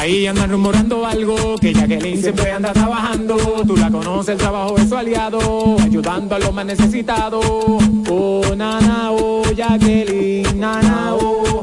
Ahí 0.00 0.26
andan 0.26 0.50
rumorando 0.50 1.06
algo 1.06 1.56
que 1.56 1.72
Jacqueline 1.72 2.20
siempre 2.20 2.52
anda 2.52 2.72
trabajando. 2.72 3.36
Tú 3.66 3.76
la 3.76 3.90
conoces, 3.90 4.30
el 4.30 4.38
trabajo 4.38 4.76
es 4.76 4.88
su 4.88 4.96
aliado, 4.96 5.76
ayudando 5.80 6.34
a 6.34 6.38
los 6.38 6.52
más 6.52 6.66
necesitados. 6.66 7.44
Oh, 7.46 8.42
nana, 8.56 9.10
oh, 9.10 9.42
Jacqueline, 9.54 10.58
nana, 10.58 11.14
oh, 11.14 11.62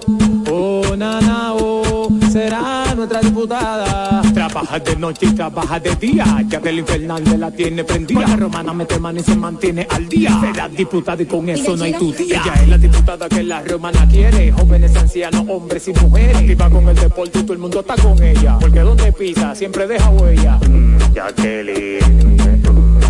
oh, 0.49 0.95
nana, 0.97 1.53
oh, 1.53 2.09
será 2.31 2.93
nuestra 2.95 3.21
diputada. 3.21 4.22
Trabaja 4.53 4.77
de 4.77 4.95
noche 4.97 5.25
y 5.25 5.31
trabaja 5.31 5.79
de 5.79 5.95
día. 5.95 6.25
Jacqueline 6.47 6.85
Fernández 6.85 7.39
la 7.39 7.49
tiene 7.49 7.83
prendida. 7.83 8.27
La 8.27 8.35
romana 8.35 8.71
mete 8.71 8.99
mano 8.99 9.19
y 9.19 9.23
se 9.23 9.35
mantiene 9.35 9.87
al 9.89 10.07
día. 10.07 10.39
Será 10.41 10.69
diputada 10.69 11.23
y 11.23 11.25
con 11.25 11.49
eso 11.49 11.75
no 11.75 11.83
hay 11.83 11.93
tu 11.93 12.13
día. 12.13 12.39
Ella 12.39 12.53
es 12.61 12.67
la 12.67 12.77
diputada 12.77 13.27
que 13.27 13.41
la 13.41 13.63
romana 13.63 14.07
quiere. 14.07 14.51
Jóvenes, 14.51 14.95
ancianos, 14.95 15.43
hombres 15.49 15.87
y 15.87 15.93
mujeres. 15.93 16.37
Activa 16.37 16.69
con 16.69 16.87
el 16.87 16.95
deporte 16.95 17.39
y 17.39 17.41
todo 17.41 17.53
el 17.53 17.59
mundo 17.59 17.79
está 17.79 17.95
con 17.95 18.21
ella. 18.21 18.59
Porque 18.59 18.81
donde 18.81 19.11
pisa 19.11 19.55
siempre 19.55 19.87
deja 19.87 20.11
huella. 20.11 20.59
Mm, 20.69 20.97
Jacqueline 21.15 22.33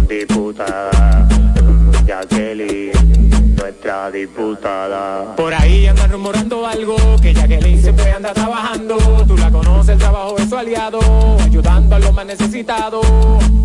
diputada, 0.08 0.92
Jacqueline, 0.92 1.23
nuestra 3.84 4.12
diputada. 4.12 5.36
Por 5.36 5.54
ahí 5.54 5.88
andan 5.88 6.12
rumorando 6.12 6.66
algo, 6.66 6.96
que 7.22 7.34
Jacqueline 7.34 7.82
siempre 7.82 8.12
anda 8.12 8.34
trabajando. 8.34 8.98
Tú 9.28 9.36
la 9.38 9.52
conoces, 9.52 9.90
el 9.90 10.00
trabajo 10.00 10.38
es 10.38 10.50
su 10.50 10.58
aliado, 10.58 11.00
ayudando 11.42 11.96
a 11.96 12.00
los 12.00 12.14
más 12.14 12.26
necesitados. 12.26 13.06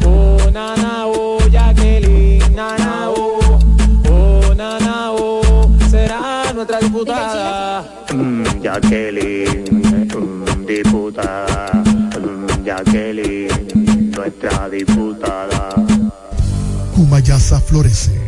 Oh, 0.05 0.37
nana, 0.53 1.07
oh, 1.07 1.39
Jacqueline, 1.51 2.53
nana, 2.53 3.11
oh, 3.11 3.59
oh, 4.11 4.55
nana, 4.57 5.13
oh, 5.13 5.71
será 5.89 6.53
nuestra 6.53 6.81
diputada. 6.81 7.85
Mm, 8.13 8.61
Jacqueline, 8.61 9.65
mm, 9.71 10.67
diputada, 10.67 11.71
mm, 12.19 12.65
Jacqueline, 12.65 14.11
nuestra 14.17 14.69
diputada. 14.69 15.75
Mayasa 17.09 17.59
florece. 17.59 18.28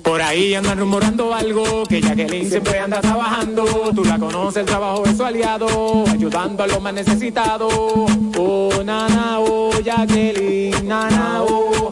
Por 0.09 0.23
ahí 0.23 0.55
andan 0.55 0.79
rumorando 0.79 1.35
algo, 1.35 1.83
que 1.83 2.01
Jacqueline 2.01 2.49
siempre 2.49 2.79
anda 2.79 2.99
trabajando. 2.99 3.91
Tú 3.93 4.03
la 4.03 4.17
conoces, 4.17 4.61
el 4.61 4.65
trabajo 4.65 5.05
es 5.05 5.15
su 5.15 5.23
aliado, 5.23 6.03
ayudando 6.09 6.63
a 6.63 6.67
los 6.67 6.81
más 6.81 6.95
necesitados. 6.95 7.71
Oh, 7.75 8.71
nana, 8.83 9.39
oh, 9.39 9.69
Jacqueline, 9.79 10.87
nana, 10.87 11.43
oh, 11.43 11.91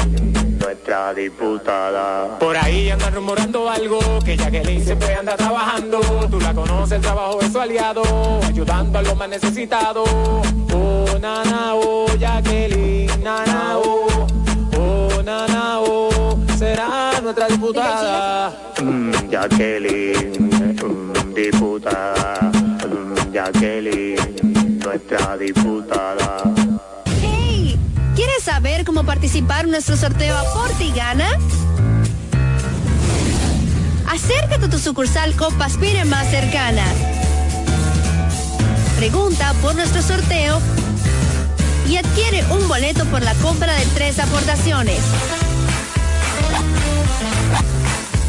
nuestra 0.81 1.13
diputada. 1.13 2.39
Por 2.39 2.57
ahí 2.57 2.89
andan 2.89 3.13
rumorando 3.13 3.69
algo, 3.69 3.99
que 4.25 4.35
Jacqueline 4.35 4.83
siempre 4.83 5.13
anda 5.13 5.35
trabajando. 5.35 5.99
Tú 6.29 6.39
la 6.39 6.53
conoces, 6.53 6.93
el 6.93 7.01
trabajo 7.01 7.39
es 7.39 7.51
su 7.51 7.59
aliado, 7.59 8.01
ayudando 8.43 8.97
a 8.97 9.01
los 9.03 9.15
más 9.15 9.29
necesitados. 9.29 10.09
Oh, 10.73 11.05
nana, 11.21 11.75
oh, 11.75 12.07
Jacqueline, 12.17 13.11
nana, 13.23 13.77
oh, 13.77 14.27
oh, 14.79 15.23
nana, 15.23 15.79
oh, 15.81 16.35
será 16.57 17.11
nuestra 17.21 17.47
diputada. 17.47 18.51
Mm, 18.81 19.11
Jacqueline, 19.29 20.39
mm, 20.83 21.33
diputada. 21.35 22.51
Mm, 22.87 23.31
Jacqueline, 23.31 24.79
nuestra 24.83 25.37
diputada. 25.37 26.60
¿Quieres 28.23 28.43
saber 28.43 28.85
cómo 28.85 29.03
participar 29.03 29.65
en 29.65 29.71
nuestro 29.71 29.97
sorteo 29.97 30.37
Aporte 30.37 30.83
y 30.83 30.91
Gana? 30.91 31.27
Acércate 34.07 34.65
a 34.65 34.69
tu 34.69 34.77
sucursal 34.77 35.35
Copa 35.35 35.65
Aspire 35.65 36.05
más 36.05 36.29
cercana. 36.29 36.85
Pregunta 38.95 39.55
por 39.63 39.73
nuestro 39.73 40.03
sorteo 40.03 40.61
y 41.89 41.97
adquiere 41.97 42.43
un 42.51 42.67
boleto 42.67 43.05
por 43.05 43.23
la 43.23 43.33
compra 43.33 43.73
de 43.73 43.85
tres 43.95 44.19
aportaciones. 44.19 44.99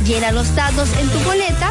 Llena 0.07 0.33
los 0.33 0.55
datos 0.55 0.89
en 0.99 1.09
tu 1.11 1.19
boleta. 1.19 1.71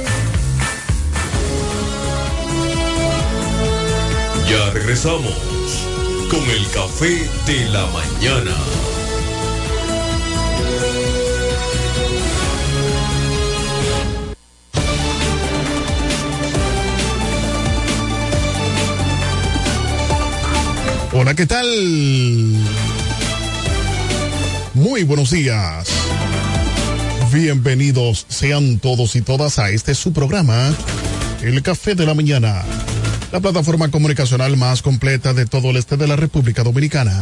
Ya 4.51 4.69
regresamos 4.71 5.33
con 6.29 6.41
el 6.41 6.67
café 6.71 7.25
de 7.45 7.69
la 7.69 7.85
mañana. 7.85 8.51
Hola, 21.13 21.33
¿qué 21.33 21.45
tal? 21.45 21.65
Muy 24.73 25.03
buenos 25.03 25.31
días. 25.31 25.87
Bienvenidos 27.31 28.25
sean 28.27 28.79
todos 28.79 29.15
y 29.15 29.21
todas 29.21 29.59
a 29.59 29.69
este 29.69 29.95
su 29.95 30.11
programa, 30.11 30.75
El 31.41 31.63
Café 31.63 31.95
de 31.95 32.05
la 32.05 32.13
Mañana, 32.13 32.65
la 33.31 33.39
plataforma 33.39 33.89
comunicacional 33.89 34.57
más 34.57 34.81
completa 34.81 35.33
de 35.33 35.45
todo 35.45 35.69
el 35.69 35.77
este 35.77 35.95
de 35.95 36.07
la 36.07 36.17
República 36.17 36.63
Dominicana. 36.63 37.19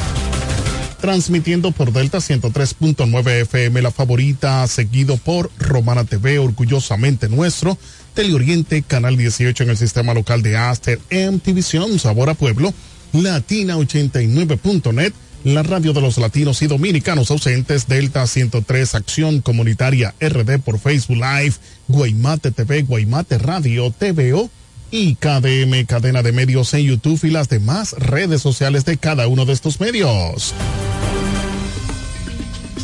Transmitiendo 0.99 1.71
por 1.71 1.93
Delta 1.93 2.17
103.9 2.17 3.41
FM, 3.41 3.81
la 3.81 3.91
favorita, 3.91 4.67
seguido 4.67 5.17
por 5.17 5.49
Romana 5.57 6.03
TV, 6.03 6.39
orgullosamente 6.39 7.29
nuestro, 7.29 7.77
Teleoriente, 8.15 8.81
Canal 8.81 9.15
18 9.15 9.63
en 9.63 9.69
el 9.69 9.77
sistema 9.77 10.13
local 10.13 10.41
de 10.41 10.57
Aster, 10.57 10.99
MTVision, 11.09 11.99
Sabor 11.99 12.29
a 12.29 12.33
Pueblo, 12.33 12.73
Latina89.net, 13.13 15.13
la 15.45 15.63
radio 15.63 15.93
de 15.93 16.01
los 16.01 16.17
latinos 16.17 16.61
y 16.63 16.67
dominicanos 16.67 17.31
ausentes, 17.31 17.87
Delta 17.87 18.27
103, 18.27 18.95
Acción 18.95 19.41
Comunitaria 19.41 20.15
RD 20.19 20.59
por 20.59 20.79
Facebook 20.79 21.17
Live, 21.17 21.55
Guaymate 21.87 22.51
TV, 22.51 22.81
Guaymate 22.81 23.37
Radio, 23.37 23.89
TVO 23.91 24.49
y 24.91 25.15
KDM, 25.15 25.85
cadena 25.85 26.23
de 26.23 26.31
medios 26.31 26.73
en 26.73 26.85
YouTube 26.85 27.23
y 27.23 27.29
las 27.29 27.49
demás 27.49 27.93
redes 27.93 28.41
sociales 28.41 28.85
de 28.85 28.97
cada 28.97 29.27
uno 29.27 29.45
de 29.45 29.53
estos 29.53 29.79
medios. 29.79 30.53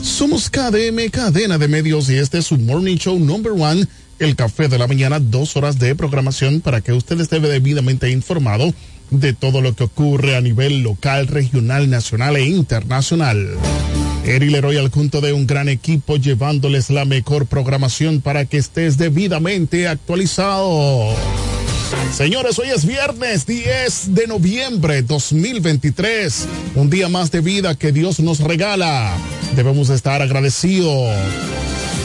Somos 0.02 0.50
KDM, 0.50 1.10
cadena 1.12 1.58
de 1.58 1.68
medios, 1.68 2.10
y 2.10 2.16
este 2.16 2.38
es 2.38 2.46
su 2.46 2.58
Morning 2.58 2.98
Show 2.98 3.20
Number 3.20 3.54
One, 3.54 3.86
el 4.20 4.36
café 4.36 4.68
de 4.68 4.78
la 4.78 4.88
mañana, 4.88 5.20
dos 5.20 5.58
horas 5.58 5.80
de 5.80 5.96
programación 5.96 6.62
para 6.62 6.82
que 6.82 6.94
usted 6.94 7.20
esté 7.20 7.40
debidamente 7.40 8.10
informado 8.10 8.74
de 9.10 9.34
todo 9.34 9.62
lo 9.62 9.76
que 9.76 9.86
ocurre 9.86 10.36
a 10.36 10.42
nivel 10.42 10.84
local, 10.84 11.28
regional, 11.28 11.90
nacional 11.90 12.38
e 12.38 12.46
internacional. 12.46 13.58
Eri 14.26 14.50
Leroy 14.50 14.78
al 14.78 14.90
junto 14.90 15.22
de 15.22 15.34
un 15.34 15.46
gran 15.46 15.70
equipo 15.70 16.18
llevándoles 16.18 16.90
la 16.90 17.06
mejor 17.06 17.46
programación 17.46 18.22
para 18.22 18.46
que 18.46 18.58
estés 18.58 18.98
debidamente 18.98 19.88
actualizado. 19.88 21.14
Señores, 22.14 22.58
hoy 22.60 22.70
es 22.70 22.86
viernes 22.86 23.46
10 23.46 24.16
de 24.16 24.28
noviembre 24.28 25.02
2023, 25.02 26.48
un 26.76 26.90
día 26.90 27.10
más 27.10 27.30
de 27.32 27.42
vida 27.42 27.76
que 27.76 27.92
Dios 27.92 28.20
nos 28.20 28.40
regala. 28.40 29.18
Debemos 29.56 29.90
estar 29.90 30.22
agradecidos 30.22 31.14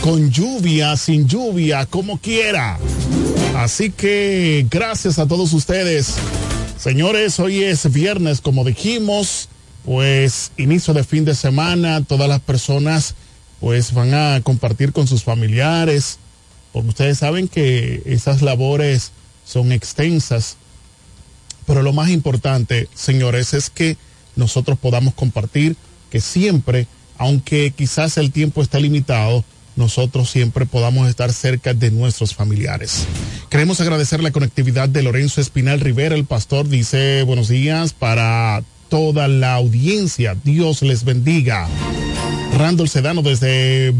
con 0.02 0.30
lluvia, 0.30 0.96
sin 0.96 1.28
lluvia, 1.28 1.86
como 1.86 2.18
quiera. 2.18 2.78
Así 3.56 3.90
que 3.90 4.66
gracias 4.68 5.18
a 5.18 5.28
todos 5.28 5.52
ustedes. 5.52 6.14
Señores, 6.76 7.38
hoy 7.38 7.62
es 7.62 7.92
viernes, 7.92 8.40
como 8.40 8.64
dijimos, 8.64 9.48
pues 9.84 10.50
inicio 10.56 10.92
de 10.92 11.04
fin 11.04 11.24
de 11.24 11.34
semana, 11.34 12.02
todas 12.02 12.28
las 12.28 12.40
personas 12.40 13.14
pues 13.60 13.92
van 13.92 14.14
a 14.14 14.40
compartir 14.42 14.92
con 14.92 15.06
sus 15.06 15.22
familiares, 15.22 16.18
porque 16.72 16.88
ustedes 16.88 17.18
saben 17.18 17.46
que 17.46 18.02
esas 18.06 18.42
labores 18.42 19.12
son 19.50 19.72
extensas, 19.72 20.56
pero 21.66 21.82
lo 21.82 21.92
más 21.92 22.10
importante, 22.10 22.88
señores, 22.94 23.54
es 23.54 23.70
que 23.70 23.96
nosotros 24.36 24.78
podamos 24.78 25.14
compartir, 25.14 25.76
que 26.10 26.20
siempre 26.20 26.86
aunque 27.20 27.70
quizás 27.76 28.16
el 28.16 28.32
tiempo 28.32 28.62
esté 28.62 28.80
limitado, 28.80 29.44
nosotros 29.76 30.30
siempre 30.30 30.64
podamos 30.64 31.06
estar 31.06 31.30
cerca 31.34 31.74
de 31.74 31.90
nuestros 31.90 32.34
familiares. 32.34 33.06
Queremos 33.50 33.78
agradecer 33.82 34.22
la 34.22 34.30
conectividad 34.30 34.88
de 34.88 35.02
Lorenzo 35.02 35.42
Espinal 35.42 35.80
Rivera, 35.80 36.14
el 36.14 36.24
pastor, 36.24 36.66
dice 36.66 37.22
buenos 37.24 37.48
días 37.48 37.92
para 37.92 38.62
toda 38.88 39.28
la 39.28 39.52
audiencia. 39.52 40.34
Dios 40.42 40.80
les 40.80 41.04
bendiga. 41.04 41.68
Randall 42.56 42.88
Sedano 42.88 43.20
desde 43.20 43.92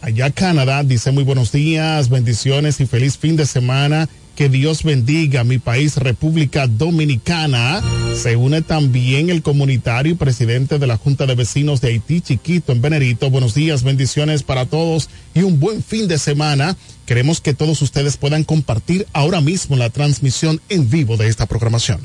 allá 0.00 0.30
Canadá 0.30 0.84
dice 0.84 1.10
muy 1.10 1.24
buenos 1.24 1.50
días, 1.50 2.08
bendiciones 2.08 2.80
y 2.80 2.86
feliz 2.86 3.18
fin 3.18 3.34
de 3.34 3.46
semana. 3.46 4.08
Que 4.40 4.48
Dios 4.48 4.84
bendiga 4.84 5.44
mi 5.44 5.58
país, 5.58 5.98
República 5.98 6.66
Dominicana. 6.66 7.82
Se 8.14 8.36
une 8.36 8.62
también 8.62 9.28
el 9.28 9.42
comunitario 9.42 10.12
y 10.12 10.16
presidente 10.16 10.78
de 10.78 10.86
la 10.86 10.96
Junta 10.96 11.26
de 11.26 11.34
Vecinos 11.34 11.82
de 11.82 11.88
Haití, 11.88 12.22
Chiquito, 12.22 12.72
en 12.72 12.80
Venerito. 12.80 13.28
Buenos 13.28 13.52
días, 13.52 13.82
bendiciones 13.82 14.42
para 14.42 14.64
todos 14.64 15.10
y 15.34 15.42
un 15.42 15.60
buen 15.60 15.82
fin 15.82 16.08
de 16.08 16.16
semana. 16.16 16.74
Queremos 17.04 17.42
que 17.42 17.52
todos 17.52 17.82
ustedes 17.82 18.16
puedan 18.16 18.44
compartir 18.44 19.06
ahora 19.12 19.42
mismo 19.42 19.76
la 19.76 19.90
transmisión 19.90 20.58
en 20.70 20.88
vivo 20.88 21.18
de 21.18 21.28
esta 21.28 21.44
programación. 21.44 22.00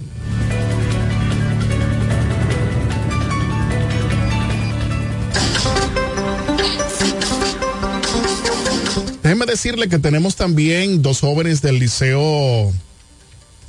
Déjeme 9.35 9.51
decirle 9.51 9.89
que 9.89 9.99
tenemos 9.99 10.37
también 10.37 11.01
dos 11.01 11.19
jóvenes 11.19 11.61
del 11.61 11.77
Liceo 11.77 12.71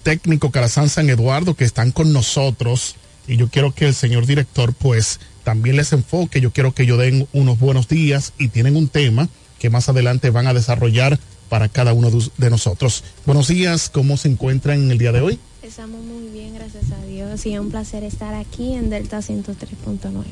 Técnico 0.05 0.53
Carazán 0.53 0.89
San 0.89 1.11
Eduardo 1.11 1.55
que 1.55 1.65
están 1.65 1.91
con 1.91 2.13
nosotros 2.13 2.95
y 3.27 3.37
yo 3.37 3.49
quiero 3.49 3.75
que 3.75 3.87
el 3.87 3.93
señor 3.97 4.27
director 4.27 4.73
pues 4.75 5.19
también 5.43 5.75
les 5.75 5.93
enfoque, 5.93 6.41
yo 6.41 6.53
quiero 6.53 6.73
que 6.73 6.85
ellos 6.85 7.01
den 7.01 7.27
unos 7.33 7.59
buenos 7.59 7.89
días 7.89 8.33
y 8.39 8.47
tienen 8.47 8.77
un 8.77 8.87
tema 8.87 9.29
que 9.59 9.69
más 9.69 9.89
adelante 9.89 10.31
van 10.31 10.47
a 10.47 10.55
desarrollar 10.55 11.19
para 11.49 11.69
cada 11.69 11.93
uno 11.95 12.11
de- 12.13 12.49
nosotros. 12.51 13.03
Buenos 13.25 13.49
días, 13.49 13.91
¿cómo 13.91 14.17
se 14.17 14.29
encuentran 14.29 14.81
en 14.85 14.93
el 14.93 14.99
día 14.99 15.11
de 15.11 15.21
hoy? 15.21 15.41
Estamos 15.65 16.01
muy 16.01 16.29
bien, 16.29 16.55
gracias 16.55 16.85
a 16.93 17.05
Dios, 17.07 17.45
y 17.45 17.55
es 17.55 17.59
un 17.59 17.73
placer 17.73 18.05
estar 18.05 18.35
aquí 18.35 18.75
en 18.75 18.89
Delta 18.89 19.19
103.9. 19.21 20.27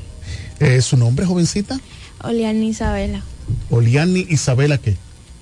Eh, 0.61 0.81
¿Su 0.81 0.97
nombre, 0.97 1.27
jovencita? 1.27 1.81
Oliana 2.23 2.65
Isabela, 2.65 3.25
Oliani 3.71 4.27
Isabela, 4.31 4.79
¿qué? 4.79 4.97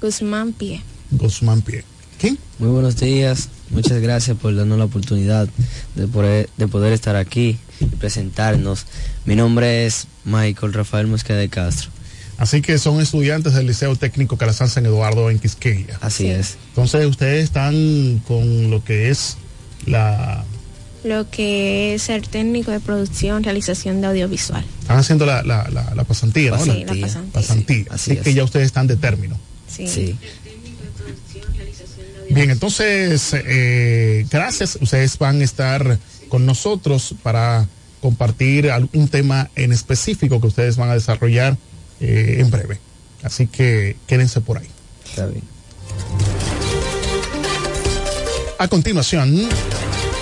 Guzmán 0.06 0.52
Pie. 0.52 0.82
Guzmán 1.12 1.62
Pie. 1.62 1.84
¿Quién? 2.20 2.36
Muy 2.58 2.68
buenos 2.70 2.96
días, 2.96 3.48
muchas 3.70 4.00
gracias 4.00 4.36
por 4.36 4.54
darnos 4.54 4.78
la 4.78 4.84
oportunidad 4.84 5.48
de 5.94 6.06
poder, 6.08 6.50
de 6.56 6.68
poder 6.68 6.92
estar 6.92 7.16
aquí 7.16 7.56
y 7.80 7.84
presentarnos. 7.86 8.86
Mi 9.24 9.36
nombre 9.36 9.86
es 9.86 10.06
Michael 10.24 10.72
Rafael 10.72 11.06
Mosqueda 11.06 11.38
de 11.38 11.48
Castro. 11.48 11.90
Así 12.38 12.60
que 12.62 12.78
son 12.78 13.00
estudiantes 13.00 13.54
del 13.54 13.66
Liceo 13.68 13.94
Técnico 13.94 14.36
Calazán 14.36 14.68
San 14.68 14.84
Eduardo 14.86 15.30
en 15.30 15.38
Quisqueya. 15.38 15.98
Así 16.00 16.26
es. 16.26 16.56
Entonces 16.70 17.06
ustedes 17.06 17.44
están 17.44 18.20
con 18.26 18.70
lo 18.70 18.82
que 18.84 19.10
es 19.10 19.36
la... 19.86 20.44
Lo 21.04 21.28
que 21.30 21.94
es 21.94 22.02
ser 22.02 22.26
técnico 22.26 22.70
de 22.70 22.78
producción, 22.80 23.42
realización 23.42 24.00
de 24.00 24.06
audiovisual. 24.08 24.64
Están 24.80 24.98
haciendo 24.98 25.26
la, 25.26 25.42
la, 25.42 25.68
la, 25.70 25.92
la 25.94 26.04
pasantía, 26.04 26.52
¿no? 26.52 26.58
Sí, 26.64 26.84
la 26.86 26.94
La 26.94 27.00
pasantía. 27.00 27.32
pasantía. 27.32 27.84
Así, 27.90 28.12
Así 28.12 28.16
que 28.22 28.34
ya 28.34 28.44
ustedes 28.44 28.66
están 28.66 28.86
de 28.86 28.96
término. 28.96 29.36
Sí. 29.74 29.87
Sí. 29.87 30.18
Bien, 32.30 32.50
entonces, 32.50 33.35
eh, 33.35 34.26
gracias. 34.30 34.78
Ustedes 34.80 35.18
van 35.18 35.40
a 35.40 35.44
estar 35.44 35.98
con 36.28 36.46
nosotros 36.46 37.14
para 37.22 37.68
compartir 38.00 38.70
algún 38.70 39.08
tema 39.08 39.50
en 39.54 39.72
específico 39.72 40.40
que 40.40 40.46
ustedes 40.46 40.76
van 40.76 40.90
a 40.90 40.94
desarrollar 40.94 41.56
eh, 42.00 42.37
en 42.38 42.50
breve. 42.50 42.80
Así 43.22 43.46
que 43.46 43.96
quédense 44.06 44.40
por 44.40 44.58
ahí. 44.58 44.68
Está 45.04 45.26
bien. 45.26 45.44
A 48.58 48.68
continuación, 48.68 49.48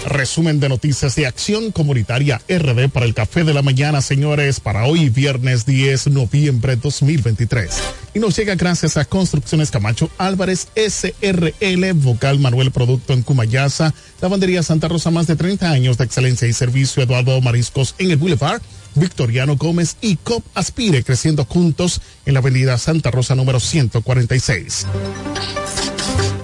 resumen 0.07 0.61
de 0.61 0.69
noticias 0.69 1.15
de 1.15 1.27
Acción 1.27 1.73
Comunitaria 1.73 2.41
RD 2.49 2.89
para 2.89 3.07
el 3.07 3.15
Café 3.15 3.45
de 3.45 3.55
la 3.55 3.63
Mañana, 3.63 4.01
señores, 4.01 4.61
para 4.61 4.85
hoy 4.85 5.09
viernes 5.09 5.67
10 5.67 6.05
de 6.05 6.11
noviembre 6.11 6.77
2023. 6.77 7.71
Y 8.15 8.19
nos 8.19 8.37
llega 8.37 8.55
gracias 8.55 8.97
a 8.97 9.05
Construcciones 9.05 9.71
Camacho 9.71 10.11
Álvarez 10.19 10.69
SRL, 10.75 11.93
Vocal 11.95 12.39
Manuel 12.39 12.71
Producto 12.71 13.13
en 13.13 13.23
Cumayasa, 13.23 13.95
Lavandería 14.21 14.63
Santa 14.63 14.89
Rosa, 14.89 15.11
más 15.11 15.27
de 15.27 15.37
30 15.37 15.71
años 15.71 15.99
de 15.99 16.05
excelencia 16.05 16.49
y 16.49 16.53
servicio, 16.53 17.03
Eduardo 17.03 17.41
Mariscos 17.41 17.95
en 17.99 18.11
el 18.11 18.17
Boulevard, 18.17 18.63
Victoriano 18.95 19.57
Gómez 19.57 19.97
y 20.01 20.17
COP 20.17 20.45
Aspire, 20.55 21.05
creciendo 21.05 21.45
juntos 21.45 22.01
en 22.27 22.35
la 22.35 22.41
avenida 22.41 22.79
Santa 22.79 23.11
Rosa 23.11 23.35
número 23.35 23.61
146. 23.61 24.87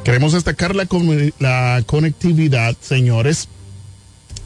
Queremos 0.06 0.34
destacar 0.34 0.76
la, 0.76 0.86
conectividad, 1.84 2.76
señores, 2.80 3.48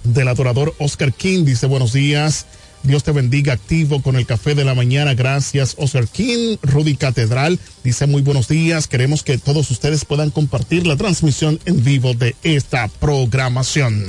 del 0.04 0.28
adorador 0.28 0.74
Oscar 0.78 1.12
King. 1.12 1.44
Dice 1.44 1.66
buenos 1.66 1.92
días. 1.92 2.46
Dios 2.82 3.04
te 3.04 3.12
bendiga 3.12 3.52
activo 3.52 4.00
con 4.00 4.16
el 4.16 4.24
café 4.24 4.54
de 4.54 4.64
la 4.64 4.74
mañana. 4.74 5.12
Gracias, 5.12 5.74
Oscar 5.76 6.08
King. 6.08 6.56
Rudy 6.62 6.96
Catedral 6.96 7.58
dice 7.84 8.06
muy 8.06 8.22
buenos 8.22 8.48
días. 8.48 8.88
Queremos 8.88 9.22
que 9.22 9.36
todos 9.36 9.70
ustedes 9.70 10.06
puedan 10.06 10.30
compartir 10.30 10.86
la 10.86 10.96
transmisión 10.96 11.60
en 11.66 11.84
vivo 11.84 12.14
de 12.14 12.36
esta 12.42 12.88
programación. 12.88 14.06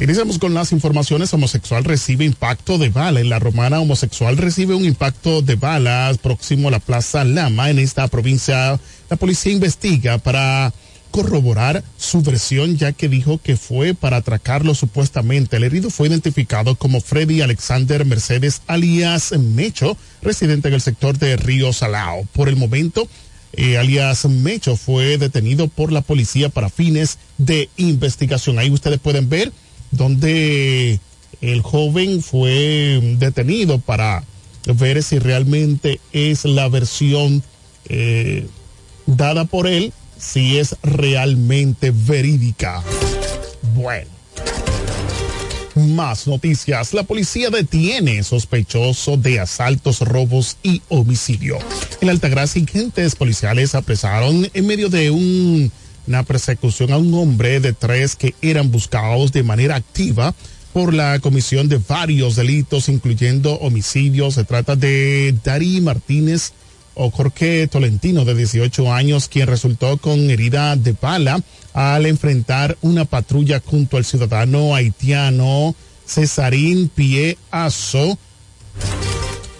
Iniciamos 0.00 0.38
con 0.38 0.54
las 0.54 0.72
informaciones. 0.72 1.32
Homosexual 1.32 1.84
recibe 1.84 2.24
impacto 2.24 2.78
de 2.78 2.88
bala. 2.88 3.20
En 3.20 3.28
la 3.28 3.38
romana, 3.38 3.80
homosexual 3.80 4.36
recibe 4.36 4.74
un 4.74 4.84
impacto 4.84 5.40
de 5.40 5.54
balas 5.54 6.18
próximo 6.18 6.68
a 6.68 6.72
la 6.72 6.80
Plaza 6.80 7.24
Lama. 7.24 7.70
En 7.70 7.78
esta 7.78 8.08
provincia, 8.08 8.78
la 9.08 9.16
policía 9.16 9.52
investiga 9.52 10.18
para 10.18 10.72
corroborar 11.12 11.84
su 11.96 12.22
versión, 12.22 12.76
ya 12.76 12.90
que 12.90 13.08
dijo 13.08 13.38
que 13.38 13.56
fue 13.56 13.94
para 13.94 14.16
atracarlo 14.16 14.74
supuestamente. 14.74 15.58
El 15.58 15.64
herido 15.64 15.90
fue 15.90 16.08
identificado 16.08 16.74
como 16.74 17.00
Freddy 17.00 17.40
Alexander 17.40 18.04
Mercedes, 18.04 18.62
alias 18.66 19.30
Mecho, 19.38 19.96
residente 20.22 20.68
en 20.68 20.74
el 20.74 20.80
sector 20.80 21.16
de 21.18 21.36
Río 21.36 21.72
Salao. 21.72 22.26
Por 22.32 22.48
el 22.48 22.56
momento, 22.56 23.06
eh, 23.52 23.78
alias 23.78 24.24
Mecho 24.24 24.76
fue 24.76 25.16
detenido 25.18 25.68
por 25.68 25.92
la 25.92 26.00
policía 26.00 26.48
para 26.48 26.68
fines 26.68 27.18
de 27.38 27.68
investigación. 27.76 28.58
Ahí 28.58 28.72
ustedes 28.72 28.98
pueden 28.98 29.28
ver 29.28 29.52
donde 29.90 30.98
el 31.40 31.62
joven 31.62 32.22
fue 32.22 33.16
detenido 33.18 33.78
para 33.78 34.24
ver 34.66 35.02
si 35.02 35.18
realmente 35.18 36.00
es 36.12 36.44
la 36.44 36.68
versión 36.68 37.42
eh, 37.88 38.46
dada 39.06 39.44
por 39.44 39.66
él, 39.66 39.92
si 40.18 40.58
es 40.58 40.76
realmente 40.82 41.92
verídica. 41.94 42.82
Bueno. 43.74 44.08
Más 45.74 46.28
noticias. 46.28 46.94
La 46.94 47.02
policía 47.02 47.50
detiene 47.50 48.22
sospechoso 48.22 49.16
de 49.16 49.40
asaltos, 49.40 50.00
robos 50.02 50.56
y 50.62 50.80
homicidio. 50.88 51.58
En 52.00 52.10
Altagracia, 52.10 52.62
agentes 52.62 53.16
policiales 53.16 53.74
apresaron 53.74 54.48
en 54.54 54.66
medio 54.66 54.88
de 54.88 55.10
un- 55.10 55.72
una 56.06 56.22
persecución 56.22 56.92
a 56.92 56.98
un 56.98 57.12
hombre 57.14 57.60
de 57.60 57.72
tres 57.72 58.16
que 58.16 58.34
eran 58.42 58.70
buscados 58.70 59.32
de 59.32 59.42
manera 59.42 59.76
activa 59.76 60.34
por 60.72 60.92
la 60.92 61.20
comisión 61.20 61.68
de 61.68 61.78
varios 61.78 62.36
delitos, 62.36 62.88
incluyendo 62.88 63.54
homicidios. 63.54 64.34
Se 64.34 64.44
trata 64.44 64.74
de 64.76 65.34
Dari 65.44 65.80
Martínez 65.80 66.52
o 66.94 67.10
Jorge 67.10 67.66
Tolentino, 67.68 68.24
de 68.24 68.34
18 68.34 68.92
años, 68.92 69.28
quien 69.28 69.46
resultó 69.46 69.98
con 69.98 70.30
herida 70.30 70.76
de 70.76 70.94
bala 71.00 71.40
al 71.72 72.06
enfrentar 72.06 72.76
una 72.82 73.04
patrulla 73.04 73.62
junto 73.64 73.96
al 73.96 74.04
ciudadano 74.04 74.74
haitiano 74.74 75.74
Cesarín 76.06 76.88
Pie 76.88 77.38
Aso, 77.50 78.18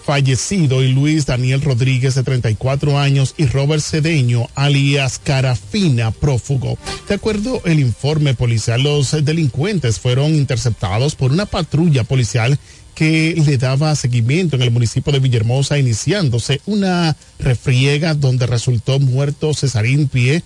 fallecido, 0.05 0.83
y 0.83 0.93
Luis 0.93 1.27
Daniel 1.27 1.63
Rodríguez, 1.63 2.15
de 2.15 2.23
34 2.23 2.99
años, 2.99 3.35
y 3.37 3.47
Robert 3.47 3.83
Cedeño, 3.83 4.49
alias 4.55 5.19
Carafina, 5.23 6.11
prófugo. 6.11 6.79
De 7.09 7.15
acuerdo 7.15 7.63
el 7.65 7.81
informe 7.81 8.35
policial, 8.35 8.83
los 8.83 9.13
delincuentes 9.25 9.99
fueron 9.99 10.35
interceptados 10.35 11.15
por 11.15 11.33
una 11.33 11.47
patrulla 11.47 12.05
policial 12.05 12.59
que 12.95 13.35
le 13.45 13.59
daba 13.59 13.97
seguimiento 13.97 14.57
en 14.57 14.63
el 14.63 14.71
municipio 14.71 15.13
de 15.13 15.19
Villahermosa, 15.19 15.79
iniciándose 15.79 16.61
una 16.67 17.17
refriega 17.39 18.15
donde 18.15 18.47
resultó 18.47 19.01
muerto 19.01 19.53
Cesarín 19.53 20.09
Pie 20.09 20.43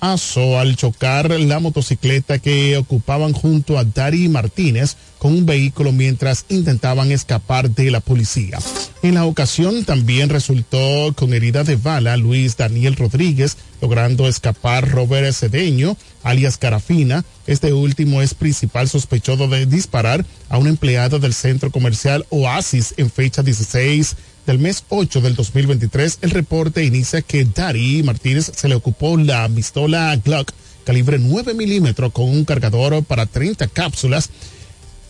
Aso 0.00 0.58
al 0.58 0.76
chocar 0.76 1.28
la 1.40 1.58
motocicleta 1.58 2.38
que 2.38 2.76
ocupaban 2.76 3.32
junto 3.32 3.78
a 3.78 3.84
Dari 3.84 4.28
Martínez 4.28 4.96
con 5.18 5.32
un 5.32 5.44
vehículo 5.44 5.90
mientras 5.90 6.44
intentaban 6.48 7.10
escapar 7.10 7.70
de 7.70 7.90
la 7.90 8.00
policía. 8.00 8.58
En 9.02 9.14
la 9.14 9.24
ocasión 9.24 9.84
también 9.84 10.28
resultó 10.28 11.12
con 11.16 11.34
herida 11.34 11.64
de 11.64 11.76
bala 11.76 12.16
Luis 12.16 12.56
Daniel 12.56 12.94
Rodríguez, 12.94 13.56
logrando 13.80 14.28
escapar 14.28 14.88
Robert 14.88 15.32
Cedeño, 15.32 15.96
alias 16.22 16.58
Carafina. 16.58 17.24
Este 17.46 17.72
último 17.72 18.22
es 18.22 18.34
principal 18.34 18.88
sospechoso 18.88 19.48
de 19.48 19.66
disparar 19.66 20.24
a 20.48 20.58
una 20.58 20.70
empleada 20.70 21.18
del 21.18 21.34
centro 21.34 21.72
comercial 21.72 22.24
Oasis 22.30 22.94
en 22.96 23.10
fecha 23.10 23.42
16 23.42 24.16
del 24.48 24.58
mes 24.58 24.82
8 24.88 25.20
del 25.20 25.34
2023, 25.34 26.20
el 26.22 26.30
reporte 26.30 26.82
inicia 26.82 27.20
que 27.20 27.44
Dari 27.44 28.02
Martínez 28.02 28.50
se 28.56 28.66
le 28.66 28.76
ocupó 28.76 29.18
la 29.18 29.46
pistola 29.46 30.16
Glock 30.24 30.52
calibre 30.84 31.18
9 31.18 31.52
milímetros 31.52 32.10
con 32.12 32.30
un 32.30 32.46
cargador 32.46 33.04
para 33.04 33.26
30 33.26 33.68
cápsulas. 33.68 34.30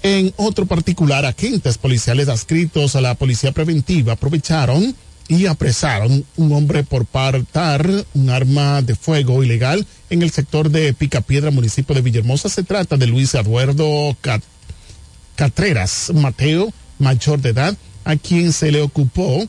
En 0.02 0.34
otro 0.38 0.66
particular, 0.66 1.24
agentes 1.24 1.78
policiales 1.78 2.28
adscritos 2.28 2.96
a 2.96 3.00
la 3.00 3.14
policía 3.14 3.52
preventiva 3.52 4.14
aprovecharon 4.14 4.92
y 5.28 5.46
apresaron 5.46 6.24
un 6.36 6.52
hombre 6.52 6.82
por 6.82 7.06
partar 7.06 7.88
un 8.14 8.30
arma 8.30 8.82
de 8.82 8.96
fuego 8.96 9.44
ilegal 9.44 9.86
en 10.10 10.22
el 10.22 10.32
sector 10.32 10.68
de 10.68 10.92
Picapiedra, 10.94 11.52
municipio 11.52 11.94
de 11.94 12.02
Villahermosa. 12.02 12.48
Se 12.48 12.64
trata 12.64 12.96
de 12.96 13.06
Luis 13.06 13.36
Eduardo 13.36 14.16
Cat 14.20 14.42
Catreras 15.36 16.10
Mateo, 16.12 16.72
mayor 16.98 17.40
de 17.40 17.50
edad, 17.50 17.76
a 18.08 18.16
quien 18.16 18.54
se 18.54 18.72
le 18.72 18.80
ocupó 18.80 19.46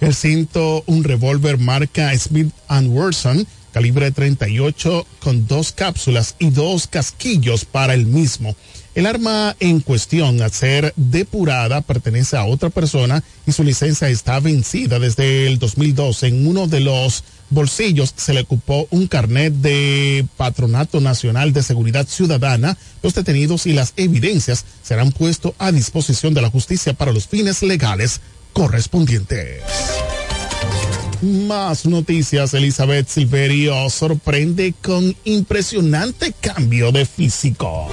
el 0.00 0.14
cinto, 0.14 0.84
un 0.86 1.02
revólver 1.02 1.58
marca 1.58 2.16
Smith 2.16 2.52
Wesson, 2.70 3.44
calibre 3.72 4.12
38 4.12 5.04
con 5.18 5.48
dos 5.48 5.72
cápsulas 5.72 6.36
y 6.38 6.50
dos 6.50 6.86
casquillos 6.86 7.64
para 7.64 7.94
el 7.94 8.06
mismo. 8.06 8.54
El 8.94 9.06
arma 9.06 9.56
en 9.58 9.80
cuestión, 9.80 10.40
al 10.42 10.52
ser 10.52 10.92
depurada, 10.94 11.80
pertenece 11.80 12.36
a 12.36 12.44
otra 12.44 12.70
persona 12.70 13.24
y 13.48 13.50
su 13.50 13.64
licencia 13.64 14.08
está 14.08 14.38
vencida 14.38 15.00
desde 15.00 15.48
el 15.48 15.58
2012. 15.58 16.28
En 16.28 16.46
uno 16.46 16.68
de 16.68 16.78
los 16.78 17.24
bolsillos 17.54 18.12
se 18.16 18.34
le 18.34 18.40
ocupó 18.40 18.86
un 18.90 19.06
carnet 19.06 19.54
de 19.54 20.26
Patronato 20.36 21.00
Nacional 21.00 21.52
de 21.52 21.62
Seguridad 21.62 22.06
Ciudadana. 22.06 22.76
Los 23.02 23.14
detenidos 23.14 23.66
y 23.66 23.72
las 23.72 23.94
evidencias 23.96 24.64
serán 24.82 25.12
puestos 25.12 25.54
a 25.58 25.72
disposición 25.72 26.34
de 26.34 26.42
la 26.42 26.50
justicia 26.50 26.92
para 26.92 27.12
los 27.12 27.26
fines 27.26 27.62
legales 27.62 28.20
correspondientes. 28.52 29.62
Más 31.22 31.86
noticias. 31.86 32.52
Elizabeth 32.52 33.08
Silverio 33.08 33.88
sorprende 33.88 34.74
con 34.82 35.16
impresionante 35.24 36.34
cambio 36.38 36.92
de 36.92 37.06
físico. 37.06 37.88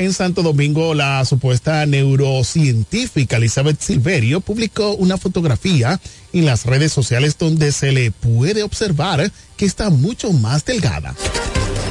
En 0.00 0.14
Santo 0.14 0.42
Domingo, 0.42 0.94
la 0.94 1.22
supuesta 1.26 1.84
neurocientífica 1.84 3.36
Elizabeth 3.36 3.82
Silverio 3.82 4.40
publicó 4.40 4.94
una 4.94 5.18
fotografía 5.18 6.00
en 6.32 6.46
las 6.46 6.64
redes 6.64 6.90
sociales 6.90 7.36
donde 7.36 7.70
se 7.70 7.92
le 7.92 8.10
puede 8.10 8.62
observar 8.62 9.30
que 9.58 9.66
está 9.66 9.90
mucho 9.90 10.32
más 10.32 10.64
delgada. 10.64 11.14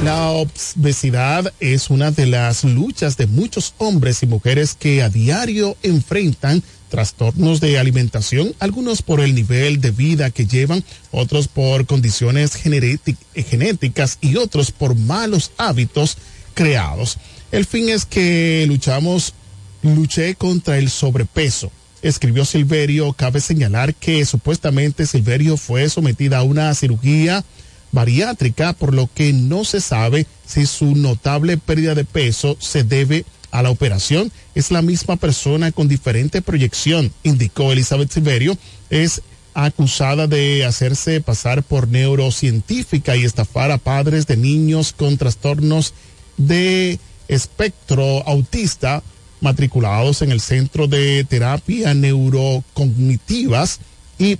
La 0.02 0.30
obesidad 0.30 1.52
es 1.60 1.88
una 1.88 2.10
de 2.10 2.26
las 2.26 2.64
luchas 2.64 3.16
de 3.16 3.28
muchos 3.28 3.74
hombres 3.78 4.24
y 4.24 4.26
mujeres 4.26 4.74
que 4.74 5.04
a 5.04 5.08
diario 5.08 5.76
enfrentan 5.84 6.64
trastornos 6.88 7.60
de 7.60 7.78
alimentación, 7.78 8.56
algunos 8.58 9.02
por 9.02 9.20
el 9.20 9.36
nivel 9.36 9.80
de 9.80 9.92
vida 9.92 10.32
que 10.32 10.46
llevan, 10.46 10.82
otros 11.12 11.46
por 11.46 11.86
condiciones 11.86 12.54
genéticas 12.56 14.18
y 14.20 14.34
otros 14.34 14.72
por 14.72 14.96
malos 14.96 15.52
hábitos 15.58 16.16
creados. 16.54 17.16
El 17.52 17.66
fin 17.66 17.88
es 17.88 18.04
que 18.04 18.64
luchamos, 18.68 19.34
luché 19.82 20.36
contra 20.36 20.78
el 20.78 20.88
sobrepeso. 20.88 21.72
Escribió 22.02 22.44
Silverio, 22.44 23.12
cabe 23.12 23.40
señalar 23.40 23.94
que 23.94 24.24
supuestamente 24.24 25.04
Silverio 25.04 25.56
fue 25.56 25.88
sometida 25.90 26.38
a 26.38 26.42
una 26.44 26.72
cirugía 26.74 27.44
bariátrica, 27.92 28.72
por 28.72 28.94
lo 28.94 29.10
que 29.12 29.32
no 29.32 29.64
se 29.64 29.80
sabe 29.80 30.26
si 30.46 30.64
su 30.64 30.94
notable 30.94 31.58
pérdida 31.58 31.94
de 31.94 32.04
peso 32.04 32.56
se 32.60 32.84
debe 32.84 33.24
a 33.50 33.62
la 33.62 33.70
operación. 33.70 34.30
Es 34.54 34.70
la 34.70 34.80
misma 34.80 35.16
persona 35.16 35.72
con 35.72 35.88
diferente 35.88 36.42
proyección, 36.42 37.12
indicó 37.24 37.72
Elizabeth 37.72 38.12
Silverio. 38.12 38.56
Es 38.90 39.22
acusada 39.54 40.28
de 40.28 40.64
hacerse 40.64 41.20
pasar 41.20 41.64
por 41.64 41.88
neurocientífica 41.88 43.16
y 43.16 43.24
estafar 43.24 43.72
a 43.72 43.78
padres 43.78 44.28
de 44.28 44.36
niños 44.36 44.92
con 44.92 45.18
trastornos 45.18 45.92
de 46.36 47.00
espectro 47.30 48.26
autista 48.26 49.02
matriculados 49.40 50.20
en 50.22 50.32
el 50.32 50.40
Centro 50.40 50.86
de 50.86 51.24
Terapia 51.24 51.94
Neurocognitivas 51.94 53.80
y 54.18 54.32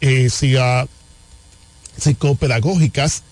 eh, 0.00 0.30
psicopedagógicas. 1.98 3.22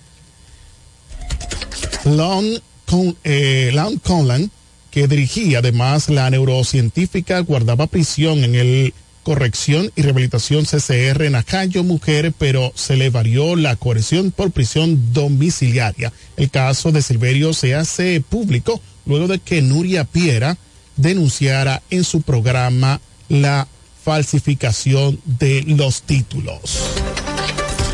Long, 2.05 2.59
con, 2.85 3.17
eh, 3.25 3.71
Long 3.73 3.99
Conlan, 4.01 4.51
que 4.91 5.09
dirigía 5.09 5.61
además 5.61 6.11
la 6.11 6.29
neurocientífica, 6.29 7.41
guardaba 7.41 7.87
prisión 7.87 8.45
en 8.45 8.55
el 8.55 8.95
corrección 9.25 9.91
y 9.97 10.03
rehabilitación 10.03 10.65
CCR 10.65 11.25
en 11.25 11.35
Acayo 11.35 11.83
Mujer, 11.83 12.33
pero 12.39 12.73
se 12.77 12.97
le 12.97 13.11
varió 13.11 13.57
la 13.57 13.75
coerción 13.75 14.31
por 14.31 14.53
prisión 14.53 15.13
domiciliaria. 15.13 16.13
El 16.37 16.51
caso 16.51 16.93
de 16.93 17.03
Silverio 17.03 17.53
se 17.55 17.75
hace 17.75 18.21
público 18.21 18.81
luego 19.07 19.27
de 19.27 19.41
que 19.41 19.63
Nuria 19.63 20.05
Piera 20.05 20.57
denunciara 20.97 21.83
en 21.91 22.05
su 22.05 22.23
programa 22.23 23.01
la 23.29 23.67
falsificación 24.05 25.21
de 25.25 25.65
los 25.67 26.03
títulos. 26.03 26.95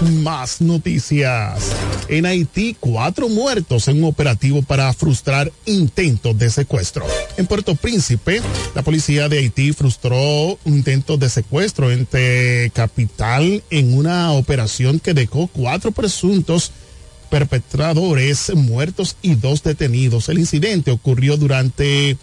Más 0.00 0.62
noticias. 0.62 1.76
En 2.08 2.24
Haití, 2.24 2.74
cuatro 2.80 3.28
muertos 3.28 3.86
en 3.86 3.98
un 3.98 4.04
operativo 4.04 4.62
para 4.62 4.90
frustrar 4.94 5.52
intentos 5.66 6.38
de 6.38 6.48
secuestro. 6.48 7.04
En 7.36 7.46
Puerto 7.46 7.74
Príncipe, 7.74 8.40
la 8.74 8.82
policía 8.82 9.28
de 9.28 9.38
Haití 9.38 9.72
frustró 9.72 10.58
un 10.64 10.74
intento 10.74 11.18
de 11.18 11.28
secuestro 11.28 11.90
entre 11.90 12.70
capital 12.70 13.62
en 13.68 13.92
una 13.92 14.32
operación 14.32 15.00
que 15.00 15.12
dejó 15.12 15.48
cuatro 15.48 15.92
presuntos 15.92 16.72
perpetradores 17.28 18.54
muertos 18.54 19.16
y 19.20 19.34
dos 19.34 19.62
detenidos. 19.62 20.30
El 20.30 20.38
incidente 20.38 20.90
ocurrió 20.90 21.36
durante 21.36 22.16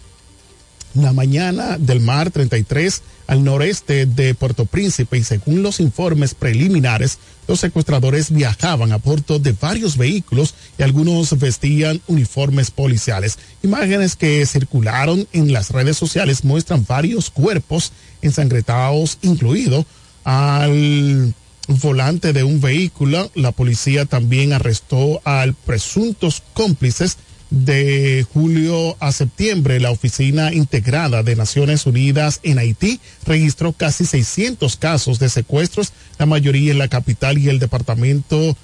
la 0.94 1.12
mañana 1.12 1.78
del 1.78 2.00
mar 2.00 2.30
33 2.30 3.02
al 3.26 3.44
noreste 3.44 4.06
de 4.06 4.34
Puerto 4.34 4.64
Príncipe 4.64 5.18
y 5.18 5.24
según 5.24 5.62
los 5.62 5.80
informes 5.80 6.34
preliminares, 6.34 7.18
los 7.46 7.60
secuestradores 7.60 8.30
viajaban 8.30 8.92
a 8.92 8.96
bordo 8.96 9.38
de 9.38 9.52
varios 9.52 9.96
vehículos 9.96 10.54
y 10.78 10.82
algunos 10.82 11.38
vestían 11.38 12.00
uniformes 12.06 12.70
policiales. 12.70 13.38
Imágenes 13.62 14.16
que 14.16 14.44
circularon 14.46 15.26
en 15.32 15.52
las 15.52 15.70
redes 15.70 15.96
sociales 15.96 16.44
muestran 16.44 16.84
varios 16.86 17.30
cuerpos 17.30 17.92
ensangrentados, 18.22 19.18
incluido 19.22 19.86
al 20.24 21.34
volante 21.68 22.32
de 22.32 22.44
un 22.44 22.60
vehículo. 22.60 23.30
La 23.34 23.52
policía 23.52 24.06
también 24.06 24.52
arrestó 24.52 25.20
al 25.24 25.54
presuntos 25.54 26.42
cómplices 26.54 27.18
de 27.50 28.26
julio 28.32 28.96
a 29.00 29.12
septiembre, 29.12 29.80
la 29.80 29.90
Oficina 29.90 30.52
Integrada 30.52 31.22
de 31.22 31.36
Naciones 31.36 31.86
Unidas 31.86 32.40
en 32.42 32.58
Haití 32.58 33.00
registró 33.24 33.72
casi 33.72 34.04
600 34.04 34.76
casos 34.76 35.18
de 35.18 35.30
secuestros, 35.30 35.92
la 36.18 36.26
mayoría 36.26 36.72
en 36.72 36.78
la 36.78 36.88
capital 36.88 37.38
y 37.38 37.48
el 37.48 37.58
departamento 37.58 38.56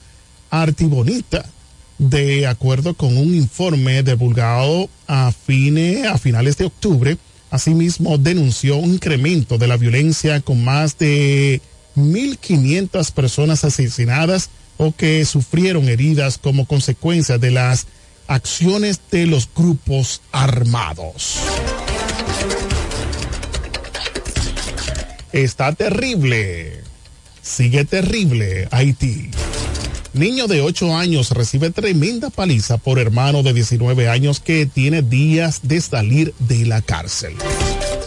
Artibonita. 0.51 1.47
De 1.97 2.47
acuerdo 2.47 2.95
con 2.95 3.17
un 3.17 3.35
informe 3.35 4.03
divulgado 4.03 4.91
a, 5.07 5.29
a 5.29 6.19
finales 6.19 6.57
de 6.59 6.65
octubre, 6.65 7.17
asimismo 7.51 8.19
denunció 8.19 8.77
un 8.77 8.95
incremento 8.95 9.59
de 9.59 9.69
la 9.69 9.77
violencia 9.77 10.41
con 10.41 10.65
más 10.65 10.99
de 10.99 11.61
1.500 11.97 13.13
personas 13.13 13.65
asesinadas 13.65 14.51
o 14.77 14.93
que 14.93 15.25
sufrieron 15.25 15.89
heridas 15.89 16.37
como 16.37 16.67
consecuencia 16.67 17.39
de 17.39 17.53
las 17.53 17.87
acciones 18.27 19.01
de 19.11 19.27
los 19.27 19.49
grupos 19.55 20.23
armados. 20.33 21.39
Está 25.33 25.73
terrible. 25.73 26.81
Sigue 27.43 27.85
terrible 27.85 28.69
Haití. 28.71 29.31
Niño 30.15 30.47
de 30.47 30.61
8 30.61 30.97
años 30.97 31.31
recibe 31.33 31.71
tremenda 31.71 32.31
paliza 32.31 32.79
por 32.79 33.01
hermano 33.01 33.43
de 33.43 33.53
19 33.53 34.09
años 34.09 34.39
que 34.39 34.65
tiene 34.65 35.03
días 35.03 35.61
de 35.65 35.81
salir 35.81 36.33
de 36.39 36.67
la 36.67 36.83
cárcel. 36.83 37.35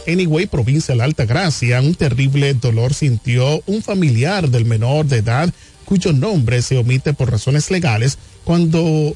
Anyway, 0.08 0.48
provincia 0.48 0.94
de 0.94 1.00
la 1.00 1.04
Alta 1.04 1.26
Gracia, 1.26 1.82
un 1.82 1.96
terrible 1.96 2.54
dolor 2.54 2.94
sintió 2.94 3.62
un 3.66 3.84
familiar 3.84 4.50
del 4.50 4.64
menor 4.64 5.06
de 5.06 5.18
edad 5.18 5.54
cuyo 5.84 6.14
nombre 6.14 6.62
se 6.62 6.78
omite 6.78 7.14
por 7.14 7.32
razones 7.32 7.72
legales, 7.72 8.18
cuando 8.44 9.14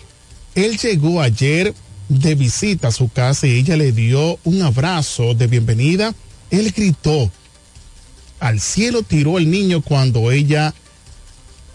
él 0.56 0.78
llegó 0.78 1.22
ayer 1.22 1.74
de 2.10 2.36
visita 2.36 2.90
a 2.90 2.92
su 2.92 3.10
casa 3.10 3.48
y 3.48 3.52
ella 3.52 3.78
le 3.78 3.92
dio 3.92 4.38
un 4.44 4.62
abrazo 4.62 5.34
de 5.34 5.48
bienvenida, 5.48 6.14
él 6.50 6.74
gritó, 6.76 7.32
al 8.40 8.60
cielo 8.60 9.04
tiró 9.04 9.38
el 9.38 9.50
niño 9.50 9.82
cuando 9.82 10.32
ella 10.32 10.74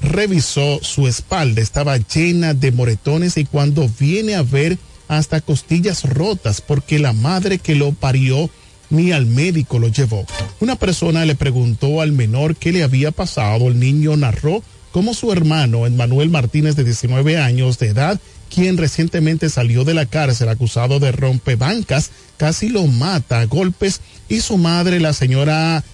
revisó 0.02 0.78
su 0.82 1.06
espalda, 1.06 1.62
estaba 1.62 1.96
llena 1.96 2.52
de 2.52 2.72
moretones 2.72 3.38
y 3.38 3.44
cuando 3.44 3.88
viene 3.98 4.34
a 4.34 4.42
ver 4.42 4.78
hasta 5.08 5.40
costillas 5.40 6.04
rotas 6.04 6.60
porque 6.60 6.98
la 6.98 7.12
madre 7.12 7.58
que 7.58 7.74
lo 7.74 7.92
parió 7.92 8.50
ni 8.90 9.12
al 9.12 9.26
médico 9.26 9.78
lo 9.78 9.88
llevó. 9.88 10.26
Una 10.60 10.76
persona 10.76 11.24
le 11.24 11.34
preguntó 11.34 12.00
al 12.00 12.12
menor 12.12 12.56
qué 12.56 12.72
le 12.72 12.82
había 12.82 13.10
pasado. 13.10 13.68
El 13.68 13.78
niño 13.78 14.16
narró 14.16 14.62
cómo 14.92 15.14
su 15.14 15.32
hermano, 15.32 15.88
Manuel 15.90 16.30
Martínez, 16.30 16.76
de 16.76 16.84
19 16.84 17.38
años 17.38 17.78
de 17.78 17.88
edad, 17.88 18.20
quien 18.52 18.76
recientemente 18.76 19.50
salió 19.50 19.84
de 19.84 19.94
la 19.94 20.06
cárcel 20.06 20.48
acusado 20.48 21.00
de 21.00 21.12
rompebancas, 21.12 22.10
casi 22.36 22.68
lo 22.68 22.86
mata 22.86 23.40
a 23.40 23.46
golpes 23.46 24.00
y 24.28 24.40
su 24.40 24.58
madre, 24.58 25.00
la 25.00 25.12
señora 25.12 25.84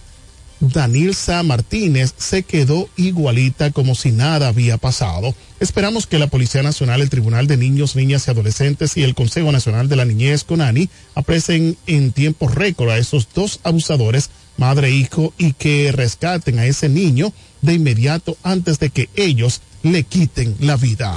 Danilza 0.63 1.43
Martínez 1.43 2.15
se 2.17 2.45
quedó 2.45 2.89
igualita 2.97 3.73
como 3.73 3.97
si 3.97 4.13
nada 4.13 4.47
había 4.47 4.79
pasado. 4.79 5.35
Esperamos 5.59 6.07
que 6.07 6.21
la 6.21 6.29
Policía 6.29 6.63
Nacional, 6.63 7.01
el 7.01 7.11
Tribunal 7.11 7.49
de 7.49 7.57
Niños, 7.57 7.97
Niñas 7.97 8.27
y 8.27 8.31
Adolescentes 8.31 8.97
y 8.97 9.03
el 9.03 9.17
Consejo 9.17 9.51
Nacional 9.51 9.89
de 9.89 9.97
la 9.97 10.05
Niñez, 10.05 10.45
CONANI, 10.45 10.89
apresen 11.17 11.77
en 11.89 12.13
tiempo 12.13 12.47
récord 12.47 12.91
a 12.91 12.99
esos 12.99 13.29
dos 13.35 13.59
abusadores, 13.65 14.31
madre 14.57 14.89
e 14.89 14.93
hijo, 14.93 15.35
y 15.37 15.53
que 15.55 15.91
rescaten 15.91 16.61
a 16.61 16.67
ese 16.67 16.89
niño 16.89 17.33
de 17.61 17.75
inmediato 17.75 18.37
antes 18.45 18.79
de 18.79 18.91
que 18.91 19.09
ellos 19.17 19.63
le 19.83 20.05
quiten 20.05 20.55
la 20.61 20.77
vida. 20.77 21.17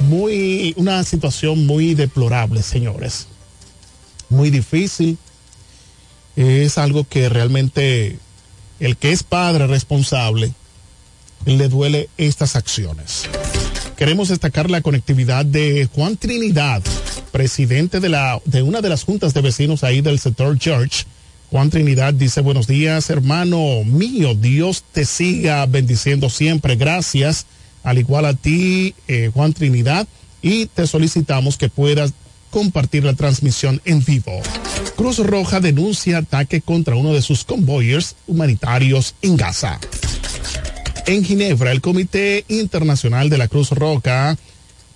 Muy, 0.00 0.74
una 0.76 1.04
situación 1.04 1.66
muy 1.66 1.94
deplorable, 1.94 2.62
señores. 2.62 3.26
Muy 4.28 4.50
difícil. 4.50 5.18
Es 6.36 6.78
algo 6.78 7.04
que 7.04 7.28
realmente 7.28 8.18
el 8.78 8.96
que 8.96 9.12
es 9.12 9.22
padre 9.22 9.66
responsable 9.66 10.52
le 11.44 11.68
duele 11.68 12.08
estas 12.16 12.56
acciones. 12.56 13.28
Queremos 13.96 14.28
destacar 14.28 14.70
la 14.70 14.80
conectividad 14.80 15.44
de 15.44 15.88
Juan 15.94 16.16
Trinidad, 16.16 16.82
presidente 17.32 18.00
de, 18.00 18.08
la, 18.08 18.40
de 18.46 18.62
una 18.62 18.80
de 18.80 18.88
las 18.88 19.04
juntas 19.04 19.34
de 19.34 19.42
vecinos 19.42 19.84
ahí 19.84 20.00
del 20.00 20.18
sector 20.18 20.58
Church. 20.58 21.06
Juan 21.50 21.68
Trinidad 21.68 22.14
dice, 22.14 22.40
buenos 22.40 22.66
días, 22.66 23.10
hermano 23.10 23.84
mío, 23.84 24.34
Dios 24.34 24.84
te 24.92 25.04
siga 25.04 25.66
bendiciendo 25.66 26.30
siempre, 26.30 26.76
gracias, 26.76 27.44
al 27.82 27.98
igual 27.98 28.24
a 28.26 28.34
ti, 28.34 28.94
eh, 29.08 29.30
Juan 29.32 29.52
Trinidad, 29.52 30.06
y 30.42 30.66
te 30.66 30.86
solicitamos 30.86 31.56
que 31.56 31.68
puedas 31.68 32.12
compartir 32.50 33.04
la 33.04 33.14
transmisión 33.14 33.80
en 33.84 34.04
vivo. 34.04 34.40
Cruz 34.96 35.18
Roja 35.18 35.60
denuncia 35.60 36.18
ataque 36.18 36.60
contra 36.60 36.96
uno 36.96 37.12
de 37.12 37.22
sus 37.22 37.44
convoyers 37.44 38.16
humanitarios 38.26 39.14
en 39.22 39.36
Gaza. 39.36 39.78
En 41.06 41.24
Ginebra, 41.24 41.72
el 41.72 41.80
Comité 41.80 42.44
Internacional 42.48 43.30
de 43.30 43.38
la 43.38 43.48
Cruz 43.48 43.70
Roja, 43.70 44.36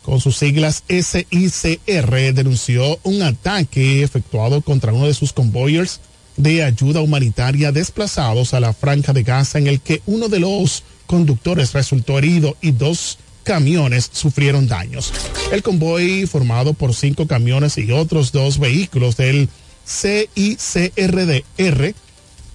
con 0.03 0.21
sus 0.21 0.37
siglas 0.37 0.85
SICR, 0.89 2.35
denunció 2.35 2.99
un 3.05 3.23
ataque 3.23 4.03
efectuado 4.03 4.61
contra 4.61 4.93
uno 4.93 5.07
de 5.07 5.15
sus 5.15 5.33
convoyers 5.33 6.01
de 6.37 6.63
ayuda 6.63 7.01
humanitaria 7.01 7.73
desplazados 7.73 8.55
a 8.55 8.61
la 8.61 8.73
franja 8.73 9.13
de 9.13 9.23
Gaza 9.23 9.59
en 9.59 9.67
el 9.67 9.81
que 9.81 10.03
uno 10.07 10.29
de 10.29 10.41
los 10.41 10.83
conductores 11.07 11.73
resultó 11.73 12.19
herido 12.19 12.57
y 12.61 12.73
dos 12.73 13.19
camiones 13.45 14.11
sufrieron 14.13 14.67
daños. 14.67 15.13
El 15.53 15.63
convoy, 15.63 16.27
formado 16.27 16.75
por 16.75 16.95
cinco 16.95 17.27
camiones 17.27 17.79
y 17.79 17.93
otros 17.93 18.33
dos 18.33 18.59
vehículos 18.59 19.17
del 19.17 19.49
CICRDR, 19.87 21.45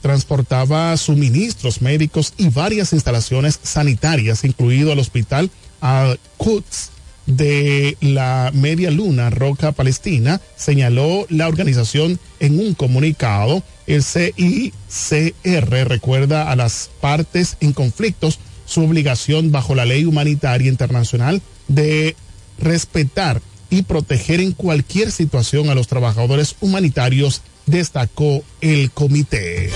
transportaba 0.01 0.95
suministros 0.97 1.81
médicos 1.81 2.33
y 2.37 2.49
varias 2.49 2.93
instalaciones 2.93 3.59
sanitarias, 3.61 4.43
incluido 4.43 4.91
el 4.91 4.99
hospital 4.99 5.51
Al-Quds 5.81 6.91
de 7.25 7.95
la 8.01 8.51
Media 8.53 8.89
Luna 8.89 9.29
Roca 9.29 9.71
Palestina, 9.71 10.41
señaló 10.55 11.27
la 11.29 11.47
organización 11.47 12.19
en 12.39 12.59
un 12.59 12.73
comunicado. 12.73 13.61
El 13.89 14.03
CICR 14.03 15.87
recuerda 15.87 16.51
a 16.51 16.55
las 16.55 16.91
partes 17.01 17.57
en 17.59 17.73
conflictos 17.73 18.37
su 18.67 18.83
obligación 18.83 19.51
bajo 19.51 19.73
la 19.73 19.85
ley 19.85 20.05
humanitaria 20.05 20.69
internacional 20.69 21.41
de 21.67 22.15
respetar 22.59 23.41
y 23.71 23.81
proteger 23.81 24.41
en 24.41 24.51
cualquier 24.51 25.11
situación 25.11 25.71
a 25.71 25.75
los 25.75 25.87
trabajadores 25.87 26.55
humanitarios, 26.61 27.41
destacó 27.65 28.43
el 28.61 28.91
comité. 28.91 29.71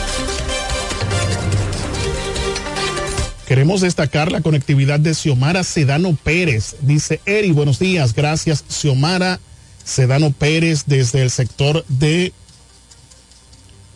Queremos 3.48 3.82
destacar 3.82 4.32
la 4.32 4.42
conectividad 4.42 5.00
de 5.00 5.16
Xiomara 5.16 5.64
Sedano 5.64 6.16
Pérez. 6.24 6.76
Dice 6.82 7.20
Eri, 7.26 7.52
buenos 7.52 7.80
días. 7.80 8.14
Gracias, 8.14 8.64
Xiomara 8.70 9.40
Sedano 9.84 10.32
Pérez, 10.32 10.84
desde 10.86 11.24
el 11.24 11.32
sector 11.32 11.84
de 11.88 12.32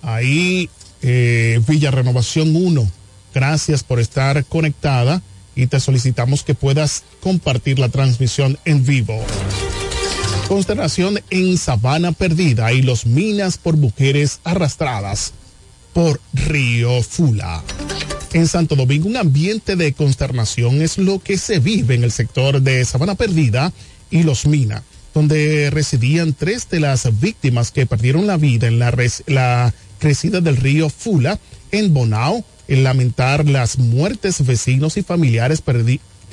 ahí, 0.01 0.69
eh, 1.01 1.61
Villa 1.67 1.91
Renovación 1.91 2.55
1. 2.55 2.89
Gracias 3.33 3.83
por 3.83 3.99
estar 3.99 4.43
conectada 4.45 5.21
y 5.55 5.67
te 5.67 5.79
solicitamos 5.79 6.43
que 6.43 6.55
puedas 6.55 7.03
compartir 7.21 7.79
la 7.79 7.89
transmisión 7.89 8.57
en 8.65 8.85
vivo. 8.85 9.19
Consternación 10.47 11.19
en 11.29 11.57
Sabana 11.57 12.13
Perdida 12.13 12.71
y 12.71 12.81
los 12.81 13.05
minas 13.05 13.57
por 13.57 13.75
mujeres 13.75 14.39
arrastradas 14.43 15.33
por 15.93 16.21
Río 16.33 17.01
Fula. 17.03 17.63
En 18.33 18.47
Santo 18.47 18.75
Domingo, 18.75 19.07
un 19.07 19.17
ambiente 19.17 19.75
de 19.75 19.93
consternación 19.93 20.81
es 20.81 20.97
lo 20.97 21.19
que 21.19 21.37
se 21.37 21.59
vive 21.59 21.95
en 21.95 22.03
el 22.03 22.11
sector 22.11 22.61
de 22.61 22.85
Sabana 22.85 23.15
Perdida 23.15 23.73
y 24.11 24.23
Los 24.23 24.45
Minas, 24.45 24.83
donde 25.13 25.69
residían 25.71 26.33
tres 26.33 26.69
de 26.69 26.81
las 26.81 27.19
víctimas 27.19 27.71
que 27.71 27.85
perdieron 27.85 28.27
la 28.27 28.37
vida 28.37 28.67
en 28.67 28.79
la, 28.79 28.91
res, 28.91 29.23
la 29.25 29.73
crecida 29.99 30.41
del 30.41 30.57
río 30.57 30.89
Fula 30.89 31.39
en 31.71 31.93
Bonao. 31.93 32.43
En 32.67 32.83
lamentar 32.83 33.47
las 33.47 33.77
muertes, 33.77 34.45
vecinos 34.45 34.97
y 34.97 35.03
familiares 35.03 35.63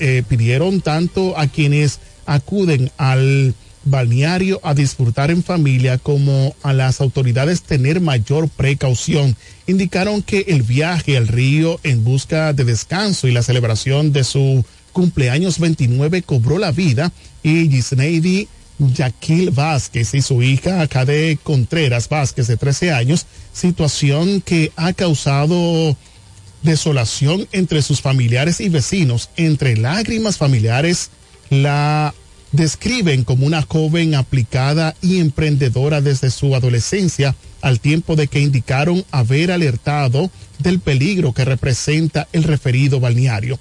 eh, 0.00 0.22
pidieron 0.29 0.81
tanto 0.81 1.38
a 1.38 1.46
quienes 1.46 2.00
acuden 2.27 2.90
al 2.96 3.55
balneario 3.85 4.61
a 4.62 4.74
disfrutar 4.74 5.31
en 5.31 5.42
familia 5.42 5.98
como 5.98 6.57
a 6.62 6.72
las 6.72 7.00
autoridades 7.00 7.62
tener 7.62 8.00
mayor 8.00 8.48
precaución. 8.48 9.37
Indicaron 9.66 10.22
que 10.22 10.46
el 10.48 10.62
viaje 10.62 11.16
al 11.16 11.29
río 11.29 11.79
en 11.83 12.03
busca 12.03 12.53
de 12.53 12.64
descanso 12.64 13.29
y 13.29 13.33
la 13.33 13.42
celebración 13.42 14.12
de 14.12 14.24
su 14.24 14.64
cumpleaños 14.92 15.59
29 15.59 16.22
cobró 16.22 16.59
la 16.59 16.72
vida 16.72 17.12
y 17.42 17.68
Gisneidi 17.68 18.48
Yaquil 18.78 19.50
Vázquez 19.50 20.14
y 20.14 20.22
su 20.22 20.42
hija 20.42 20.87
Cade 20.88 21.38
Contreras 21.42 22.08
Vázquez 22.08 22.46
de 22.48 22.56
13 22.56 22.92
años, 22.92 23.26
situación 23.52 24.40
que 24.40 24.72
ha 24.76 24.92
causado 24.92 25.96
desolación 26.62 27.46
entre 27.52 27.82
sus 27.82 28.00
familiares 28.00 28.60
y 28.60 28.68
vecinos, 28.68 29.30
entre 29.37 29.76
lágrimas 29.76 30.38
familiares, 30.38 31.10
la 31.50 32.14
describen 32.52 33.24
como 33.24 33.46
una 33.46 33.62
joven 33.62 34.14
aplicada 34.14 34.94
y 35.02 35.18
emprendedora 35.18 36.00
desde 36.00 36.30
su 36.30 36.54
adolescencia, 36.54 37.34
al 37.60 37.80
tiempo 37.80 38.14
de 38.16 38.28
que 38.28 38.40
indicaron 38.40 39.04
haber 39.10 39.50
alertado 39.50 40.30
del 40.58 40.80
peligro 40.80 41.32
que 41.32 41.44
representa 41.44 42.28
el 42.32 42.44
referido 42.44 43.00
balneario. 43.00 43.58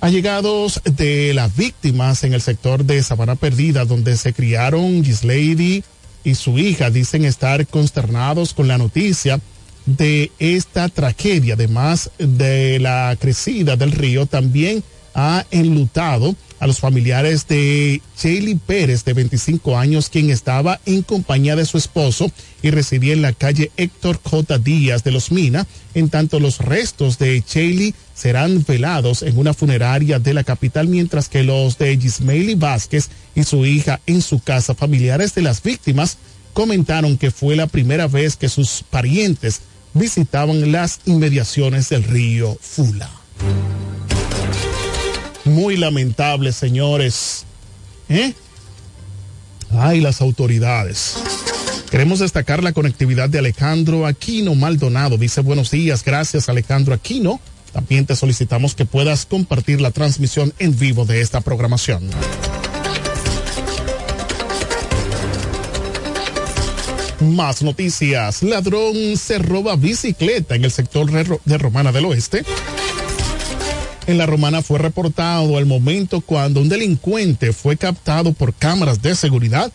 Allegados 0.00 0.80
de 0.84 1.34
las 1.34 1.54
víctimas 1.54 2.24
en 2.24 2.32
el 2.32 2.40
sector 2.40 2.84
de 2.84 3.02
Sabana 3.02 3.34
Perdida, 3.34 3.84
donde 3.84 4.16
se 4.16 4.32
criaron 4.32 5.04
Gislady 5.04 5.84
y 6.24 6.34
su 6.36 6.58
hija, 6.58 6.90
dicen 6.90 7.26
estar 7.26 7.66
consternados 7.66 8.54
con 8.54 8.66
la 8.66 8.78
noticia 8.78 9.40
de 9.84 10.32
esta 10.38 10.88
tragedia, 10.88 11.52
además 11.52 12.10
de 12.18 12.78
la 12.80 13.14
crecida 13.20 13.76
del 13.76 13.92
río, 13.92 14.24
también 14.24 14.82
ha 15.14 15.44
enlutado 15.50 16.34
a 16.60 16.66
los 16.66 16.78
familiares 16.78 17.48
de 17.48 18.02
Shaley 18.18 18.54
Pérez, 18.54 19.04
de 19.04 19.14
25 19.14 19.78
años, 19.78 20.10
quien 20.10 20.30
estaba 20.30 20.78
en 20.84 21.02
compañía 21.02 21.56
de 21.56 21.64
su 21.64 21.78
esposo 21.78 22.30
y 22.62 22.70
residía 22.70 23.14
en 23.14 23.22
la 23.22 23.32
calle 23.32 23.72
Héctor 23.78 24.20
J. 24.22 24.58
Díaz 24.58 25.02
de 25.02 25.10
Los 25.10 25.32
Mina. 25.32 25.66
En 25.94 26.10
tanto, 26.10 26.38
los 26.38 26.58
restos 26.58 27.18
de 27.18 27.42
Shaley 27.48 27.94
serán 28.14 28.62
velados 28.68 29.22
en 29.22 29.38
una 29.38 29.54
funeraria 29.54 30.18
de 30.18 30.34
la 30.34 30.44
capital, 30.44 30.86
mientras 30.86 31.30
que 31.30 31.42
los 31.42 31.78
de 31.78 31.96
Gismaili 31.96 32.54
Vázquez 32.54 33.08
y 33.34 33.44
su 33.44 33.64
hija 33.64 34.00
en 34.06 34.20
su 34.20 34.40
casa. 34.40 34.74
Familiares 34.74 35.34
de 35.34 35.42
las 35.42 35.62
víctimas 35.62 36.18
comentaron 36.52 37.16
que 37.16 37.30
fue 37.30 37.56
la 37.56 37.68
primera 37.68 38.06
vez 38.06 38.36
que 38.36 38.50
sus 38.50 38.84
parientes 38.88 39.62
visitaban 39.94 40.72
las 40.72 41.00
inmediaciones 41.06 41.88
del 41.88 42.04
río 42.04 42.56
Fula. 42.60 43.10
Muy 45.44 45.76
lamentable, 45.76 46.52
señores. 46.52 47.44
¿Eh? 48.08 48.34
Ay, 49.70 50.00
las 50.00 50.20
autoridades. 50.20 51.16
Queremos 51.90 52.20
destacar 52.20 52.62
la 52.62 52.72
conectividad 52.72 53.28
de 53.28 53.40
Alejandro 53.40 54.06
Aquino 54.06 54.54
Maldonado. 54.54 55.18
Dice 55.18 55.40
buenos 55.40 55.70
días, 55.70 56.04
gracias 56.04 56.48
Alejandro 56.48 56.94
Aquino. 56.94 57.40
También 57.72 58.06
te 58.06 58.16
solicitamos 58.16 58.74
que 58.74 58.84
puedas 58.84 59.26
compartir 59.26 59.80
la 59.80 59.90
transmisión 59.90 60.52
en 60.58 60.78
vivo 60.78 61.04
de 61.04 61.20
esta 61.20 61.40
programación. 61.40 62.08
Más 67.20 67.62
noticias. 67.62 68.42
Ladrón 68.42 69.16
se 69.16 69.38
roba 69.38 69.76
bicicleta 69.76 70.54
en 70.54 70.64
el 70.64 70.70
sector 70.70 71.10
de 71.44 71.58
Romana 71.58 71.92
del 71.92 72.06
Oeste. 72.06 72.44
En 74.06 74.18
la 74.18 74.26
Romana 74.26 74.62
fue 74.62 74.78
reportado 74.78 75.56
al 75.56 75.66
momento 75.66 76.20
cuando 76.20 76.60
un 76.60 76.68
delincuente 76.68 77.52
fue 77.52 77.76
captado 77.76 78.32
por 78.32 78.54
cámaras 78.54 79.02
de 79.02 79.14
seguridad 79.14 79.72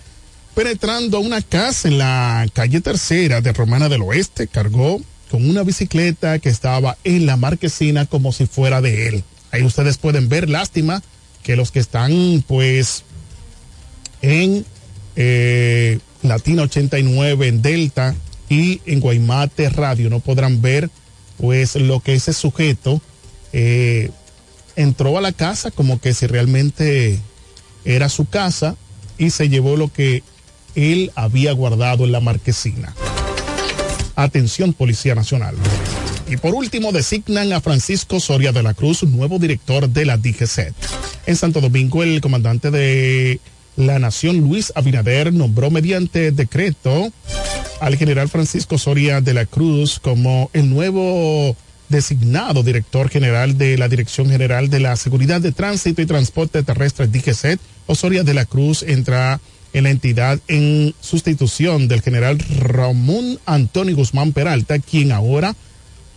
penetrando 0.55 1.17
a 1.17 1.21
una 1.21 1.41
casa 1.41 1.87
en 1.87 1.97
la 1.97 2.47
calle 2.53 2.81
tercera 2.81 3.41
de 3.41 3.53
Romana 3.53 3.89
del 3.89 4.01
Oeste. 4.01 4.47
Cargó 4.47 5.01
con 5.29 5.47
una 5.47 5.63
bicicleta 5.63 6.39
que 6.39 6.49
estaba 6.49 6.97
en 7.03 7.25
la 7.25 7.37
marquesina 7.37 8.05
como 8.05 8.31
si 8.31 8.45
fuera 8.45 8.81
de 8.81 9.07
él. 9.09 9.23
Ahí 9.51 9.63
ustedes 9.63 9.97
pueden 9.97 10.27
ver, 10.29 10.49
lástima, 10.49 11.03
que 11.43 11.55
los 11.55 11.71
que 11.71 11.79
están 11.79 12.43
pues 12.47 13.03
en 14.21 14.65
eh, 15.15 15.99
Latina 16.23 16.63
89 16.63 17.47
en 17.47 17.61
Delta 17.61 18.15
y 18.49 18.81
en 18.85 18.99
Guaymate 18.99 19.69
Radio 19.69 20.09
no 20.09 20.19
podrán 20.19 20.61
ver 20.61 20.89
pues 21.37 21.75
lo 21.75 21.99
que 21.99 22.15
ese 22.15 22.33
sujeto 22.33 23.01
eh, 23.57 24.09
entró 24.75 25.17
a 25.17 25.21
la 25.21 25.31
casa 25.31 25.71
como 25.71 26.01
que 26.01 26.13
si 26.13 26.27
realmente 26.27 27.17
era 27.85 28.09
su 28.09 28.25
casa 28.25 28.75
y 29.17 29.29
se 29.29 29.47
llevó 29.47 29.77
lo 29.77 29.87
que 29.87 30.23
él 30.75 31.13
había 31.15 31.53
guardado 31.53 32.03
en 32.03 32.11
la 32.11 32.19
marquesina. 32.19 32.93
Atención 34.17 34.73
Policía 34.73 35.15
Nacional. 35.15 35.55
Y 36.27 36.35
por 36.35 36.53
último, 36.53 36.91
designan 36.91 37.53
a 37.53 37.61
Francisco 37.61 38.19
Soria 38.19 38.51
de 38.51 38.61
la 38.61 38.73
Cruz, 38.73 39.03
nuevo 39.03 39.39
director 39.39 39.87
de 39.87 40.03
la 40.03 40.17
DGCET. 40.17 40.73
En 41.25 41.37
Santo 41.37 41.61
Domingo, 41.61 42.03
el 42.03 42.19
comandante 42.19 42.71
de 42.71 43.39
la 43.77 43.99
Nación, 43.99 44.39
Luis 44.39 44.73
Abinader, 44.75 45.31
nombró 45.31 45.71
mediante 45.71 46.31
decreto 46.31 47.09
al 47.79 47.95
general 47.95 48.27
Francisco 48.27 48.77
Soria 48.77 49.21
de 49.21 49.33
la 49.33 49.45
Cruz 49.45 49.99
como 49.99 50.49
el 50.51 50.69
nuevo 50.69 51.55
designado 51.89 52.63
director 52.63 53.09
general 53.09 53.57
de 53.57 53.77
la 53.77 53.87
Dirección 53.87 54.29
General 54.29 54.69
de 54.69 54.79
la 54.79 54.95
Seguridad 54.95 55.41
de 55.41 55.51
Tránsito 55.51 56.01
y 56.01 56.05
Transporte 56.05 56.63
Terrestre 56.63 57.07
DGCET. 57.07 57.59
Osoria 57.87 58.23
de 58.23 58.33
la 58.33 58.45
Cruz 58.45 58.83
entra 58.83 59.39
en 59.73 59.83
la 59.83 59.89
entidad 59.89 60.39
en 60.47 60.95
sustitución 61.01 61.87
del 61.87 62.01
general 62.01 62.39
Ramón 62.39 63.39
Antonio 63.45 63.95
Guzmán 63.95 64.31
Peralta, 64.31 64.79
quien 64.79 65.11
ahora 65.11 65.55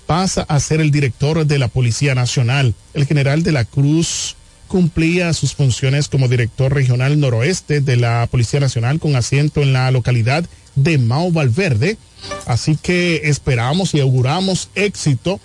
pasa 0.06 0.42
a 0.48 0.58
ser 0.60 0.80
el 0.80 0.90
director 0.90 1.44
de 1.44 1.58
la 1.58 1.68
Policía 1.68 2.14
Nacional. 2.14 2.74
El 2.94 3.04
general 3.04 3.42
de 3.42 3.52
la 3.52 3.64
Cruz 3.64 4.36
cumplía 4.68 5.32
sus 5.32 5.54
funciones 5.54 6.08
como 6.08 6.28
director 6.28 6.72
regional 6.72 7.18
noroeste 7.18 7.80
de 7.80 7.96
la 7.96 8.26
Policía 8.30 8.60
Nacional 8.60 9.00
con 9.00 9.16
asiento 9.16 9.60
en 9.60 9.72
la 9.72 9.90
localidad 9.90 10.44
de 10.76 10.98
Mao 10.98 11.32
Valverde. 11.32 11.98
Así 12.46 12.76
que 12.80 13.22
esperamos 13.24 13.94
y 13.94 14.00
auguramos 14.00 14.70
éxito 14.74 15.40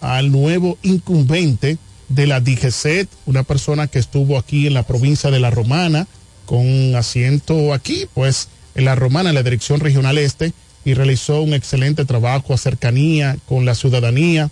al 0.00 0.30
nuevo 0.30 0.78
incumbente 0.82 1.78
de 2.08 2.26
la 2.26 2.40
DGCET, 2.40 3.08
una 3.26 3.42
persona 3.42 3.86
que 3.88 3.98
estuvo 3.98 4.38
aquí 4.38 4.66
en 4.66 4.74
la 4.74 4.84
provincia 4.84 5.30
de 5.30 5.40
La 5.40 5.50
Romana, 5.50 6.06
con 6.44 6.94
asiento 6.94 7.74
aquí, 7.74 8.06
pues 8.14 8.48
en 8.74 8.84
La 8.84 8.94
Romana, 8.94 9.30
en 9.30 9.34
la 9.34 9.42
Dirección 9.42 9.80
Regional 9.80 10.18
Este, 10.18 10.52
y 10.84 10.94
realizó 10.94 11.42
un 11.42 11.52
excelente 11.52 12.04
trabajo 12.04 12.54
a 12.54 12.58
cercanía 12.58 13.36
con 13.48 13.64
la 13.64 13.74
ciudadanía, 13.74 14.50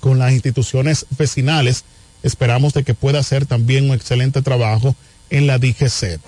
con 0.00 0.18
las 0.18 0.32
instituciones 0.32 1.04
vecinales. 1.18 1.84
Esperamos 2.22 2.72
de 2.72 2.82
que 2.82 2.94
pueda 2.94 3.18
hacer 3.18 3.44
también 3.44 3.90
un 3.90 3.94
excelente 3.94 4.40
trabajo 4.40 4.96
en 5.28 5.46
la 5.46 5.58
DGCET. 5.58 6.20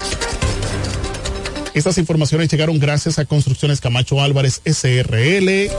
Estas 1.73 1.99
informaciones 1.99 2.51
llegaron 2.51 2.79
gracias 2.79 3.18
a 3.18 3.25
Construcciones 3.25 3.81
Camacho 3.81 4.20
Álvarez 4.20 4.61
SRL. 4.64 5.70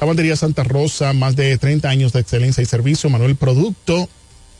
Lavandería 0.00 0.34
Santa 0.34 0.64
Rosa, 0.64 1.12
más 1.12 1.36
de 1.36 1.58
30 1.58 1.88
años 1.88 2.12
de 2.14 2.20
excelencia 2.20 2.62
y 2.62 2.66
servicio. 2.66 3.10
Manuel 3.10 3.36
Producto 3.36 4.08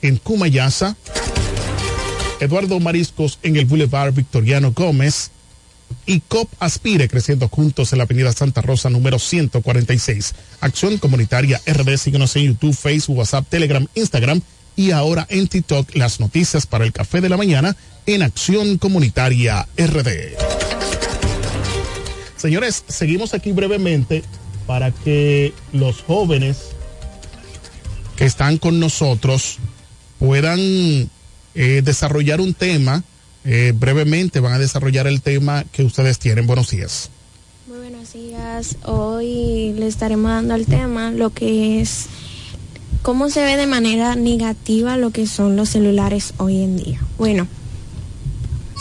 en 0.03 0.19
Cumayasa. 0.19 0.97
Eduardo 2.41 2.79
Mariscos 2.79 3.39
en 3.43 3.57
el 3.57 3.65
Boulevard 3.65 4.13
Victoriano 4.13 4.73
Gómez. 4.73 5.31
Y 6.07 6.21
COP 6.21 6.49
Aspire 6.61 7.09
creciendo 7.09 7.49
juntos 7.49 7.93
en 7.93 7.99
la 7.99 8.05
Avenida 8.05 8.33
Santa 8.33 8.61
Rosa 8.61 8.91
número 8.91 9.19
146. 9.19 10.35
Acción 10.61 10.99
Comunitaria 10.99 11.61
RD, 11.67 11.97
síguenos 11.97 12.37
en 12.37 12.45
YouTube, 12.45 12.77
Facebook, 12.77 13.19
WhatsApp, 13.19 13.49
Telegram, 13.49 13.87
Instagram 13.95 14.43
y 14.77 14.93
ahora 14.93 15.27
en 15.31 15.49
TikTok 15.49 15.97
las 15.97 16.21
noticias 16.21 16.67
para 16.67 16.85
el 16.85 16.93
café 16.93 17.21
de 17.21 17.29
la 17.29 17.37
mañana 17.37 17.77
en 18.07 18.23
Acción 18.23 18.79
Comunitaria 18.79 19.67
RD. 19.77 20.37
Señores, 22.37 22.85
seguimos 22.89 23.35
aquí 23.35 23.53
brevemente 23.53 24.23
para 24.71 24.93
que 24.93 25.53
los 25.73 26.01
jóvenes 26.03 26.69
que 28.15 28.25
están 28.25 28.57
con 28.57 28.79
nosotros 28.79 29.59
puedan 30.21 30.61
eh, 30.61 31.83
desarrollar 31.85 32.41
un 32.41 32.55
tema. 32.55 33.03
Eh, 33.45 33.73
brevemente 33.75 34.39
van 34.39 34.53
a 34.53 34.61
desarrollar 34.61 35.09
el 35.09 35.23
tema 35.23 35.65
que 35.73 35.83
ustedes 35.83 36.21
tienen. 36.21 36.47
Buenos 36.47 36.71
días. 36.71 37.11
Muy 37.67 37.79
buenos 37.79 38.13
días. 38.13 38.77
Hoy 38.85 39.73
le 39.77 39.89
estaremos 39.89 40.31
dando 40.31 40.55
al 40.55 40.67
tema 40.67 41.11
lo 41.11 41.31
que 41.31 41.81
es 41.81 42.07
cómo 43.03 43.29
se 43.29 43.43
ve 43.43 43.57
de 43.57 43.67
manera 43.67 44.15
negativa 44.15 44.97
lo 44.97 45.11
que 45.11 45.27
son 45.27 45.57
los 45.57 45.69
celulares 45.71 46.33
hoy 46.37 46.63
en 46.63 46.77
día. 46.77 47.01
Bueno, 47.19 47.49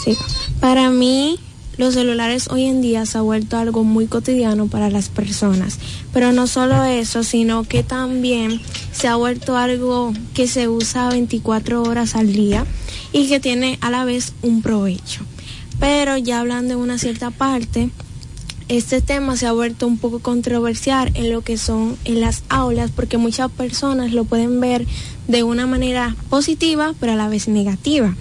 sí, 0.04 0.16
para 0.60 0.88
mí 0.90 1.40
los 1.80 1.94
celulares 1.94 2.48
hoy 2.50 2.66
en 2.66 2.82
día 2.82 3.06
se 3.06 3.16
ha 3.16 3.22
vuelto 3.22 3.56
algo 3.56 3.84
muy 3.84 4.06
cotidiano 4.06 4.66
para 4.66 4.90
las 4.90 5.08
personas. 5.08 5.78
Pero 6.12 6.30
no 6.30 6.46
solo 6.46 6.84
eso, 6.84 7.24
sino 7.24 7.64
que 7.64 7.82
también 7.82 8.60
se 8.92 9.08
ha 9.08 9.16
vuelto 9.16 9.56
algo 9.56 10.12
que 10.34 10.46
se 10.46 10.68
usa 10.68 11.08
24 11.08 11.82
horas 11.82 12.16
al 12.16 12.34
día 12.34 12.66
y 13.14 13.28
que 13.28 13.40
tiene 13.40 13.78
a 13.80 13.90
la 13.90 14.04
vez 14.04 14.34
un 14.42 14.60
provecho. 14.60 15.22
Pero 15.78 16.18
ya 16.18 16.40
hablando 16.40 16.74
en 16.74 16.80
una 16.80 16.98
cierta 16.98 17.30
parte, 17.30 17.88
este 18.68 19.00
tema 19.00 19.34
se 19.38 19.46
ha 19.46 19.52
vuelto 19.52 19.86
un 19.86 19.96
poco 19.96 20.18
controversial 20.18 21.10
en 21.14 21.32
lo 21.32 21.40
que 21.40 21.56
son 21.56 21.96
en 22.04 22.20
las 22.20 22.42
aulas 22.50 22.90
porque 22.94 23.16
muchas 23.16 23.50
personas 23.50 24.12
lo 24.12 24.24
pueden 24.24 24.60
ver 24.60 24.86
de 25.28 25.44
una 25.44 25.66
manera 25.66 26.14
positiva 26.28 26.94
pero 27.00 27.14
a 27.14 27.16
la 27.16 27.30
vez 27.30 27.48
negativa. 27.48 28.14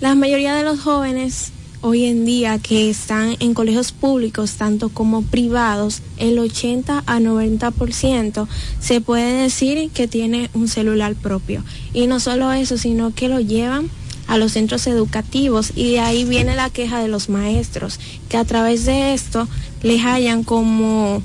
La 0.00 0.14
mayoría 0.14 0.54
de 0.54 0.62
los 0.62 0.78
jóvenes 0.78 1.50
hoy 1.82 2.04
en 2.04 2.24
día 2.24 2.58
que 2.58 2.90
están 2.90 3.36
en 3.40 3.54
colegios 3.54 3.92
públicos, 3.92 4.52
tanto 4.52 4.88
como 4.90 5.22
privados, 5.22 6.02
el 6.18 6.38
80 6.38 7.04
a 7.06 7.18
90% 7.18 8.46
se 8.80 9.00
puede 9.00 9.42
decir 9.42 9.90
que 9.90 10.08
tiene 10.08 10.50
un 10.54 10.68
celular 10.68 11.14
propio. 11.14 11.64
Y 11.92 12.06
no 12.06 12.20
solo 12.20 12.52
eso, 12.52 12.76
sino 12.76 13.14
que 13.14 13.28
lo 13.28 13.40
llevan 13.40 13.90
a 14.26 14.36
los 14.36 14.52
centros 14.52 14.86
educativos 14.86 15.72
y 15.74 15.92
de 15.92 16.00
ahí 16.00 16.24
viene 16.24 16.54
la 16.54 16.70
queja 16.70 17.00
de 17.00 17.08
los 17.08 17.28
maestros, 17.28 17.98
que 18.28 18.36
a 18.36 18.44
través 18.44 18.84
de 18.84 19.12
esto 19.14 19.48
les 19.82 20.02
hallan 20.02 20.44
como 20.44 21.22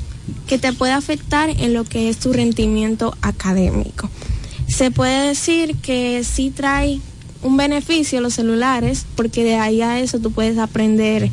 que 0.47 0.57
te 0.57 0.73
puede 0.73 0.93
afectar 0.93 1.49
en 1.49 1.73
lo 1.73 1.83
que 1.83 2.09
es 2.09 2.17
tu 2.17 2.33
rendimiento 2.33 3.15
académico. 3.21 4.09
Se 4.67 4.89
puede 4.89 5.27
decir 5.27 5.75
que 5.77 6.23
sí 6.23 6.49
trae 6.49 6.99
un 7.45 7.57
beneficio 7.57 8.21
los 8.21 8.33
celulares, 8.33 9.05
porque 9.15 9.43
de 9.43 9.55
ahí 9.55 9.81
a 9.83 9.99
eso 9.99 10.19
tú 10.19 10.31
puedes 10.31 10.57
aprender 10.57 11.29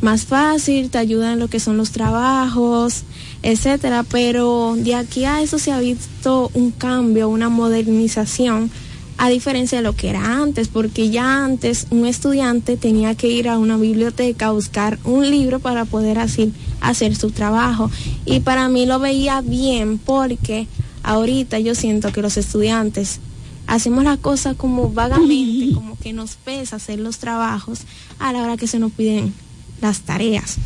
más 0.00 0.24
fácil, 0.24 0.88
te 0.88 0.96
ayudan 0.96 1.34
en 1.34 1.38
lo 1.40 1.48
que 1.48 1.60
son 1.60 1.76
los 1.76 1.90
trabajos, 1.90 3.02
etcétera, 3.42 4.02
pero 4.02 4.74
de 4.78 4.94
aquí 4.94 5.26
a 5.26 5.42
eso 5.42 5.58
se 5.58 5.70
ha 5.70 5.78
visto 5.78 6.50
un 6.54 6.70
cambio, 6.70 7.28
una 7.28 7.50
modernización, 7.50 8.70
a 9.18 9.28
diferencia 9.28 9.76
de 9.78 9.84
lo 9.84 9.94
que 9.94 10.08
era 10.08 10.40
antes, 10.42 10.68
porque 10.68 11.10
ya 11.10 11.44
antes 11.44 11.86
un 11.90 12.06
estudiante 12.06 12.78
tenía 12.78 13.14
que 13.14 13.28
ir 13.28 13.46
a 13.46 13.58
una 13.58 13.76
biblioteca 13.76 14.46
a 14.46 14.52
buscar 14.52 14.98
un 15.04 15.30
libro 15.30 15.60
para 15.60 15.84
poder 15.84 16.18
así 16.18 16.54
hacer 16.80 17.14
su 17.14 17.30
trabajo. 17.30 17.90
Y 18.24 18.40
para 18.40 18.70
mí 18.70 18.86
lo 18.86 18.98
veía 18.98 19.42
bien 19.42 19.98
porque 19.98 20.66
ahorita 21.02 21.58
yo 21.58 21.74
siento 21.74 22.10
que 22.10 22.22
los 22.22 22.38
estudiantes 22.38 23.20
hacemos 23.66 24.04
la 24.04 24.16
cosa 24.16 24.54
como 24.54 24.90
vagamente, 24.90 25.74
como 25.74 25.98
que 25.98 26.12
nos 26.12 26.36
pesa 26.36 26.76
hacer 26.76 26.98
los 26.98 27.18
trabajos 27.18 27.80
a 28.18 28.32
la 28.32 28.42
hora 28.42 28.56
que 28.56 28.66
se 28.66 28.78
nos 28.78 28.92
piden 28.92 29.32
las 29.80 30.00
tareas. 30.00 30.56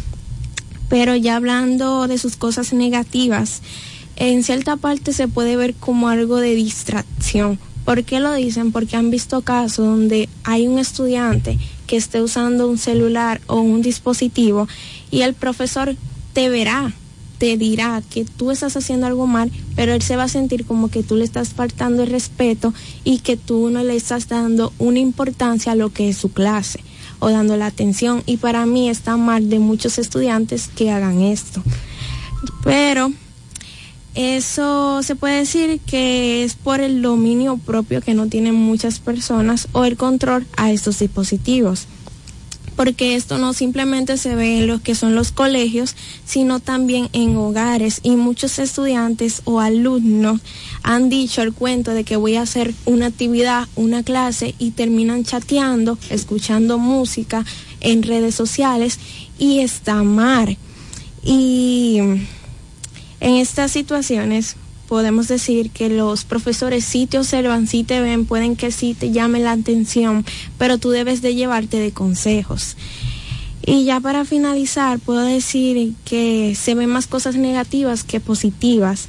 Pero 0.88 1.16
ya 1.16 1.36
hablando 1.36 2.06
de 2.06 2.18
sus 2.18 2.36
cosas 2.36 2.72
negativas, 2.72 3.62
en 4.16 4.44
cierta 4.44 4.76
parte 4.76 5.12
se 5.12 5.28
puede 5.28 5.56
ver 5.56 5.74
como 5.74 6.08
algo 6.08 6.36
de 6.36 6.54
distracción. 6.54 7.58
¿Por 7.84 8.04
qué 8.04 8.18
lo 8.20 8.32
dicen? 8.34 8.72
Porque 8.72 8.96
han 8.96 9.10
visto 9.10 9.42
casos 9.42 9.86
donde 9.86 10.28
hay 10.44 10.66
un 10.66 10.78
estudiante 10.78 11.58
que 11.86 11.96
esté 11.96 12.20
usando 12.20 12.68
un 12.68 12.78
celular 12.78 13.40
o 13.46 13.60
un 13.60 13.82
dispositivo 13.82 14.68
y 15.10 15.22
el 15.22 15.34
profesor 15.34 15.96
te 16.32 16.48
verá, 16.48 16.92
te 17.38 17.56
dirá 17.56 18.02
que 18.08 18.24
tú 18.24 18.50
estás 18.50 18.76
haciendo 18.76 19.06
algo 19.06 19.26
mal, 19.26 19.50
pero 19.74 19.92
él 19.92 20.02
se 20.02 20.16
va 20.16 20.24
a 20.24 20.28
sentir 20.28 20.64
como 20.64 20.88
que 20.88 21.02
tú 21.02 21.16
le 21.16 21.24
estás 21.24 21.50
faltando 21.50 22.02
el 22.02 22.10
respeto 22.10 22.72
y 23.04 23.18
que 23.18 23.36
tú 23.36 23.70
no 23.70 23.82
le 23.82 23.96
estás 23.96 24.28
dando 24.28 24.72
una 24.78 24.98
importancia 24.98 25.72
a 25.72 25.76
lo 25.76 25.92
que 25.92 26.08
es 26.08 26.16
su 26.16 26.30
clase 26.30 26.80
o 27.18 27.30
dando 27.30 27.56
la 27.56 27.66
atención. 27.66 28.22
Y 28.26 28.38
para 28.38 28.66
mí 28.66 28.88
está 28.88 29.16
mal 29.16 29.48
de 29.48 29.58
muchos 29.58 29.98
estudiantes 29.98 30.68
que 30.68 30.90
hagan 30.90 31.20
esto. 31.20 31.62
Pero 32.64 33.12
eso 34.14 35.02
se 35.02 35.14
puede 35.14 35.38
decir 35.38 35.80
que 35.80 36.42
es 36.42 36.54
por 36.54 36.80
el 36.80 37.02
dominio 37.02 37.58
propio 37.58 38.00
que 38.00 38.14
no 38.14 38.28
tienen 38.28 38.54
muchas 38.54 38.98
personas 38.98 39.68
o 39.72 39.84
el 39.84 39.96
control 39.96 40.46
a 40.56 40.72
estos 40.72 40.98
dispositivos. 40.98 41.86
Porque 42.76 43.16
esto 43.16 43.38
no 43.38 43.54
simplemente 43.54 44.18
se 44.18 44.34
ve 44.34 44.58
en 44.58 44.66
lo 44.66 44.82
que 44.82 44.94
son 44.94 45.14
los 45.14 45.32
colegios, 45.32 45.96
sino 46.26 46.60
también 46.60 47.08
en 47.12 47.36
hogares. 47.36 48.00
Y 48.02 48.16
muchos 48.16 48.58
estudiantes 48.58 49.42
o 49.44 49.60
alumnos 49.60 50.40
han 50.82 51.08
dicho 51.08 51.42
el 51.42 51.54
cuento 51.54 51.92
de 51.92 52.04
que 52.04 52.16
voy 52.16 52.36
a 52.36 52.42
hacer 52.42 52.74
una 52.84 53.06
actividad, 53.06 53.66
una 53.76 54.02
clase, 54.02 54.54
y 54.58 54.72
terminan 54.72 55.24
chateando, 55.24 55.98
escuchando 56.10 56.78
música 56.78 57.44
en 57.80 58.02
redes 58.02 58.34
sociales 58.34 58.98
y 59.38 59.60
está 59.60 60.02
mal. 60.02 60.58
Y 61.24 61.98
en 63.20 63.34
estas 63.34 63.72
situaciones 63.72 64.56
podemos 64.88 65.28
decir 65.28 65.70
que 65.70 65.88
los 65.88 66.24
profesores 66.24 66.84
sí 66.84 67.06
te 67.06 67.18
observan, 67.18 67.66
sí 67.66 67.84
te 67.84 68.00
ven, 68.00 68.26
pueden 68.26 68.56
que 68.56 68.70
sí 68.70 68.94
te 68.94 69.10
llamen 69.10 69.44
la 69.44 69.52
atención, 69.52 70.24
pero 70.58 70.78
tú 70.78 70.90
debes 70.90 71.22
de 71.22 71.34
llevarte 71.34 71.78
de 71.78 71.92
consejos. 71.92 72.76
Y 73.64 73.84
ya 73.84 74.00
para 74.00 74.24
finalizar, 74.24 74.98
puedo 75.00 75.22
decir 75.22 75.94
que 76.04 76.54
se 76.54 76.74
ven 76.74 76.88
más 76.88 77.06
cosas 77.08 77.34
negativas 77.36 78.04
que 78.04 78.20
positivas, 78.20 79.08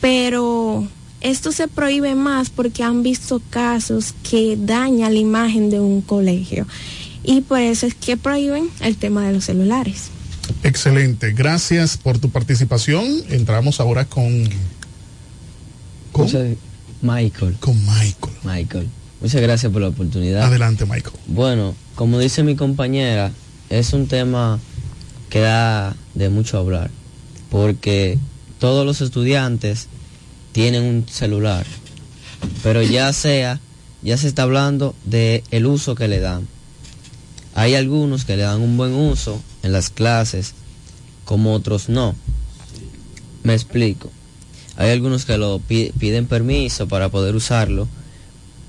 pero 0.00 0.86
esto 1.20 1.52
se 1.52 1.68
prohíbe 1.68 2.14
más 2.14 2.50
porque 2.50 2.82
han 2.82 3.02
visto 3.02 3.40
casos 3.50 4.14
que 4.28 4.58
dañan 4.60 5.14
la 5.14 5.20
imagen 5.20 5.70
de 5.70 5.80
un 5.80 6.02
colegio. 6.02 6.66
Y 7.22 7.40
por 7.40 7.60
eso 7.60 7.86
es 7.86 7.94
que 7.94 8.16
prohíben 8.16 8.68
el 8.80 8.96
tema 8.96 9.26
de 9.26 9.32
los 9.32 9.44
celulares. 9.44 10.10
Excelente, 10.62 11.32
gracias 11.32 11.96
por 11.96 12.18
tu 12.18 12.30
participación. 12.30 13.06
Entramos 13.30 13.80
ahora 13.80 14.04
con... 14.04 14.48
¿Con? 16.14 16.56
Michael. 17.02 17.56
Con 17.58 17.76
Michael. 17.84 18.36
Michael. 18.44 18.88
Muchas 19.20 19.42
gracias 19.42 19.72
por 19.72 19.82
la 19.82 19.88
oportunidad. 19.88 20.44
Adelante, 20.44 20.86
Michael. 20.86 21.16
Bueno, 21.26 21.74
como 21.96 22.20
dice 22.20 22.44
mi 22.44 22.54
compañera, 22.54 23.32
es 23.68 23.92
un 23.92 24.06
tema 24.06 24.60
que 25.28 25.40
da 25.40 25.96
de 26.14 26.28
mucho 26.28 26.58
hablar, 26.58 26.92
porque 27.50 28.16
todos 28.60 28.86
los 28.86 29.00
estudiantes 29.00 29.88
tienen 30.52 30.84
un 30.84 31.08
celular, 31.08 31.66
pero 32.62 32.80
ya 32.82 33.12
sea, 33.12 33.58
ya 34.02 34.16
se 34.16 34.28
está 34.28 34.44
hablando 34.44 34.94
de 35.04 35.42
el 35.50 35.66
uso 35.66 35.96
que 35.96 36.06
le 36.06 36.20
dan. 36.20 36.46
Hay 37.56 37.74
algunos 37.74 38.24
que 38.24 38.36
le 38.36 38.44
dan 38.44 38.60
un 38.60 38.76
buen 38.76 38.94
uso 38.94 39.42
en 39.64 39.72
las 39.72 39.90
clases, 39.90 40.54
como 41.24 41.54
otros 41.54 41.88
no. 41.88 42.14
Me 43.42 43.54
explico. 43.54 44.12
Hay 44.76 44.90
algunos 44.90 45.24
que 45.24 45.38
lo 45.38 45.60
piden 45.60 46.26
permiso 46.26 46.88
para 46.88 47.08
poder 47.08 47.34
usarlo, 47.36 47.88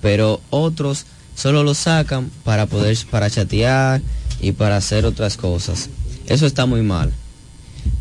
pero 0.02 0.42
otros 0.50 1.06
solo 1.36 1.64
lo 1.64 1.74
sacan 1.74 2.32
para 2.44 2.68
poder 2.68 2.98
para 3.10 3.30
chatear 3.30 4.02
y 4.40 4.52
para 4.52 4.78
hacer 4.78 5.06
otras 5.06 5.38
cosas. 5.38 5.90
Eso 6.28 6.46
está 6.46 6.66
muy 6.66 6.82
mal. 6.82 7.12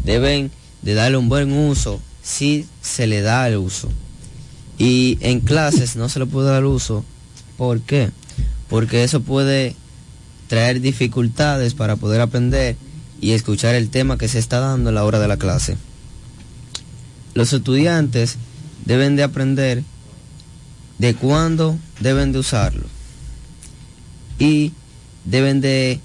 Deben 0.04 0.50
de 0.82 0.94
darle 0.94 1.16
un 1.16 1.28
buen 1.28 1.52
uso 1.52 2.00
si 2.22 2.66
se 2.82 3.06
le 3.06 3.22
da 3.22 3.48
el 3.48 3.56
uso. 3.56 3.88
Y 4.78 5.18
en 5.20 5.40
clases 5.40 5.96
no 5.96 6.08
se 6.08 6.18
le 6.18 6.26
puede 6.26 6.50
dar 6.50 6.64
uso. 6.64 7.04
¿Por 7.56 7.80
qué? 7.80 8.10
Porque 8.68 9.04
eso 9.04 9.20
puede 9.20 9.76
traer 10.48 10.80
dificultades 10.80 11.74
para 11.74 11.96
poder 11.96 12.20
aprender 12.20 12.76
y 13.20 13.32
escuchar 13.32 13.74
el 13.74 13.90
tema 13.90 14.18
que 14.18 14.28
se 14.28 14.38
está 14.38 14.58
dando 14.58 14.90
a 14.90 14.92
la 14.92 15.04
hora 15.04 15.18
de 15.18 15.28
la 15.28 15.36
clase. 15.36 15.76
Los 17.34 17.52
estudiantes 17.52 18.36
deben 18.84 19.16
de 19.16 19.22
aprender 19.22 19.82
de 20.98 21.14
cuándo 21.14 21.78
deben 22.00 22.32
de 22.32 22.38
usarlo 22.38 22.86
y 24.38 24.72
deben 25.24 25.60
de 25.60 26.00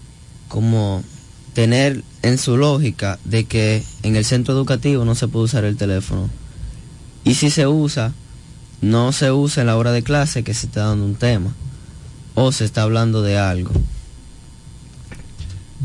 como 0.48 1.04
tener 1.54 2.04
en 2.22 2.38
su 2.38 2.58
lógica 2.58 3.20
de 3.24 3.46
que 3.46 3.84
en 4.04 4.16
el 4.16 4.26
centro 4.26 4.54
educativo 4.54 5.06
no 5.06 5.16
se 5.16 5.28
puede 5.28 5.46
usar 5.46 5.64
el 5.64 5.78
teléfono 5.78 6.30
y 7.24 7.36
si 7.36 7.50
se 7.50 7.68
usa 7.68 8.14
no 8.82 9.12
se 9.12 9.32
usa 9.32 9.62
en 9.62 9.68
la 9.68 9.78
hora 9.78 9.92
de 9.92 10.04
clase 10.04 10.44
que 10.44 10.54
se 10.54 10.68
está 10.68 10.86
dando 10.86 11.06
un 11.06 11.16
tema 11.16 11.54
o 12.36 12.52
se 12.52 12.64
está 12.64 12.84
hablando 12.84 13.22
de 13.22 13.38
algo. 13.38 13.72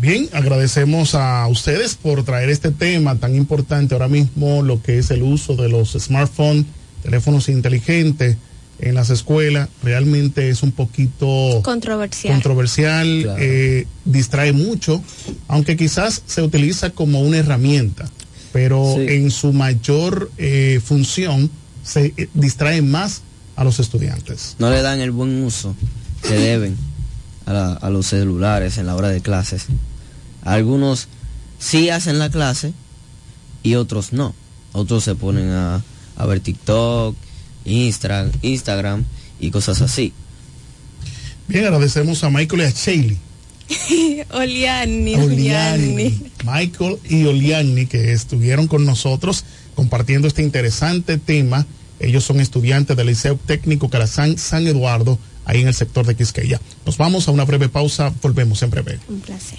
Bien, 0.04 0.28
agradecemos 0.34 1.14
a 1.14 1.46
ustedes 1.48 1.94
por 1.94 2.24
traer 2.24 2.50
este 2.50 2.70
tema 2.70 3.16
tan 3.16 3.34
importante 3.34 3.94
ahora 3.94 4.06
mismo, 4.06 4.62
lo 4.62 4.82
que 4.82 4.98
es 4.98 5.10
el 5.10 5.22
uso 5.22 5.56
de 5.56 5.70
los 5.70 5.92
smartphones, 5.92 6.66
teléfonos 7.02 7.48
inteligentes 7.48 8.36
en 8.80 8.94
las 8.94 9.08
escuelas. 9.08 9.70
Realmente 9.82 10.50
es 10.50 10.62
un 10.62 10.72
poquito 10.72 11.62
controversial, 11.62 12.34
controversial 12.34 13.22
claro. 13.22 13.38
eh, 13.40 13.86
distrae 14.04 14.52
mucho, 14.52 15.02
aunque 15.48 15.74
quizás 15.74 16.20
se 16.26 16.42
utiliza 16.42 16.90
como 16.90 17.22
una 17.22 17.38
herramienta, 17.38 18.04
pero 18.52 18.96
sí. 18.96 19.06
en 19.08 19.30
su 19.30 19.54
mayor 19.54 20.30
eh, 20.36 20.82
función 20.84 21.50
se 21.82 22.12
eh, 22.18 22.28
distrae 22.34 22.82
más 22.82 23.22
a 23.56 23.64
los 23.64 23.80
estudiantes. 23.80 24.56
No 24.58 24.68
le 24.68 24.82
dan 24.82 25.00
el 25.00 25.12
buen 25.12 25.42
uso 25.42 25.74
que 26.20 26.34
deben 26.34 26.76
a, 27.46 27.54
la, 27.54 27.72
a 27.72 27.88
los 27.88 28.04
celulares 28.04 28.76
en 28.76 28.84
la 28.84 28.96
hora 28.96 29.08
de 29.08 29.22
clases. 29.22 29.68
Algunos 30.44 31.08
sí 31.58 31.90
hacen 31.90 32.18
la 32.18 32.30
clase 32.30 32.72
y 33.62 33.74
otros 33.74 34.12
no. 34.12 34.34
Otros 34.72 35.04
se 35.04 35.14
ponen 35.14 35.50
a, 35.50 35.82
a 36.16 36.26
ver 36.26 36.40
TikTok, 36.40 37.16
Insta, 37.64 38.30
Instagram 38.42 39.04
y 39.40 39.50
cosas 39.50 39.80
así. 39.80 40.12
Bien, 41.48 41.64
agradecemos 41.64 42.22
a 42.24 42.30
Michael 42.30 42.62
y 42.62 42.64
a 42.64 42.70
Shaley. 42.70 43.18
Oliani, 44.32 45.14
Oliani. 45.14 46.30
Michael 46.44 46.98
y 47.08 47.24
Oliani 47.24 47.86
que 47.86 48.12
estuvieron 48.12 48.66
con 48.66 48.84
nosotros 48.84 49.44
compartiendo 49.74 50.28
este 50.28 50.42
interesante 50.42 51.18
tema. 51.18 51.66
Ellos 52.00 52.24
son 52.24 52.40
estudiantes 52.40 52.96
del 52.96 53.06
Liceo 53.06 53.36
Técnico 53.46 53.88
Carazán 53.88 54.36
San 54.36 54.66
Eduardo, 54.66 55.18
ahí 55.44 55.62
en 55.62 55.68
el 55.68 55.74
sector 55.74 56.06
de 56.06 56.16
Quisqueya. 56.16 56.60
Nos 56.84 56.98
vamos 56.98 57.28
a 57.28 57.30
una 57.30 57.44
breve 57.44 57.68
pausa, 57.68 58.12
volvemos 58.20 58.62
en 58.62 58.70
breve. 58.70 58.98
Un 59.08 59.20
placer. 59.20 59.58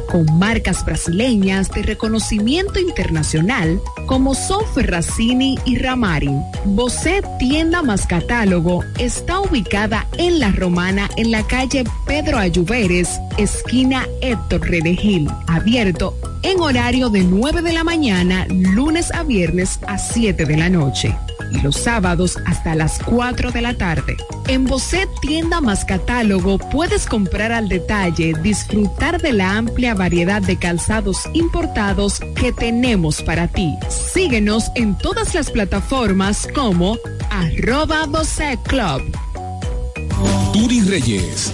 con 0.11 0.25
marcas 0.37 0.83
brasileñas 0.83 1.69
de 1.71 1.83
reconocimiento 1.83 2.79
internacional 2.79 3.79
como 4.07 4.35
son 4.35 4.65
Ferracini 4.73 5.57
y 5.65 5.77
Ramarin. 5.77 6.41
Bocet 6.65 7.25
Tienda 7.39 7.81
más 7.81 8.05
Catálogo 8.05 8.83
está 8.99 9.39
ubicada 9.39 10.07
en 10.17 10.39
La 10.39 10.51
Romana 10.51 11.09
en 11.15 11.31
la 11.31 11.43
calle 11.43 11.85
Pedro 12.05 12.37
Ayuberes, 12.37 13.19
esquina 13.37 14.05
Héctor 14.21 14.69
Redegil, 14.69 15.29
abierto 15.47 16.17
en 16.43 16.59
horario 16.59 17.09
de 17.09 17.23
9 17.23 17.61
de 17.61 17.73
la 17.73 17.83
mañana, 17.83 18.45
lunes 18.49 19.11
a 19.13 19.23
viernes 19.23 19.79
a 19.87 19.97
7 19.97 20.45
de 20.45 20.57
la 20.57 20.69
noche 20.69 21.15
y 21.51 21.61
los 21.61 21.75
sábados 21.75 22.37
hasta 22.45 22.75
las 22.75 22.99
4 23.03 23.51
de 23.51 23.61
la 23.61 23.73
tarde. 23.75 24.17
En 24.47 24.65
Bocet 24.65 25.09
Tienda 25.21 25.61
más 25.61 25.85
Catálogo 25.85 26.57
puedes 26.57 27.05
comprar 27.05 27.51
al 27.51 27.69
detalle, 27.69 28.33
disfrutar 28.41 29.21
de 29.21 29.33
la 29.33 29.57
amplia 29.57 29.93
variedad 30.01 30.41
de 30.41 30.57
calzados 30.57 31.29
importados 31.33 32.21
que 32.35 32.51
tenemos 32.51 33.21
para 33.21 33.47
ti. 33.47 33.77
Síguenos 33.87 34.71
en 34.73 34.97
todas 34.97 35.35
las 35.35 35.51
plataformas 35.51 36.47
como 36.55 36.97
arroba 37.29 38.07
Bocet 38.07 38.59
Club. 38.63 39.03
Turi 40.53 40.81
Reyes, 40.81 41.53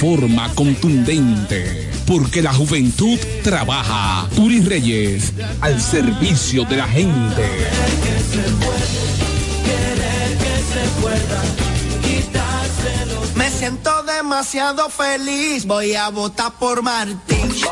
forma 0.01 0.49
contundente. 0.55 1.91
Porque 2.07 2.41
la 2.41 2.51
juventud 2.51 3.19
trabaja. 3.43 4.27
Turi 4.35 4.59
Reyes, 4.59 5.31
al 5.61 5.79
servicio 5.79 6.65
de 6.65 6.77
la 6.77 6.87
gente. 6.87 7.43
Me 13.35 13.51
siento 13.51 13.91
demasiado 14.01 14.89
feliz, 14.89 15.67
voy 15.67 15.93
a 15.93 16.09
votar 16.09 16.53
por 16.57 16.81
Martín. 16.81 17.53
Yo 17.53 17.71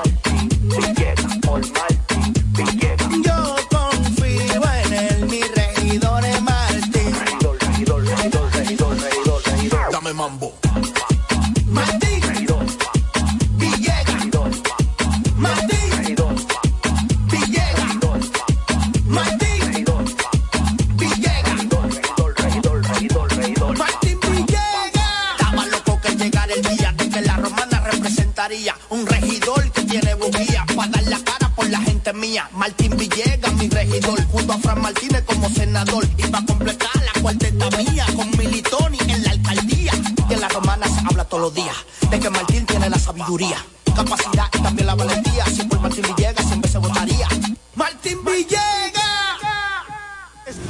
sabiduría, 43.30 43.64
capacidad 43.96 44.46
y 44.58 44.62
también 44.62 44.88
la 44.88 44.96
valentía. 44.96 45.46
Si 45.46 45.64
por 45.64 45.80
Martín 45.80 46.04
Villegas 46.16 46.48
siempre 46.48 46.72
se 46.72 46.78
votaría. 46.80 47.28
Martín 47.76 48.18
Villegas. 48.26 49.04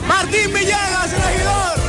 Martín 0.06 0.54
Villegas, 0.54 1.12
regidor. 1.12 1.80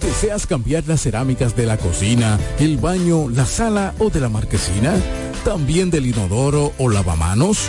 ¿Deseas 0.00 0.46
cambiar 0.46 0.84
las 0.86 1.02
cerámicas 1.02 1.56
de 1.56 1.66
la 1.66 1.76
cocina, 1.76 2.38
el 2.60 2.76
baño, 2.78 3.28
la 3.28 3.46
sala 3.46 3.94
o 3.98 4.08
de 4.08 4.20
la 4.20 4.28
marquesina? 4.28 4.94
¿También 5.44 5.90
del 5.90 6.06
inodoro 6.06 6.72
o 6.78 6.88
lavamanos? 6.88 7.68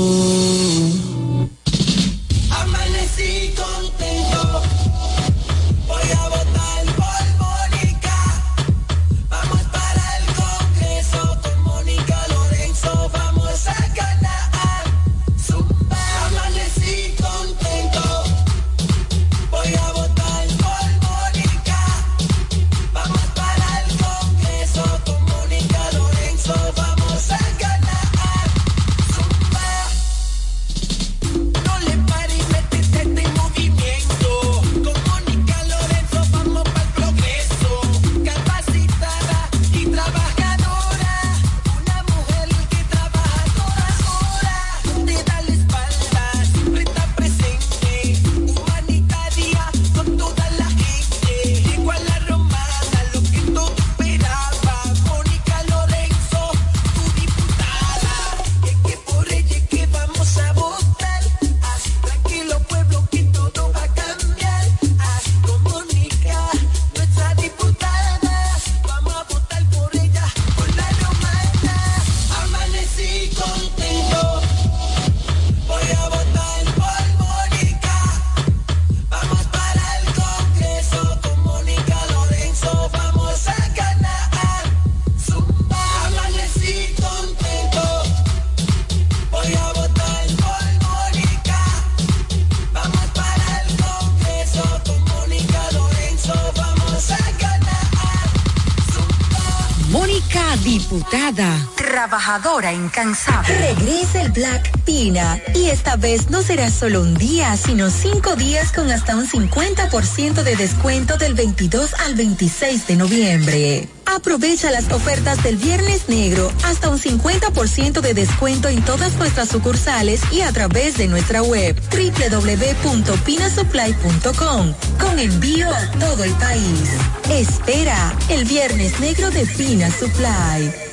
incansable. 102.71 103.57
Regresa 103.57 104.21
el 104.21 104.31
Black 104.31 104.71
Pina 104.85 105.37
y 105.53 105.67
esta 105.69 105.97
vez 105.97 106.29
no 106.29 106.41
será 106.41 106.69
solo 106.69 107.01
un 107.01 107.13
día, 107.15 107.57
sino 107.57 107.89
cinco 107.89 108.37
días 108.37 108.71
con 108.71 108.89
hasta 108.89 109.17
un 109.17 109.27
50% 109.27 110.43
de 110.43 110.55
descuento 110.55 111.17
del 111.17 111.33
22 111.33 111.93
al 112.05 112.15
26 112.15 112.87
de 112.87 112.95
noviembre. 112.95 113.89
Aprovecha 114.05 114.71
las 114.71 114.89
ofertas 114.91 115.43
del 115.43 115.57
Viernes 115.57 116.07
Negro, 116.07 116.49
hasta 116.63 116.87
un 116.89 116.99
50% 116.99 117.99
de 117.99 118.13
descuento 118.13 118.69
en 118.69 118.81
todas 118.83 119.15
nuestras 119.15 119.49
sucursales 119.49 120.21
y 120.31 120.39
a 120.41 120.53
través 120.53 120.97
de 120.97 121.09
nuestra 121.09 121.43
web 121.43 121.75
www.pinasupply.com 121.91 124.73
con 124.99 125.19
envío 125.19 125.69
a 125.69 125.91
todo 125.99 126.23
el 126.23 126.31
país. 126.33 126.91
Espera 127.29 128.15
el 128.29 128.45
Viernes 128.45 129.01
Negro 129.01 129.31
de 129.31 129.45
Pina 129.45 129.91
Supply. 129.91 130.90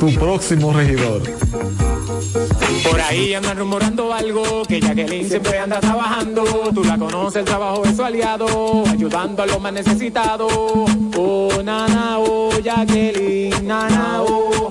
tu 0.00 0.14
próximo 0.14 0.72
regidor. 0.72 1.22
Por 2.88 3.00
ahí 3.00 3.34
andan 3.34 3.58
rumorando 3.58 4.12
algo, 4.12 4.62
que 4.64 4.80
Jacqueline 4.80 5.28
siempre 5.28 5.58
anda 5.58 5.80
trabajando. 5.80 6.44
Tú 6.74 6.82
la 6.84 6.98
conoces, 6.98 7.40
el 7.40 7.44
trabajo 7.44 7.82
de 7.82 7.94
su 7.94 8.04
aliado, 8.04 8.84
ayudando 8.86 9.42
a 9.42 9.46
los 9.46 9.60
más 9.60 9.72
necesitados. 9.72 10.52
Oh, 10.52 11.50
nana, 11.62 12.18
oh, 12.18 12.50
Jacqueline, 12.62 13.66
nana, 13.66 14.22
oh, 14.22 14.70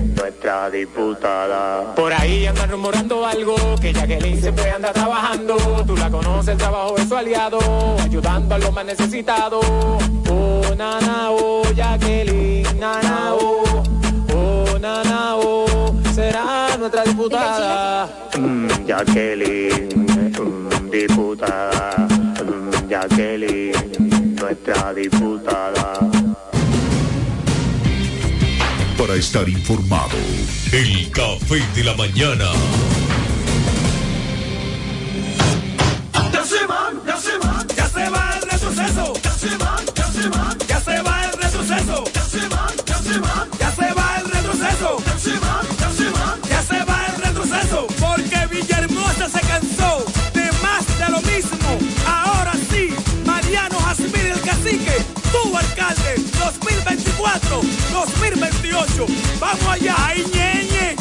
nuestra 0.21 0.69
diputada. 0.69 1.95
Por 1.95 2.13
ahí 2.13 2.45
andan 2.45 2.69
rumorando 2.69 3.25
algo, 3.25 3.55
que 3.81 3.91
Jacqueline 3.91 4.39
siempre 4.39 4.69
anda 4.69 4.93
trabajando. 4.93 5.55
Tú 5.85 5.95
la 5.97 6.11
conoces, 6.11 6.49
el 6.49 6.57
trabajo 6.57 6.95
de 6.95 7.05
su 7.07 7.15
aliado, 7.15 7.59
ayudando 7.99 8.55
a 8.55 8.57
los 8.59 8.71
más 8.71 8.85
necesitados. 8.85 9.65
Oh, 10.29 10.61
nana, 10.77 11.31
oh, 11.31 11.63
Jacqueline, 11.75 12.67
nana, 12.79 13.33
oh, 13.33 13.83
oh, 14.35 14.79
nana, 14.79 15.37
oh, 15.37 15.95
será 16.13 16.77
nuestra 16.77 17.03
diputada. 17.03 18.07
Mm, 18.37 18.67
Jacqueline, 18.85 19.89
mm, 20.39 20.89
diputada, 20.91 22.07
mm, 22.45 22.87
Jacqueline, 22.89 24.35
nuestra 24.39 24.93
diputada. 24.93 26.10
Estar 29.17 29.47
informado, 29.49 30.17
el 30.71 31.11
café 31.11 31.61
de 31.75 31.83
la 31.83 31.93
mañana. 31.95 32.45
Ya 36.31 36.45
se 36.45 36.65
van, 36.65 37.01
ya 37.05 37.17
se 37.17 37.37
van, 37.37 37.67
ya 37.75 37.87
se 37.89 38.09
va 38.09 38.37
el 38.37 38.49
retroceso. 38.49 39.13
Ya 39.21 39.31
se 39.31 39.57
van, 39.57 39.85
ya 39.95 40.07
se 40.07 40.29
van, 40.29 40.57
ya 40.67 40.79
se 40.79 41.01
va 41.01 41.25
el 41.25 41.33
retroceso. 41.33 42.03
Ya 42.13 42.23
se 42.23 42.47
van, 42.47 42.73
ya 42.85 42.97
se 42.97 43.19
van, 43.19 43.49
ya 43.59 43.71
se 43.71 43.93
va 43.93 44.17
el 44.17 44.31
retroceso. 44.31 45.03
Ya 45.05 45.19
se 45.19 45.39
van, 45.39 45.65
ya 45.79 45.89
se 45.91 46.09
van, 46.09 46.41
ya 46.49 46.61
se 46.63 46.83
va 46.85 47.05
el 47.07 47.21
retroceso. 47.21 47.87
Porque 47.99 48.47
Villahermosa 48.49 49.29
se 49.29 49.41
cansó 49.41 50.05
de 50.33 50.49
más 50.63 50.87
de 50.99 51.09
lo 51.11 51.21
mismo. 51.21 51.79
Ahora 52.07 52.53
sí, 52.71 52.89
Mariano 53.25 53.77
Jasmine 53.79 54.31
el 54.31 54.41
cacique, 54.41 55.03
tu 55.31 55.57
alcalde, 55.57 56.15
2024, 56.15 56.30
2028. 57.21 59.05
Vamos 59.39 59.67
allá, 59.67 59.95
ay 60.07 60.25
ñeñe, 60.33 60.95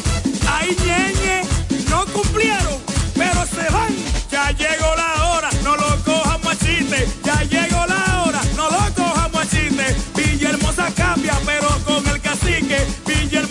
ay 0.50 0.76
ñeñe, 0.84 1.42
no 1.88 2.04
cumplieron, 2.12 2.78
pero 3.14 3.46
se 3.46 3.72
van. 3.72 3.94
Ya 4.30 4.50
llegó 4.52 4.94
la 4.96 5.19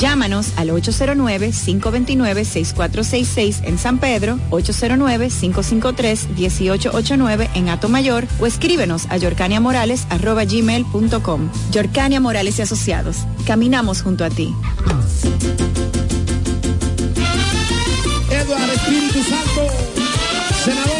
Llámanos 0.00 0.52
al 0.56 0.70
809-529-6466 0.70 3.60
en 3.64 3.76
San 3.76 3.98
Pedro, 3.98 4.38
809-553-1889 4.50 7.50
en 7.54 7.68
Atomayor 7.68 8.26
o 8.40 8.46
escríbenos 8.46 9.04
a 9.10 9.18
yorcaniamorales.gmail.com. 9.18 11.50
Yorcania 11.70 12.18
Morales 12.18 12.58
y 12.58 12.62
Asociados. 12.62 13.18
Caminamos 13.46 14.00
junto 14.00 14.24
a 14.24 14.30
ti. 14.30 14.54
Eduardo 18.30 18.72
Espíritu 18.72 19.22
Santo, 19.22 19.66
senador. 20.64 20.99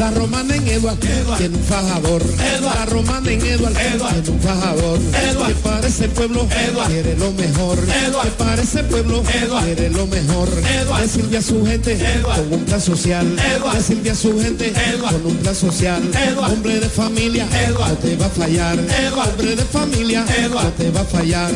La 0.00 0.10
romana 0.12 0.56
en 0.56 0.66
Eduard, 0.66 0.96
tiene 0.96 1.58
un 1.58 1.62
fajador. 1.62 2.22
La 2.62 2.86
romana 2.86 3.30
en 3.30 3.44
Eduard, 3.44 3.74
tiene 3.74 4.30
un 4.30 4.40
fajador. 4.40 4.98
Que 5.46 5.54
para 5.56 5.86
ese 5.86 6.08
pueblo 6.08 6.48
quiere 6.86 7.16
lo 7.18 7.30
mejor. 7.32 7.78
Que 7.78 8.30
para 8.38 8.62
ese 8.62 8.82
pueblo 8.84 9.22
quiere 9.22 9.90
lo 9.90 10.06
mejor. 10.06 10.48
Le 10.98 11.06
sirve 11.06 11.36
a 11.36 11.42
su 11.42 11.66
gente 11.66 11.98
con 12.24 12.50
un 12.50 12.64
plan 12.64 12.80
social. 12.80 13.36
Le 13.74 13.82
sirve 13.82 14.10
a 14.10 14.14
su 14.14 14.40
gente 14.40 14.72
con 15.02 15.26
un 15.26 15.36
plan 15.36 15.54
social. 15.54 16.02
Hombre 16.50 16.80
de 16.80 16.88
familia, 16.88 17.46
no 17.78 17.94
te 17.98 18.16
va 18.16 18.24
a 18.24 18.30
fallar. 18.30 18.78
Hombre 18.78 19.54
de 19.54 19.64
familia, 19.66 20.24
no 20.50 20.60
te 20.78 20.90
va 20.92 21.02
a 21.02 21.04
fallar. 21.04 21.52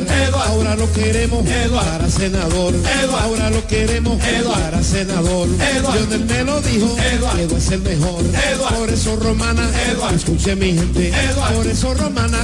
Ahora 0.49 0.77
lo 0.77 0.93
queremos 0.93 1.47
para 1.73 2.11
senador. 2.11 2.75
Ahora 3.23 3.49
lo 3.49 3.67
queremos 3.67 4.23
para 4.23 4.83
senador. 4.83 5.49
Lionel 5.95 6.27
me 6.27 6.45
lo 6.45 6.61
dijo, 6.61 6.95
Eduard 6.99 7.57
es 7.57 7.71
el 7.71 7.81
mejor. 7.81 8.34
Por 8.79 8.91
eso 8.91 9.17
romana, 9.17 9.69
escuche 10.15 10.57
mi 10.57 10.75
gente. 10.75 11.13
Por 11.55 11.67
eso 11.67 11.95
romana, 11.95 12.39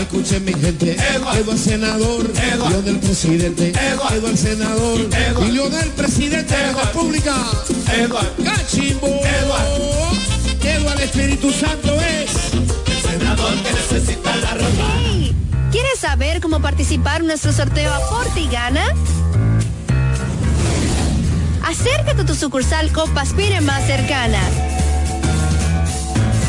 escuche 0.00 0.40
mi 0.40 0.52
gente. 0.52 0.96
Eduard 1.14 1.58
senador, 1.58 2.30
Lionel 2.68 2.98
presidente. 2.98 3.72
Eduard 3.72 4.36
senador, 4.36 5.00
y 5.46 5.50
Lionel 5.52 5.90
presidente 5.90 6.56
de 6.56 6.72
la 6.72 6.82
República. 6.82 7.34
Eduard 7.96 8.32
Cachimbo. 8.44 9.06
Eduard 9.06 9.94
Espíritu 11.04 11.52
Santo 11.52 11.94
es 12.00 12.54
el 12.54 13.18
senador 13.18 13.54
que 13.62 13.72
necesita 13.72 14.36
la 14.36 14.54
romana. 14.54 15.34
¿Quieres 15.70 15.98
saber 16.00 16.40
cómo 16.40 16.60
participar 16.60 17.20
en 17.20 17.26
nuestro 17.26 17.52
sorteo 17.52 17.92
Aporte 17.92 18.40
y 18.40 18.48
Gana? 18.48 18.86
Acércate 21.62 22.22
a 22.22 22.26
tu 22.26 22.34
sucursal 22.34 22.90
Copaspire 22.92 23.60
más 23.60 23.86
cercana. 23.86 24.40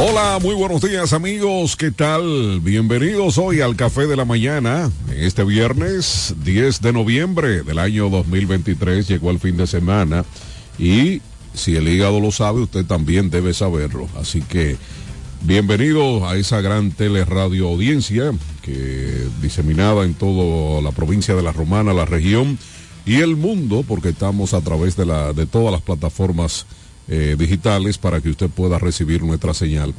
Hola, 0.00 0.38
muy 0.40 0.54
buenos 0.54 0.80
días 0.80 1.12
amigos, 1.12 1.74
¿qué 1.74 1.90
tal? 1.90 2.60
Bienvenidos 2.60 3.36
hoy 3.36 3.60
al 3.62 3.74
Café 3.74 4.06
de 4.06 4.14
la 4.14 4.24
Mañana. 4.24 4.92
Este 5.12 5.42
viernes 5.42 6.36
10 6.44 6.80
de 6.82 6.92
noviembre 6.92 7.64
del 7.64 7.80
año 7.80 8.08
2023 8.08 9.08
llegó 9.08 9.32
el 9.32 9.40
fin 9.40 9.56
de 9.56 9.66
semana 9.66 10.24
y 10.78 11.20
si 11.52 11.74
el 11.74 11.88
hígado 11.88 12.20
lo 12.20 12.30
sabe, 12.30 12.60
usted 12.60 12.84
también 12.84 13.28
debe 13.28 13.52
saberlo. 13.54 14.06
Así 14.16 14.40
que 14.40 14.76
bienvenido 15.42 16.28
a 16.28 16.36
esa 16.36 16.60
gran 16.60 16.92
teleradio 16.92 17.66
audiencia 17.66 18.30
que 18.62 19.26
diseminada 19.42 20.04
en 20.04 20.14
toda 20.14 20.80
la 20.80 20.92
provincia 20.92 21.34
de 21.34 21.42
La 21.42 21.50
Romana, 21.50 21.92
la 21.92 22.04
región 22.04 22.56
y 23.04 23.16
el 23.16 23.34
mundo, 23.34 23.84
porque 23.86 24.10
estamos 24.10 24.54
a 24.54 24.60
través 24.60 24.94
de 24.94 25.46
todas 25.46 25.72
las 25.72 25.82
plataformas 25.82 26.66
eh, 27.08 27.36
digitales 27.38 27.98
para 27.98 28.20
que 28.20 28.30
usted 28.30 28.48
pueda 28.48 28.78
recibir 28.78 29.22
nuestra 29.22 29.54
señal. 29.54 29.94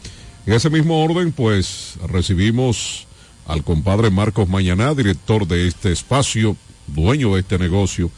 En 0.46 0.54
ese 0.54 0.70
mismo 0.70 1.04
orden, 1.04 1.32
pues 1.32 1.96
recibimos 2.08 3.08
al 3.48 3.64
compadre 3.64 4.10
Marcos 4.10 4.48
Mañaná, 4.48 4.94
director 4.94 5.48
de 5.48 5.68
este 5.68 5.92
espacio, 5.92 6.56
dueño 6.88 7.34
de 7.34 7.42
este 7.42 7.58
negocio, 7.58 8.12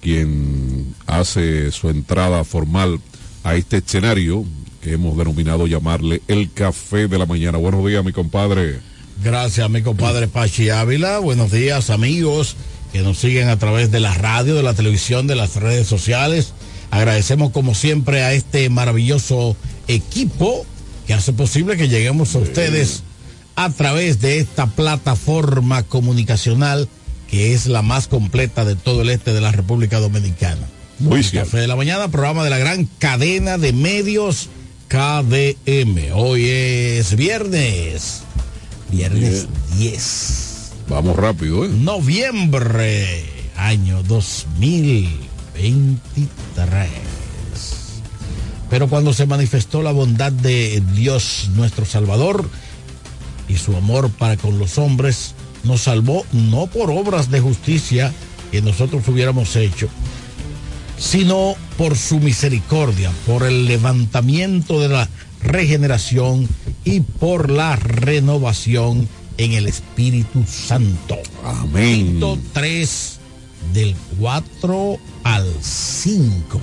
quien 0.00 0.94
hace 1.06 1.70
su 1.70 1.90
entrada 1.90 2.44
formal 2.44 3.00
a 3.44 3.54
este 3.54 3.78
escenario 3.78 4.44
que 4.80 4.92
hemos 4.94 5.16
denominado 5.16 5.66
llamarle 5.66 6.22
el 6.26 6.52
café 6.52 7.08
de 7.08 7.18
la 7.18 7.26
mañana. 7.26 7.58
Buenos 7.58 7.86
días, 7.86 8.04
mi 8.04 8.12
compadre. 8.12 8.80
Gracias, 9.22 9.68
mi 9.70 9.82
compadre 9.82 10.26
Pachi 10.26 10.70
Ávila. 10.70 11.18
Buenos 11.20 11.52
días, 11.52 11.90
amigos 11.90 12.56
que 12.92 13.00
nos 13.00 13.18
siguen 13.18 13.48
a 13.48 13.58
través 13.58 13.90
de 13.90 14.00
la 14.00 14.12
radio, 14.12 14.54
de 14.54 14.62
la 14.62 14.74
televisión, 14.74 15.26
de 15.26 15.34
las 15.34 15.56
redes 15.56 15.86
sociales. 15.86 16.52
Agradecemos 16.92 17.52
como 17.52 17.74
siempre 17.74 18.22
a 18.22 18.34
este 18.34 18.68
maravilloso 18.68 19.56
equipo 19.88 20.66
que 21.06 21.14
hace 21.14 21.32
posible 21.32 21.78
que 21.78 21.88
lleguemos 21.88 22.34
a 22.34 22.38
ustedes 22.38 23.02
a 23.56 23.70
través 23.70 24.20
de 24.20 24.40
esta 24.40 24.66
plataforma 24.66 25.84
comunicacional 25.84 26.90
que 27.30 27.54
es 27.54 27.66
la 27.66 27.80
más 27.80 28.08
completa 28.08 28.66
de 28.66 28.76
todo 28.76 29.00
el 29.00 29.08
este 29.08 29.32
de 29.32 29.40
la 29.40 29.52
República 29.52 30.00
Dominicana. 30.00 30.68
Muy 30.98 31.24
Café 31.24 31.60
de 31.60 31.66
la 31.66 31.76
Mañana, 31.76 32.08
programa 32.08 32.44
de 32.44 32.50
la 32.50 32.58
gran 32.58 32.86
cadena 32.98 33.56
de 33.56 33.72
medios 33.72 34.50
KDM. 34.88 36.12
Hoy 36.14 36.46
es 36.46 37.16
viernes, 37.16 38.20
viernes 38.90 39.46
10. 39.78 40.72
Vamos 40.90 41.16
rápido, 41.16 41.64
¿eh? 41.64 41.70
Noviembre, 41.70 43.24
año 43.56 44.02
2023. 45.54 46.90
Pero 48.70 48.88
cuando 48.88 49.12
se 49.12 49.26
manifestó 49.26 49.82
la 49.82 49.92
bondad 49.92 50.32
de 50.32 50.82
Dios 50.94 51.50
nuestro 51.54 51.84
Salvador 51.84 52.48
y 53.48 53.56
su 53.56 53.76
amor 53.76 54.10
para 54.10 54.38
con 54.38 54.58
los 54.58 54.78
hombres, 54.78 55.34
nos 55.64 55.82
salvó 55.82 56.24
no 56.32 56.68
por 56.68 56.90
obras 56.90 57.30
de 57.30 57.40
justicia 57.40 58.12
que 58.50 58.62
nosotros 58.62 59.06
hubiéramos 59.08 59.56
hecho, 59.56 59.88
sino 60.98 61.54
por 61.76 61.98
su 61.98 62.18
misericordia, 62.18 63.10
por 63.26 63.42
el 63.42 63.66
levantamiento 63.66 64.80
de 64.80 64.88
la 64.88 65.08
regeneración 65.42 66.48
y 66.84 67.00
por 67.00 67.50
la 67.50 67.76
renovación 67.76 69.08
en 69.36 69.52
el 69.52 69.66
Espíritu 69.66 70.44
Santo. 70.46 71.18
Amén. 71.44 72.14
Tito 72.14 72.38
3 72.52 73.20
del 73.72 73.94
4 74.18 74.98
al 75.24 75.46
5. 75.60 76.60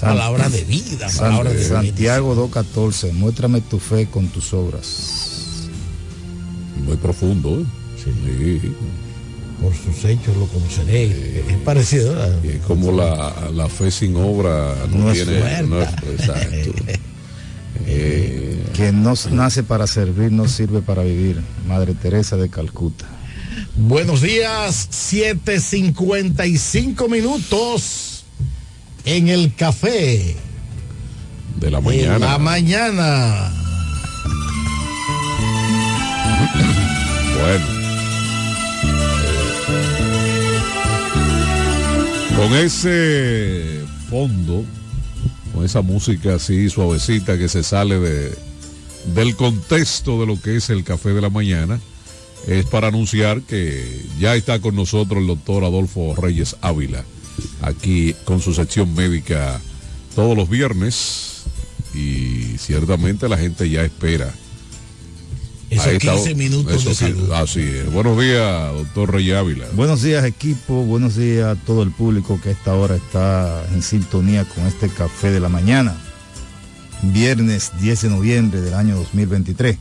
Palabra 0.00 0.48
de 0.48 0.64
vida, 0.64 1.08
San- 1.08 1.30
palabra 1.30 1.52
de 1.52 1.64
Santiago 1.64 2.34
2.14, 2.50 3.12
muéstrame 3.12 3.60
tu 3.60 3.78
fe 3.78 4.06
con 4.06 4.28
tus 4.28 4.52
obras. 4.54 5.66
Muy 6.84 6.96
profundo, 6.96 7.60
¿eh? 7.60 7.64
Sí. 8.02 8.72
Por 9.60 9.74
sus 9.74 10.04
hechos 10.06 10.34
lo 10.38 10.46
conoceré. 10.46 11.40
Es 11.46 11.56
parecido, 11.64 12.14
¿verdad? 12.14 12.38
Y 12.44 12.56
como 12.66 12.92
la, 12.92 13.50
la 13.52 13.68
fe 13.68 13.90
sin 13.90 14.16
obra 14.16 14.74
no, 14.90 14.98
No 15.04 15.10
es 15.10 15.22
tiene. 15.24 15.40
no 15.40 15.46
es- 15.46 15.68
muerta. 15.68 16.02
exacto. 16.10 16.72
Eh, 17.86 18.62
Quien 18.74 19.02
no 19.02 19.14
nace 19.30 19.62
para 19.62 19.86
servir, 19.86 20.30
no 20.32 20.48
sirve 20.48 20.82
para 20.82 21.02
vivir. 21.02 21.40
Madre 21.66 21.94
Teresa 21.94 22.36
de 22.36 22.48
Calcuta. 22.48 23.06
Buenos 23.82 24.20
días, 24.20 24.90
7.55 24.92 27.08
minutos 27.08 28.24
en 29.06 29.28
el 29.28 29.54
café. 29.54 30.36
De 31.56 31.70
la 31.70 31.78
De 31.78 31.84
mañana. 31.84 32.18
la 32.18 32.36
mañana. 32.38 33.50
Bueno. 37.40 37.64
Con 42.36 42.52
ese 42.54 43.80
fondo, 44.10 44.62
con 45.54 45.64
esa 45.64 45.80
música 45.80 46.34
así 46.34 46.68
suavecita 46.68 47.38
que 47.38 47.48
se 47.48 47.62
sale 47.62 47.98
de, 47.98 48.36
del 49.14 49.36
contexto 49.36 50.20
de 50.20 50.26
lo 50.26 50.38
que 50.38 50.56
es 50.56 50.68
el 50.68 50.84
café 50.84 51.14
de 51.14 51.22
la 51.22 51.30
mañana, 51.30 51.80
es 52.46 52.64
para 52.66 52.88
anunciar 52.88 53.42
que 53.42 54.02
ya 54.18 54.34
está 54.34 54.60
con 54.60 54.74
nosotros 54.74 55.20
el 55.20 55.26
doctor 55.26 55.64
Adolfo 55.64 56.14
Reyes 56.16 56.56
Ávila, 56.62 57.04
aquí 57.62 58.14
con 58.24 58.40
su 58.40 58.54
sección 58.54 58.94
médica 58.94 59.60
todos 60.14 60.36
los 60.36 60.48
viernes 60.48 61.42
y 61.94 62.56
ciertamente 62.58 63.28
la 63.28 63.36
gente 63.38 63.68
ya 63.68 63.82
espera 63.82 64.32
Esos 65.70 65.86
a 65.86 65.90
esta- 65.92 66.12
15 66.14 66.34
minutos 66.34 66.74
eso 66.74 66.88
de 66.90 66.94
salud. 66.94 67.32
Así 67.32 67.60
es. 67.60 67.92
Buenos 67.92 68.20
días, 68.20 68.72
doctor 68.74 69.12
Reyes 69.12 69.36
Ávila. 69.36 69.66
Buenos 69.74 70.02
días 70.02 70.24
equipo, 70.24 70.84
buenos 70.84 71.16
días 71.16 71.46
a 71.46 71.54
todo 71.64 71.82
el 71.82 71.90
público 71.92 72.40
que 72.42 72.48
a 72.48 72.52
esta 72.52 72.74
hora 72.74 72.96
está 72.96 73.64
en 73.72 73.82
sintonía 73.82 74.44
con 74.44 74.66
este 74.66 74.88
café 74.88 75.30
de 75.30 75.40
la 75.40 75.48
mañana. 75.48 75.96
Viernes 77.02 77.70
10 77.80 78.02
de 78.02 78.08
noviembre 78.10 78.60
del 78.60 78.74
año 78.74 78.96
2023. 78.96 79.78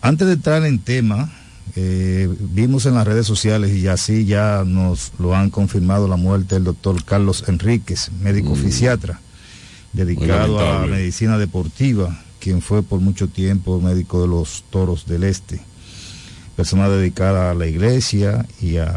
Antes 0.00 0.26
de 0.28 0.34
entrar 0.34 0.64
en 0.64 0.78
tema, 0.78 1.30
eh, 1.76 2.28
vimos 2.38 2.86
en 2.86 2.94
las 2.94 3.06
redes 3.06 3.26
sociales 3.26 3.72
y 3.72 3.86
así 3.86 4.24
ya 4.24 4.64
nos 4.66 5.12
lo 5.18 5.34
han 5.34 5.50
confirmado 5.50 6.08
la 6.08 6.16
muerte 6.16 6.56
del 6.56 6.64
doctor 6.64 7.04
Carlos 7.04 7.44
Enríquez, 7.46 8.10
médico 8.20 8.54
fisiatra, 8.54 9.20
dedicado 9.92 10.60
a 10.60 10.86
medicina 10.86 11.38
deportiva, 11.38 12.22
quien 12.38 12.62
fue 12.62 12.82
por 12.82 13.00
mucho 13.00 13.28
tiempo 13.28 13.80
médico 13.80 14.22
de 14.22 14.28
los 14.28 14.64
toros 14.70 15.06
del 15.06 15.24
este 15.24 15.60
persona 16.60 16.90
dedicada 16.90 17.52
a 17.52 17.54
la 17.54 17.66
iglesia 17.66 18.44
y 18.60 18.76
a, 18.76 18.90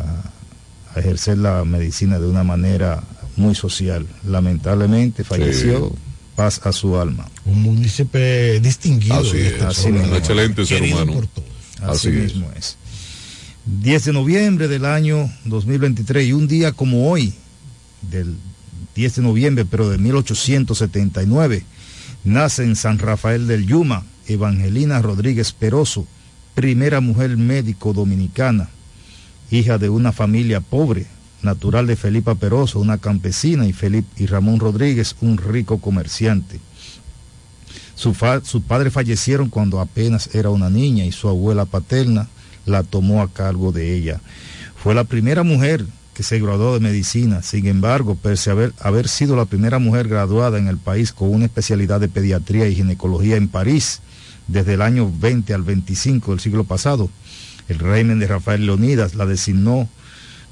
a 0.93 0.99
ejercer 0.99 1.37
la 1.37 1.63
medicina 1.63 2.19
de 2.19 2.27
una 2.27 2.43
manera 2.43 3.01
muy 3.37 3.55
social. 3.55 4.05
Lamentablemente 4.27 5.23
falleció, 5.23 5.95
paz 6.35 6.59
a 6.65 6.73
su 6.73 6.97
alma. 6.97 7.29
Un 7.45 7.61
municipio 7.61 8.59
distinguido. 8.59 9.15
Así 9.15 9.37
de 9.37 9.47
es, 9.47 9.53
esta 9.53 9.87
un 9.87 10.13
excelente 10.13 10.65
ser 10.65 10.79
Querido 10.79 11.03
humano. 11.03 11.13
por 11.13 11.27
todos. 11.27 11.52
Así, 11.87 12.09
mismo 12.09 12.49
es. 12.57 12.77
10 13.65 14.05
de 14.05 14.13
noviembre 14.13 14.67
del 14.67 14.85
año 14.85 15.29
2023 15.45 16.27
y 16.27 16.33
un 16.33 16.47
día 16.47 16.73
como 16.73 17.09
hoy, 17.09 17.33
del 18.01 18.35
10 18.95 19.15
de 19.15 19.21
noviembre, 19.21 19.65
pero 19.65 19.89
de 19.89 19.97
1879, 19.97 21.63
nace 22.23 22.63
en 22.63 22.75
San 22.75 22.99
Rafael 22.99 23.47
del 23.47 23.65
Yuma 23.65 24.03
Evangelina 24.27 25.01
Rodríguez 25.01 25.53
Peroso, 25.53 26.05
primera 26.55 26.99
mujer 26.99 27.37
médico 27.37 27.93
dominicana, 27.93 28.69
hija 29.49 29.77
de 29.77 29.89
una 29.89 30.11
familia 30.11 30.59
pobre, 30.61 31.07
natural 31.41 31.87
de 31.87 31.95
Felipa 31.95 32.35
Peroso, 32.35 32.79
una 32.79 32.97
campesina, 32.97 33.67
y, 33.67 33.73
Felip, 33.73 34.05
y 34.17 34.25
Ramón 34.25 34.59
Rodríguez, 34.59 35.15
un 35.21 35.37
rico 35.37 35.79
comerciante. 35.79 36.59
Su 37.95 38.15
sus 38.43 38.63
padres 38.63 38.93
fallecieron 38.93 39.49
cuando 39.49 39.79
apenas 39.79 40.33
era 40.33 40.49
una 40.49 40.69
niña 40.69 41.05
y 41.05 41.11
su 41.11 41.29
abuela 41.29 41.65
paterna 41.65 42.27
la 42.65 42.83
tomó 42.83 43.21
a 43.21 43.31
cargo 43.31 43.71
de 43.71 43.95
ella. 43.95 44.19
Fue 44.75 44.95
la 44.95 45.03
primera 45.03 45.43
mujer 45.43 45.85
que 46.13 46.23
se 46.23 46.39
graduó 46.39 46.73
de 46.73 46.79
medicina, 46.79 47.41
sin 47.41 47.65
embargo, 47.67 48.15
pese 48.15 48.51
a 48.51 48.53
haber, 48.53 49.07
sido 49.07 49.35
la 49.35 49.45
primera 49.45 49.79
mujer 49.79 50.07
graduada 50.07 50.59
en 50.59 50.67
el 50.67 50.77
país 50.77 51.11
con 51.11 51.29
una 51.29 51.45
especialidad 51.45 51.99
de 51.99 52.07
pediatría 52.07 52.67
y 52.67 52.75
ginecología 52.75 53.35
en 53.35 53.47
París 53.47 54.01
desde 54.47 54.75
el 54.75 54.81
año 54.81 55.11
20 55.19 55.53
al 55.53 55.63
25 55.63 56.31
del 56.31 56.39
siglo 56.39 56.63
pasado, 56.65 57.09
el 57.69 57.79
régimen 57.79 58.19
de 58.19 58.27
Rafael 58.27 58.65
Leonidas 58.65 59.15
la 59.15 59.25
designó 59.25 59.87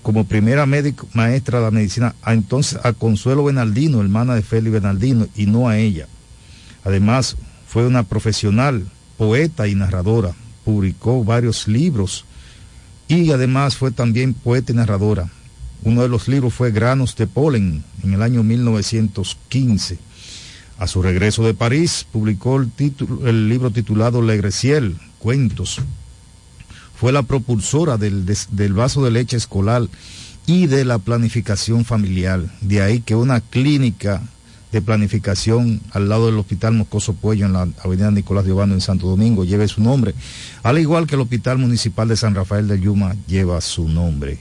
como 0.01 0.25
primera 0.25 0.65
médico, 0.65 1.07
maestra 1.13 1.59
de 1.59 1.65
la 1.65 1.71
medicina 1.71 2.15
a 2.23 2.33
entonces 2.33 2.79
a 2.83 2.93
Consuelo 2.93 3.43
Benaldino, 3.43 4.01
hermana 4.01 4.33
de 4.33 4.41
Félix 4.41 4.73
Benaldino, 4.73 5.27
y 5.35 5.45
no 5.45 5.69
a 5.69 5.77
ella. 5.77 6.07
Además, 6.83 7.37
fue 7.67 7.85
una 7.85 8.03
profesional, 8.03 8.85
poeta 9.17 9.67
y 9.67 9.75
narradora. 9.75 10.33
Publicó 10.65 11.23
varios 11.23 11.67
libros 11.67 12.25
y 13.07 13.31
además 13.31 13.75
fue 13.75 13.91
también 13.91 14.33
poeta 14.33 14.71
y 14.71 14.75
narradora. 14.75 15.29
Uno 15.83 16.01
de 16.01 16.09
los 16.09 16.27
libros 16.27 16.53
fue 16.53 16.71
Granos 16.71 17.15
de 17.15 17.27
Polen 17.27 17.83
en 18.03 18.13
el 18.13 18.21
año 18.21 18.43
1915. 18.43 19.97
A 20.77 20.87
su 20.87 21.01
regreso 21.01 21.43
de 21.43 21.53
París, 21.53 22.05
publicó 22.11 22.57
el, 22.57 23.49
libro 23.49 23.71
titulado 23.71 24.21
Le 24.21 24.37
Greciel, 24.37 24.97
Cuentos. 25.19 25.79
Fue 26.95 27.11
la 27.11 27.23
propulsora 27.23 27.97
del 27.97 28.73
vaso 28.73 29.03
de 29.03 29.11
leche 29.11 29.37
escolar 29.37 29.87
y 30.45 30.67
de 30.67 30.85
la 30.85 30.97
planificación 30.97 31.85
familiar. 31.85 32.41
De 32.61 32.81
ahí 32.81 33.01
que 33.01 33.15
una 33.15 33.41
clínica 33.41 34.21
de 34.71 34.81
planificación 34.81 35.81
al 35.91 36.07
lado 36.07 36.27
del 36.27 36.37
Hospital 36.37 36.73
Moscoso 36.73 37.13
Puello 37.13 37.45
en 37.45 37.53
la 37.53 37.67
avenida 37.83 38.09
Nicolás 38.11 38.45
de 38.45 38.51
Obando 38.53 38.73
en 38.75 38.81
Santo 38.81 39.07
Domingo 39.07 39.43
lleve 39.43 39.67
su 39.67 39.81
nombre, 39.81 40.13
al 40.63 40.79
igual 40.79 41.07
que 41.07 41.15
el 41.15 41.21
Hospital 41.21 41.57
Municipal 41.57 42.07
de 42.07 42.15
San 42.15 42.35
Rafael 42.35 42.67
del 42.67 42.81
Yuma 42.81 43.15
lleva 43.27 43.59
su 43.61 43.89
nombre. 43.89 44.39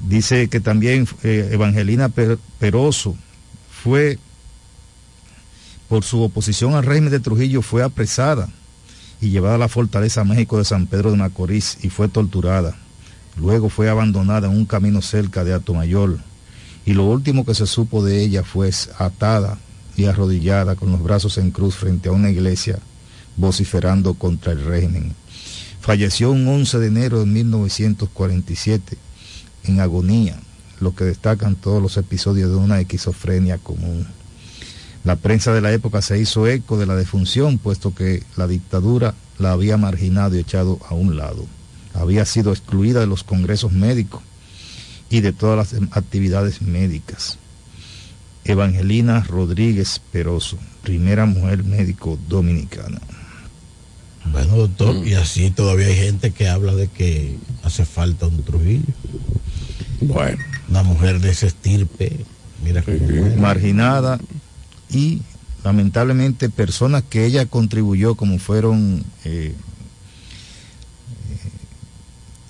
Dice 0.00 0.48
que 0.48 0.60
también 0.60 1.08
eh, 1.22 1.48
Evangelina 1.52 2.08
Per- 2.10 2.38
Peroso 2.58 3.16
fue, 3.82 4.18
por 5.88 6.04
su 6.04 6.20
oposición 6.22 6.74
al 6.74 6.84
régimen 6.84 7.10
de 7.10 7.20
Trujillo, 7.20 7.62
fue 7.62 7.82
apresada 7.82 8.48
y 9.20 9.30
llevada 9.30 9.54
a 9.56 9.58
la 9.58 9.68
fortaleza 9.68 10.24
México 10.24 10.58
de 10.58 10.64
San 10.64 10.86
Pedro 10.86 11.10
de 11.10 11.16
Macorís 11.16 11.78
y 11.82 11.88
fue 11.90 12.08
torturada. 12.08 12.76
Luego 13.36 13.68
fue 13.70 13.88
abandonada 13.88 14.48
en 14.48 14.56
un 14.56 14.66
camino 14.66 15.00
cerca 15.02 15.44
de 15.44 15.54
Atomayor 15.54 16.18
y 16.84 16.94
lo 16.94 17.04
último 17.04 17.44
que 17.44 17.54
se 17.54 17.66
supo 17.66 18.04
de 18.04 18.22
ella 18.22 18.42
fue 18.42 18.70
atada 18.98 19.58
y 19.96 20.06
arrodillada 20.06 20.76
con 20.76 20.90
los 20.90 21.02
brazos 21.02 21.38
en 21.38 21.50
cruz 21.50 21.74
frente 21.74 22.08
a 22.08 22.12
una 22.12 22.30
iglesia 22.30 22.78
vociferando 23.36 24.14
contra 24.14 24.52
el 24.52 24.64
régimen. 24.64 25.14
Falleció 25.80 26.30
un 26.30 26.46
11 26.46 26.78
de 26.78 26.86
enero 26.86 27.20
de 27.20 27.26
1947 27.26 28.98
en 29.64 29.80
agonía, 29.80 30.38
lo 30.80 30.94
que 30.94 31.04
destacan 31.04 31.54
todos 31.56 31.82
los 31.82 31.96
episodios 31.96 32.50
de 32.50 32.56
una 32.56 32.80
esquizofrenia 32.80 33.58
común. 33.58 34.06
La 35.04 35.16
prensa 35.16 35.52
de 35.54 35.62
la 35.62 35.72
época 35.72 36.02
se 36.02 36.18
hizo 36.18 36.46
eco 36.46 36.76
de 36.78 36.86
la 36.86 36.96
defunción, 36.96 37.58
puesto 37.58 37.94
que 37.94 38.22
la 38.36 38.46
dictadura 38.46 39.14
la 39.38 39.52
había 39.52 39.78
marginado 39.78 40.36
y 40.36 40.40
echado 40.40 40.78
a 40.88 40.94
un 40.94 41.16
lado. 41.16 41.46
Había 41.94 42.26
sido 42.26 42.52
excluida 42.52 43.00
de 43.00 43.06
los 43.06 43.24
congresos 43.24 43.72
médicos 43.72 44.22
y 45.10 45.20
de 45.20 45.32
todas 45.32 45.56
las 45.56 45.72
em, 45.78 45.88
actividades 45.92 46.62
médicas. 46.62 47.38
Evangelina 48.44 49.20
Rodríguez 49.20 50.00
Peroso, 50.12 50.56
primera 50.82 51.26
mujer 51.26 51.64
médico 51.64 52.18
dominicana. 52.28 53.00
Bueno, 54.32 54.56
doctor, 54.56 55.06
y 55.06 55.14
así 55.14 55.50
todavía 55.50 55.86
hay 55.86 55.96
gente 55.96 56.30
que 56.30 56.48
habla 56.48 56.74
de 56.74 56.88
que 56.88 57.36
hace 57.62 57.84
falta 57.84 58.26
un 58.26 58.42
Trujillo. 58.42 58.84
Bueno. 60.00 60.38
Una 60.68 60.82
mujer 60.84 61.20
de 61.20 61.30
ese 61.30 61.48
estirpe, 61.48 62.24
mira 62.62 62.82
cómo 62.82 62.98
fue. 62.98 63.36
marginada 63.36 64.20
y 64.88 65.20
lamentablemente 65.64 66.48
personas 66.48 67.02
que 67.02 67.26
ella 67.26 67.46
contribuyó 67.46 68.14
como 68.14 68.38
fueron 68.38 69.04
eh, 69.24 69.52
eh, 71.24 71.48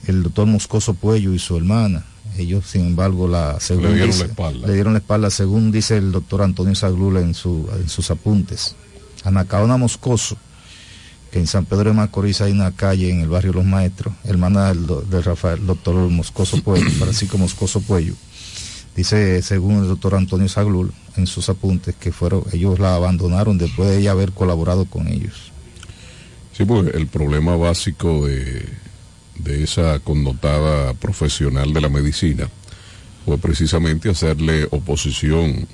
el 0.07 0.23
doctor 0.23 0.47
Moscoso 0.47 0.95
Puello 0.95 1.33
y 1.33 1.39
su 1.39 1.57
hermana. 1.57 2.05
Ellos, 2.39 2.65
sin 2.67 2.87
embargo, 2.87 3.29
la, 3.29 3.59
según 3.61 3.85
Le 3.85 3.89
dieron 3.95 4.11
dice- 4.11 4.25
la 4.25 4.31
espalda. 4.31 4.67
le 4.67 4.75
dieron 4.75 4.93
la 4.95 4.99
espalda, 5.01 5.31
según 5.31 5.71
dice 5.73 5.97
el 5.97 6.13
doctor 6.13 6.43
Antonio 6.43 6.75
Zaglula 6.75 7.21
en, 7.21 7.35
su, 7.35 7.69
en 7.79 7.89
sus 7.89 8.11
apuntes. 8.11 8.75
Anacaona 9.25 9.77
Moscoso, 9.77 10.37
que 11.31 11.39
en 11.39 11.47
San 11.47 11.65
Pedro 11.67 11.91
de 11.91 11.97
Macorís 11.97 12.41
hay 12.41 12.53
una 12.53 12.73
calle 12.73 13.11
en 13.11 13.21
el 13.21 13.29
barrio 13.29 13.53
Los 13.53 13.65
Maestros, 13.65 14.15
hermana 14.25 14.69
del, 14.69 14.87
del 15.11 15.23
Rafael, 15.23 15.65
doctor 15.67 15.95
Moscoso 16.09 16.63
Puello, 16.63 16.89
Francisco 16.99 17.37
Moscoso 17.39 17.81
Puello. 17.81 18.15
Dice, 18.97 19.41
según 19.43 19.83
el 19.83 19.89
doctor 19.89 20.15
Antonio 20.17 20.49
Zaglul, 20.49 20.93
en 21.17 21.27
sus 21.27 21.49
apuntes, 21.49 21.95
que 21.95 22.11
fueron, 22.13 22.43
ellos 22.53 22.79
la 22.81 22.95
abandonaron 22.97 23.57
después 23.59 23.89
de 23.89 23.99
ella 23.99 24.11
haber 24.13 24.33
colaborado 24.33 24.85
con 24.87 25.07
ellos. 25.09 25.53
Sí, 26.57 26.65
porque 26.65 26.97
el 26.97 27.07
problema 27.07 27.57
básico 27.57 28.27
de, 28.27 28.67
de 29.43 29.63
esa 29.65 29.99
connotada 30.01 30.95
profesional 30.95 31.73
de 31.73 31.81
la 31.81 31.89
medicina 31.89 32.49
fue 33.25 33.39
precisamente 33.39 34.09
hacerle 34.11 34.67
oposición 34.71 35.67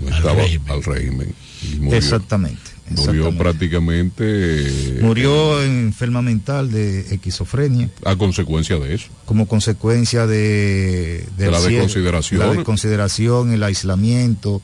no 0.00 0.08
Al 0.08 0.14
estaba 0.14 0.42
régimen. 0.42 0.70
al 0.72 0.82
régimen. 0.82 1.34
Murió- 1.78 1.98
Exactamente. 1.98 2.60
Murió 2.90 3.36
prácticamente 3.36 4.24
eh, 4.26 4.98
Murió 5.00 5.62
enferma 5.62 6.20
mental 6.22 6.70
de 6.70 7.00
esquizofrenia 7.14 7.88
a 8.04 8.14
consecuencia 8.16 8.76
de 8.78 8.94
eso. 8.94 9.06
como 9.24 9.46
consecuencia 9.48 10.26
de, 10.26 11.24
la 11.38 11.60
desconsideración. 11.60 12.40
la 12.40 12.52
desconsideración, 12.52 13.52
el 13.52 13.62
aislamiento, 13.62 14.60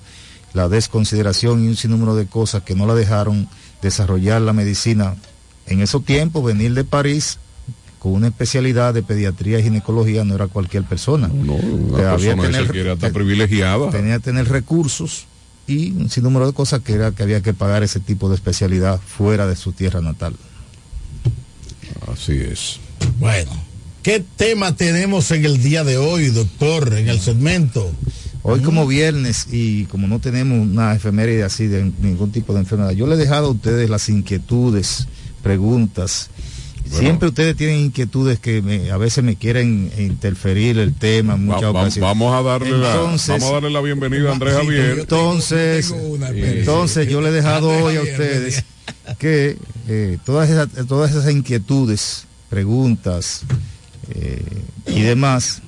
la 0.53 0.69
desconsideración 0.69 1.65
y 1.65 1.69
un 1.69 1.77
sinnúmero 1.77 2.15
de 2.15 2.27
cosas 2.27 2.63
que 2.63 2.75
no 2.75 2.87
la 2.87 2.95
dejaron 2.95 3.49
desarrollar 3.83 4.43
la 4.43 4.53
medicina. 4.53 5.17
En 5.67 5.81
esos 5.81 6.05
tiempos, 6.05 6.45
venir 6.45 6.75
de 6.75 6.85
París 6.85 7.39
con 8.01 8.13
una 8.13 8.27
especialidad 8.29 8.93
de 8.95 9.03
pediatría 9.05 9.61
y 9.61 9.63
ginecología 9.63 10.25
no 10.25 10.35
era 10.35 10.49
cualquier 10.49 10.83
persona. 10.85 11.29
No, 11.29 11.53
una 11.55 11.97
Te 11.97 12.03
persona 12.03 12.43
tener- 12.43 12.89
hasta 12.91 13.07
te- 13.09 13.13
privilegiada. 13.13 13.91
Tenía 13.91 14.15
que 14.17 14.25
tener 14.25 14.49
recursos 14.49 15.27
y 15.69 15.93
un 15.93 16.11
sinnúmero 16.11 16.47
de 16.49 16.53
cosas 16.53 16.81
que 16.81 16.95
era 16.95 17.13
que 17.13 17.23
había 17.23 17.43
que 17.43 17.53
pagar 17.55 17.83
ese 17.85 18.01
tipo 18.01 18.29
de 18.29 18.35
especialidad 18.35 18.99
fuera 19.01 19.47
de 19.47 19.55
su 19.55 19.71
tierra 19.73 20.01
natal. 20.01 20.35
Así 22.13 22.33
es. 22.33 22.79
Bueno, 23.19 23.51
¿qué 24.03 24.25
tema 24.37 24.75
tenemos 24.75 25.31
en 25.31 25.45
el 25.45 25.63
día 25.63 25.85
de 25.85 25.97
hoy, 25.99 26.29
doctor, 26.29 26.93
en 26.95 27.09
el 27.09 27.21
segmento? 27.21 27.91
Hoy 28.43 28.61
como 28.61 28.87
viernes 28.87 29.49
y 29.53 29.85
como 29.85 30.07
no 30.09 30.19
tenemos 30.19 30.59
una 30.59 30.95
efeméride 30.95 31.43
así 31.45 31.67
de 31.67 31.93
ningún 32.01 32.33
tipo 32.33 32.55
de 32.55 32.61
enfermedad, 32.61 32.93
yo 32.93 33.07
le 33.07 33.15
he 33.15 33.19
dejado 33.19 33.49
a 33.49 33.51
ustedes 33.51 33.91
las 33.91 34.09
inquietudes, 34.09 35.07
preguntas. 35.43 36.31
Siempre 36.91 37.29
ustedes 37.29 37.57
tienen 37.57 37.79
inquietudes 37.81 38.39
que 38.39 38.63
me- 38.63 38.91
a 38.91 38.97
veces 38.97 39.23
me 39.23 39.37
quieren 39.37 39.91
interferir 39.99 40.79
el 40.79 40.95
tema 40.95 41.35
en 41.35 41.47
muchas 41.47 41.63
Va- 41.65 41.73
va- 41.73 41.81
ocasiones. 41.83 42.01
vamos 42.09 42.35
a 42.35 42.43
darle 42.43 42.77
la- 42.79 42.91
Entonces- 42.93 43.29
vamos 43.29 43.51
a 43.51 43.53
darle 43.55 43.71
la 43.71 43.81
bienvenida 43.81 44.29
a 44.31 44.33
Andrés 44.33 44.55
Sí, 44.55 44.65
Javier. 44.67 44.99
Entonces, 45.01 45.95
entonces 46.33 47.09
yo 47.09 47.21
le 47.21 47.29
he 47.29 47.33
dejado 47.33 47.69
hoy 47.71 47.97
a 47.97 48.03
ustedes 48.03 48.65
que 49.19 49.57
eh, 49.89 50.19
todas, 50.25 50.51
esas, 50.51 50.69
todas 50.87 51.11
esas 51.13 51.31
inquietudes, 51.31 52.25
preguntas 52.49 53.43
eh, 54.15 54.43
y 54.89 55.01
demás 55.03 55.63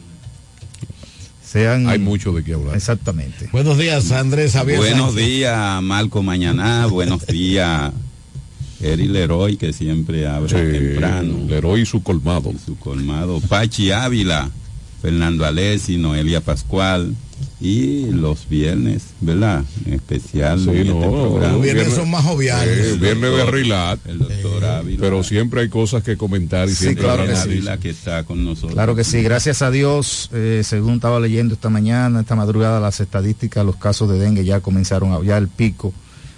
sean... 1.44 1.88
Hay 1.88 1.98
mucho 1.98 2.32
de 2.32 2.42
qué 2.44 2.54
hablar. 2.54 2.74
Exactamente. 2.76 3.48
Buenos 3.52 3.78
días, 3.78 4.10
Andrés 4.10 4.52
Javier. 4.52 4.78
Buenos 4.78 5.14
días, 5.14 5.82
Marco 5.82 6.22
Mañaná. 6.22 6.86
Buenos 6.86 7.26
días, 7.26 7.92
Eri 8.82 9.08
Leroy, 9.08 9.56
que 9.56 9.72
siempre 9.72 10.26
abre 10.26 10.48
Sí, 10.48 10.78
temprano. 10.78 11.38
Leroy 11.48 11.82
y 11.82 11.86
su 11.86 12.02
colmado. 12.02 12.52
su 12.64 12.76
colmado. 12.78 13.40
Pachi 13.40 13.90
Ávila, 13.92 14.50
Fernando 15.00 15.44
Alessi, 15.44 15.96
Noelia 15.96 16.40
Pascual. 16.40 17.14
Y 17.60 18.06
los 18.06 18.48
viernes, 18.48 19.02
¿verdad? 19.20 19.64
En 19.86 19.94
especial. 19.94 20.58
Sí, 20.60 20.70
en 20.70 20.76
este 20.78 20.88
no. 20.92 21.38
Los 21.40 21.62
viernes 21.62 21.92
son 21.92 22.10
más 22.10 22.24
joviales. 22.24 22.86
Eh, 22.86 22.96
viernes 23.00 23.36
de 23.36 23.44
relax. 23.46 24.00
El 24.06 24.18
doctor 24.18 24.64
Ávila. 24.64 24.98
Pero 25.00 25.22
siempre 25.24 25.60
hay 25.62 25.68
cosas 25.68 26.02
que 26.04 26.16
comentar 26.16 26.68
y 26.68 26.70
Sí, 26.72 26.76
siempre 26.84 27.04
claro 27.04 27.22
habrá 27.22 27.34
que 27.44 27.60
sí. 27.60 27.64
que 27.80 27.90
está 27.90 28.24
con 28.24 28.44
nosotros. 28.44 28.72
Claro 28.74 28.94
que 28.96 29.04
sí, 29.04 29.22
gracias 29.22 29.62
a 29.62 29.70
Dios, 29.70 30.28
eh, 30.32 30.62
según 30.64 30.94
estaba 30.94 31.18
leyendo 31.20 31.54
esta 31.54 31.68
mañana, 31.68 32.20
esta 32.20 32.34
madrugada, 32.36 32.78
las 32.80 33.00
estadísticas, 33.00 33.64
los 33.66 33.76
casos 33.76 34.08
de 34.10 34.18
dengue 34.18 34.44
ya 34.44 34.60
comenzaron, 34.60 35.12
a, 35.12 35.22
ya 35.24 35.36
el 35.38 35.48
pico 35.48 35.92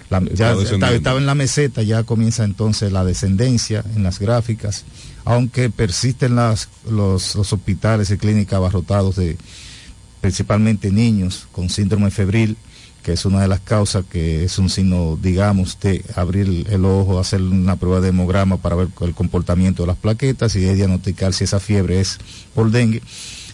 La- 0.09 0.21
ya 0.33 0.51
está- 0.75 0.87
estaba 0.97 1.19
en 1.19 1.25
la 1.25 1.35
meseta, 1.35 1.81
ya 1.81 2.03
comienza 2.03 2.43
entonces 2.43 2.91
la 2.91 3.03
descendencia 3.03 3.83
en 3.95 4.03
las 4.03 4.19
gráficas, 4.19 4.83
aunque 5.25 5.69
persisten 5.69 6.35
las, 6.35 6.69
los, 6.89 7.35
los 7.35 7.51
hospitales 7.53 8.11
y 8.11 8.17
clínicas 8.17 8.57
abarrotados 8.57 9.15
de 9.15 9.37
principalmente 10.21 10.91
niños 10.91 11.47
con 11.51 11.69
síndrome 11.69 12.11
febril, 12.11 12.57
que 13.03 13.13
es 13.13 13.25
una 13.25 13.41
de 13.41 13.47
las 13.47 13.59
causas 13.59 14.03
que 14.09 14.43
es 14.43 14.57
un 14.57 14.69
signo, 14.69 15.17
digamos, 15.21 15.79
de 15.79 16.03
abrir 16.15 16.65
el 16.69 16.85
ojo, 16.85 17.19
hacer 17.19 17.41
una 17.41 17.75
prueba 17.75 18.01
de 18.01 18.09
hemograma 18.09 18.57
para 18.57 18.75
ver 18.75 18.87
el 19.01 19.13
comportamiento 19.13 19.83
de 19.83 19.87
las 19.87 19.97
plaquetas 19.97 20.55
y 20.55 20.61
de 20.61 20.73
diagnosticar 20.73 21.33
si 21.33 21.43
esa 21.43 21.59
fiebre 21.59 21.99
es 21.99 22.17
por 22.55 22.71
dengue. 22.71 23.03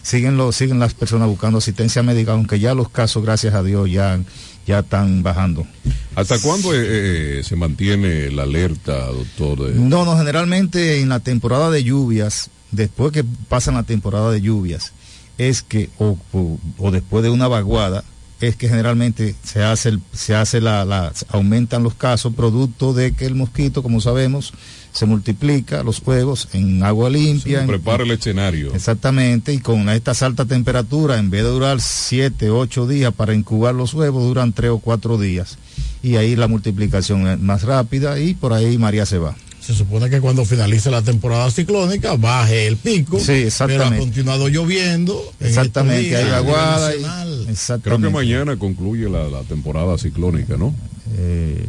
Siguen, 0.02 0.36
los, 0.36 0.56
siguen 0.56 0.78
las 0.80 0.94
personas 0.94 1.28
buscando 1.28 1.58
asistencia 1.58 2.02
médica, 2.02 2.32
aunque 2.32 2.58
ya 2.58 2.74
los 2.74 2.88
casos, 2.88 3.22
gracias 3.22 3.54
a 3.54 3.62
Dios, 3.62 3.90
ya, 3.90 4.18
ya 4.66 4.80
están 4.80 5.22
bajando. 5.22 5.66
¿Hasta 6.14 6.38
cuándo 6.40 6.74
eh, 6.74 7.38
eh, 7.38 7.42
se 7.44 7.56
mantiene 7.56 8.30
la 8.30 8.42
alerta, 8.42 9.06
doctor? 9.06 9.70
No, 9.74 10.04
no, 10.04 10.16
generalmente 10.18 11.00
en 11.00 11.08
la 11.08 11.20
temporada 11.20 11.70
de 11.70 11.82
lluvias, 11.84 12.50
después 12.70 13.12
que 13.12 13.24
pasan 13.48 13.74
la 13.74 13.82
temporada 13.82 14.30
de 14.30 14.40
lluvias, 14.40 14.92
es 15.38 15.62
que, 15.62 15.88
o, 15.98 16.18
o- 16.32 16.58
o 16.78 16.90
después 16.90 17.22
de 17.24 17.30
una 17.30 17.48
vaguada, 17.48 18.04
es 18.40 18.56
que 18.56 18.68
generalmente 18.68 19.34
se 19.44 19.62
hace, 19.62 19.88
el- 19.90 20.02
se 20.12 20.34
hace 20.34 20.60
la, 20.60 20.84
la- 20.84 21.12
aumentan 21.28 21.82
los 21.82 21.94
casos 21.94 22.34
producto 22.34 22.92
de 22.92 23.12
que 23.12 23.24
el 23.24 23.34
mosquito, 23.34 23.82
como 23.82 24.00
sabemos, 24.00 24.52
se 24.92 25.06
multiplica 25.06 25.82
los 25.82 26.00
huevos 26.06 26.48
en 26.52 26.82
agua 26.82 27.08
limpia. 27.10 27.60
en- 27.62 27.66
Prepara 27.66 28.04
el 28.04 28.10
escenario. 28.10 28.74
Exactamente, 28.74 29.52
y 29.52 29.58
con 29.58 29.88
estas 29.88 30.22
altas 30.22 30.46
temperaturas, 30.48 31.18
en 31.18 31.30
vez 31.30 31.42
de 31.44 31.48
durar 31.48 31.80
7, 31.80 32.50
8 32.50 32.86
días 32.86 33.12
para 33.14 33.34
incubar 33.34 33.74
los 33.74 33.94
huevos, 33.94 34.22
duran 34.24 34.52
3 34.52 34.70
o 34.70 34.78
4 34.78 35.18
días. 35.18 35.56
Y 36.02 36.16
ahí 36.16 36.36
la 36.36 36.48
multiplicación 36.48 37.26
es 37.26 37.38
más 37.38 37.62
rápida 37.62 38.18
y 38.20 38.34
por 38.34 38.52
ahí 38.52 38.76
María 38.78 39.06
se 39.06 39.18
va. 39.18 39.34
Se 39.60 39.74
supone 39.74 40.10
que 40.10 40.20
cuando 40.20 40.44
finalice 40.44 40.90
la 40.90 41.02
temporada 41.02 41.48
ciclónica 41.48 42.16
baje 42.16 42.66
el 42.66 42.76
pico. 42.76 43.20
Sí, 43.20 43.30
exactamente. 43.32 43.84
Pero 43.90 43.94
ha 43.94 44.04
continuado 44.04 44.48
lloviendo. 44.48 45.22
en 45.38 45.46
Exactamente, 45.46 46.02
días 46.08 46.20
hay 46.24 46.30
a 46.30 46.40
nivel 46.40 46.44
vaguada 46.52 46.96
y-. 46.96 47.80
Creo 47.82 47.98
que 48.00 48.10
mañana 48.10 48.56
concluye 48.58 49.08
la, 49.08 49.28
la 49.28 49.42
temporada 49.42 49.96
ciclónica, 49.98 50.56
¿no? 50.56 50.74
Eh, 51.16 51.64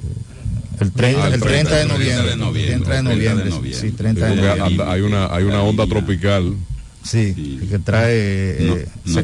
el 0.79 0.91
30, 0.91 1.23
Ah, 1.23 1.27
el 1.33 1.41
30 1.41 1.75
de 1.75 1.85
noviembre. 1.85 2.29
de 2.31 2.35
noviembre, 2.37 2.85
30 2.85 3.09
de 3.09 3.15
30 3.15 3.43
de 3.43 3.49
noviembre. 3.49 3.73
Sí, 3.73 3.91
30 3.91 4.25
de 4.27 4.35
noviembre. 4.35 4.85
hay 4.87 5.01
una 5.01 5.27
hay 5.33 5.43
una 5.43 5.61
onda 5.61 5.85
tropical. 5.87 6.55
Sí, 7.03 7.59
que 7.69 7.79
trae, 7.79 8.13
eh, 8.15 8.87
No, 9.05 9.13
se- 9.13 9.23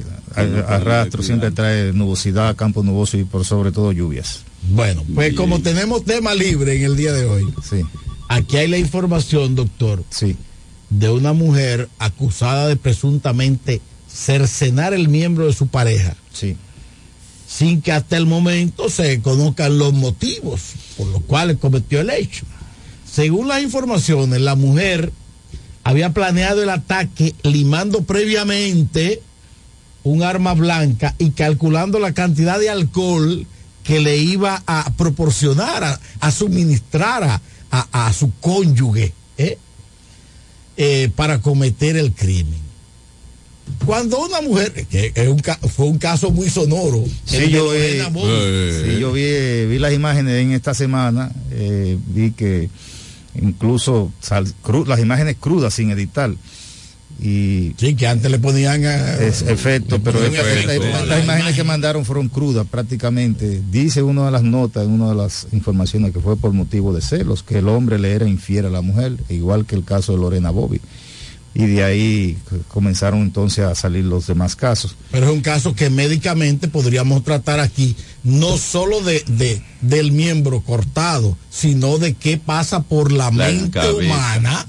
no, 0.49 0.67
arrastro, 0.67 1.19
no, 1.21 1.25
siempre 1.25 1.51
trae 1.51 1.93
nubosidad, 1.93 2.55
campo 2.57 2.83
nuboso 2.83 3.17
y 3.17 3.23
por 3.23 3.45
sobre 3.45 3.71
todo 3.71 3.91
lluvias. 3.93 4.41
Bueno, 4.69 5.03
pues 5.15 5.33
como 5.33 5.61
tenemos 5.61 6.03
tema 6.03 6.35
libre 6.35 6.75
en 6.75 6.83
el 6.83 6.97
día 6.97 7.13
de 7.13 7.23
hoy, 7.25 7.45
Sí, 7.67 7.81
aquí 8.27 8.57
hay 8.57 8.67
la 8.67 8.77
información, 8.77 9.55
doctor, 9.55 10.03
sí. 10.09 10.35
de 10.89 11.09
una 11.09 11.31
mujer 11.31 11.87
acusada 11.99 12.67
de 12.67 12.75
presuntamente 12.75 13.79
cercenar 14.11 14.93
el 14.93 15.07
miembro 15.07 15.45
de 15.45 15.53
su 15.53 15.67
pareja, 15.67 16.15
Sí. 16.33 16.57
Sin 17.49 17.81
que 17.81 17.91
hasta 17.91 18.15
el 18.15 18.27
momento 18.27 18.89
se 18.89 19.21
conozcan 19.21 19.79
los 19.79 19.91
motivos 19.93 20.61
por 20.97 21.07
los 21.07 21.23
cuales 21.23 21.57
cometió 21.57 21.99
el 22.01 22.11
hecho. 22.11 22.45
Según 23.11 23.47
las 23.47 23.63
informaciones, 23.63 24.39
la 24.41 24.53
mujer 24.55 25.11
había 25.83 26.13
planeado 26.13 26.61
el 26.61 26.69
ataque 26.69 27.33
limando 27.41 28.03
previamente 28.03 29.23
un 30.03 30.21
arma 30.21 30.53
blanca 30.53 31.15
y 31.17 31.31
calculando 31.31 31.97
la 31.99 32.13
cantidad 32.13 32.59
de 32.59 32.69
alcohol 32.69 33.47
que 33.83 33.99
le 33.99 34.17
iba 34.17 34.61
a 34.67 34.91
proporcionar, 34.95 35.99
a, 36.19 36.31
suministrar 36.31 37.23
a, 37.23 37.41
a- 37.71 38.07
a 38.07 38.13
su 38.13 38.31
cónyuge 38.39 39.13
¿eh? 39.39 39.57
Eh, 40.77 41.11
para 41.15 41.41
cometer 41.41 41.97
el 41.97 42.13
crimen. 42.13 42.68
Cuando 43.85 44.19
una 44.25 44.41
mujer, 44.41 44.71
que 44.89 45.11
es 45.15 45.27
un 45.27 45.39
ca- 45.39 45.57
fue 45.57 45.85
un 45.87 45.97
caso 45.97 46.31
muy 46.31 46.49
sonoro, 46.49 47.03
Sí, 47.25 47.49
yo, 47.49 47.71
vi, 47.71 47.77
Eh, 48.29 48.83
sí, 48.93 48.99
yo 48.99 49.11
vi, 49.11 49.21
eh, 49.25 49.67
vi 49.69 49.79
las 49.79 49.93
imágenes 49.93 50.33
en 50.41 50.51
esta 50.51 50.73
semana, 50.73 51.31
eh, 51.51 51.97
vi 52.07 52.31
que 52.31 52.69
incluso 53.41 54.11
sal- 54.21 54.53
cru- 54.63 54.85
las 54.87 54.99
imágenes 54.99 55.37
crudas 55.39 55.73
sin 55.73 55.91
editar. 55.91 56.31
Y 57.21 57.73
sí, 57.77 57.95
que 57.95 58.07
antes 58.07 58.31
le 58.31 58.39
ponían 58.39 58.85
a, 58.85 59.15
es 59.17 59.41
efecto, 59.41 59.95
le 59.97 60.01
pero 60.01 60.19
ponían 60.19 60.35
efecto 60.45 61.05
las 61.05 61.23
imágenes 61.23 61.55
que 61.55 61.63
mandaron 61.65 62.05
fueron 62.05 62.29
crudas 62.29 62.65
prácticamente. 62.65 63.61
Dice 63.69 64.01
una 64.03 64.25
de 64.27 64.31
las 64.31 64.43
notas, 64.43 64.85
en 64.85 64.91
una 64.91 65.09
de 65.09 65.15
las 65.15 65.47
informaciones 65.51 66.13
que 66.13 66.21
fue 66.21 66.37
por 66.37 66.53
motivo 66.53 66.93
de 66.93 67.01
celos, 67.01 67.43
que 67.43 67.57
el 67.59 67.67
hombre 67.67 67.99
le 67.99 68.13
era 68.13 68.25
infiel 68.27 68.67
a 68.67 68.69
la 68.69 68.81
mujer, 68.81 69.17
igual 69.27 69.65
que 69.65 69.75
el 69.75 69.83
caso 69.83 70.13
de 70.13 70.19
Lorena 70.19 70.49
Bobby. 70.51 70.79
Y 71.55 71.65
de 71.65 71.83
ahí 71.83 72.37
comenzaron 72.67 73.21
entonces 73.21 73.65
a 73.65 73.73
salir 73.75 74.05
los 74.05 74.27
demás 74.27 74.55
casos. 74.55 74.95
Pero 75.11 75.27
es 75.27 75.33
un 75.33 75.41
caso 75.41 75.73
que 75.75 75.89
médicamente 75.89 76.67
podríamos 76.67 77.23
tratar 77.23 77.59
aquí, 77.59 77.95
no 78.23 78.57
solo 78.57 79.01
de, 79.01 79.23
de- 79.27 79.61
del 79.81 80.11
miembro 80.11 80.61
cortado, 80.61 81.35
sino 81.49 81.97
de 81.97 82.13
qué 82.13 82.37
pasa 82.37 82.83
por 82.83 83.11
la, 83.11 83.25
La 83.25 83.31
mente 83.31 83.71
cabeza. 83.79 83.93
humana 83.97 84.65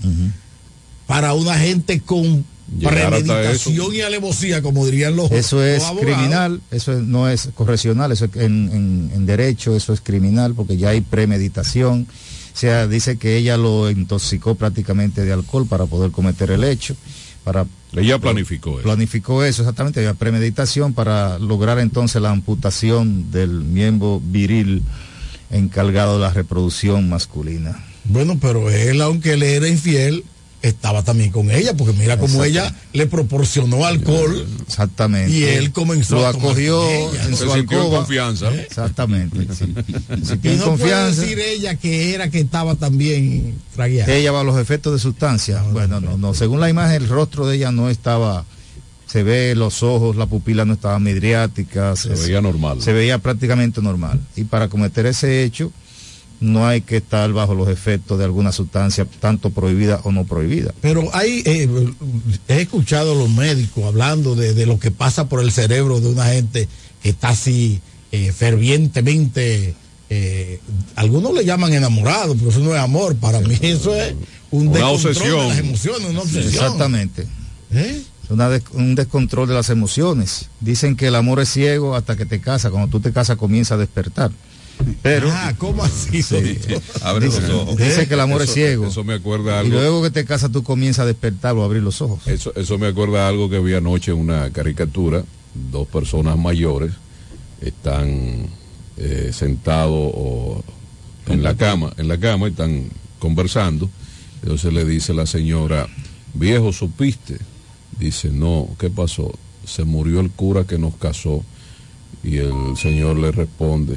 para 1.06 1.34
una 1.34 1.58
gente 1.58 2.00
con 2.00 2.44
Llegar 2.78 3.10
premeditación 3.10 3.92
y 3.94 4.00
alevosía, 4.00 4.62
como 4.62 4.86
dirían 4.86 5.16
los 5.16 5.28
Eso 5.32 5.60
es 5.64 5.82
los 5.82 5.98
criminal, 6.00 6.60
eso 6.70 6.92
es- 6.92 7.00
no 7.02 7.28
es 7.28 7.48
correccional, 7.54 8.12
eso 8.12 8.26
es 8.26 8.36
en, 8.36 8.70
en- 8.72 9.10
en 9.12 9.26
derecho, 9.26 9.74
eso 9.74 9.92
es 9.92 10.00
criminal 10.00 10.54
porque 10.54 10.76
ya 10.76 10.90
hay 10.90 11.00
premeditación. 11.00 12.06
O 12.60 12.66
sea, 12.68 12.86
dice 12.86 13.16
que 13.16 13.38
ella 13.38 13.56
lo 13.56 13.88
intoxicó 13.88 14.54
prácticamente 14.54 15.24
de 15.24 15.32
alcohol 15.32 15.66
para 15.66 15.86
poder 15.86 16.10
cometer 16.10 16.50
el 16.50 16.62
hecho. 16.62 16.94
Para, 17.42 17.64
Ella 17.96 18.18
planificó 18.18 18.72
eso. 18.72 18.82
planificó 18.82 19.42
eso, 19.42 19.62
exactamente, 19.62 20.00
había 20.00 20.12
premeditación 20.12 20.92
para 20.92 21.38
lograr 21.38 21.78
entonces 21.78 22.20
la 22.20 22.28
amputación 22.28 23.30
del 23.30 23.64
miembro 23.64 24.20
viril 24.22 24.82
encargado 25.50 26.16
de 26.16 26.20
la 26.20 26.34
reproducción 26.34 27.08
masculina. 27.08 27.82
Bueno, 28.04 28.36
pero 28.38 28.68
él, 28.68 29.00
aunque 29.00 29.38
le 29.38 29.54
era 29.54 29.66
infiel, 29.66 30.22
estaba 30.62 31.02
también 31.02 31.30
con 31.30 31.50
ella, 31.50 31.74
porque 31.74 31.94
mira 31.94 32.18
cómo 32.18 32.44
ella 32.44 32.74
le 32.92 33.06
proporcionó 33.06 33.86
alcohol 33.86 34.46
Exactamente. 34.66 35.32
y 35.34 35.44
él 35.44 35.72
comenzó 35.72 36.16
lo 36.16 36.26
a 36.26 36.30
acogió 36.30 36.86
ella. 36.88 37.24
en 37.24 37.36
su 37.36 37.50
alcoba. 37.52 37.98
confianza. 37.98 38.54
Exactamente. 38.54 39.46
sí. 39.54 39.64
Y 40.42 40.48
no 40.56 40.64
confianza. 40.64 40.76
puede 40.76 41.10
decir 41.16 41.38
ella 41.40 41.74
que 41.76 42.14
era 42.14 42.28
que 42.30 42.40
estaba 42.40 42.74
también 42.74 43.54
tragueada. 43.74 44.12
Ella 44.12 44.32
va 44.32 44.40
a 44.40 44.44
los 44.44 44.58
efectos 44.58 44.92
de 44.92 44.98
sustancia. 44.98 45.62
bueno, 45.72 46.00
no, 46.00 46.18
no. 46.18 46.34
Según 46.34 46.60
la 46.60 46.68
imagen, 46.68 47.02
el 47.02 47.08
rostro 47.08 47.46
de 47.46 47.56
ella 47.56 47.72
no 47.72 47.88
estaba. 47.88 48.44
Se 49.06 49.22
ve 49.24 49.54
los 49.56 49.82
ojos, 49.82 50.14
la 50.16 50.26
pupila 50.26 50.64
no 50.64 50.74
estaba 50.74 50.98
midriática. 51.00 51.96
Se 51.96 52.10
veía 52.10 52.40
normal. 52.40 52.80
Se 52.80 52.92
veía 52.92 53.18
prácticamente 53.18 53.80
normal. 53.82 54.20
Y 54.36 54.44
para 54.44 54.68
cometer 54.68 55.06
ese 55.06 55.42
hecho, 55.42 55.72
no 56.40 56.66
hay 56.66 56.80
que 56.80 56.96
estar 56.96 57.30
bajo 57.32 57.54
los 57.54 57.68
efectos 57.68 58.18
de 58.18 58.24
alguna 58.24 58.50
sustancia, 58.50 59.06
tanto 59.20 59.50
prohibida 59.50 60.00
o 60.04 60.12
no 60.12 60.24
prohibida. 60.24 60.72
Pero 60.80 61.08
hay, 61.14 61.42
eh, 61.44 61.68
he 62.48 62.62
escuchado 62.62 63.12
a 63.12 63.14
los 63.14 63.28
médicos 63.30 63.84
hablando 63.84 64.34
de, 64.34 64.54
de 64.54 64.66
lo 64.66 64.78
que 64.78 64.90
pasa 64.90 65.28
por 65.28 65.40
el 65.40 65.52
cerebro 65.52 66.00
de 66.00 66.08
una 66.08 66.26
gente 66.26 66.66
que 67.02 67.10
está 67.10 67.30
así 67.30 67.80
eh, 68.12 68.32
fervientemente, 68.32 69.74
eh, 70.08 70.60
algunos 70.96 71.32
le 71.34 71.44
llaman 71.44 71.72
enamorado, 71.72 72.34
pero 72.34 72.50
eso 72.50 72.60
no 72.60 72.74
es 72.74 72.80
amor, 72.80 73.14
para 73.16 73.40
mí 73.40 73.56
eso 73.60 73.94
es 73.94 74.14
un 74.50 74.68
Una 74.68 74.78
descontrol 74.78 74.94
obsesión. 74.94 75.40
de 75.40 75.48
las 75.48 75.58
emociones, 75.58 76.10
una 76.10 76.20
obsesión. 76.20 76.52
Exactamente. 76.52 77.26
¿Eh? 77.72 78.02
Una 78.30 78.48
un 78.72 78.94
descontrol 78.94 79.48
de 79.48 79.54
las 79.54 79.70
emociones. 79.70 80.48
Dicen 80.60 80.96
que 80.96 81.08
el 81.08 81.16
amor 81.16 81.40
es 81.40 81.48
ciego 81.50 81.96
hasta 81.96 82.16
que 82.16 82.26
te 82.26 82.40
casas. 82.40 82.70
Cuando 82.70 82.88
tú 82.88 83.00
te 83.00 83.12
casas 83.12 83.36
comienza 83.36 83.74
a 83.74 83.78
despertar. 83.78 84.30
Pero 85.02 85.30
Ah, 85.32 85.54
¿cómo 85.58 85.82
así? 85.84 86.22
Abre 87.02 87.26
los 87.26 87.40
dice, 87.40 87.52
ojos. 87.52 87.76
dice 87.76 88.08
que 88.08 88.14
el 88.14 88.20
amor 88.20 88.42
Eso- 88.42 88.50
es 88.50 88.54
ciego. 88.54 88.86
Eso 88.86 89.04
me 89.04 89.14
acuerda 89.14 89.56
y 89.56 89.66
algo. 89.66 89.78
luego 89.78 90.02
que 90.02 90.10
te 90.10 90.24
casas 90.24 90.50
tú 90.52 90.62
comienzas 90.62 91.00
a 91.04 91.06
despertar 91.06 91.54
o 91.56 91.62
abrir 91.64 91.82
los 91.82 92.00
ojos. 92.02 92.26
Eso, 92.26 92.52
eso 92.56 92.78
me 92.78 92.86
acuerda 92.88 93.28
algo 93.28 93.48
que 93.50 93.58
vi 93.58 93.74
anoche 93.74 94.12
en 94.12 94.18
una 94.18 94.50
caricatura. 94.50 95.24
Dos 95.72 95.86
personas 95.88 96.38
mayores 96.38 96.92
están 97.60 98.46
eh, 98.96 99.30
sentados 99.32 100.62
en 101.26 101.42
la 101.42 101.56
cama, 101.56 101.92
en 101.96 102.08
la 102.08 102.18
cama 102.18 102.48
y 102.48 102.50
están 102.50 102.84
conversando. 103.18 103.88
Entonces 104.42 104.72
le 104.72 104.84
dice 104.84 105.12
la 105.14 105.26
señora, 105.26 105.86
viejo, 106.34 106.72
¿supiste? 106.72 107.38
Dice, 107.98 108.30
no, 108.30 108.68
¿qué 108.78 108.88
pasó? 108.90 109.32
Se 109.66 109.84
murió 109.84 110.20
el 110.20 110.30
cura 110.30 110.64
que 110.64 110.78
nos 110.78 110.94
casó. 110.96 111.44
Y 112.22 112.36
el 112.38 112.76
señor 112.80 113.16
le 113.18 113.32
responde, 113.32 113.96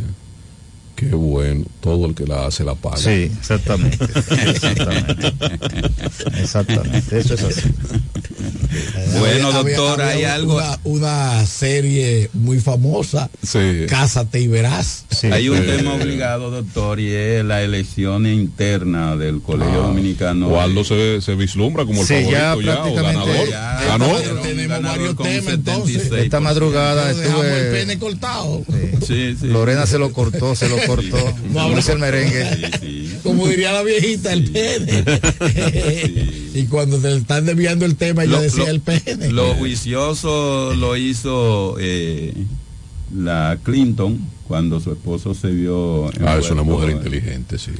qué 1.10 1.16
bueno, 1.16 1.66
todo 1.82 2.06
el 2.08 2.16
que 2.16 2.26
la 2.26 2.48
hace 2.48 2.64
la 2.64 2.76
paga. 2.76 2.98
Sí, 2.98 3.32
exactamente. 3.38 4.06
exactamente. 4.48 5.34
Exactamente. 6.40 7.20
Eso 7.20 7.34
es 7.34 7.44
así. 7.44 7.70
Bueno, 9.20 9.48
Había- 9.50 9.76
doctor, 9.78 10.02
había 10.02 10.14
hay 10.14 10.22
una- 10.24 10.34
algo. 10.34 10.62
Una, 10.84 11.46
serie 11.46 12.30
muy 12.34 12.60
famosa, 12.60 13.30
Sí. 13.42 13.86
Cásate 13.88 14.40
y 14.42 14.48
verás. 14.48 15.06
Hay 15.32 15.50
un 15.50 15.66
tema 15.66 15.94
obligado, 15.96 16.50
doctor, 16.52 17.00
y 17.00 17.12
es 17.12 17.44
la 17.46 17.62
elección 17.64 18.26
interna 18.28 19.16
del 19.16 19.42
Colegio 19.42 19.84
Ah, 19.84 19.88
Dominicano. 19.88 20.48
Waldo 20.50 20.84
se, 20.84 21.22
se 21.22 21.36
vislumbra 21.36 21.86
como 21.86 22.02
el 22.02 22.08
Sí, 22.08 22.14
favorito 22.14 22.62
ya, 22.62 22.84
o 22.86 22.94
ganador. 22.96 23.50
Ya, 23.50 23.82
Ganó. 23.88 24.10
pero 24.22 24.36
Tenemos 24.42 24.82
varios 24.82 25.16
temas, 25.18 25.54
entonces. 25.54 25.96
76%. 26.10 26.18
Esta 26.24 26.40
madrugada 26.40 27.12
el 27.12 27.22
estuve. 27.22 27.72
pene 27.72 28.00
cortado. 28.00 28.64
Sí, 29.08 29.36
sí. 29.40 29.48
Lorena 29.48 29.86
se 29.86 29.98
lo 30.00 30.12
cortó, 30.12 30.56
se 30.56 30.70
lo 30.70 30.78
cortó. 30.86 31.18
No, 31.52 31.64
Como 31.64 31.76
dice 31.78 31.94
el 31.94 32.00
merengue. 32.00 32.46
Sí, 32.56 32.80
sí. 32.82 33.18
Como 33.24 33.48
diría 33.48 33.72
la 33.72 33.84
viejita, 33.84 34.34
el 34.34 34.50
pene. 34.52 35.04
Y 36.54 36.66
cuando 36.66 37.00
te 37.00 37.16
están 37.16 37.46
desviando 37.46 37.86
el 37.86 37.96
tema, 37.96 38.26
Lo- 38.26 38.40
decía 38.42 38.66
lo- 38.66 38.70
el 38.72 38.80
pene. 38.82 39.30
Lo 39.32 39.54
juicioso 39.56 40.74
lo 40.76 40.96
hizo 40.98 41.76
eh, 41.80 42.34
la 43.16 43.58
Clinton 43.64 44.20
cuando 44.48 44.80
su 44.80 44.92
esposo 44.92 45.34
se 45.34 45.48
vio. 45.50 46.10
Ah, 46.26 46.38
es 46.40 46.50
una 46.52 46.64
mujer 46.64 46.90
eh, 46.90 46.94
inteligente, 46.94 47.58
sí. 47.58 47.72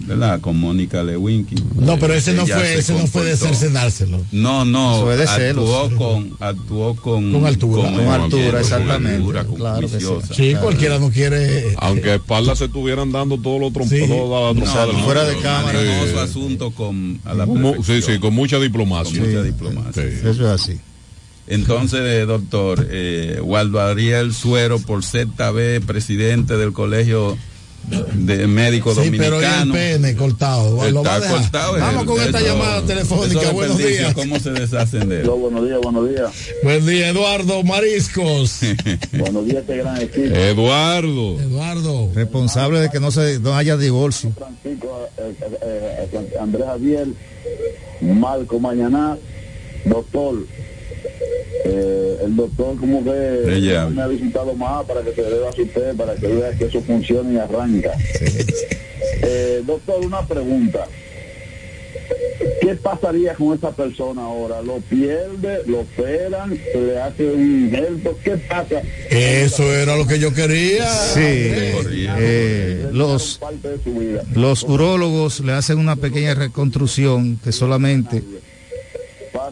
¿Verdad? 0.00 0.40
Con 0.40 0.58
Mónica 0.58 1.02
Lewinsky. 1.02 1.56
no, 1.76 1.98
pero 1.98 2.14
ese 2.14 2.32
no 2.34 2.46
fue, 2.46 2.56
se 2.62 2.78
ese 2.78 2.92
no 2.94 3.06
fue 3.06 3.24
de 3.24 3.36
cercenárselo. 3.36 4.20
No, 4.32 4.64
no, 4.64 5.10
es 5.12 5.18
de 5.18 5.24
actuó 5.24 5.88
celos. 5.88 5.92
con, 5.98 6.36
actuó 6.40 6.94
con, 6.96 7.32
Con 7.32 7.46
altura. 7.46 7.90
Con 7.90 8.00
altura, 8.08 8.50
con 8.50 8.60
exactamente. 8.60 9.16
altura, 9.16 9.44
con 9.44 9.56
Claro 9.56 9.80
que 9.80 9.88
sí. 9.88 9.92
juiciosa. 10.06 10.34
Sí, 10.34 10.54
cualquiera 10.60 10.98
no 10.98 11.10
quiere. 11.10 11.74
Aunque 11.78 12.10
a 12.10 12.14
espaldas 12.16 12.58
se 12.58 12.66
estuvieran 12.66 13.12
dando 13.12 13.38
todos 13.38 13.60
los 13.60 13.72
trompos, 13.72 13.98
Sí. 13.98 14.06
toda 14.06 14.40
la 14.40 14.54
No, 14.54 14.60
trompada 14.60 14.86
del 14.86 14.96
no, 14.96 15.04
fuera 15.04 15.24
de 15.24 15.36
cámara. 15.38 15.80
su 16.12 16.18
asunto 16.18 16.70
con 16.72 17.20
a 17.24 17.34
la 17.34 17.46
Sí, 17.84 18.02
sí, 18.02 18.18
con 18.18 18.34
mucha 18.34 18.58
diplomacia. 18.58 19.18
con 19.18 19.28
mucha 19.28 19.42
diplomacia. 19.42 20.02
Sí. 20.02 20.16
Eso 20.20 20.30
es 20.30 20.40
así. 20.62 20.78
Entonces, 21.50 22.00
eh, 22.00 22.26
doctor, 22.26 22.86
eh, 22.90 23.40
Waldo 23.42 23.80
Ariel 23.80 24.32
Suero, 24.32 24.78
por 24.78 25.04
sexta 25.04 25.50
vez 25.50 25.84
presidente 25.84 26.56
del 26.56 26.72
Colegio 26.72 27.36
de 28.12 28.46
Médicos 28.46 28.96
Sí, 29.02 29.10
pero 29.16 29.40
y 29.40 29.44
el 29.44 29.72
pene 29.72 30.14
cortado. 30.14 30.88
Lo 30.90 31.02
va 31.02 31.14
a 31.14 31.18
Está 31.18 31.30
cortado. 31.30 31.72
Vamos 31.78 32.02
el- 32.02 32.06
con 32.06 32.20
esta 32.22 32.38
eso- 32.38 32.46
llamada 32.46 32.82
telefónica. 32.82 33.50
Buenos 33.52 33.78
días. 33.78 34.14
¿Cómo 34.14 34.38
se 34.38 34.50
deshacen 34.52 35.08
de 35.08 35.22
él? 35.22 35.28
buenos 35.30 35.64
días, 35.66 35.78
buenos 35.82 36.08
días. 36.08 36.30
Buen 36.62 36.86
día, 36.86 37.08
Eduardo 37.08 37.62
Mariscos. 37.64 38.60
buenos 39.18 39.44
días, 39.46 39.58
este 39.62 39.76
gran 39.78 40.00
equipo. 40.00 40.36
Eduardo. 40.36 41.40
Eduardo. 41.40 42.10
Responsable 42.14 42.80
de 42.80 42.90
que 42.90 43.00
no 43.00 43.10
se 43.10 43.40
no 43.40 43.56
haya 43.56 43.76
divorcio. 43.76 44.30
Francisco, 44.36 45.08
eh, 45.18 45.34
eh, 45.62 46.08
eh, 46.12 46.36
Andrés 46.40 46.66
Javier, 46.66 47.06
Marco 48.02 48.60
Mañana, 48.60 49.16
doctor. 49.86 50.34
Eh, 51.64 52.18
el 52.24 52.36
doctor 52.36 52.76
como 52.76 53.02
que 53.04 53.90
me 53.94 54.02
ha 54.02 54.06
visitado 54.06 54.54
más 54.54 54.84
para 54.84 55.02
que 55.02 55.12
se 55.12 55.22
deba 55.22 55.48
a 55.48 55.50
usted, 55.50 55.96
para 55.96 56.14
que 56.14 56.26
vea 56.26 56.52
que 56.52 56.64
eso 56.66 56.80
funcione 56.82 57.34
y 57.34 57.38
arranca. 57.38 57.92
Eh, 59.22 59.62
doctor, 59.66 60.04
una 60.04 60.26
pregunta. 60.26 60.86
¿Qué 62.60 62.74
pasaría 62.76 63.34
con 63.34 63.56
esa 63.56 63.70
persona 63.72 64.22
ahora? 64.22 64.62
¿Lo 64.62 64.78
pierde? 64.78 65.62
¿Lo 65.66 65.80
operan? 65.80 66.58
¿Se 66.72 66.80
le 66.80 67.00
hace 67.00 67.30
un 67.30 67.64
injerto? 67.64 68.18
¿Qué 68.22 68.36
pasa? 68.36 68.82
Eso 69.10 69.74
era 69.74 69.96
lo 69.96 70.06
que 70.06 70.18
yo 70.18 70.32
quería. 70.32 70.86
Sí, 70.88 71.20
eh, 71.22 72.88
los, 72.92 73.38
Parte 73.38 73.68
de 73.68 73.82
su 73.82 73.94
vida. 73.94 74.22
los 74.34 74.62
urólogos 74.62 75.40
le 75.40 75.52
hacen 75.52 75.78
una 75.78 75.96
pequeña 75.96 76.34
reconstrucción 76.34 77.38
que 77.42 77.52
solamente 77.52 78.22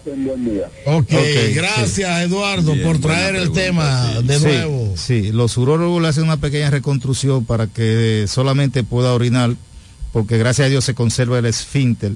Pasen 0.05 0.25
buen 0.25 0.45
día. 0.45 0.69
Ok, 0.87 1.12
Ok, 1.12 1.55
gracias 1.55 2.23
Eduardo 2.23 2.73
Bien, 2.73 2.87
por 2.87 2.99
traer 3.01 3.35
el 3.37 3.51
pregunta, 3.51 3.61
tema 3.62 4.12
sí. 4.20 4.27
de 4.27 4.39
Sí, 4.39 4.45
nuevo. 4.45 4.95
Sí, 4.97 5.33
los 5.33 5.57
urólogos 5.57 6.03
le 6.03 6.09
hacen 6.09 6.25
una 6.25 6.37
pequeña 6.37 6.70
reconstrucción 6.70 7.45
para 7.45 7.66
que 7.66 8.27
solamente 8.29 8.85
pueda 8.85 9.12
orinar, 9.15 9.55
porque 10.23 10.39
gracias 10.39 10.66
a 10.66 10.69
Dios 10.69 10.85
se 10.85 10.95
conserva 10.95 11.39
el 11.39 11.47
esfínter. 11.47 12.12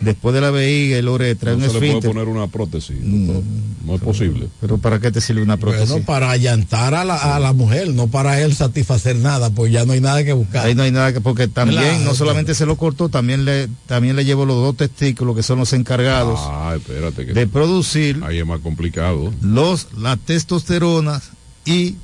Después 0.00 0.34
de 0.34 0.40
la 0.40 0.50
vejiga 0.50 0.98
y 0.98 1.02
la 1.02 1.10
uretra, 1.10 1.50
No 1.52 1.56
un 1.56 1.62
se 1.62 1.66
le 1.68 1.72
puede 1.74 1.86
esfínter. 1.88 2.10
poner 2.12 2.28
una 2.28 2.46
prótesis. 2.46 2.96
doctor. 3.00 3.42
No 3.84 3.94
es 3.96 4.00
posible. 4.00 4.48
Pero 4.60 4.78
¿para 4.78 5.00
qué 5.00 5.10
te 5.10 5.20
sirve 5.20 5.42
una 5.42 5.56
prótesis? 5.56 5.88
Bueno, 5.90 6.06
para 6.06 6.30
allantar 6.30 6.94
a 6.94 7.04
la, 7.04 7.16
a 7.36 7.40
la 7.40 7.52
mujer, 7.52 7.88
no 7.92 8.06
para 8.06 8.40
él 8.40 8.54
satisfacer 8.54 9.16
nada, 9.16 9.50
pues 9.50 9.72
ya 9.72 9.84
no 9.84 9.92
hay 9.92 10.00
nada 10.00 10.22
que 10.24 10.32
buscar. 10.32 10.66
Ahí 10.66 10.74
no 10.74 10.82
hay 10.84 10.92
nada 10.92 11.12
que, 11.12 11.20
porque 11.20 11.48
también 11.48 11.80
Claro, 11.82 12.04
no 12.04 12.14
solamente 12.14 12.54
se 12.54 12.66
lo 12.66 12.76
cortó, 12.76 13.08
también 13.08 13.44
le, 13.44 13.68
también 13.86 14.16
le 14.16 14.24
llevó 14.24 14.46
los 14.46 14.56
dos 14.56 14.76
testículos 14.76 15.34
que 15.36 15.42
son 15.42 15.58
los 15.58 15.72
encargados 15.72 16.38
Ah, 16.42 16.74
espérate. 16.76 17.26
Que 17.26 17.32
de 17.34 17.46
producir 17.46 18.22
ahí 18.24 18.38
es 18.38 18.46
más 18.46 18.60
complicado. 18.60 19.32
los, 19.42 19.88
la 19.98 20.16
testosterona 20.16 21.20
y 21.64 21.96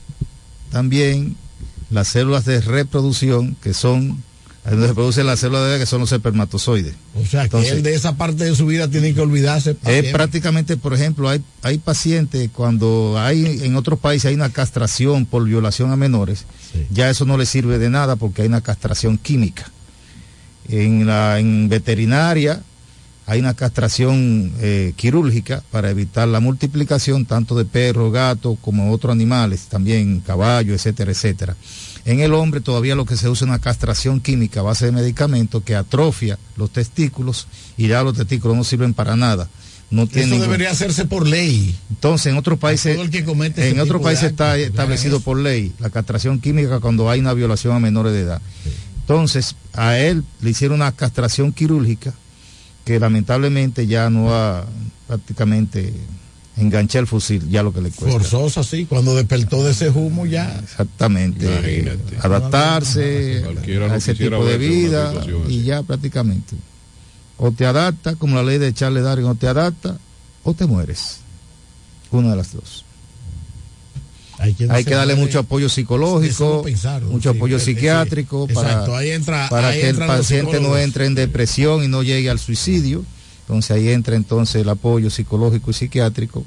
también 0.70 1.36
las 1.90 2.08
células 2.08 2.44
de 2.44 2.60
reproducción 2.60 3.56
que 3.62 3.74
son, 3.74 4.22
donde 4.68 4.88
se 4.88 4.94
producen 4.94 5.26
las 5.26 5.40
células 5.40 5.72
de 5.72 5.78
que 5.78 5.86
son 5.86 6.00
los 6.00 6.12
espermatozoides. 6.12 6.94
O 7.14 7.24
sea, 7.24 7.40
que 7.40 7.44
Entonces- 7.46 7.72
él 7.72 7.82
de 7.82 7.94
esa 7.94 8.16
parte 8.16 8.44
de 8.44 8.54
su 8.54 8.66
vida 8.66 8.88
tiene 8.88 9.14
que 9.14 9.20
olvidarse. 9.20 9.76
Es 9.86 10.12
prácticamente, 10.12 10.76
por 10.76 10.92
ejemplo, 10.92 11.28
hay, 11.28 11.42
hay 11.62 11.78
pacientes 11.78 12.50
cuando 12.52 13.16
hay 13.18 13.60
en 13.64 13.74
otros 13.76 13.98
países 13.98 14.26
hay 14.28 14.34
una 14.34 14.50
castración 14.50 15.24
por 15.26 15.44
violación 15.44 15.90
a 15.92 15.96
menores, 15.96 16.44
Sí. 16.72 16.86
ya 16.90 17.08
eso 17.08 17.24
no 17.24 17.36
le 17.38 17.46
sirve 17.46 17.78
de 17.78 17.88
nada 17.90 18.16
porque 18.16 18.42
hay 18.42 18.48
una 18.48 18.60
castración 18.60 19.16
química. 19.18 19.70
En 20.68 21.06
la 21.06 21.40
en 21.40 21.68
veterinaria 21.68 22.62
hay 23.26 23.40
una 23.40 23.54
castración 23.54 24.52
eh, 24.60 24.92
quirúrgica 24.96 25.62
para 25.70 25.90
evitar 25.90 26.28
la 26.28 26.40
multiplicación 26.40 27.24
tanto 27.26 27.54
de 27.56 27.64
perros, 27.64 28.12
gatos 28.12 28.58
como 28.60 28.92
otros 28.92 29.12
animales, 29.12 29.62
también 29.68 30.20
caballos, 30.20 30.74
etcétera, 30.74 31.12
etcétera. 31.12 31.56
En 32.04 32.20
el 32.20 32.32
hombre 32.34 32.60
todavía 32.60 32.94
lo 32.94 33.04
que 33.04 33.16
se 33.16 33.28
usa 33.28 33.44
es 33.44 33.48
una 33.48 33.58
castración 33.58 34.20
química 34.20 34.60
a 34.60 34.62
base 34.64 34.86
de 34.86 34.92
medicamentos 34.92 35.62
que 35.62 35.74
atrofia 35.74 36.38
los 36.56 36.70
testículos 36.70 37.46
y 37.76 37.88
ya 37.88 38.02
los 38.02 38.16
testículos 38.16 38.56
no 38.56 38.64
sirven 38.64 38.94
para 38.94 39.16
nada. 39.16 39.48
No 39.90 40.04
Eso 40.04 40.18
ningún- 40.20 40.40
debería 40.42 40.70
hacerse 40.70 41.04
por 41.04 41.26
ley. 41.26 41.74
entonces, 41.90 42.26
en 42.32 42.38
otros 42.38 42.58
países, 42.60 42.96
en 42.96 43.80
otros 43.80 44.00
países 44.00 44.30
está 44.30 44.56
establecido 44.56 45.20
por 45.20 45.36
ley 45.38 45.72
la 45.80 45.90
castración 45.90 46.40
química 46.40 46.78
cuando 46.80 47.10
hay 47.10 47.18
una 47.20 47.34
violación 47.34 47.74
a 47.74 47.80
menores 47.80 48.12
de 48.12 48.20
edad. 48.20 48.40
Entonces, 49.00 49.56
a 49.72 49.98
él 49.98 50.22
le 50.40 50.50
hicieron 50.50 50.76
una 50.76 50.92
castración 50.92 51.52
quirúrgica 51.52 52.14
que 52.84 53.00
lamentablemente 53.00 53.86
ya 53.88 54.08
no 54.10 54.26
va 54.26 54.64
prácticamente 55.08 55.92
enganché 56.60 56.98
el 56.98 57.06
fusil, 57.06 57.48
ya 57.50 57.62
lo 57.62 57.72
que 57.72 57.80
le 57.80 57.90
cuesta. 57.90 58.18
Forzosa, 58.18 58.62
sí. 58.62 58.86
Cuando 58.86 59.14
despertó 59.14 59.64
de 59.64 59.72
ese 59.72 59.90
humo 59.90 60.26
ya. 60.26 60.58
Exactamente. 60.62 61.46
Imagínate. 61.46 62.16
Adaptarse 62.20 63.40
Cualquiera 63.44 63.92
a 63.92 63.96
ese 63.96 64.14
tipo 64.14 64.44
de 64.44 64.58
vida 64.58 65.12
y 65.48 65.62
ya 65.62 65.82
prácticamente. 65.82 66.56
O 67.38 67.50
te 67.52 67.64
adaptas, 67.66 68.16
como 68.16 68.36
la 68.36 68.42
ley 68.42 68.58
de 68.58 68.72
Charles 68.74 69.02
Darwin, 69.02 69.26
o 69.26 69.34
te 69.34 69.48
adaptas 69.48 69.96
o 70.44 70.54
te 70.54 70.66
mueres. 70.66 71.18
Una 72.10 72.30
de 72.30 72.36
las 72.36 72.52
dos. 72.52 72.84
Hay 74.38 74.56
Hay 74.70 74.84
que 74.84 74.94
darle 74.94 75.16
mucho 75.16 75.38
apoyo 75.40 75.68
psicológico, 75.68 76.62
pensarlo, 76.62 77.10
mucho 77.10 77.30
sí, 77.32 77.36
apoyo 77.36 77.58
eh, 77.58 77.60
psiquiátrico 77.60 78.48
para, 78.48 78.86
entra- 79.04 79.48
que 79.72 79.88
el 79.90 79.98
paciente 79.98 80.60
no 80.60 80.78
entre 80.78 81.04
en 81.04 81.14
depresión 81.14 81.84
y 81.84 81.88
no 81.88 82.02
llegue 82.02 82.30
al 82.30 82.38
suicidio. 82.38 83.04
Entonces 83.50 83.72
ahí 83.72 83.88
entra 83.88 84.14
entonces 84.14 84.62
el 84.62 84.68
apoyo 84.68 85.10
psicológico 85.10 85.72
y 85.72 85.74
psiquiátrico, 85.74 86.44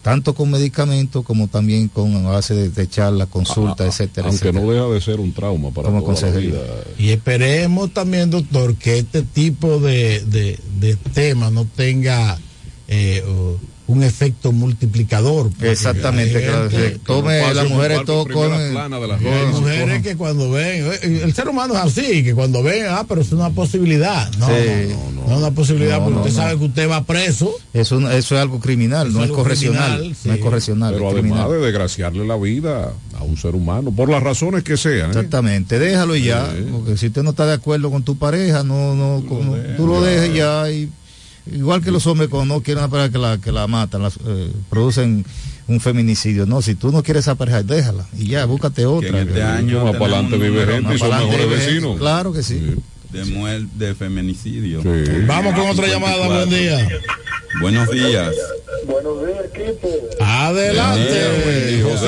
tanto 0.00 0.34
con 0.34 0.50
medicamentos 0.50 1.22
como 1.22 1.48
también 1.48 1.88
con 1.88 2.16
a 2.24 2.30
base 2.30 2.54
de, 2.54 2.70
de 2.70 2.88
charla, 2.88 3.26
consulta, 3.26 3.84
Ah, 3.84 3.88
etcétera. 3.88 4.28
Aunque 4.28 4.48
etcétera. 4.48 4.64
no 4.64 4.72
deja 4.72 4.86
de 4.94 5.00
ser 5.02 5.20
un 5.20 5.34
trauma 5.34 5.70
para 5.70 5.88
Como 5.90 6.02
toda 6.02 6.30
la 6.30 6.36
vida. 6.38 6.58
Y 6.98 7.10
esperemos 7.10 7.92
también, 7.92 8.30
doctor, 8.30 8.74
que 8.76 8.98
este 9.00 9.20
tipo 9.22 9.78
de, 9.80 10.20
de, 10.24 10.58
de 10.80 10.96
tema 10.96 11.50
no 11.50 11.66
tenga 11.66 12.38
eh, 12.92 13.22
un 13.86 14.02
efecto 14.04 14.52
multiplicador. 14.52 15.50
Exactamente, 15.62 16.44
claro. 16.44 16.68
Tome 17.04 17.54
las 17.54 17.68
mujeres 17.68 18.00
todo 18.04 18.24
con 18.26 18.50
mujeres 19.52 20.02
que 20.02 20.16
cuando 20.16 20.50
ven, 20.50 20.84
eh, 21.02 21.20
el 21.24 21.34
ser 21.34 21.48
humano 21.48 21.74
es 21.74 21.80
así, 21.80 22.22
que 22.22 22.34
cuando 22.34 22.62
ven, 22.62 22.84
ah, 22.88 23.04
pero 23.08 23.20
es 23.22 23.32
una 23.32 23.50
posibilidad. 23.50 24.30
No, 24.38 24.46
Sí. 24.46 24.52
no, 24.90 25.10
no, 25.12 25.26
no 25.26 25.32
es 25.32 25.38
una 25.38 25.50
posibilidad 25.50 25.98
No, 25.98 26.04
porque 26.04 26.18
usted 26.20 26.32
sabe 26.34 26.58
que 26.58 26.64
usted 26.66 26.88
va 26.88 27.02
preso. 27.04 27.52
Eso, 27.72 27.98
eso 28.10 28.34
es 28.36 28.40
algo 28.40 28.60
criminal, 28.60 29.08
Eso 29.08 29.18
no 29.18 29.24
es 29.24 29.30
correccional, 29.32 29.96
criminal, 29.98 30.16
no 30.24 30.32
es 30.34 30.40
correccional. 30.40 30.94
Pero 30.94 31.06
es 31.08 31.12
además 31.14 31.32
criminal. 31.38 31.50
de 31.60 31.66
desgraciarle 31.66 32.26
la 32.26 32.36
vida 32.36 32.92
a 33.18 33.22
un 33.24 33.36
ser 33.36 33.54
humano, 33.56 33.90
por 33.90 34.08
las 34.08 34.22
razones 34.22 34.62
que 34.62 34.76
sean. 34.76 35.06
¿eh? 35.06 35.14
Exactamente, 35.14 35.78
déjalo 35.80 36.14
y 36.16 36.22
ya, 36.24 36.46
Sí. 36.46 36.64
porque 36.70 36.96
si 36.96 37.08
usted 37.08 37.22
no 37.24 37.30
está 37.30 37.44
de 37.46 37.54
acuerdo 37.54 37.90
con 37.90 38.02
tu 38.04 38.16
pareja, 38.16 38.62
no, 38.62 38.94
no, 38.94 39.20
no- 39.20 39.56
tú 39.76 39.86
lo 39.88 40.00
dejes 40.00 40.32
ya. 40.34 40.70
Y, 40.70 40.88
igual 41.50 41.82
que 41.82 41.90
los 41.90 42.06
hombres 42.06 42.28
cuando 42.28 42.54
no 42.54 42.62
quieren 42.62 42.82
una 42.84 42.90
pareja 42.90 43.10
que 43.12 43.18
la, 43.18 43.38
que 43.38 43.52
la 43.52 43.66
matan, 43.66 44.02
las, 44.02 44.16
eh, 44.26 44.50
producen 44.68 45.24
un 45.68 45.80
feminicidio. 45.80 46.46
No, 46.46 46.62
si 46.62 46.74
tú 46.74 46.90
no 46.90 47.02
quieres 47.02 47.24
esa 47.24 47.34
pareja, 47.36 47.62
déjala 47.62 48.06
y 48.18 48.28
ya, 48.28 48.44
búscate 48.44 48.86
otra. 48.86 49.08
en 49.08 49.16
este 49.28 49.34
Que- 49.34 49.42
año 49.42 49.84
Más 49.84 49.92
para 49.96 50.16
adelante 50.16 50.36
vive 50.38 50.66
gente 50.66 50.94
y 50.94 50.98
son 50.98 51.10
mejores 51.10 51.50
vecinos. 51.50 51.98
Claro 51.98 52.32
que 52.32 52.42
sí. 52.42 52.74
de 53.12 53.24
muerte, 53.24 53.66
de 53.74 53.94
feminicidio. 53.94 54.82
Sí. 54.82 54.88
Vamos 55.26 55.54
con 55.54 55.68
otra 55.68 55.86
llamada, 55.88 56.26
buen 56.28 56.48
día. 56.50 56.88
Buenos 57.60 57.90
días. 57.90 58.34
Buenos 58.86 59.26
días, 59.26 59.44
equipo. 59.52 59.88
Adelante, 60.20 61.02
Bien, 61.68 61.82
José, 61.82 62.06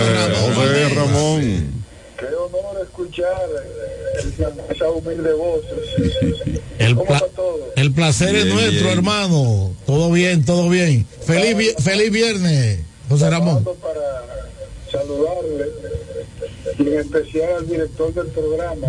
José 0.55 0.89
Ramón. 0.95 1.41
Qué 2.19 2.27
honor 2.27 2.83
escuchar 2.85 3.27
esa, 4.71 4.91
humilde 4.91 5.33
voz. 5.35 5.63
El, 6.79 6.95
¿Cómo 6.95 7.07
pla- 7.07 7.23
el 7.77 7.93
placer 7.93 8.35
es 8.35 8.45
Bien, 8.45 8.55
nuestro, 8.57 8.87
bien. 8.87 8.99
hermano. 8.99 9.73
Todo 9.87 10.11
bien, 10.11 10.45
todo 10.45 10.69
bien. 10.69 11.07
Feliz, 11.25 11.57
vi- 11.57 11.83
feliz 11.83 12.11
viernes, 12.11 12.81
José 13.09 13.31
Ramón. 13.31 13.65
Para 13.65 14.25
saludarle 14.91 15.67
y 16.79 16.83
en 16.83 17.01
especial 17.01 17.53
al 17.59 17.69
director 17.69 18.13
del 18.15 18.27
programa, 18.29 18.89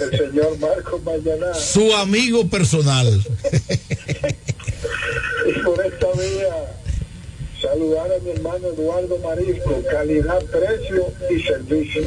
el 0.00 0.10
señor 0.18 0.58
Marcos 0.58 1.02
Mayaná. 1.02 1.54
Su 1.54 1.92
amigo 1.94 2.46
personal. 2.48 3.20
Y 5.46 5.52
por 5.64 5.84
esta 5.84 6.06
vía 6.12 6.74
saludar 7.60 8.10
a 8.12 8.18
mi 8.20 8.30
hermano 8.30 8.68
Eduardo 8.68 9.18
Marisco, 9.18 9.82
calidad, 9.90 10.40
precio 10.46 11.06
y 11.30 11.42
servicio. 11.42 12.02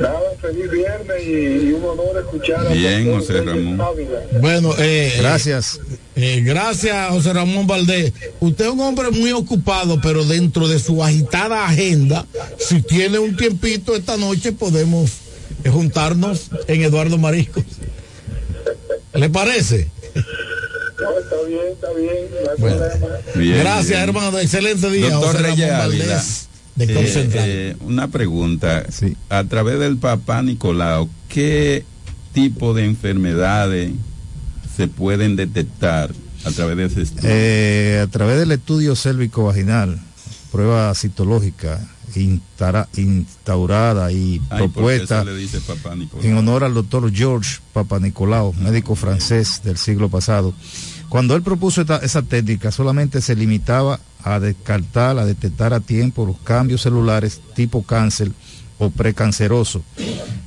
Nada, 0.00 0.20
feliz 0.40 0.70
viernes 0.70 1.22
y, 1.26 1.68
y 1.68 1.72
un 1.72 1.84
honor 1.84 2.18
escuchar 2.18 2.66
a 2.66 2.70
Bien, 2.72 3.12
José 3.12 3.32
Reyes 3.40 3.46
Ramón. 3.46 3.80
Ávila. 3.80 4.20
Bueno, 4.40 4.74
eh, 4.78 5.14
Gracias. 5.18 5.80
eh, 6.16 6.42
gracias, 6.44 7.10
José 7.10 7.32
Ramón 7.32 7.66
Valdés. 7.66 8.12
Usted 8.40 8.66
es 8.66 8.70
un 8.70 8.80
hombre 8.80 9.10
muy 9.10 9.32
ocupado, 9.32 10.00
pero 10.00 10.24
dentro 10.24 10.68
de 10.68 10.78
su 10.78 11.02
agitada 11.02 11.66
agenda, 11.66 12.26
si 12.58 12.82
tiene 12.82 13.18
un 13.18 13.36
tiempito 13.36 13.96
esta 13.96 14.16
noche, 14.16 14.52
podemos 14.52 15.10
eh, 15.64 15.70
juntarnos 15.70 16.50
en 16.68 16.82
Eduardo 16.82 17.18
Marisco. 17.18 17.62
¿Le 19.14 19.28
parece? 19.30 19.88
No, 21.00 21.18
está 21.18 21.36
bien, 21.46 21.60
está 21.72 21.92
bien, 21.92 22.26
no 22.44 22.50
hay 22.50 22.56
Bueno. 22.58 22.76
problema. 22.78 23.06
Bien, 23.34 23.58
Gracias, 23.60 23.88
bien. 23.88 24.00
hermano. 24.02 24.38
Excelente 24.38 24.90
día, 24.90 25.10
Doctor 25.10 25.32
José 25.32 25.42
Reyes 25.42 25.68
Ramón 25.70 25.84
Ávila, 25.86 26.04
Valdés 26.06 26.47
de 26.86 26.94
eh, 26.94 27.28
eh, 27.34 27.76
una 27.80 28.08
pregunta. 28.08 28.84
Sí. 28.90 29.16
A 29.28 29.44
través 29.44 29.78
del 29.80 29.96
papá 29.98 30.42
Nicolau, 30.42 31.08
¿qué 31.28 31.84
tipo 32.32 32.72
de 32.74 32.84
enfermedades 32.84 33.92
se 34.76 34.86
pueden 34.88 35.36
detectar 35.36 36.12
a 36.44 36.50
través 36.52 36.76
de 36.76 36.84
ese 36.86 37.02
estudio? 37.02 37.28
Eh, 37.30 38.00
a 38.02 38.06
través 38.06 38.38
del 38.38 38.52
estudio 38.52 38.94
célvico 38.94 39.44
vaginal, 39.44 39.98
prueba 40.52 40.94
citológica 40.94 41.80
instara- 42.14 42.88
instaurada 42.96 44.10
y 44.12 44.40
Ay, 44.50 44.58
¿por 44.58 44.58
qué 44.60 44.68
propuesta 44.72 45.18
se 45.20 45.24
le 45.26 45.36
dice 45.36 45.60
papá 45.60 45.94
Nicolau? 45.94 46.24
en 46.26 46.36
honor 46.36 46.64
al 46.64 46.74
doctor 46.74 47.12
George 47.12 47.58
Papanicolau, 47.72 48.54
médico 48.54 48.94
francés 48.94 49.60
del 49.64 49.76
siglo 49.76 50.08
pasado. 50.08 50.54
Cuando 51.08 51.34
él 51.34 51.42
propuso 51.42 51.82
esa 52.02 52.22
técnica, 52.22 52.70
solamente 52.70 53.22
se 53.22 53.34
limitaba 53.34 53.98
a 54.22 54.40
descartar, 54.40 55.18
a 55.18 55.24
detectar 55.24 55.72
a 55.72 55.80
tiempo 55.80 56.26
los 56.26 56.38
cambios 56.38 56.82
celulares 56.82 57.40
tipo 57.54 57.82
cáncer 57.82 58.30
o 58.78 58.90
precanceroso. 58.90 59.82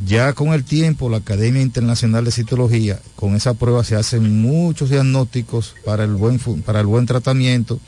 Ya 0.06 0.34
con 0.34 0.54
el 0.54 0.64
tiempo, 0.64 1.10
la 1.10 1.18
Academia 1.18 1.62
Internacional 1.62 2.26
de 2.26 2.32
Citología, 2.32 3.00
con 3.16 3.36
esa 3.36 3.54
prueba 3.54 3.84
se 3.84 3.96
hacen 3.96 4.42
muchos 4.42 4.90
diagnósticos 4.90 5.76
para 5.86 6.04
el 6.04 6.16
buen, 6.16 6.40
para 6.66 6.80
el 6.80 6.88
buen 6.88 7.06
tratamiento 7.06 7.80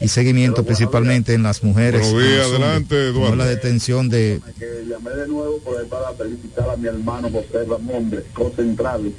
y 0.00 0.08
seguimiento, 0.08 0.64
principalmente 0.64 1.34
en 1.34 1.44
las 1.44 1.62
mujeres. 1.62 2.10
Buenos 2.10 2.28
días, 2.28 2.46
hombres, 2.46 2.62
adelante, 2.62 3.08
Eduardo. 3.08 3.36
la 3.36 3.46
detención 3.46 4.08
de 4.08 4.40
que 4.58 4.84
llamé 4.88 5.10
de 5.10 5.28
nuevo 5.28 5.58
por 5.58 5.80
para 5.86 6.12
felicitar 6.14 6.70
a 6.70 6.76
mi 6.76 6.88
hermano 6.88 7.30
José 7.30 7.64
Ramón 7.68 8.10
de 8.10 8.22
Cocentral. 8.32 9.12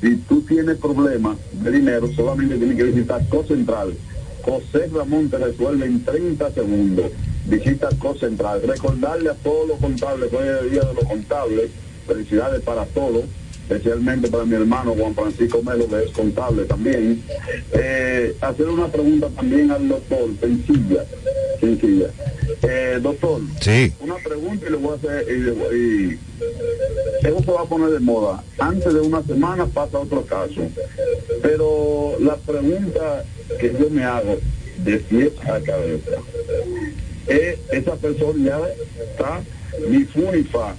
Si 0.00 0.16
tú 0.28 0.42
tienes 0.42 0.76
problemas 0.78 1.36
de 1.52 1.70
dinero, 1.70 2.08
solamente 2.14 2.56
tienes 2.56 2.76
que 2.76 2.84
visitar 2.84 3.26
Cocentral. 3.28 3.94
José 4.42 4.88
Ramón 4.92 5.30
te 5.30 5.38
resuelve 5.38 5.86
en 5.86 6.04
30 6.04 6.52
segundos. 6.52 7.10
Visita 7.46 7.88
Cocentral. 7.98 8.62
Recordarle 8.62 9.30
a 9.30 9.34
todos 9.34 9.68
los 9.68 9.78
contables, 9.78 10.32
hoy 10.32 10.48
es 10.48 10.62
el 10.62 10.70
día 10.70 10.80
de 10.82 10.94
los 10.94 11.04
contables. 11.04 11.70
Felicidades 12.06 12.62
para 12.62 12.84
todos, 12.86 13.24
especialmente 13.62 14.28
para 14.28 14.44
mi 14.44 14.54
hermano 14.54 14.94
Juan 14.98 15.14
Francisco 15.14 15.62
Melo, 15.62 15.88
que 15.88 16.02
es 16.04 16.10
contable 16.10 16.64
también. 16.64 17.22
Eh, 17.72 18.36
hacer 18.40 18.68
una 18.68 18.88
pregunta 18.88 19.28
también 19.34 19.70
al 19.70 19.88
doctor, 19.88 20.28
sencilla, 20.40 21.04
sencilla. 21.60 22.06
Eh, 22.62 22.98
doctor, 23.00 23.40
Sí. 23.60 23.92
una 24.00 24.16
pregunta 24.16 24.66
y 24.66 24.70
le 24.70 24.76
voy 24.76 24.92
a 24.92 24.96
hacer 24.96 25.26
y, 25.30 25.76
y 25.76 26.18
eso 27.26 27.42
se 27.42 27.50
va 27.52 27.62
a 27.62 27.64
poner 27.64 27.88
de 27.90 28.00
moda 28.00 28.42
antes 28.58 28.92
de 28.92 29.00
una 29.00 29.22
semana 29.22 29.64
pasa 29.66 29.98
otro 29.98 30.24
caso 30.26 30.60
pero 31.42 32.16
la 32.20 32.36
pregunta 32.36 33.24
que 33.58 33.72
yo 33.78 33.88
me 33.90 34.04
hago 34.04 34.36
de 34.84 34.96
pies 34.98 35.32
a 35.42 35.58
cabeza 35.60 36.10
es 37.26 37.58
esa 37.72 37.96
persona 37.96 38.44
ya 38.44 38.58
está 39.04 39.42
ni 39.90 40.04
fu 40.04 40.30
ni 40.32 40.42
fa 40.44 40.74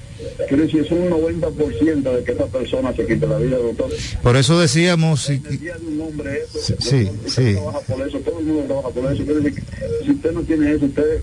quiere 0.48 0.64
decir 0.64 0.82
es 0.86 0.92
un 0.92 1.10
90% 1.10 2.16
de 2.16 2.24
que 2.24 2.32
esa 2.32 2.46
persona 2.46 2.96
se 2.96 3.06
quite 3.06 3.28
la 3.28 3.38
vida 3.38 3.58
doctor. 3.58 3.90
Por 4.24 4.38
eso 4.38 4.58
decíamos, 4.60 5.30
y- 5.30 5.34
el 5.50 5.60
día 5.60 5.76
de 5.78 5.86
un 5.88 6.02
hombre 6.02 6.40
eso 6.44 6.76
Sí, 6.80 7.10
sí, 7.28 7.54
trabaja 7.56 7.80
por 7.82 8.08
eso 8.08 8.20
todo 8.20 8.40
el 8.40 8.46
mundo 8.46 8.64
trabaja 8.68 8.90
por 8.90 9.12
eso. 9.12 9.24
Quiere 9.26 9.42
decir 9.42 9.54
que 9.64 10.06
si 10.06 10.12
usted 10.12 10.32
no 10.32 10.42
tiene 10.44 10.72
eso 10.74 10.86
usted, 10.86 11.22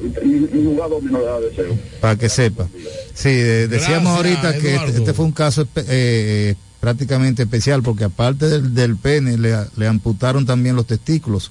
ni 0.53 0.65
jugador 0.65 1.03
no 1.05 1.19
le 1.19 1.25
da 1.25 1.41
deseo. 1.41 1.79
Para 2.01 2.17
que 2.17 2.29
sepa. 2.29 2.69
Sí, 3.15 3.31
de- 3.31 3.69
decíamos 3.69 4.19
Gracias, 4.19 4.45
ahorita 4.45 4.61
que 4.61 4.75
este, 4.75 4.99
este 4.99 5.13
fue 5.15 5.25
un 5.25 5.33
caso 5.33 5.67
eh, 5.77 6.55
prácticamente 6.81 7.45
especial 7.45 7.83
porque 7.83 8.05
aparte 8.05 8.47
del, 8.49 8.75
del 8.75 8.97
pene 8.97 9.39
le, 9.39 9.55
le 9.77 9.87
amputaron 9.87 10.45
también 10.45 10.77
los 10.77 10.87
testículos, 10.87 11.51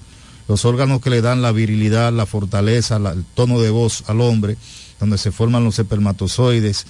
los 0.51 0.65
órganos 0.65 0.99
que 0.99 1.09
le 1.09 1.21
dan 1.21 1.41
la 1.41 1.53
virilidad, 1.53 2.11
la 2.11 2.25
fortaleza, 2.25 2.97
el 2.97 3.23
tono 3.23 3.61
de 3.61 3.69
voz 3.69 4.03
al 4.07 4.19
hombre, 4.19 4.57
donde 4.99 5.17
se 5.17 5.31
forman 5.31 5.63
los 5.63 5.79
espermatozoides 5.79 6.85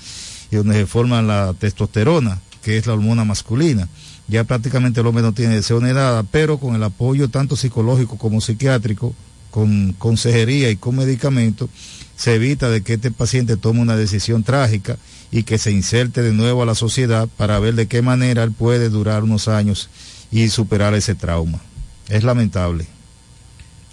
y 0.49 0.55
donde 0.55 0.73
se 0.73 0.87
forma 0.87 1.21
la 1.21 1.53
testosterona, 1.53 2.41
que 2.63 2.77
es 2.79 2.87
la 2.87 2.93
hormona 2.93 3.23
masculina. 3.23 3.87
Ya 4.27 4.45
prácticamente 4.45 5.01
el 5.01 5.05
hombre 5.05 5.21
no 5.21 5.33
tiene 5.33 5.53
deseo 5.53 5.79
ni 5.79 5.93
nada, 5.93 6.23
pero 6.23 6.57
con 6.57 6.73
el 6.73 6.81
apoyo 6.81 7.29
tanto 7.29 7.55
psicológico 7.55 8.17
como 8.17 8.41
psiquiátrico, 8.41 9.13
con 9.51 9.93
consejería 9.93 10.71
y 10.71 10.77
con 10.77 10.95
medicamentos, 10.95 11.69
se 12.15 12.33
evita 12.33 12.67
de 12.67 12.81
que 12.81 12.93
este 12.93 13.11
paciente 13.11 13.57
tome 13.57 13.81
una 13.81 13.95
decisión 13.95 14.41
trágica 14.41 14.97
y 15.31 15.43
que 15.43 15.59
se 15.59 15.71
inserte 15.71 16.23
de 16.23 16.33
nuevo 16.33 16.63
a 16.63 16.65
la 16.65 16.73
sociedad 16.73 17.29
para 17.37 17.59
ver 17.59 17.75
de 17.75 17.87
qué 17.87 18.01
manera 18.01 18.41
él 18.41 18.53
puede 18.53 18.89
durar 18.89 19.23
unos 19.23 19.47
años 19.47 19.91
y 20.31 20.49
superar 20.49 20.95
ese 20.95 21.13
trauma. 21.13 21.61
Es 22.09 22.23
lamentable. 22.23 22.87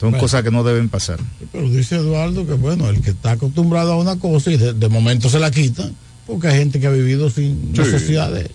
Son 0.01 0.11
Bueno. 0.11 0.23
cosas 0.23 0.43
que 0.45 0.51
no 0.51 0.63
deben 0.63 0.89
pasar. 0.89 1.19
Pero 1.53 1.69
dice 1.69 1.97
Eduardo 1.97 2.47
que 2.47 2.53
bueno, 2.55 2.89
el 2.89 3.01
que 3.03 3.11
está 3.11 3.33
acostumbrado 3.33 3.93
a 3.93 3.97
una 3.97 4.17
cosa 4.19 4.51
y 4.53 4.57
de, 4.57 4.73
de 4.73 4.89
momento 4.89 5.29
se 5.29 5.39
la 5.41 5.51
quita, 5.51 5.91
porque 6.27 6.49
hay 6.49 6.59
gente 6.59 6.79
que 6.79 6.87
ha 6.87 6.91
vivido 6.91 7.31
sin 7.31 7.73
Sí. 7.75 7.81
necesidad 7.81 8.31
de, 8.31 8.49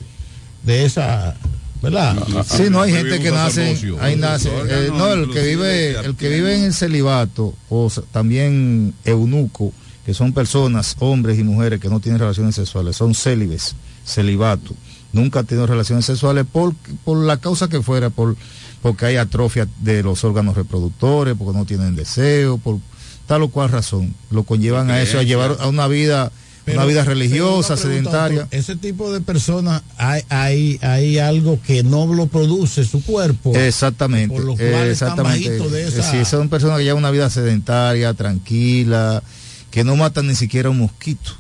de 0.66 0.86
esa, 0.86 1.36
¿verdad? 1.82 2.16
Sí, 2.46 2.64
no 2.70 2.82
hay 2.82 2.94
Ah, 2.94 2.98
gente 2.98 3.20
que 3.20 3.30
nace, 3.32 3.76
ahí 4.00 4.16
nace, 4.16 4.50
Los 4.50 4.70
eh, 4.70 4.90
no, 4.94 5.12
el 5.12 5.30
que 5.32 5.42
vive, 5.42 6.00
el 6.00 6.16
que 6.16 6.30
vive 6.30 6.56
en 6.56 6.64
el 6.64 6.74
celibato 6.74 7.54
o 7.70 7.92
también 8.14 8.94
eunuco, 9.04 9.74
que 10.06 10.14
son 10.14 10.32
personas, 10.32 10.96
hombres 11.00 11.38
y 11.40 11.44
mujeres 11.44 11.82
que 11.82 11.90
no 11.90 12.00
tienen 12.00 12.20
relaciones 12.20 12.56
sexuales, 12.56 12.96
son 12.96 13.14
célibes, 13.16 13.76
celibato, 14.06 14.74
nunca 15.12 15.40
han 15.40 15.46
tenido 15.46 15.68
relaciones 15.68 16.06
sexuales 16.06 16.46
por, 16.50 16.74
por 17.04 17.18
la 17.18 17.36
causa 17.38 17.68
que 17.68 17.82
fuera, 17.82 18.10
por 18.10 18.36
porque 18.84 19.08
hay 19.08 19.16
atrofia 19.16 19.68
de 19.80 20.04
los 20.04 20.24
órganos 20.24 20.56
reproductores, 20.56 21.36
porque 21.36 21.58
no 21.58 21.66
tienen 21.66 21.96
deseo, 21.96 22.60
por 22.60 22.78
tal 23.26 23.42
o 23.44 23.48
cual 23.50 23.70
razón, 23.70 24.14
lo 24.30 24.44
conllevan 24.44 24.92
a 24.92 25.02
eso, 25.02 25.18
a 25.18 25.24
llevar 25.24 25.56
a 25.62 25.68
una 25.68 25.88
vida, 25.88 26.32
Pero- 26.66 26.78
una 26.80 26.86
vida 26.88 27.04
religiosa, 27.06 27.74
una 27.74 27.82
pregunta, 27.82 28.12
sedentaria. 28.28 28.48
ese 28.52 28.76
tipo 28.76 29.12
de 29.14 29.22
personas, 29.22 29.82
hay, 29.98 30.22
hay, 30.30 30.80
hay 30.82 31.18
algo 31.18 31.60
que 31.66 31.82
no 31.84 32.06
lo 32.14 32.28
produce 32.28 32.84
su 32.84 33.02
cuerpo. 33.04 33.56
Exactamente, 33.56 34.36
Por 34.36 34.44
lo 34.44 34.56
cual 34.56 34.68
están 34.68 34.90
exactamente. 34.90 35.50
bajitos 35.50 35.72
de 35.72 35.88
esa- 35.88 36.12
Sí, 36.12 36.26
son 36.26 36.50
personas 36.50 36.78
que 36.78 36.84
llevan 36.84 37.00
una 37.00 37.12
vida 37.12 37.30
sedentaria, 37.30 38.14
tranquila, 38.14 39.24
que 39.72 39.84
no 39.86 39.96
matan 39.96 40.28
ni 40.28 40.36
siquiera 40.36 40.70
un 40.70 40.80
mosquito, 40.80 41.32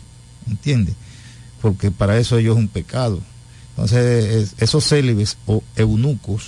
¿entiendes? 0.49 0.95
Porque 1.61 1.91
para 1.91 2.18
eso 2.18 2.38
ellos 2.38 2.56
es 2.56 2.60
un 2.60 2.68
pecado. 2.70 3.20
Entonces, 3.76 4.26
es- 4.36 4.53
esos 4.60 4.86
célibes 4.88 5.38
o 5.45 5.61
eunucos, 5.76 6.44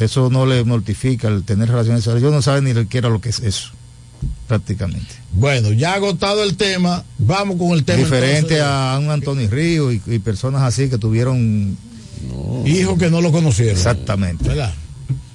eso 0.00 0.30
no 0.30 0.46
les 0.46 0.64
mortifica 0.66 1.28
el 1.28 1.42
tener 1.44 1.68
relaciones 1.68 2.00
sexuales. 2.04 2.22
Ellos 2.22 2.34
no 2.34 2.42
saben 2.42 2.64
ni 2.64 2.74
siquiera 2.74 3.08
lo 3.08 3.20
que 3.20 3.28
es 3.30 3.40
eso, 3.40 3.68
prácticamente. 4.48 5.14
Bueno, 5.32 5.72
ya 5.72 5.94
agotado 5.94 6.42
el 6.44 6.56
tema, 6.56 7.04
vamos 7.18 7.56
con 7.56 7.70
el 7.70 7.84
tema. 7.84 7.98
Diferente 7.98 8.58
entonces. 8.58 8.62
a 8.62 8.98
un 9.00 9.10
Antonio 9.10 9.48
Río 9.50 9.92
y, 9.92 10.00
y 10.06 10.18
personas 10.18 10.62
así 10.62 10.88
que 10.88 10.98
tuvieron... 10.98 11.76
Hijos 12.64 12.98
que 12.98 13.10
no 13.10 13.20
lo 13.20 13.30
conocieron. 13.32 13.74
Exactamente. 13.76 14.48
¿Verdad? 14.48 14.72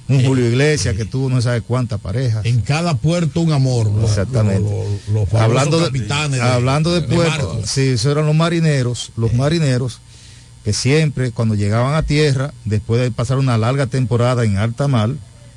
Un 0.08 0.24
Julio 0.24 0.48
Iglesias 0.48 0.96
que 0.96 1.04
tuvo 1.04 1.30
no 1.30 1.40
sabe 1.40 1.60
cuántas 1.60 2.00
parejas. 2.00 2.44
En 2.44 2.62
cada 2.62 2.96
puerto 2.96 3.40
un 3.42 3.52
amor. 3.52 3.88
Exactamente. 4.02 4.60
los- 4.68 5.14
los- 5.14 5.32
los 5.32 5.40
hablando 5.40 5.78
de, 5.78 5.84
capitanes 5.86 6.40
de- 6.40 6.42
hablando 6.42 6.92
de, 6.92 7.02
de 7.02 7.14
puerto, 7.14 7.46
barcos. 7.48 7.70
sí, 7.70 7.90
eso 7.90 8.10
eran 8.10 8.26
los 8.26 8.34
marineros, 8.34 9.12
los 9.16 9.32
marineros 9.34 10.00
que 10.64 10.72
siempre 10.72 11.30
cuando 11.30 11.54
llegaban 11.54 11.94
a 11.94 12.02
tierra, 12.02 12.52
después 12.64 13.00
de 13.00 13.10
pasar 13.10 13.38
una 13.38 13.58
larga 13.58 13.86
temporada 13.86 14.44
en 14.44 14.56
alta 14.56 14.88
mar, 14.88 15.10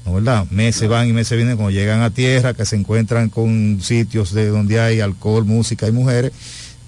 ¿no 0.06 0.14
verdad? 0.14 0.46
Meses 0.50 0.88
van 0.88 1.08
y 1.08 1.14
meses 1.14 1.38
vienen 1.38 1.58
cuando 1.58 1.72
llegan 1.72 2.02
a 2.02 2.10
tierra, 2.10 2.54
que 2.54 2.66
se 2.66 2.76
encuentran 2.76 3.30
con 3.30 3.80
sitios 3.82 4.34
de 4.34 4.48
donde 4.48 4.80
hay 4.80 5.00
alcohol, 5.00 5.46
música 5.46 5.88
y 5.88 5.92
mujeres, 5.92 6.32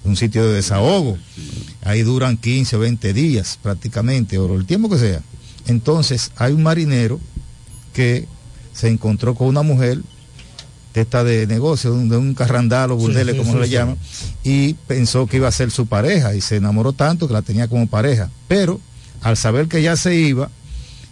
un 0.04 0.16
sitio 0.16 0.46
de 0.46 0.54
desahogo. 0.54 1.18
Ahí 1.82 2.02
duran 2.02 2.36
15 2.36 2.76
o 2.76 2.78
20 2.80 3.12
días 3.12 3.58
prácticamente, 3.62 4.38
o 4.38 4.54
el 4.54 4.66
tiempo 4.66 4.88
que 4.88 4.98
sea. 4.98 5.20
Entonces 5.66 6.30
hay 6.36 6.52
un 6.52 6.62
marinero 6.62 7.20
que 7.92 8.26
se 8.72 8.88
encontró 8.88 9.34
con 9.34 9.48
una 9.48 9.62
mujer 9.62 10.00
de 10.96 11.02
esta 11.02 11.22
de 11.24 11.46
negocio, 11.46 11.90
de 11.92 11.98
un, 11.98 12.08
de 12.08 12.16
un 12.16 12.32
carrandal 12.34 12.90
o 12.90 12.96
burdele, 12.96 13.32
sí, 13.32 13.38
como 13.38 13.52
sí, 13.52 13.58
le 13.58 13.66
sí. 13.66 13.72
llama, 13.72 13.96
y 14.42 14.72
pensó 14.86 15.26
que 15.26 15.36
iba 15.36 15.46
a 15.46 15.52
ser 15.52 15.70
su 15.70 15.86
pareja 15.86 16.34
y 16.34 16.40
se 16.40 16.56
enamoró 16.56 16.94
tanto 16.94 17.28
que 17.28 17.34
la 17.34 17.42
tenía 17.42 17.68
como 17.68 17.86
pareja. 17.86 18.30
Pero 18.48 18.80
al 19.20 19.36
saber 19.36 19.68
que 19.68 19.82
ya 19.82 19.94
se 19.96 20.14
iba, 20.14 20.50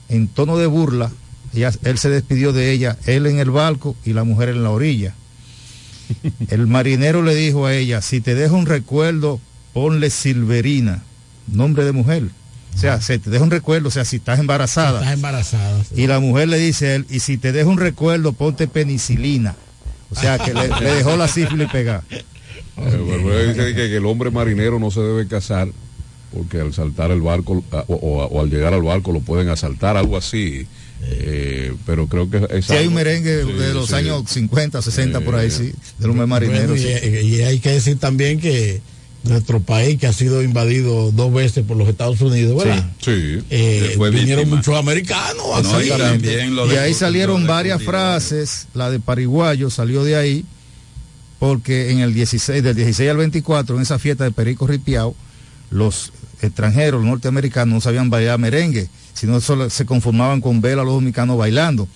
en 0.09 0.27
tono 0.28 0.56
de 0.56 0.66
burla, 0.66 1.11
ella- 1.52 1.73
él 1.82 1.98
se 1.98 2.09
despidió 2.09 2.55
de 2.55 2.70
ella, 2.73 2.97
él 3.05 3.27
en 3.27 3.39
el 3.39 3.51
barco 3.51 3.94
y 4.06 4.15
la 4.15 4.24
mujer 4.24 4.48
en 4.48 4.62
la 4.62 4.70
orilla. 4.70 5.15
El 6.48 6.66
marinero 6.66 7.23
le 7.23 7.35
dijo 7.35 7.66
a 7.66 7.74
ella, 7.74 8.01
si 8.01 8.20
te 8.23 8.35
dejo 8.35 8.56
un 8.56 8.65
recuerdo, 8.66 9.39
ponle 9.74 10.09
Silverina, 10.09 11.02
nombre 11.47 11.85
de 11.85 11.93
mujer. 11.93 12.31
O 12.74 12.78
sea, 12.78 13.01
se 13.02 13.19
te 13.19 13.28
deja 13.31 13.44
un 13.44 13.51
recuerdo, 13.51 13.89
o 13.89 13.90
sea, 13.90 14.05
si 14.06 14.16
estás 14.16 14.39
embarazada. 14.40 15.01
Estás 15.01 15.15
embarazada. 15.15 15.85
sí. 15.85 16.02
Y 16.02 16.06
la 16.06 16.20
mujer 16.20 16.48
le 16.48 16.59
dice 16.59 16.89
a 16.89 16.94
él, 16.97 17.06
y 17.11 17.20
si 17.20 17.36
te 17.36 17.52
dejo 17.52 17.69
un 17.70 17.78
recuerdo, 17.78 18.32
ponte 18.32 18.66
penicilina. 18.66 19.55
O 20.16 20.20
sea, 20.20 20.38
que 20.38 20.52
le, 20.54 20.68
le 20.68 20.94
dejó 20.94 21.16
la 21.16 21.28
sífilis 21.28 21.68
pegada. 21.70 22.02
Eh, 22.76 23.46
dice 23.54 23.74
que, 23.74 23.96
el 23.96 24.06
hombre 24.06 24.30
marinero 24.30 24.78
no 24.78 24.90
se 24.90 25.00
debe 25.00 25.26
casar 25.26 25.68
porque 26.32 26.60
al 26.60 26.72
saltar 26.74 27.10
el 27.12 27.20
barco 27.20 27.62
o, 27.70 27.94
o- 27.94 28.24
o 28.26 28.40
al 28.40 28.50
llegar 28.50 28.74
al 28.74 28.82
barco 28.82 29.12
lo 29.12 29.20
pueden 29.20 29.48
asaltar, 29.48 29.96
algo 29.96 30.16
así. 30.16 30.66
Eh, 31.06 31.72
pero 31.86 32.06
creo 32.08 32.28
que 32.30 32.46
es 32.50 32.64
Si 32.66 32.72
hay 32.72 32.86
un 32.86 32.94
merengue 32.94 33.44
Sí, 33.44 33.52
de 33.52 33.74
los 33.74 33.88
sí. 33.88 33.94
años 33.94 34.22
50, 34.26 34.80
60 34.82 35.20
por 35.20 35.34
ahí, 35.36 35.48
Eh, 35.48 35.50
sí, 35.50 35.72
del 35.98 36.10
hombre 36.10 36.26
marinero. 36.26 36.68
Bueno, 36.68 36.76
y, 36.76 36.78
sí. 36.80 37.26
y 37.26 37.42
hay 37.42 37.58
que 37.60 37.70
decir 37.70 37.98
también 37.98 38.40
que 38.40 38.80
nuestro 39.24 39.60
país, 39.60 39.98
que 39.98 40.06
ha 40.06 40.12
sido 40.12 40.42
invadido 40.42 41.10
dos 41.10 41.32
veces 41.32 41.64
por 41.64 41.76
los 41.76 41.88
Estados 41.88 42.20
Unidos, 42.20 42.62
¿verdad? 42.62 42.90
Sí. 43.01 43.38
Eh, 43.51 43.94
Fue 43.96 44.10
vinieron 44.10 44.44
víctima. 44.44 44.56
muchos 44.56 44.76
americanos. 44.76 45.62
No, 45.62 45.82
y 45.82 45.88
también 45.88 46.55
lo 46.55 46.66
y 46.66 46.70
de- 46.70 46.78
ahí 46.78 46.94
salieron 46.94 47.42
lo 47.46 47.48
varias 47.52 47.82
frases, 47.82 48.66
la 48.74 48.90
de 48.90 49.01
Pariguayo 49.01 49.70
salió 49.70 50.05
de 50.05 50.16
ahí, 50.16 50.44
porque 51.38 51.90
en 51.90 52.01
el 52.01 52.14
16, 52.14 52.62
del 52.62 52.74
16 52.76 53.10
al 53.10 53.16
24, 53.16 53.76
en 53.76 53.82
esa 53.82 53.98
fiesta 53.98 54.24
de 54.24 54.30
Perico 54.30 54.66
Ripiao, 54.66 55.14
los 55.70 56.12
extranjeros, 56.42 57.01
los 57.01 57.09
norteamericanos, 57.10 57.74
no 57.74 57.80
sabían 57.80 58.10
bailar 58.10 58.38
merengue, 58.38 58.88
sino 59.14 59.40
solo 59.40 59.70
se 59.70 59.86
conformaban 59.86 60.40
con 60.40 60.60
ver 60.60 60.78
a 60.78 60.84
los 60.84 60.94
dominicanos 60.94 61.38
bailando. 61.38 61.88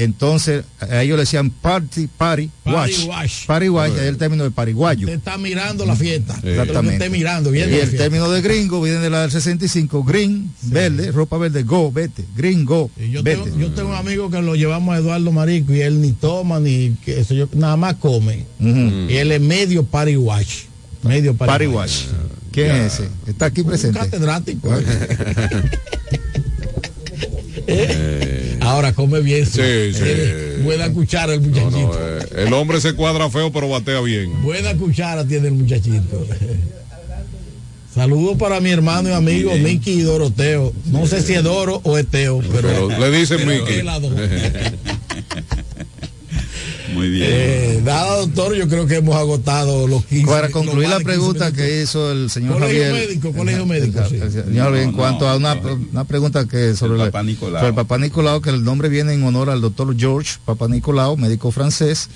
Entonces, 0.00 0.64
a 0.80 1.02
ellos 1.02 1.16
le 1.16 1.22
decían 1.22 1.50
party, 1.50 2.06
party, 2.06 2.50
Party 2.64 2.92
watch. 2.92 3.06
wash. 3.08 3.46
Party 3.46 3.68
watch, 3.68 3.92
es 3.94 4.02
el 4.02 4.16
término 4.16 4.44
de 4.44 4.50
pariguayo. 4.50 5.06
Usted 5.06 5.18
está 5.18 5.36
mirando 5.38 5.84
la 5.84 5.96
fiesta. 5.96 6.38
Exactamente. 6.42 7.04
Usted 7.04 7.10
mirando, 7.10 7.50
Y 7.50 7.54
viendo 7.54 7.76
la 7.76 7.82
el 7.82 7.88
fiesta. 7.88 8.04
término 8.04 8.30
de 8.30 8.40
gringo 8.40 8.80
viene 8.80 9.00
de 9.00 9.10
la 9.10 9.22
del 9.22 9.30
65, 9.32 10.04
green, 10.04 10.52
verde, 10.62 11.10
ropa 11.10 11.36
verde, 11.38 11.62
go, 11.64 11.90
vete, 11.90 12.24
green, 12.36 12.64
go, 12.64 12.90
Y 12.96 13.10
Yo 13.10 13.22
vete. 13.22 13.42
tengo, 13.42 13.58
yo 13.58 13.70
tengo 13.72 13.88
un 13.90 13.96
amigo 13.96 14.30
que 14.30 14.40
lo 14.40 14.54
llevamos 14.54 14.94
a 14.94 14.98
Eduardo 14.98 15.32
Marico 15.32 15.72
y 15.74 15.80
él 15.80 16.00
ni 16.00 16.12
toma 16.12 16.60
ni 16.60 16.96
que 17.04 17.18
eso 17.20 17.34
yo 17.34 17.48
nada 17.54 17.76
más 17.76 17.94
come. 17.96 18.44
Y 18.60 19.16
él 19.16 19.32
es 19.32 19.40
medio 19.40 19.84
party 19.84 20.16
watch. 20.16 20.64
Medio 21.02 21.34
party, 21.34 21.48
Party 21.50 21.66
watch. 21.66 21.90
Watch. 22.06 22.20
¿Quién 22.52 22.70
es 22.72 22.94
ese? 22.94 23.08
Está 23.26 23.46
aquí 23.46 23.60
Un 23.60 23.66
presente. 23.68 23.98
catedrático. 23.98 24.70
¿Eh? 24.74 24.84
Ahora 28.68 28.92
come 28.92 29.20
bien. 29.20 29.46
Sí, 29.46 29.60
sí. 29.94 30.02
Tiene 30.02 30.56
Buena 30.62 30.92
cuchara 30.92 31.32
el 31.34 31.40
muchachito. 31.40 31.70
no, 31.78 31.94
eh, 31.94 32.44
el 32.46 32.52
hombre 32.52 32.80
se 32.80 32.92
cuadra 32.94 33.30
feo 33.30 33.50
pero 33.52 33.68
batea 33.68 34.00
bien. 34.00 34.42
Buena 34.42 34.74
cuchara 34.76 35.24
tiene 35.24 35.48
el 35.48 35.54
muchachito. 35.54 36.26
Saludos 37.94 38.36
para 38.38 38.60
mi 38.60 38.70
hermano 38.70 39.08
y 39.08 39.12
amigo. 39.12 39.54
Miki 39.56 40.02
Doroteo. 40.02 40.72
No 40.86 41.06
sé 41.06 41.22
si 41.22 41.32
es 41.34 41.42
Doro 41.42 41.80
o 41.82 41.96
es 41.98 42.06
Teo, 42.06 42.40
pero, 42.52 42.88
Pero 42.88 42.98
le 43.10 43.18
dicen 43.18 43.38
pero 43.38 43.50
Mickey. 43.60 43.78
es 43.78 43.84
la 43.84 43.98
dos. 43.98 44.12
Muy 46.94 47.10
bien. 47.10 47.28
Eh, 47.30 47.80
nada, 47.84 48.16
doctor, 48.18 48.54
yo 48.54 48.66
creo 48.68 48.86
que 48.86 48.96
hemos 48.96 49.14
agotado 49.16 49.86
los 49.86 50.04
15 50.06 50.26
Para 50.26 50.50
concluir 50.50 50.88
la 50.88 50.98
de 50.98 51.04
15 51.04 51.04
pregunta 51.04 51.52
que 51.52 51.82
hizo 51.82 52.10
el 52.10 52.30
señor 52.30 52.54
Colegio 52.54 52.84
Javier. 52.84 53.08
médico, 53.08 53.32
colegio 53.32 53.62
el- 53.62 53.68
médico, 53.68 54.00
el- 54.00 54.08
sí. 54.08 54.16
el 54.16 54.32
señor, 54.32 54.76
en 54.76 54.90
No, 54.92 54.96
cuanto 54.96 55.24
no, 55.26 55.30
a 55.30 55.36
una, 55.36 55.54
no. 55.56 55.78
una 55.92 56.04
pregunta 56.04 56.46
que 56.46 56.74
sobre 56.74 56.94
El 57.02 57.06
Papá 57.10 57.22
Nicolau. 57.22 57.56
sobre 57.56 57.68
el 57.68 57.74
Papá 57.74 57.98
Nicolau, 57.98 58.40
que 58.40 58.50
el 58.50 58.64
nombre 58.64 58.88
viene 58.88 59.12
en 59.12 59.22
honor 59.24 59.50
al 59.50 59.60
doctor 59.60 59.94
George 59.98 60.38
Papá 60.44 60.68
Nicolau, 60.68 61.16
médico 61.16 61.50
francés, 61.50 62.08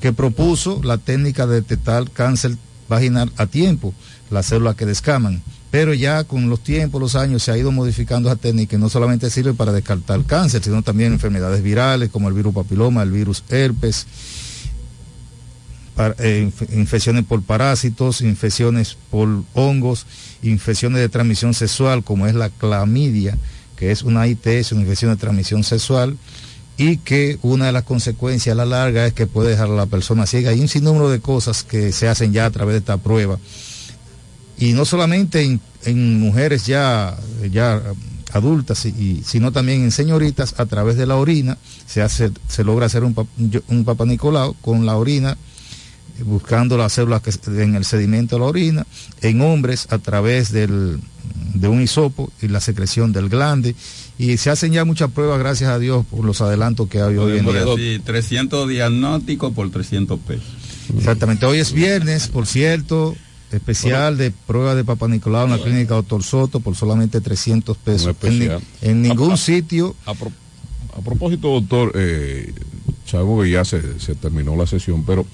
que 0.00 0.12
propuso 0.12 0.80
la 0.84 0.98
técnica 0.98 1.46
de 1.46 1.56
detectar 1.56 2.10
cáncer 2.10 2.56
vaginal 2.88 3.32
a 3.36 3.46
tiempo, 3.46 3.94
las 4.30 4.46
células 4.46 4.74
que 4.76 4.86
descaman. 4.86 5.42
Pero 5.76 5.92
ya 5.92 6.24
con 6.24 6.48
los 6.48 6.60
tiempos, 6.60 6.98
los 7.02 7.16
años, 7.16 7.42
se 7.42 7.50
ha 7.52 7.58
ido 7.58 7.70
modificando 7.70 8.30
esa 8.30 8.40
técnica 8.40 8.76
y 8.76 8.78
no 8.78 8.88
solamente 8.88 9.28
sirve 9.28 9.52
para 9.52 9.72
descartar 9.72 10.24
cáncer, 10.24 10.62
sino 10.64 10.80
también 10.80 11.12
enfermedades 11.12 11.62
virales 11.62 12.08
como 12.08 12.28
el 12.28 12.34
virus 12.34 12.54
papiloma, 12.54 13.02
el 13.02 13.10
virus 13.10 13.44
herpes, 13.50 14.06
eh, 16.18 16.50
inf- 16.50 16.74
infecciones 16.74 17.26
por 17.26 17.42
parásitos, 17.42 18.22
infecciones 18.22 18.96
por 19.10 19.28
hongos, 19.52 20.06
infecciones 20.42 20.98
de 20.98 21.10
transmisión 21.10 21.52
sexual 21.52 22.02
como 22.02 22.26
es 22.26 22.34
la 22.34 22.48
clamidia, 22.48 23.36
que 23.76 23.90
es 23.90 24.02
una 24.02 24.26
ITS, 24.26 24.72
una 24.72 24.80
infección 24.80 25.10
de 25.10 25.18
transmisión 25.18 25.62
sexual, 25.62 26.16
y 26.78 26.96
que 26.96 27.38
una 27.42 27.66
de 27.66 27.72
las 27.72 27.82
consecuencias 27.82 28.54
a 28.54 28.56
la 28.56 28.64
larga 28.64 29.06
es 29.06 29.12
que 29.12 29.26
puede 29.26 29.50
dejar 29.50 29.68
a 29.68 29.74
la 29.74 29.84
persona 29.84 30.24
ciega. 30.24 30.52
Hay 30.52 30.60
un 30.60 30.68
sinnúmero 30.68 31.10
de 31.10 31.20
cosas 31.20 31.64
que 31.64 31.92
se 31.92 32.08
hacen 32.08 32.32
ya 32.32 32.46
a 32.46 32.50
través 32.50 32.72
de 32.72 32.78
esta 32.78 32.96
prueba. 32.96 33.38
Y 34.58 34.72
no 34.72 34.84
solamente 34.84 35.42
en, 35.42 35.60
en 35.84 36.18
mujeres 36.20 36.66
ya, 36.66 37.16
ya 37.52 37.82
adultas, 38.32 38.84
y- 38.86 39.22
sino 39.24 39.52
también 39.52 39.82
en 39.82 39.90
señoritas 39.92 40.54
a 40.58 40.66
través 40.66 40.96
de 40.96 41.06
la 41.06 41.16
orina. 41.16 41.58
Se, 41.86 42.02
hace, 42.02 42.30
se 42.48 42.64
logra 42.64 42.86
hacer 42.86 43.04
un, 43.04 43.14
pap- 43.14 43.62
un 43.68 43.84
Papa 43.84 44.04
Nicolau 44.06 44.54
con 44.62 44.86
la 44.86 44.96
orina 44.96 45.36
buscando 46.24 46.78
las 46.78 46.94
células 46.94 47.20
que 47.20 47.30
en 47.62 47.74
el 47.74 47.84
sedimento 47.84 48.36
de 48.36 48.40
la 48.40 48.46
orina, 48.46 48.86
en 49.20 49.40
hombres 49.42 49.86
a 49.90 49.98
través 49.98 50.50
del, 50.50 50.98
de 51.54 51.68
un 51.68 51.82
hisopo 51.82 52.32
y 52.40 52.48
la 52.48 52.60
secreción 52.60 53.12
del 53.12 53.28
glande. 53.28 53.74
Y 54.18 54.38
se 54.38 54.48
hacen 54.48 54.72
ya 54.72 54.86
muchas 54.86 55.10
pruebas, 55.10 55.38
gracias 55.38 55.68
a 55.68 55.78
Dios, 55.78 56.06
por 56.06 56.24
los 56.24 56.40
adelantos 56.40 56.88
que 56.88 57.02
hay 57.02 57.16
hoy 57.18 57.32
en 57.38 57.44
día. 57.44 57.52
Sí, 57.76 58.00
300 58.02 58.66
diagnósticos 58.66 59.52
por 59.52 59.70
300 59.70 60.18
pesos. 60.20 60.44
Exactamente, 60.96 61.44
hoy 61.44 61.58
es 61.58 61.72
viernes, 61.72 62.28
por 62.28 62.46
cierto, 62.46 63.14
especial 63.52 64.16
de 64.16 64.30
prueba 64.30 64.74
de 64.74 64.84
Papa 64.84 65.08
Nicolau 65.08 65.44
en 65.46 65.52
la 65.52 65.58
clínica 65.58 65.94
Doctor 65.94 66.22
Soto 66.22 66.60
por 66.60 66.74
solamente 66.76 67.20
300 67.20 67.76
pesos. 67.76 68.14
En, 68.82 69.02
ningún 69.02 69.32
A- 69.32 69.36
sitio, 69.36 69.94
A, 70.04 70.14
pro- 70.14 70.32
a 70.96 71.00
propósito, 71.00 71.48
doctor, 71.48 71.92
eh, 71.94 72.52
sabemos 73.06 73.44
que 73.44 73.50
ya 73.50 73.64
se, 73.64 73.98
se 74.00 74.14
terminó 74.14 74.56
la 74.56 74.66
sesión, 74.66 75.04
pero 75.04 75.24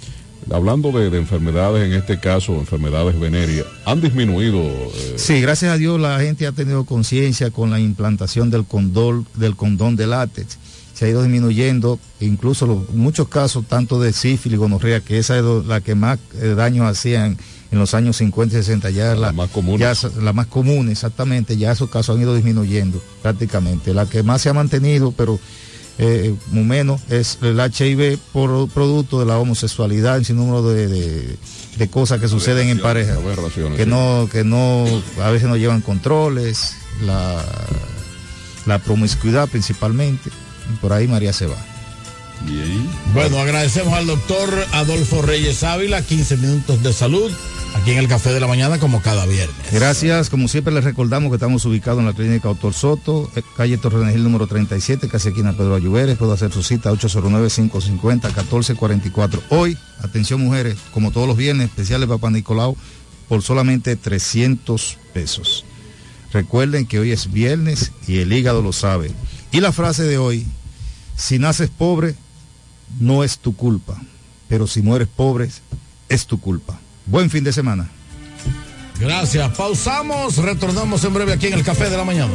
hablando 0.51 0.91
de, 0.93 1.09
de 1.09 1.19
enfermedades, 1.19 1.87
en 1.87 1.95
este 1.95 2.19
caso, 2.21 2.53
enfermedades 2.55 3.19
venéreas, 3.19 3.67
han 3.87 4.01
disminuido. 4.01 4.59
eh, 4.61 5.15
sí, 5.17 5.41
gracias 5.41 5.73
a 5.73 5.77
Dios 5.79 6.01
la 6.01 6.21
gente 6.21 6.47
ha 6.47 6.53
tenido 6.53 6.85
conciencia 6.85 7.51
con 7.51 7.71
la 7.71 7.79
implantación 7.81 8.51
del 8.51 8.65
condón, 8.65 9.27
del 9.37 9.57
condón 9.57 9.97
de 9.97 10.07
látex. 10.07 10.59
Se 10.95 11.07
ha 11.07 11.09
ido 11.09 11.23
disminuyendo, 11.23 11.99
incluso 12.21 12.67
los, 12.67 12.91
muchos 12.91 13.27
casos, 13.29 13.65
tanto 13.67 13.99
de 14.01 14.13
sífilis, 14.13 14.59
gonorrea, 14.59 15.01
que 15.01 15.19
esa 15.19 15.39
es 15.39 15.45
la 15.67 15.81
que 15.81 15.95
más 15.95 16.19
eh, 16.41 16.55
daño 16.57 16.87
hacían 16.87 17.39
en 17.73 17.79
los 17.79 17.95
años 17.95 18.19
50 18.19 18.55
y 18.55 18.59
60, 18.63 18.91
ya 18.91 19.15
la, 19.15 19.33
más 19.33 19.51
común. 19.51 19.79
ya 19.81 19.95
la 20.21 20.33
más 20.33 20.47
común, 20.47 20.91
exactamente, 20.91 21.57
ya 21.57 21.73
esos 21.73 21.89
casos 21.91 22.15
han 22.15 22.23
ido 22.23 22.35
disminuyendo 22.35 23.03
prácticamente. 23.23 23.93
La 23.95 24.07
que 24.07 24.23
más 24.23 24.43
se 24.43 24.51
ha 24.51 24.53
mantenido, 24.53 25.13
pero 25.13 25.41
eh, 25.99 26.35
muy 26.49 26.65
menos, 26.65 27.01
es 27.09 27.39
el 27.43 27.59
HIV 27.59 28.19
por 28.33 28.69
producto 28.69 29.19
de 29.21 29.27
la 29.27 29.39
homosexualidad, 29.39 30.19
en 30.19 30.25
sin 30.25 30.37
número 30.37 30.63
de, 30.69 30.87
de- 30.87 31.37
de 31.77 31.89
cosas 31.89 32.21
que 32.21 32.29
suceden 32.29 32.69
en 32.69 32.81
pareja, 32.83 33.15
que 33.79 33.87
no, 33.87 34.29
que 34.31 34.45
no, 34.45 34.85
a 35.23 35.31
veces 35.31 35.49
no 35.49 35.57
llevan 35.57 35.81
controles, 35.81 36.75
la, 37.07 37.43
la 38.67 38.79
promiscuidad 38.79 39.49
principalmente, 39.49 40.29
y 40.73 40.77
por 40.77 40.93
ahí 40.93 41.09
María 41.09 41.33
se 41.33 41.47
va. 41.47 41.57
Bien. 42.47 42.89
Bueno, 43.15 43.39
agradecemos 43.39 43.95
al 43.95 44.07
doctor 44.07 44.49
Adolfo 44.73 45.23
Reyes 45.23 45.63
Ávila, 45.63 46.03
15 46.03 46.37
minutos 46.39 46.83
de 46.83 46.93
salud, 46.93 47.31
aquí 47.75 47.93
en 47.93 47.99
el 47.99 48.09
Café 48.09 48.33
de 48.33 48.41
la 48.41 48.47
Mañana, 48.47 48.79
como 48.79 49.03
cada 49.03 49.27
viernes. 49.27 49.57
Gracias, 49.71 50.31
como 50.31 50.49
siempre 50.49 50.73
les 50.73 50.85
recordamos 50.85 51.31
que 51.31 51.37
estamos 51.37 51.65
ubicados 51.65 52.01
en 52.01 52.07
la 52.07 52.15
clínica 52.15 52.49
Doctor 52.49 52.75
Soto, 52.75 53.31
eh, 53.37 53.43
calle 53.57 53.79
Torrenegil 53.79 54.23
número 54.23 54.47
37, 54.47 55.09
casi 55.09 55.29
esquina 55.29 55.53
Pedro 55.53 55.75
Ayuberes, 55.75 56.17
puedo 56.19 56.33
hacer 56.33 56.53
su 56.53 56.63
cita 56.63 56.91
809-550-1444. 56.93 59.41
Hoy, 59.51 59.77
atención 60.01 60.41
mujeres, 60.41 60.77
como 60.93 61.11
todos 61.11 61.29
los 61.29 61.37
viernes, 61.37 61.69
especiales 61.69 62.09
Papá 62.09 62.31
Nicolau, 62.31 62.77
por 63.29 63.43
solamente 63.43 63.97
300 63.97 64.99
pesos. 65.13 65.65
Recuerden 66.33 66.87
que 66.87 66.99
hoy 66.99 67.13
es 67.13 67.31
viernes 67.31 67.93
y 68.09 68.19
el 68.19 68.33
hígado 68.33 68.63
lo 68.63 68.73
sabe. 68.73 69.11
Y 69.53 69.61
la 69.61 69.73
frase 69.73 70.03
de 70.05 70.19
hoy, 70.19 70.47
Si 71.15 71.39
naces 71.39 71.69
pobre, 71.69 72.15
no 73.01 73.25
es 73.25 73.39
tu 73.39 73.57
culpa, 73.57 74.01
pero 74.49 74.67
si 74.67 74.83
mueres 74.83 75.09
pobre, 75.09 75.49
es 76.09 76.27
tu 76.27 76.41
culpa. 76.41 76.79
Buen 77.07 77.31
fin 77.31 77.45
de 77.45 77.53
semana. 77.53 77.89
Gracias. 79.01 79.57
Pausamos, 79.57 80.37
retornamos 80.37 81.03
en 81.05 81.15
breve 81.15 81.33
aquí 81.33 81.49
en 81.49 81.55
el 81.55 81.65
Café 81.65 81.91
de 81.91 81.97
la 81.97 82.05
Mañana. 82.05 82.33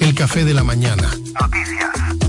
El 0.00 0.14
café 0.14 0.44
de 0.44 0.54
la 0.54 0.64
mañana. 0.64 1.10
Noticias. 1.40 2.07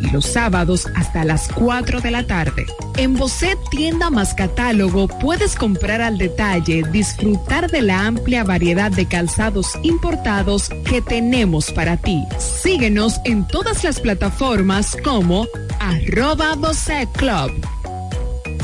y 0.00 0.10
los 0.10 0.26
sábados 0.26 0.86
hasta 0.94 1.24
las 1.24 1.48
4 1.48 2.00
de 2.00 2.10
la 2.10 2.26
tarde. 2.26 2.66
En 2.96 3.14
Bocet 3.14 3.58
Tienda 3.70 4.10
más 4.10 4.34
Catálogo 4.34 5.08
puedes 5.08 5.54
comprar 5.56 6.00
al 6.00 6.18
detalle, 6.18 6.82
disfrutar 6.90 7.70
de 7.70 7.82
la 7.82 8.06
amplia 8.06 8.44
variedad 8.44 8.90
de 8.90 9.06
calzados 9.06 9.72
importados 9.82 10.68
que 10.84 11.02
tenemos 11.02 11.70
para 11.72 11.96
ti. 11.96 12.22
Síguenos 12.38 13.20
en 13.24 13.46
todas 13.46 13.84
las 13.84 14.00
plataformas 14.00 14.96
como 15.04 15.46
arroba 15.80 16.54
Bocet 16.54 17.10
Club. 17.12 17.52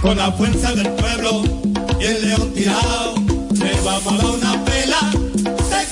Con 0.01 0.17
la 0.17 0.33
fuerza 0.33 0.73
del 0.73 0.89
pueblo 0.91 1.43
y 2.01 2.05
el 2.05 2.29
león 2.29 2.53
tirado, 2.55 3.15
le 3.53 3.81
vamos 3.83 4.13
a 4.13 4.17
dar 4.17 4.59
una 4.59 4.65
quitado. 4.65 4.80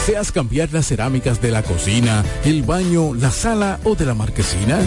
¿Deseas 0.00 0.32
cambiar 0.32 0.72
las 0.72 0.86
cerámicas 0.86 1.42
de 1.42 1.50
la 1.50 1.62
cocina, 1.62 2.24
el 2.46 2.62
baño, 2.62 3.12
la 3.12 3.30
sala 3.30 3.78
o 3.84 3.94
de 3.94 4.06
la 4.06 4.14
marquesina? 4.14 4.78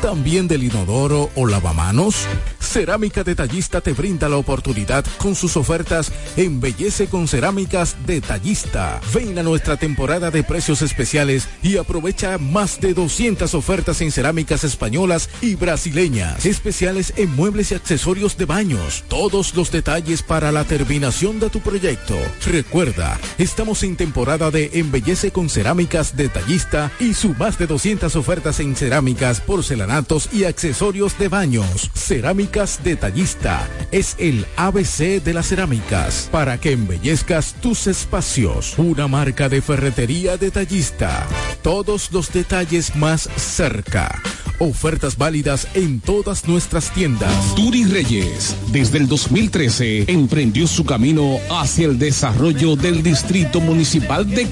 ¿También 0.00 0.48
del 0.48 0.64
inodoro 0.64 1.28
o 1.36 1.46
lavamanos? 1.46 2.26
Cerámica 2.58 3.22
Detallista 3.22 3.82
te 3.82 3.92
brinda 3.92 4.30
la 4.30 4.36
oportunidad 4.36 5.04
con 5.18 5.34
sus 5.34 5.58
ofertas 5.58 6.10
Embellece 6.38 7.06
con 7.06 7.28
Cerámicas 7.28 7.96
Detallista. 8.06 8.98
Ven 9.12 9.38
a 9.38 9.42
nuestra 9.42 9.76
temporada 9.76 10.30
de 10.30 10.42
precios 10.42 10.80
especiales 10.80 11.48
y 11.62 11.76
aprovecha 11.76 12.38
más 12.38 12.80
de 12.80 12.94
200 12.94 13.52
ofertas 13.54 14.00
en 14.00 14.10
cerámicas 14.10 14.64
españolas 14.64 15.28
y 15.42 15.54
brasileñas. 15.54 16.46
Especiales 16.46 17.12
en 17.16 17.36
muebles 17.36 17.72
y 17.72 17.74
accesorios 17.74 18.38
de 18.38 18.46
baños. 18.46 19.04
Todos 19.08 19.54
los 19.54 19.70
detalles 19.70 20.22
para 20.22 20.50
la 20.50 20.64
terminación 20.64 21.40
de 21.40 21.50
tu 21.50 21.60
proyecto. 21.60 22.16
Recuerda, 22.46 23.20
estamos 23.36 23.82
en 23.82 23.96
temporada 23.96 24.50
de 24.50 24.61
Embellece 24.74 25.30
con 25.30 25.48
Cerámicas 25.48 26.16
Detallista 26.16 26.90
y 27.00 27.14
su 27.14 27.34
más 27.34 27.58
de 27.58 27.66
200 27.66 28.14
ofertas 28.16 28.60
en 28.60 28.76
cerámicas, 28.76 29.40
porcelanatos 29.40 30.28
y 30.32 30.44
accesorios 30.44 31.18
de 31.18 31.28
baños. 31.28 31.90
Cerámicas 31.94 32.80
Detallista 32.84 33.68
es 33.90 34.16
el 34.18 34.46
ABC 34.56 35.22
de 35.22 35.34
las 35.34 35.48
cerámicas 35.48 36.28
para 36.30 36.58
que 36.58 36.72
embellezcas 36.72 37.54
tus 37.60 37.86
espacios. 37.86 38.78
Una 38.78 39.08
marca 39.08 39.48
de 39.48 39.62
ferretería 39.62 40.36
detallista. 40.36 41.26
Todos 41.62 42.12
los 42.12 42.32
detalles 42.32 42.94
más 42.96 43.28
cerca. 43.36 44.20
Ofertas 44.58 45.16
válidas 45.16 45.66
en 45.74 45.98
todas 45.98 46.46
nuestras 46.46 46.92
tiendas. 46.94 47.32
Turi 47.56 47.84
Reyes, 47.84 48.54
desde 48.70 48.98
el 48.98 49.08
2013, 49.08 50.04
emprendió 50.06 50.68
su 50.68 50.84
camino 50.84 51.38
hacia 51.50 51.86
el 51.86 51.98
desarrollo 51.98 52.76
del 52.76 53.02
Distrito 53.02 53.60
Municipal 53.60 54.28
de 54.30 54.51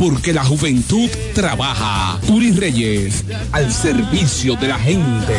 Porque 0.00 0.32
la 0.32 0.42
juventud 0.42 1.10
trabaja. 1.34 2.18
Turi 2.26 2.52
Reyes, 2.52 3.22
al 3.52 3.70
servicio 3.70 4.56
de 4.56 4.68
la 4.68 4.78
gente. 4.78 5.34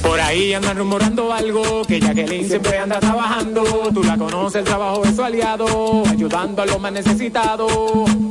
Por 0.00 0.20
ahí 0.20 0.54
andan 0.54 0.78
rumorando 0.78 1.32
algo, 1.32 1.82
que 1.82 1.98
Jacqueline 1.98 2.48
siempre 2.48 2.78
anda 2.78 3.00
trabajando. 3.00 3.90
Tú 3.92 4.04
la 4.04 4.16
conoces, 4.16 4.60
el 4.60 4.64
trabajo 4.64 5.04
es 5.04 5.16
su 5.16 5.24
aliado, 5.24 6.04
ayudando 6.08 6.62
a 6.62 6.66
los 6.66 6.80
más 6.80 6.92
necesitados. 6.92 7.72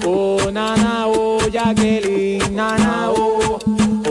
Oh, 0.05 0.49
nana, 0.49 1.07
oh, 1.07 1.45
Jacqueline, 1.51 2.55
nana, 2.55 3.09
oh, 3.09 3.59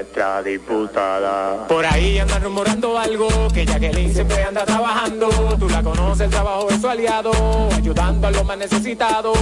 nuestra 0.00 0.42
diputada. 0.42 1.66
Por 1.68 1.84
ahí 1.84 2.18
andan 2.18 2.42
rumorando 2.42 2.98
algo, 2.98 3.28
que 3.52 3.66
Jacqueline 3.66 4.14
siempre 4.14 4.42
anda 4.42 4.64
trabajando. 4.64 5.28
Tú 5.58 5.68
la 5.68 5.82
conoces, 5.82 6.22
el 6.22 6.30
trabajo 6.30 6.70
es 6.70 6.80
su 6.80 6.88
aliado, 6.88 7.30
ayudando 7.76 8.26
a 8.26 8.30
los 8.30 8.44
más 8.46 8.56
necesitados. 8.56 9.38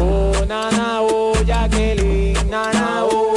Oh, 0.00 0.32
nana, 0.46 1.00
oh, 1.00 1.32
Jacqueline, 1.44 2.48
nana, 2.48 3.06
oh, 3.10 3.34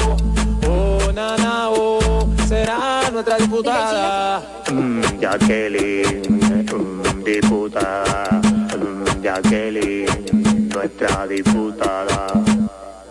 oh, 0.70 1.12
nana, 1.12 1.70
oh, 1.70 2.30
será 2.48 3.10
nuestra 3.12 3.38
diputada. 3.38 4.44
Mm, 4.72 5.02
Jacqueline, 5.20 6.22
mm, 6.72 7.24
diputada. 7.24 8.40
Mm, 8.78 9.22
Jacqueline, 9.24 10.70
nuestra 10.70 11.26
diputada. 11.26 12.51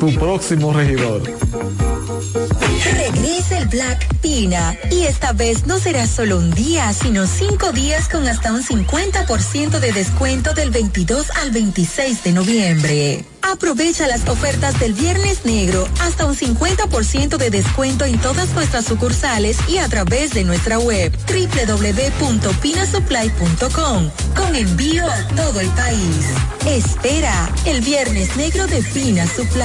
tu 0.00 0.12
próximo 0.14 0.72
regidor. 0.72 1.22
Regresa 2.96 3.58
el 3.58 3.68
Black 3.68 4.14
Pina 4.20 4.76
y 4.90 5.04
esta 5.04 5.32
vez 5.32 5.66
no 5.66 5.78
será 5.78 6.06
solo 6.06 6.36
un 6.38 6.50
día, 6.50 6.92
sino 6.92 7.26
cinco 7.26 7.72
días 7.72 8.08
con 8.08 8.28
hasta 8.28 8.52
un 8.52 8.62
50% 8.62 9.80
de 9.80 9.92
descuento 9.92 10.52
del 10.54 10.70
22 10.70 11.30
al 11.30 11.50
26 11.50 12.22
de 12.24 12.32
noviembre. 12.32 13.24
Aprovecha 13.42 14.06
las 14.06 14.26
ofertas 14.28 14.78
del 14.80 14.92
Viernes 14.94 15.44
Negro, 15.44 15.86
hasta 16.00 16.24
un 16.26 16.34
50% 16.34 17.36
de 17.36 17.50
descuento 17.50 18.04
en 18.04 18.18
todas 18.18 18.52
nuestras 18.54 18.86
sucursales 18.86 19.58
y 19.68 19.78
a 19.78 19.88
través 19.88 20.32
de 20.32 20.44
nuestra 20.44 20.78
web 20.78 21.12
www.pinasupply.com 21.28 24.10
con 24.34 24.56
envío 24.56 25.06
a 25.06 25.26
todo 25.36 25.60
el 25.60 25.68
país. 25.68 26.26
Espera 26.66 27.50
el 27.66 27.82
Viernes 27.82 28.34
Negro 28.36 28.66
de 28.66 28.82
Pina 28.82 29.26
Supply. 29.26 29.63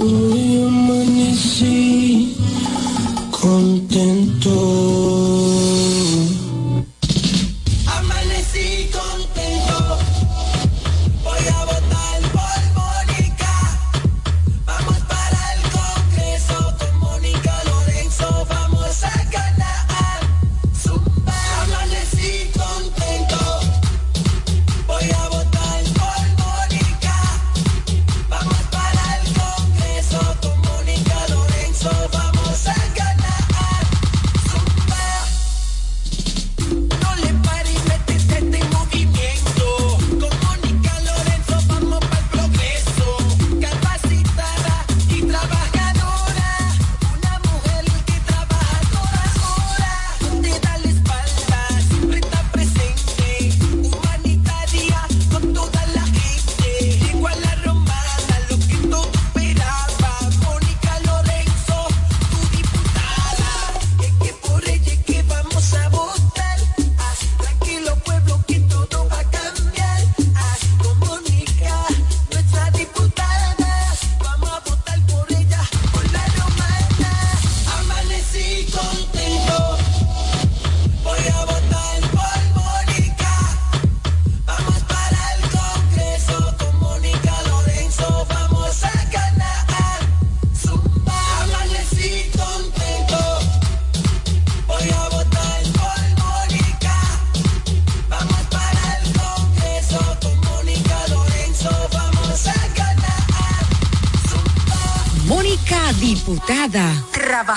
Hoy 0.00 0.64
amanecí 0.66 2.34
contento. 3.30 4.58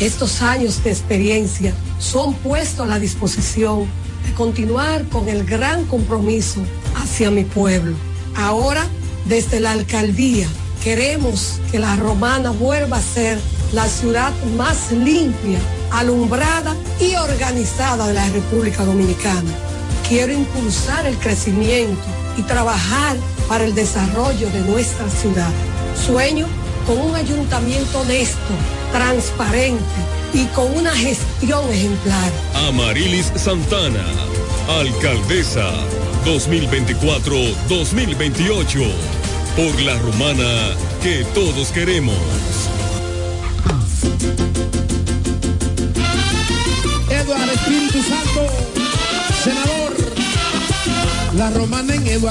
estos 0.00 0.42
años 0.42 0.82
de 0.82 0.90
experiencia 0.90 1.72
son 1.98 2.34
puestos 2.34 2.80
a 2.80 2.88
la 2.88 2.98
disposición 2.98 3.86
de 4.26 4.34
continuar 4.34 5.04
con 5.08 5.28
el 5.28 5.44
gran 5.44 5.84
compromiso 5.86 6.60
hacia 6.96 7.30
mi 7.30 7.44
pueblo. 7.44 7.94
Ahora, 8.36 8.86
desde 9.26 9.60
la 9.60 9.72
alcaldía, 9.72 10.48
queremos 10.82 11.60
que 11.70 11.78
la 11.78 11.96
romana 11.96 12.50
vuelva 12.50 12.98
a 12.98 13.02
ser 13.02 13.38
la 13.72 13.86
ciudad 13.86 14.32
más 14.56 14.92
limpia, 14.92 15.58
alumbrada 15.90 16.74
y 17.00 17.14
organizada 17.16 18.06
de 18.08 18.14
la 18.14 18.28
República 18.30 18.84
Dominicana. 18.84 19.50
Quiero 20.08 20.32
impulsar 20.32 21.06
el 21.06 21.16
crecimiento 21.16 22.02
y 22.36 22.42
trabajar 22.42 23.16
para 23.48 23.64
el 23.64 23.74
desarrollo 23.74 24.50
de 24.50 24.60
nuestra 24.60 25.08
ciudad. 25.08 25.50
Sueño 26.06 26.46
con 26.86 27.00
un 27.00 27.14
ayuntamiento 27.14 28.00
honesto, 28.00 28.54
transparente 28.94 29.82
y 30.32 30.46
con 30.54 30.74
una 30.76 30.94
gestión 30.94 31.68
ejemplar. 31.72 32.30
Amarilis 32.68 33.32
Santana, 33.34 34.04
alcaldesa 34.78 35.68
2024-2028, 36.24 38.92
por 39.56 39.82
la 39.82 39.98
romana 39.98 40.76
que 41.02 41.24
todos 41.34 41.72
queremos. 41.72 42.14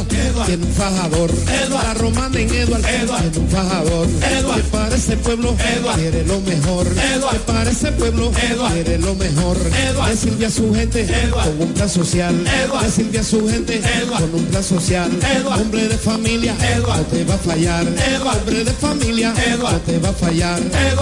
Eduard, 0.01 0.47
tiene 0.47 0.65
un 0.65 0.73
fajador. 0.73 1.31
La 1.69 1.93
romana 1.93 2.39
en 2.39 2.51
Eduard, 2.51 2.81
tiene 2.81 3.37
un 3.37 3.49
fajador. 3.49 4.07
Que 4.07 4.63
para 4.71 4.95
ese 4.95 5.17
pueblo 5.17 5.55
quiere 5.95 6.25
lo 6.25 6.39
mejor. 6.41 6.87
Que 6.87 7.39
para 7.45 7.69
ese 7.69 7.91
pueblo 7.91 8.31
quiere 8.31 8.97
lo 8.97 9.13
mejor. 9.15 9.57
Le 10.07 10.17
sirve 10.17 10.45
a 10.47 10.49
su 10.49 10.73
gente 10.73 11.07
con 11.31 11.61
un 11.67 11.73
plan 11.73 11.89
social. 11.89 12.43
Le 12.43 12.91
sirve 12.91 13.19
a 13.19 13.23
su 13.23 13.47
gente 13.47 13.81
con 14.09 14.33
un 14.33 14.45
plan 14.45 14.63
social. 14.63 15.11
Hombre 15.45 15.87
de 15.87 15.97
familia, 15.97 16.55
no 16.79 17.01
te 17.05 17.23
va 17.25 17.35
a 17.35 17.37
fallar. 17.37 17.85
Hombre 17.85 18.63
de 18.63 18.71
familia, 18.71 19.33
no 19.59 19.79
te 19.81 19.99
va 19.99 20.09
a 20.09 20.13
fallar. 20.13 20.59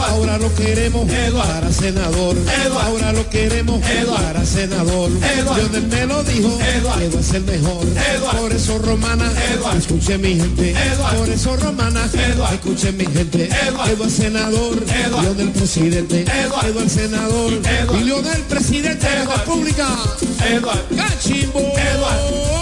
Ahora 0.09 0.37
lo 0.37 0.53
queremos 0.55 1.09
para 1.33 1.71
senador. 1.71 2.35
Ahora 2.81 3.13
lo 3.13 3.29
queremos 3.29 3.81
para 4.17 4.45
senador. 4.45 5.09
Lionel 5.55 5.87
me 5.87 6.05
lo 6.05 6.23
dijo, 6.23 6.57
que 6.57 7.07
va 7.09 7.19
a 7.19 7.23
ser 7.23 7.41
mejor. 7.41 7.85
Por 8.37 8.51
eso 8.51 8.80
romana, 8.81 9.31
escuche 9.77 10.17
mi 10.17 10.35
gente. 10.35 10.75
Por 11.17 11.29
eso 11.29 11.55
romana, 11.57 12.01
escuche 12.51 12.91
mi 12.91 13.05
gente. 13.05 13.49
Eduardo 13.67 14.09
senador, 14.09 14.83
Lionel 15.21 15.51
presidente. 15.51 16.21
Eduardo 16.21 16.89
senador, 16.89 17.53
y 17.99 18.03
Lionel 18.03 18.41
presidente 18.43 19.07
de 19.09 19.25
la 19.25 19.35
República. 19.35 19.87
Cachimbo. 20.95 21.59
Eduardo 21.77 22.61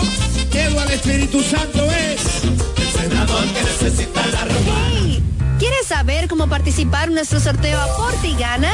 Espíritu 0.93 1.41
Santo 1.41 1.85
es 1.91 2.43
el 2.43 3.09
senador 3.09 3.43
que 3.53 3.61
necesita 3.63 4.25
la 4.27 4.45
romana. 4.45 5.23
¿Quieres 5.57 5.87
saber 5.87 6.27
cómo 6.27 6.47
participar 6.49 7.09
en 7.09 7.15
nuestro 7.15 7.39
sorteo 7.39 7.79
Aporte 7.79 8.27
y 8.27 8.35
Gana? 8.35 8.73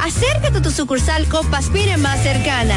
Acércate 0.00 0.58
a 0.58 0.62
tu 0.62 0.70
sucursal 0.70 1.26
Copaspire 1.28 1.96
más 1.96 2.22
cercana. 2.22 2.76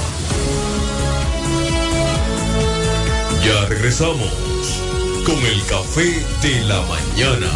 Ya 3.43 3.65
regresamos 3.65 4.31
con 5.25 5.35
el 5.35 5.65
café 5.65 6.23
de 6.43 6.61
la 6.65 6.79
mañana. 6.83 7.47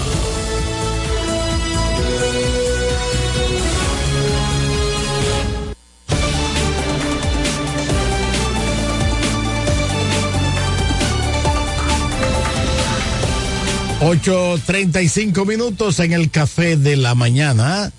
Ocho 14.02 14.60
treinta 14.66 15.02
y 15.02 15.10
cinco 15.10 15.46
minutos 15.46 16.00
en 16.00 16.14
el 16.14 16.32
café 16.32 16.78
de 16.78 16.96
la 16.96 17.16
mañana. 17.16 17.92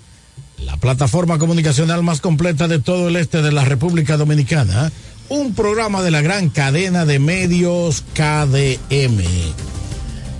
La 0.59 0.77
plataforma 0.77 1.37
comunicacional 1.37 2.03
más 2.03 2.21
completa 2.21 2.67
de 2.67 2.79
todo 2.79 3.07
el 3.07 3.15
este 3.15 3.41
de 3.41 3.51
la 3.51 3.63
República 3.63 4.17
Dominicana. 4.17 4.91
Un 5.29 5.53
programa 5.53 6.01
de 6.03 6.11
la 6.11 6.21
gran 6.21 6.49
cadena 6.49 7.05
de 7.05 7.19
medios 7.19 8.03
KDM. 8.13 9.21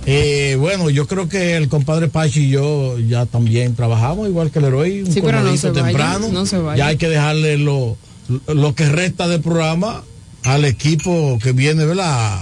Eh, 0.06 0.56
bueno, 0.58 0.88
yo 0.88 1.06
creo 1.06 1.28
que 1.28 1.56
el 1.56 1.68
compadre 1.68 2.08
Pachi 2.08 2.44
y 2.46 2.50
yo 2.50 2.98
ya 2.98 3.26
también 3.26 3.74
trabajamos, 3.74 4.26
igual 4.28 4.50
que 4.50 4.58
el 4.60 4.64
héroe, 4.66 5.02
un 5.04 5.12
Sí, 5.12 5.20
pero 5.20 5.38
no 5.40 5.44
comedito 5.44 5.60
se 5.74 5.80
vaya, 5.82 5.84
temprano. 5.86 6.28
no 6.32 6.46
se 6.46 6.56
vaya. 6.58 6.78
Ya 6.78 6.86
hay 6.86 6.96
que 6.96 7.08
dejarle 7.10 7.58
lo, 7.58 7.98
lo 8.46 8.74
que 8.74 8.88
resta 8.88 9.28
del 9.28 9.42
programa 9.42 10.02
al 10.44 10.64
equipo 10.64 11.38
que 11.42 11.52
viene, 11.52 11.84
¿verdad? 11.84 12.38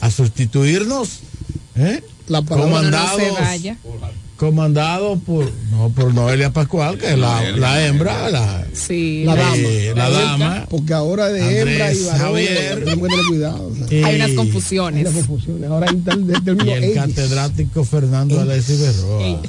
A, 0.00 0.06
a 0.06 0.10
sustituirnos. 0.12 1.18
¿eh? 1.74 2.04
No 2.28 2.44
Comandados, 2.44 3.20
se 3.20 3.30
vaya. 3.32 3.76
Comandado 4.38 5.18
por, 5.18 5.44
no, 5.72 5.90
por 5.90 6.14
Noelia 6.14 6.50
Pascual, 6.52 6.96
que 6.96 7.10
es 7.12 7.18
la, 7.18 7.42
la 7.50 7.84
hembra, 7.86 8.30
la, 8.30 8.64
Sí, 8.72 9.24
la, 9.24 9.34
la 9.34 9.42
dama, 9.42 9.58
la 9.96 10.10
dama. 10.10 10.66
Porque 10.70 10.94
ahora 10.94 11.26
de 11.28 11.60
hembra 11.60 11.92
y 11.92 12.04
Javier. 12.04 12.84
tenemos 12.84 13.08
que 13.08 13.14
tener 13.14 13.26
cuidado. 13.26 13.66
o 13.66 13.74
sea. 13.88 14.06
Hay 14.06 14.14
unas 14.16 14.30
confusiones. 14.30 15.06
Hay 15.06 15.12
unas 15.12 15.26
confusiones. 15.26 15.68
Ahora 15.70 15.86
hay 15.90 15.96
tal 15.96 16.26
del 16.26 16.44
término 16.44 16.70
y 16.70 16.74
el 16.74 16.84
ellos. 16.84 17.04
catedrático 17.04 17.84
Fernando 17.84 18.40
Alessi 18.40 18.76
Berroa. 18.76 19.40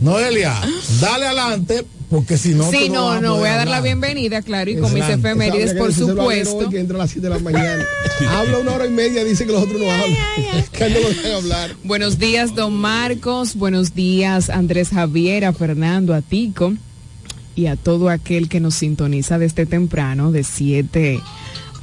Noelia, 0.00 0.54
dale 1.00 1.26
adelante, 1.26 1.84
porque 2.12 2.36
si 2.36 2.54
no. 2.54 2.70
sí, 2.70 2.90
no, 2.90 3.14
no, 3.22 3.28
poder 3.28 3.40
voy 3.40 3.48
a 3.48 3.56
dar 3.56 3.68
la 3.68 3.80
bienvenida, 3.80 4.42
claro, 4.42 4.70
y 4.70 4.76
con 4.76 4.92
mis 4.92 5.08
efemérides, 5.08 5.72
por 5.72 5.94
supuesto. 5.94 6.58
hoy 6.58 6.68
que 6.68 6.78
entra 6.78 6.96
a 6.96 6.98
las 6.98 7.10
7 7.10 7.26
de 7.26 7.34
la 7.34 7.40
mañana. 7.40 7.82
Habla 8.28 8.58
una 8.58 8.72
hora 8.72 8.86
y 8.86 8.90
media, 8.90 9.24
dice 9.24 9.46
que 9.46 9.52
los 9.52 9.62
otros 9.62 9.80
no 9.80 9.90
hablan. 9.90 10.18
que 10.72 10.90
no 10.90 11.30
lo 11.30 11.36
hablar. 11.38 11.74
Buenos 11.84 12.18
días, 12.18 12.54
don 12.54 12.74
Marcos. 12.74 13.54
Buenos 13.54 13.94
días, 13.94 14.50
Andrés 14.50 14.90
Javier, 14.90 15.46
a 15.46 15.54
Fernando, 15.54 16.12
a 16.12 16.20
Tico 16.20 16.74
y 17.56 17.64
a 17.64 17.76
todo 17.76 18.10
aquel 18.10 18.50
que 18.50 18.60
nos 18.60 18.74
sintoniza 18.74 19.38
desde 19.38 19.64
temprano, 19.64 20.32
de 20.32 20.44
7 20.44 21.18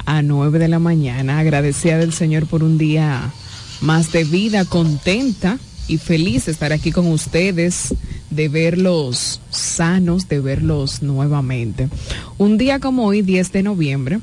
a 0.06 0.22
9 0.22 0.60
de 0.60 0.68
la 0.68 0.78
mañana. 0.78 1.40
Agradecida 1.40 1.98
del 1.98 2.14
Señor 2.14 2.46
por 2.46 2.64
un 2.64 2.78
día 2.78 3.34
más 3.82 4.12
de 4.12 4.26
vida, 4.26 4.64
contenta 4.66 5.58
y 5.88 5.98
feliz 5.98 6.46
de 6.46 6.52
estar 6.52 6.72
aquí 6.72 6.92
con 6.92 7.08
ustedes, 7.08 7.96
de 8.30 8.50
verlos 8.50 9.42
sanos, 9.50 10.28
de 10.28 10.40
verlos 10.40 11.02
nuevamente. 11.02 11.90
Un 12.38 12.58
día 12.58 12.80
como 12.80 13.06
hoy, 13.06 13.22
10 13.22 13.52
de 13.52 13.64
noviembre, 13.64 14.20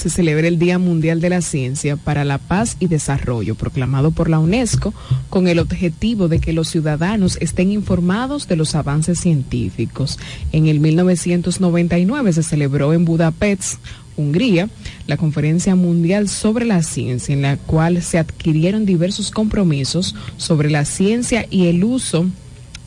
se 0.00 0.08
celebra 0.08 0.48
el 0.48 0.58
Día 0.58 0.78
Mundial 0.78 1.20
de 1.20 1.28
la 1.28 1.42
Ciencia 1.42 1.96
para 1.96 2.24
la 2.24 2.38
Paz 2.38 2.76
y 2.80 2.86
Desarrollo, 2.86 3.54
proclamado 3.54 4.12
por 4.12 4.30
la 4.30 4.38
UNESCO, 4.38 4.94
con 5.28 5.46
el 5.46 5.58
objetivo 5.58 6.28
de 6.28 6.40
que 6.40 6.54
los 6.54 6.68
ciudadanos 6.68 7.36
estén 7.40 7.70
informados 7.70 8.48
de 8.48 8.56
los 8.56 8.74
avances 8.74 9.20
científicos. 9.20 10.18
En 10.52 10.68
el 10.68 10.80
1999 10.80 12.32
se 12.32 12.42
celebró 12.42 12.94
en 12.94 13.04
Budapest, 13.04 13.78
Hungría, 14.16 14.70
la 15.06 15.18
Conferencia 15.18 15.74
Mundial 15.74 16.28
sobre 16.28 16.64
la 16.64 16.82
Ciencia, 16.82 17.34
en 17.34 17.42
la 17.42 17.56
cual 17.58 18.02
se 18.02 18.18
adquirieron 18.18 18.86
diversos 18.86 19.30
compromisos 19.30 20.14
sobre 20.38 20.70
la 20.70 20.86
ciencia 20.86 21.46
y 21.50 21.66
el 21.66 21.84
uso 21.84 22.26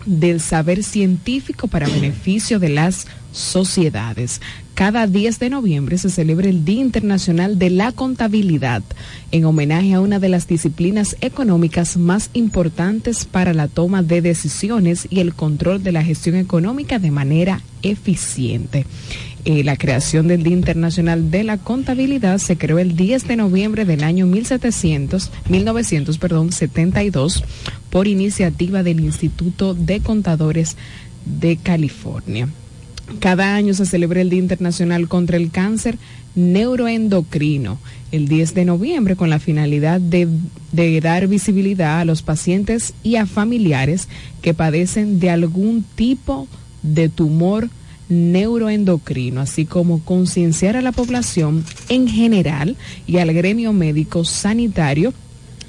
del 0.05 0.39
saber 0.41 0.83
científico 0.83 1.67
para 1.67 1.87
beneficio 1.87 2.59
de 2.59 2.69
las 2.69 3.07
sociedades. 3.31 4.41
Cada 4.75 5.05
10 5.05 5.39
de 5.39 5.49
noviembre 5.49 5.97
se 5.97 6.09
celebra 6.09 6.49
el 6.49 6.65
Día 6.65 6.81
Internacional 6.81 7.59
de 7.59 7.69
la 7.69 7.91
Contabilidad, 7.91 8.81
en 9.31 9.45
homenaje 9.45 9.93
a 9.93 10.01
una 10.01 10.19
de 10.19 10.29
las 10.29 10.47
disciplinas 10.47 11.15
económicas 11.21 11.95
más 11.97 12.31
importantes 12.33 13.25
para 13.25 13.53
la 13.53 13.67
toma 13.67 14.01
de 14.01 14.21
decisiones 14.21 15.07
y 15.09 15.19
el 15.19 15.35
control 15.35 15.83
de 15.83 15.91
la 15.91 16.03
gestión 16.03 16.35
económica 16.35 16.97
de 16.97 17.11
manera 17.11 17.61
eficiente. 17.83 18.85
La 19.45 19.75
creación 19.75 20.29
del 20.29 20.41
Día 20.43 20.53
Internacional 20.53 21.29
de 21.29 21.43
la 21.43 21.57
Contabilidad 21.57 22.37
se 22.37 22.57
creó 22.57 22.79
el 22.79 22.95
10 22.95 23.27
de 23.27 23.35
noviembre 23.35 23.83
del 23.83 24.05
año 24.05 24.25
1700, 24.25 25.31
1900, 25.49 26.17
perdón, 26.17 26.53
72 26.53 27.43
por 27.89 28.07
iniciativa 28.07 28.83
del 28.83 29.01
Instituto 29.01 29.73
de 29.73 29.99
Contadores 29.99 30.77
de 31.25 31.57
California. 31.57 32.47
Cada 33.19 33.55
año 33.55 33.73
se 33.73 33.85
celebra 33.85 34.21
el 34.21 34.29
Día 34.29 34.39
Internacional 34.39 35.09
contra 35.09 35.35
el 35.35 35.51
Cáncer 35.51 35.97
Neuroendocrino, 36.35 37.79
el 38.13 38.29
10 38.29 38.53
de 38.53 38.63
noviembre, 38.63 39.17
con 39.17 39.29
la 39.29 39.39
finalidad 39.39 39.99
de 39.99 41.01
dar 41.01 41.27
visibilidad 41.27 41.99
a 41.99 42.05
los 42.05 42.21
pacientes 42.21 42.93
y 43.03 43.17
a 43.17 43.25
familiares 43.25 44.07
que 44.41 44.53
padecen 44.53 45.19
de 45.19 45.31
algún 45.31 45.83
tipo 45.95 46.47
de 46.81 47.09
tumor 47.09 47.69
neuroendocrino, 48.09 49.41
así 49.41 49.65
como 49.65 50.03
concienciar 50.03 50.75
a 50.75 50.81
la 50.81 50.91
población 50.91 51.63
en 51.89 52.07
general 52.07 52.75
y 53.07 53.17
al 53.17 53.33
gremio 53.33 53.73
médico 53.73 54.23
sanitario 54.23 55.13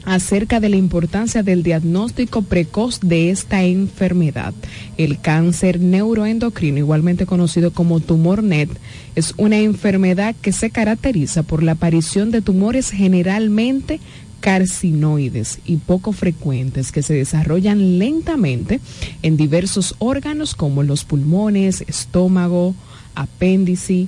acerca 0.05 0.61
de 0.61 0.69
la 0.69 0.77
importancia 0.77 1.43
del 1.43 1.63
diagnóstico 1.63 2.43
precoz 2.43 3.01
de 3.01 3.31
esta 3.31 3.65
enfermedad. 3.65 4.55
El 4.99 5.21
cáncer 5.21 5.81
neuroendocrino, 5.81 6.79
igualmente 6.79 7.27
conocido 7.27 7.73
como 7.73 8.01
tumor 8.01 8.43
NET, 8.43 8.69
es 9.15 9.35
una 9.37 9.59
enfermedad 9.59 10.35
que 10.41 10.53
se 10.53 10.71
caracteriza 10.71 11.43
por 11.43 11.63
la 11.63 11.73
aparición 11.73 12.31
de 12.31 12.43
tumores 12.43 12.91
generalmente 12.91 14.01
carcinoides 14.45 15.61
y 15.65 15.79
poco 15.79 16.13
frecuentes 16.13 16.93
que 16.93 17.03
se 17.03 17.15
desarrollan 17.15 17.99
lentamente 17.99 18.79
en 19.23 19.39
diversos 19.39 19.95
órganos 20.01 20.55
como 20.55 20.83
los 20.83 21.05
pulmones, 21.05 21.83
estómago, 21.89 22.75
apéndice, 23.15 24.07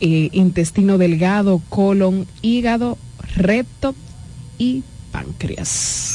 eh, 0.00 0.28
intestino 0.32 0.98
delgado, 0.98 1.62
colon, 1.68 2.26
hígado, 2.42 2.98
recto 3.36 3.94
y 4.58 4.82
páncreas. 5.12 6.13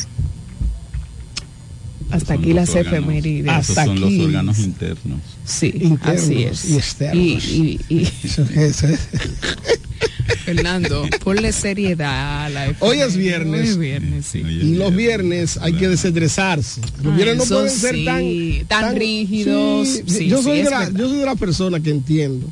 Hasta 2.12 2.34
aquí 2.34 2.54
las 2.54 2.74
efemérides. 2.76 3.52
Esos 3.52 3.70
Hasta 3.78 3.86
son 3.86 4.00
los 4.02 4.12
órganos 4.26 4.60
internos. 4.60 5.20
Sí, 5.46 5.72
Internos 5.76 6.24
así 6.24 6.44
es. 6.44 6.66
y 6.70 6.76
externos. 6.76 7.24
Y, 7.24 7.30
y- 7.30 7.80
y- 7.90 8.08
Eso 8.24 8.42
es- 8.44 8.58
eso 8.58 8.88
es. 8.88 9.00
Fernando, 10.46 11.06
ponle 11.24 11.52
seriedad 11.52 12.46
a 12.46 12.50
la 12.50 12.76
Hoy 12.80 12.98
es 13.00 13.10
efeméride. 13.10 13.18
viernes. 13.18 13.62
Hoy 13.62 13.68
es 13.70 13.78
viernes, 13.78 14.26
sí. 14.26 14.40
Y 14.40 14.76
los 14.76 14.96
viernes 14.96 15.58
hay 15.62 15.74
que 15.74 15.88
desestresarse. 15.88 16.82
Los 17.04 17.14
Ah, 17.14 17.16
viernes 17.16 17.38
no 17.38 17.46
pueden 17.56 17.70
ser 17.70 17.96
sí, 17.96 18.06
tan, 18.06 18.68
tan 18.84 18.96
rígidos. 18.96 19.88
Sí, 19.88 20.04
Sí, 20.08 20.28
yo, 20.28 20.38
sí, 20.38 20.44
soy 20.44 20.62
de 20.64 20.70
la, 20.70 20.90
yo 20.90 21.10
soy 21.10 21.18
de 21.20 21.26
la 21.26 21.36
persona 21.36 21.80
que 21.80 21.90
entiendo 21.92 22.48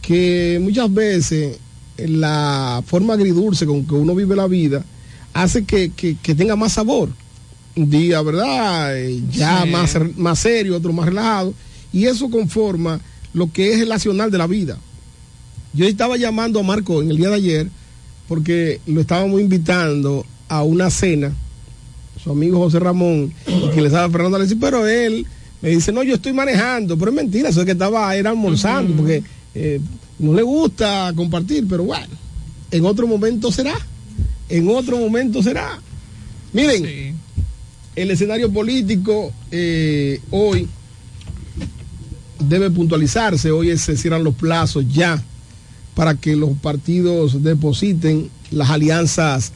que 0.00 0.58
muchas 0.60 0.92
veces 0.92 1.58
la 1.98 2.82
forma 2.86 3.14
agridulce 3.14 3.66
con 3.66 3.86
que 3.86 3.94
uno 3.94 4.14
vive 4.14 4.34
la 4.34 4.46
vida 4.48 4.84
hace 5.32 5.64
que, 5.64 5.90
que- 5.94 6.16
que 6.20 6.34
tenga 6.34 6.56
más 6.56 6.72
sabor. 6.72 7.10
Un 7.74 7.88
día, 7.90 8.20
¿verdad? 8.22 8.98
Eh, 8.98 9.22
Ya 9.32 9.62
Sí. 9.64 9.70
más, 9.70 9.96
más 10.16 10.38
serio, 10.38 10.76
otro 10.76 10.92
más 10.92 11.06
relajado. 11.06 11.54
Y 11.92 12.06
eso 12.06 12.28
conforma 12.30 13.00
lo 13.32 13.50
que 13.50 13.72
es 13.72 13.80
el 13.80 13.88
nacional 13.88 14.30
de 14.30 14.38
la 14.38 14.46
vida. 14.46 14.76
Yo 15.72 15.86
estaba 15.86 16.16
llamando 16.16 16.60
a 16.60 16.62
Marco 16.62 17.00
en 17.02 17.10
el 17.10 17.16
día 17.16 17.30
de 17.30 17.36
ayer 17.36 17.68
porque 18.28 18.80
lo 18.86 19.00
estábamos 19.00 19.40
invitando 19.40 20.24
a 20.48 20.62
una 20.62 20.90
cena, 20.90 21.32
su 22.22 22.30
amigo 22.30 22.58
José 22.58 22.78
Ramón, 22.78 23.32
y 23.46 23.70
que 23.74 23.80
le 23.80 23.86
estaba 23.88 24.10
Fernando 24.10 24.38
le 24.38 24.44
dice, 24.44 24.56
pero 24.56 24.86
él 24.86 25.26
me 25.60 25.70
dice, 25.70 25.92
no, 25.92 26.02
yo 26.02 26.14
estoy 26.14 26.32
manejando, 26.32 26.96
pero 26.98 27.10
es 27.10 27.16
mentira, 27.16 27.48
eso 27.48 27.60
es 27.60 27.66
que 27.66 27.72
estaba, 27.72 28.14
era 28.16 28.30
almorzando, 28.30 28.94
porque 28.96 29.22
eh, 29.54 29.80
no 30.18 30.34
le 30.34 30.42
gusta 30.42 31.12
compartir, 31.16 31.66
pero 31.68 31.84
bueno, 31.84 32.14
en 32.70 32.84
otro 32.86 33.06
momento 33.06 33.50
será, 33.50 33.74
en 34.48 34.68
otro 34.68 34.98
momento 34.98 35.42
será. 35.42 35.80
Miren, 36.52 37.16
el 37.96 38.10
escenario 38.10 38.50
político 38.52 39.32
eh, 39.50 40.20
hoy 40.30 40.68
debe 42.40 42.70
puntualizarse, 42.70 43.50
hoy 43.50 43.76
se 43.78 43.96
cierran 43.96 44.24
los 44.24 44.34
plazos 44.34 44.84
ya 44.92 45.22
para 45.94 46.14
que 46.14 46.34
los 46.36 46.50
partidos 46.58 47.42
depositen 47.42 48.30
las 48.50 48.70
alianzas 48.70 49.52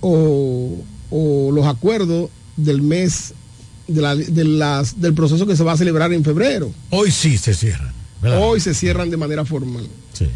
o, 0.00 0.76
o 1.10 1.50
los 1.52 1.66
acuerdos 1.66 2.30
del 2.56 2.82
mes 2.82 3.32
de 3.88 4.00
la- 4.00 4.14
de 4.16 4.44
las, 4.44 5.00
del 5.00 5.14
proceso 5.14 5.46
que 5.46 5.56
se 5.56 5.64
va 5.64 5.72
a 5.72 5.76
celebrar 5.76 6.12
en 6.12 6.24
febrero. 6.24 6.72
Hoy 6.90 7.10
sí 7.10 7.36
se 7.38 7.54
cierran. 7.54 7.92
Hoy 8.40 8.58
se 8.60 8.72
cierran 8.72 9.10
de 9.10 9.16
manera 9.18 9.44
formal. 9.44 9.86
Sí. 10.14 10.26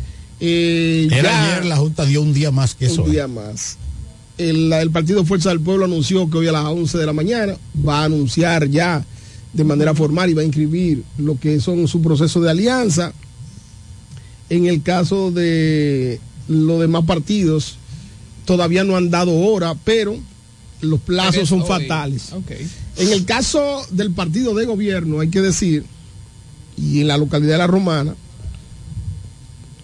Eh, 0.40 1.08
Era 1.10 1.22
ya- 1.22 1.52
ayer 1.54 1.64
la 1.66 1.76
Junta 1.76 2.04
dio 2.04 2.20
un 2.20 2.34
día 2.34 2.50
más 2.50 2.74
que 2.74 2.86
eso. 2.86 3.02
un 3.04 3.08
¿eh? 3.08 3.12
día 3.12 3.28
más. 3.28 3.78
El, 4.38 4.72
el 4.72 4.90
Partido 4.90 5.24
Fuerza 5.24 5.50
del 5.50 5.60
Pueblo 5.60 5.84
anunció 5.84 6.30
que 6.30 6.38
hoy 6.38 6.48
a 6.48 6.52
las 6.52 6.64
11 6.64 6.96
de 6.96 7.06
la 7.06 7.12
mañana 7.12 7.56
va 7.86 8.00
a 8.00 8.04
anunciar 8.04 8.68
ya 8.68 9.04
de 9.52 9.64
manera 9.64 9.94
formal 9.94 10.30
y 10.30 10.34
va 10.34 10.42
a 10.42 10.44
inscribir 10.44 11.02
lo 11.18 11.38
que 11.38 11.60
son 11.60 11.88
su 11.88 12.00
proceso 12.00 12.40
de 12.40 12.50
alianza. 12.50 13.12
En 14.50 14.66
el 14.66 14.82
caso 14.82 15.30
de 15.30 16.20
los 16.48 16.80
demás 16.80 17.04
partidos, 17.04 17.76
todavía 18.44 18.84
no 18.84 18.96
han 18.96 19.10
dado 19.10 19.34
hora, 19.38 19.74
pero 19.84 20.16
los 20.80 21.00
plazos 21.00 21.48
son 21.48 21.62
Hoy. 21.62 21.68
fatales. 21.68 22.32
En 22.96 23.12
el 23.12 23.24
caso 23.24 23.84
del 23.90 24.12
partido 24.12 24.54
de 24.54 24.64
gobierno, 24.64 25.20
hay 25.20 25.28
que 25.28 25.40
decir, 25.40 25.84
y 26.76 27.00
en 27.00 27.08
la 27.08 27.18
localidad 27.18 27.52
de 27.52 27.58
La 27.58 27.66
Romana, 27.66 28.14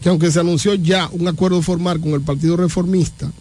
que 0.01 0.09
aunque 0.09 0.31
se 0.31 0.41
anunció 0.41 0.75
ya 0.75 1.09
un 1.13 1.27
acuerdo 1.29 1.63
formal 1.63 2.01
con 2.01 2.13
el 2.13 2.21
Partido 2.21 2.57
Reformista, 2.57 3.33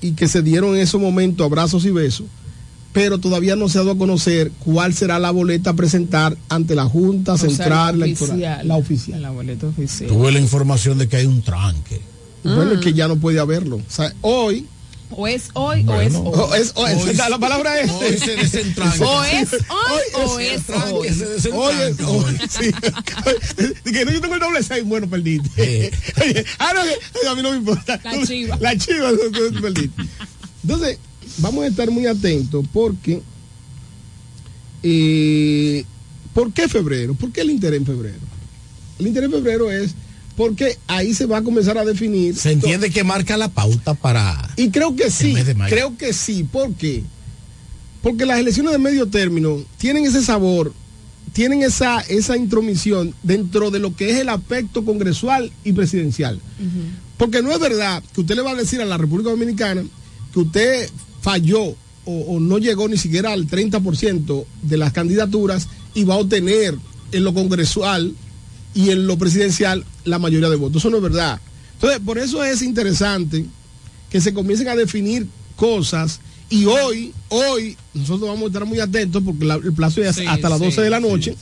y 0.00 0.12
que 0.12 0.28
se 0.28 0.42
dieron 0.42 0.74
en 0.74 0.80
ese 0.82 0.96
momento 0.98 1.44
abrazos 1.44 1.84
y 1.84 1.90
besos, 1.90 2.26
pero 2.92 3.18
todavía 3.18 3.54
no 3.56 3.68
se 3.68 3.78
ha 3.78 3.82
dado 3.82 3.92
a 3.92 3.98
conocer 3.98 4.50
cuál 4.64 4.94
será 4.94 5.18
la 5.18 5.30
boleta 5.30 5.70
a 5.70 5.74
presentar 5.74 6.36
ante 6.48 6.74
la 6.74 6.84
Junta 6.86 7.34
O 7.34 7.38
sea, 7.38 7.48
Central 7.48 7.98
la 7.98 8.06
Electoral. 8.06 8.32
oficial. 8.36 8.68
La 8.68 8.76
oficial. 8.76 9.22
La 9.22 9.30
boleta 9.30 9.66
oficial. 9.66 10.08
Tuve 10.08 10.32
la 10.32 10.40
información 10.40 10.98
de 10.98 11.08
que 11.08 11.16
hay 11.16 11.26
un 11.26 11.42
tranque. 11.42 12.00
Bueno, 12.44 12.70
Ah. 12.70 12.74
es 12.74 12.80
que 12.80 12.92
ya 12.94 13.08
no 13.08 13.16
puede 13.16 13.40
haberlo. 13.40 13.76
O 13.76 13.82
sea, 13.90 14.12
hoy 14.22 14.66
O 15.10 15.26
es 15.26 15.48
hoy 15.54 15.84
o 15.88 16.00
es 16.00 16.14
hoy. 16.14 16.22
O 16.34 16.54
es, 16.54 16.72
o 16.74 16.86
es- 16.86 17.02
Hoy- 17.04 17.14
la 17.30 17.38
palabra 17.38 17.80
es. 17.80 17.90
hoy 17.90 18.18
se 18.18 18.36
desentranca. 18.36 19.04
O 19.04 19.24
es 19.24 19.52
hoy 19.52 20.02
o 20.14 20.38
es 20.38 20.62
hoy. 20.92 21.08
se 21.08 21.26
desentranca 21.26 21.56
Hoy 21.58 21.74
es 21.82 22.00
hoy. 22.00 22.38
Sí. 22.48 22.72
que 23.92 24.04
no, 24.04 24.10
yo 24.12 24.20
tengo 24.20 24.34
el 24.34 24.40
doble 24.40 24.62
seis, 24.62 24.84
bueno, 24.84 25.08
perdiste. 25.08 25.90
Oye, 26.22 26.44
ah, 26.58 26.72
no, 26.74 26.82
que- 26.82 27.26
a 27.28 27.34
mí 27.34 27.42
no 27.42 27.50
me 27.52 27.56
importa. 27.56 27.98
La 28.04 28.26
chiva. 28.26 28.58
La 28.60 28.76
chiva, 28.76 29.10
perdiste. 29.60 30.02
Entonces, 30.62 30.98
vamos 31.38 31.64
a 31.64 31.68
estar 31.68 31.90
muy 31.90 32.06
atentos 32.06 32.64
porque. 32.72 33.22
eh, 34.82 35.84
¿Por 36.34 36.52
qué 36.52 36.68
febrero? 36.68 37.14
¿Por 37.14 37.32
qué 37.32 37.40
el 37.40 37.50
interés 37.50 37.80
en 37.80 37.86
febrero? 37.86 38.18
El 38.98 39.06
interés 39.08 39.26
en 39.28 39.32
febrero 39.36 39.70
es 39.72 39.94
porque 40.38 40.78
ahí 40.86 41.14
se 41.14 41.26
va 41.26 41.38
a 41.38 41.42
comenzar 41.42 41.76
a 41.78 41.84
definir. 41.84 42.36
Se 42.36 42.52
entiende 42.52 42.90
que 42.90 43.02
marca 43.02 43.36
la 43.36 43.48
pauta 43.48 43.94
para. 43.94 44.48
Y 44.54 44.70
creo 44.70 44.94
que 44.94 45.10
sí, 45.10 45.34
creo 45.68 45.98
que 45.98 46.12
sí. 46.12 46.44
¿Por 46.44 46.74
qué? 46.74 47.02
Porque 48.04 48.24
las 48.24 48.38
elecciones 48.38 48.70
de 48.70 48.78
medio 48.78 49.08
término 49.08 49.58
tienen 49.78 50.06
ese 50.06 50.22
sabor, 50.22 50.72
tienen 51.32 51.62
esa, 51.62 52.02
esa 52.02 52.36
intromisión 52.36 53.12
dentro 53.24 53.72
de 53.72 53.80
lo 53.80 53.96
que 53.96 54.10
es 54.10 54.18
el 54.18 54.28
aspecto 54.28 54.84
congresual 54.84 55.50
y 55.64 55.72
presidencial. 55.72 56.40
Porque 57.16 57.42
no 57.42 57.50
es 57.50 57.58
verdad 57.58 58.00
que 58.14 58.20
usted 58.20 58.36
le 58.36 58.42
va 58.42 58.52
a 58.52 58.54
decir 58.54 58.80
a 58.80 58.84
la 58.84 58.96
República 58.96 59.30
Dominicana 59.30 59.82
que 60.32 60.38
usted 60.38 60.88
falló 61.20 61.64
o, 61.64 61.76
o 62.04 62.38
no 62.38 62.58
llegó 62.58 62.88
ni 62.88 62.96
siquiera 62.96 63.32
al 63.32 63.48
30% 63.48 64.44
de 64.62 64.76
las 64.76 64.92
candidaturas 64.92 65.66
y 65.94 66.04
va 66.04 66.14
a 66.14 66.18
obtener 66.18 66.76
en 67.10 67.24
lo 67.24 67.34
congresual 67.34 68.14
y 68.72 68.90
en 68.90 69.08
lo 69.08 69.18
presidencial 69.18 69.84
la 70.08 70.18
mayoría 70.18 70.48
de 70.48 70.56
votos. 70.56 70.82
Eso 70.82 70.90
no 70.90 70.96
es 70.98 71.02
verdad. 71.02 71.40
Entonces, 71.74 72.00
por 72.04 72.18
eso 72.18 72.42
es 72.44 72.62
interesante 72.62 73.44
que 74.10 74.20
se 74.20 74.32
comiencen 74.34 74.68
a 74.68 74.74
definir 74.76 75.26
cosas 75.56 76.20
y 76.50 76.64
hoy, 76.64 77.12
hoy, 77.28 77.76
nosotros 77.94 78.28
vamos 78.28 78.44
a 78.44 78.46
estar 78.46 78.64
muy 78.64 78.80
atentos 78.80 79.22
porque 79.24 79.44
la- 79.44 79.56
el 79.56 79.72
plazo 79.72 80.02
es 80.02 80.16
Sí, 80.16 80.24
hasta 80.26 80.48
las 80.48 80.58
sí, 80.58 80.64
12 80.64 80.80
de 80.82 80.90
la 80.90 80.96
sí, 80.98 81.02
noche, 81.02 81.36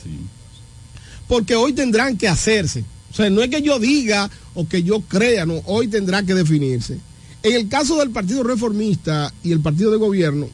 porque 1.27 1.55
hoy 1.55 1.73
tendrán 1.73 2.17
que 2.17 2.27
hacerse. 2.27 2.83
O 3.11 3.15
sea, 3.15 3.29
no 3.29 3.41
es 3.41 3.49
que 3.49 3.61
yo 3.61 3.79
diga 3.79 4.29
o 4.53 4.67
que 4.67 4.83
yo 4.83 5.01
crea, 5.01 5.45
no, 5.45 5.61
hoy 5.65 5.87
tendrá 5.87 6.23
que 6.23 6.33
definirse. 6.33 6.99
En 7.43 7.53
el 7.55 7.67
caso 7.69 7.97
del 7.97 8.09
Partido 8.11 8.43
Reformista 8.43 9.33
y 9.43 9.51
el 9.51 9.59
Partido 9.59 9.91
de 9.91 9.97
Gobierno, 9.97 10.49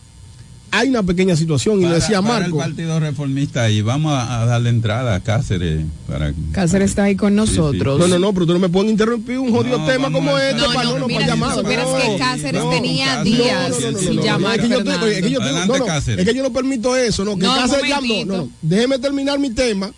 hay 0.76 0.90
una 0.90 1.04
pequeña 1.04 1.36
situación, 1.36 1.78
y 1.78 1.82
lo 1.82 1.88
Para- 1.90 2.00
decía 2.00 2.22
para 2.22 2.40
Marco. 2.40 2.58
el 2.58 2.64
Partido 2.70 3.00
Reformista 3.00 3.70
y 3.70 3.82
vamos 3.82 4.12
a, 4.14 4.42
a 4.42 4.46
darle 4.46 4.70
entrada 4.70 5.14
a 5.14 5.20
Cáceres 5.20 5.86
para 6.08 6.34
Cáceres 6.52 6.90
está 6.90 7.04
ahí 7.04 7.16
con 7.16 7.36
nosotros. 7.36 8.00
No, 8.00 8.08
no, 8.08 8.18
no, 8.18 8.34
pero 8.34 8.48
tú 8.48 8.54
no 8.54 8.60
me 8.60 8.70
pueden 8.70 8.90
interrumpir 8.90 9.38
un 9.38 9.52
jodido 9.52 9.78
No, 9.78 9.86
tema 9.86 10.12
como 10.12 10.36
este 10.38 10.62
No, 10.62 10.74
para 10.74 10.84
no, 10.86 10.92
no, 10.94 11.00
no, 11.00 11.08
mira, 11.08 11.36
para 11.36 11.56
supieras 11.56 11.88
no, 11.88 11.98
que 11.98 12.18
Cáceres 12.18 12.64
no, 12.64 12.70
tenía 12.72 13.24
días 13.24 13.70
no, 13.70 13.80
no, 13.80 13.92
no, 13.92 13.98
sin 14.00 14.22
llamar, 14.22 14.56
es 14.56 14.62
que 14.64 14.70
yo 14.70 14.84
no, 14.84 15.66
no, 15.78 15.86
Cáceres. 15.86 16.20
es 16.20 16.32
que 16.32 16.36
yo 16.38 16.44
no 16.44 16.52
permito 16.52 16.96
eso, 16.98 17.24
no, 17.24 17.36
que 17.38 17.46
Cáceres 17.46 17.88
ya 17.90 17.96
no, 17.98 18.02
momentito. 18.02 18.26
no, 18.38 18.44
no, 18.46 18.50
déjeme 18.62 18.98
terminar 19.00 19.38
mi 19.40 19.52
tema. 19.52 19.92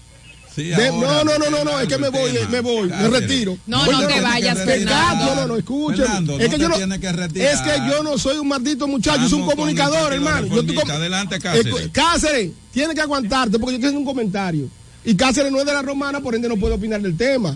Sí, 0.56 0.64
De- 0.64 0.88
ahora, 0.88 1.07
no, 1.07 1.23
no, 1.26 1.38
no, 1.38 1.49
no, 1.49 1.64
no, 1.65 1.80
es 1.82 1.88
que 1.90 1.98
me 1.98 2.07
voy, 2.07 2.32
me 2.49 2.61
voy, 2.61 2.88
me 2.88 3.10
retiro. 3.10 3.57
No, 3.68 3.86
no 3.91 4.07
te 4.07 4.22
vayas, 4.22 4.57
Fernando. 4.57 5.26
No, 5.26 5.48
no, 5.48 5.57
no. 5.57 5.95
Fernando, 5.98 6.40
es 6.40 6.49
que 6.49 6.57
yo 6.57 6.69
no, 6.69 6.76
tienes 6.77 6.99
que 6.99 7.11
retirar. 7.11 7.53
es 7.53 7.61
que 7.61 7.77
yo 7.90 8.03
no 8.03 8.18
soy 8.18 8.38
un 8.38 8.48
maldito 8.48 8.88
muchacho, 8.88 9.22
yo 9.23 9.30
soy 9.30 9.40
un 9.40 9.48
Vamos 9.48 9.56
comunicador, 9.56 10.14
hermano. 10.14 10.48
Yo 10.48 10.61
estoy 10.61 10.76
com- 10.76 10.90
Adelante, 10.91 11.40
Cáceres. 11.40 11.90
Cáceres, 11.91 12.52
tiene 12.72 12.95
que 12.95 13.02
aguantarte 13.02 13.60
porque 13.60 13.73
yo 13.73 13.80
quiero 13.80 13.90
hacer 13.90 13.99
un 13.99 14.06
comentario. 14.06 14.69
Y 15.03 15.15
Cáceres 15.15 15.52
no 15.52 15.60
es 15.60 15.65
de 15.65 15.73
la 15.73 15.82
romana, 15.82 16.22
por 16.22 16.34
ende 16.36 16.48
no 16.48 16.56
puede 16.57 16.76
opinar 16.76 17.02
del 17.02 17.18
tema. 17.18 17.56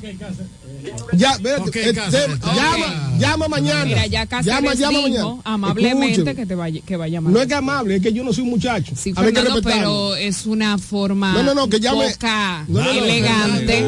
Ya, 1.14 1.32
espérate, 1.34 1.90
eh, 1.90 1.94
llama, 1.94 3.18
llama 3.20 3.48
mañana. 3.48 3.86
Mira, 3.86 4.06
ya 4.08 4.26
Cáceres 4.26 4.56
llama, 4.56 4.74
llama 4.76 4.98
dijo 5.00 5.10
mañana. 5.10 5.42
amablemente 5.44 6.06
Escúcheme. 6.14 6.36
que 6.36 6.46
te 6.46 6.56
vaya, 6.56 6.82
que 6.86 6.96
va 6.98 7.06
a 7.06 7.08
llamar. 7.08 7.34
No 7.34 7.42
es 7.42 7.48
que 7.48 7.54
amable, 7.56 7.96
es 7.96 8.02
que 8.02 8.14
yo 8.14 8.24
no 8.24 8.32
soy 8.34 8.44
un 8.44 8.52
muchacho. 8.52 8.94
Sí, 8.96 9.14
A 9.16 9.22
ver, 9.22 9.34
que 9.34 9.40
Fernando, 9.42 9.56
respetarlo. 9.62 10.10
pero 10.12 10.16
es 10.16 10.46
una 10.46 10.78
forma 10.78 11.34
No, 11.34 11.44
no, 11.44 11.54
no, 11.56 11.68
que 11.70 11.80
llame- 11.80 12.12
poca 12.14 12.66
No, 12.68 12.82
elegante. 12.90 13.82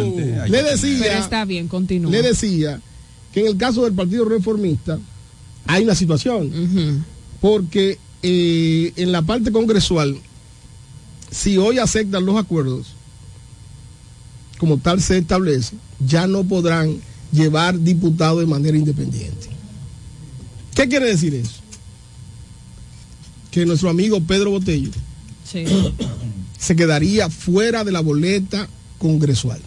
Le 0.50 0.64
decía, 0.64 0.98
Pero 1.02 1.20
está 1.20 1.46
bien, 1.46 1.68
continúa. 1.68 2.12
le 2.12 2.22
decía 2.22 2.82
que 3.34 3.42
en 3.42 3.48
el 3.48 3.58
caso 3.58 3.84
del 3.86 3.94
Partido 3.94 4.26
Reformista 4.26 5.00
hay 5.68 5.84
una 5.84 5.96
situación. 5.96 7.06
Porque 7.40 7.98
eh, 8.24 8.94
en 8.98 9.12
la 9.12 9.22
parte 9.22 9.52
congresual, 9.52 10.18
si 11.32 11.58
hoy 11.58 11.80
aceptan 11.80 12.26
los 12.26 12.36
acuerdos, 12.38 12.88
como 14.58 14.78
tal 14.78 15.02
se 15.02 15.18
establece, 15.18 15.76
ya 16.08 16.28
no 16.28 16.44
podrán 16.44 16.98
llevar 17.32 17.80
diputados 17.80 18.40
de 18.42 18.46
manera 18.46 18.78
independiente. 18.78 19.48
¿Qué 20.76 20.88
quiere 20.88 21.06
decir 21.08 21.34
eso? 21.34 21.54
Que 23.52 23.66
nuestro 23.66 23.90
amigo 23.90 24.22
Pedro 24.22 24.52
Botello 24.52 24.92
Sí. 25.50 25.66
se 26.60 26.76
quedaría 26.76 27.30
fuera 27.30 27.84
de 27.84 27.92
la 27.92 28.00
boleta 28.00 28.68
congresual. 28.98 29.60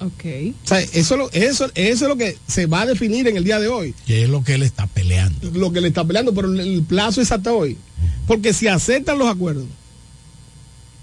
Ok. 0.00 0.54
O 0.64 0.68
sea, 0.68 0.80
eso, 0.80 1.14
es 1.14 1.18
lo- 1.18 1.30
eso, 1.32 1.64
eso 1.74 2.04
es 2.04 2.08
lo 2.08 2.16
que 2.16 2.38
se 2.46 2.66
va 2.66 2.82
a 2.82 2.86
definir 2.86 3.26
en 3.28 3.36
el 3.36 3.44
día 3.44 3.58
de 3.60 3.68
hoy. 3.68 3.94
Que 4.06 4.24
es 4.24 4.28
lo 4.30 4.42
que 4.44 4.54
él 4.54 4.62
está 4.62 4.86
peleando. 4.86 5.50
Lo 5.52 5.72
que 5.72 5.80
le 5.80 5.88
está 5.88 6.04
peleando, 6.04 6.34
pero 6.34 6.48
el- 6.52 6.60
el 6.60 6.82
plazo 6.82 7.20
es 7.20 7.32
hasta 7.32 7.52
hoy. 7.52 7.76
Porque 8.26 8.52
si 8.52 8.68
aceptan 8.68 9.18
los 9.18 9.28
acuerdos, 9.28 9.66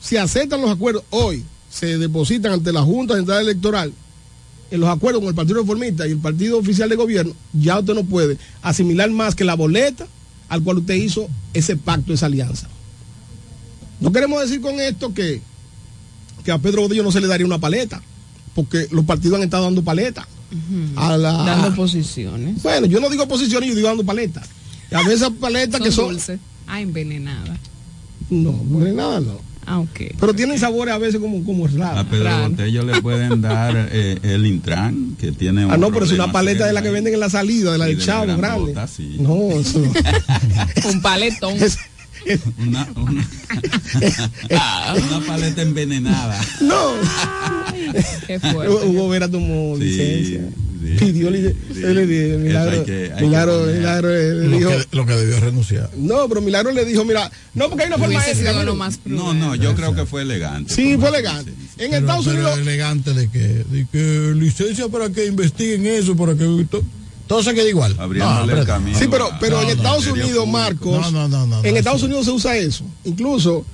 si 0.01 0.17
aceptan 0.17 0.61
los 0.61 0.69
acuerdos 0.71 1.03
hoy, 1.11 1.43
se 1.69 1.97
depositan 1.97 2.53
ante 2.53 2.71
la 2.71 2.81
Junta 2.81 3.15
Central 3.15 3.41
Electoral, 3.43 3.93
en 4.73 4.79
los 4.79 4.89
acuerdos 4.89 5.21
con 5.21 5.29
el 5.29 5.35
Partido 5.35 5.59
Reformista 5.59 6.07
y 6.07 6.11
el 6.11 6.17
Partido 6.17 6.57
Oficial 6.57 6.89
de 6.89 6.95
Gobierno, 6.95 7.33
ya 7.53 7.77
usted 7.79 7.93
no 7.93 8.03
puede 8.05 8.37
asimilar 8.63 9.09
más 9.11 9.35
que 9.35 9.43
la 9.43 9.53
boleta 9.55 10.07
al 10.49 10.63
cual 10.63 10.79
usted 10.79 10.95
hizo 10.95 11.29
ese 11.53 11.75
pacto, 11.77 12.11
esa 12.11 12.25
alianza. 12.25 12.67
No 13.99 14.11
queremos 14.11 14.41
decir 14.41 14.61
con 14.61 14.79
esto 14.79 15.13
que, 15.13 15.41
que 16.43 16.51
a 16.51 16.57
Pedro 16.57 16.81
Bodillo 16.81 17.03
no 17.03 17.11
se 17.11 17.21
le 17.21 17.27
daría 17.27 17.45
una 17.45 17.59
paleta, 17.59 18.01
porque 18.55 18.87
los 18.91 19.05
partidos 19.05 19.37
han 19.37 19.43
estado 19.43 19.65
dando 19.65 19.83
paleta. 19.83 20.27
a 20.95 21.17
la- 21.17 21.43
Dando 21.43 21.75
posiciones. 21.75 22.61
Bueno, 22.63 22.87
yo 22.87 22.99
no 22.99 23.09
digo 23.11 23.27
posiciones, 23.27 23.69
yo 23.69 23.75
digo 23.75 23.87
dando 23.89 24.03
paleta. 24.03 24.41
Y 24.91 24.95
a 24.95 24.99
veces 25.03 25.21
esas 25.21 25.31
paletas 25.33 25.81
que 25.81 25.91
son... 25.91 26.09
dulces. 26.09 26.39
Ah, 26.65 26.81
envenenada. 26.81 27.57
No, 28.31 28.59
no 28.67 28.85
es 28.87 28.93
nada, 28.95 29.19
no. 29.19 29.39
Ah. 29.65 29.83
Pero 30.19 30.33
tienen 30.33 30.59
sabores 30.59 30.93
a 30.93 30.97
veces 30.97 31.19
como, 31.19 31.43
como 31.43 31.67
raros. 31.67 31.99
A 31.99 32.03
Pedro 32.09 32.49
Botello 32.49 32.83
le 32.83 33.01
pueden 33.01 33.41
dar 33.41 33.89
eh, 33.91 34.17
el 34.23 34.45
Intran, 34.45 35.15
que 35.19 35.31
tiene 35.31 35.65
un 35.65 35.71
Ah, 35.71 35.77
no, 35.77 35.91
pero 35.91 36.05
es 36.05 36.11
una 36.11 36.31
paleta 36.31 36.65
de 36.65 36.73
la 36.73 36.81
que 36.81 36.89
venden 36.89 37.13
en 37.13 37.19
la 37.19 37.29
salida, 37.29 37.71
de 37.71 37.77
la 37.77 37.87
Sí, 37.87 37.95
de 37.95 38.01
Chavo, 38.03 38.25
gran 38.25 38.37
grande. 38.39 38.59
bota, 38.73 38.87
sí. 38.87 39.17
No, 39.19 39.51
eso 39.51 39.79
no. 40.85 40.89
Un 40.91 41.01
paletón. 41.01 41.55
Una, 42.59 42.87
una, 42.95 43.27
una 45.07 45.25
paleta 45.27 45.61
envenenada. 45.61 46.39
No. 46.61 46.93
Qué 48.27 48.39
Hugo 48.85 49.09
Vera 49.09 49.29
tomó 49.29 49.75
licencia. 49.77 50.41
Pidió 50.99 51.29
licencia. 51.31 51.87
le 51.89 52.05
dio, 52.05 52.39
Milagro, 52.39 52.71
hay 52.79 52.85
que- 52.85 53.11
hay 53.13 53.19
que 53.19 53.25
Milagro. 53.25 53.65
Milagro 53.65 54.09
le 54.09 54.33
Lo 54.49 54.57
dijo. 54.57 54.69
que, 54.69 54.87
lo 54.97 55.05
que 55.05 55.13
debió 55.13 55.39
renunciar. 55.39 55.89
No, 55.95 56.27
pero 56.27 56.41
Milagro 56.41 56.71
le 56.73 56.83
dijo, 56.85 57.05
mira, 57.05 57.31
no, 57.53 57.69
porque 57.69 57.83
hay 57.83 57.87
una 57.87 57.97
forma 57.97 58.19
ética. 58.27 58.51
No, 59.05 59.33
no, 59.33 59.55
yo 59.55 59.75
creo 59.75 59.95
que 59.95 60.05
fue 60.05 60.23
elegante. 60.23 60.73
Sí, 60.73 60.97
fue 60.99 61.09
elegante. 61.09 61.51
En 61.77 61.91
Pero- 61.91 61.97
Estados 61.97 62.25
pero 62.25 62.37
Unidos. 62.37 62.59
elegante 62.59 63.13
de 63.13 63.29
que, 63.29 63.39
de 63.39 63.87
que 63.91 64.33
licencia 64.35 64.87
para 64.89 65.09
que 65.09 65.25
investiguen 65.25 65.85
eso, 65.87 66.15
para 66.17 66.33
que 66.35 66.65
to- 66.69 66.83
todo 67.33 67.43
se 67.43 67.53
quede 67.55 67.69
igual. 67.69 67.95
Abriéndole 67.97 68.43
el 68.43 68.59
espérate. 68.59 68.67
camino. 68.67 68.99
Sí, 68.99 69.07
pero, 69.09 69.29
pero 69.39 69.59
en 69.61 69.65
no, 69.67 69.73
Estados 69.73 70.03
sería 70.03 70.25
Unidos. 70.25 70.47
Marcos, 70.47 71.01
No, 71.01 71.11
no, 71.11 71.27
no, 71.27 71.47
no, 71.47 71.63
en 71.63 71.71
no, 71.73 71.77
Estados 71.79 72.01
sí. 72.01 72.05
Unidos 72.05 72.25
se 72.25 72.31
usa 72.31 72.55
eso. 72.57 72.83
Incluso 73.05 73.65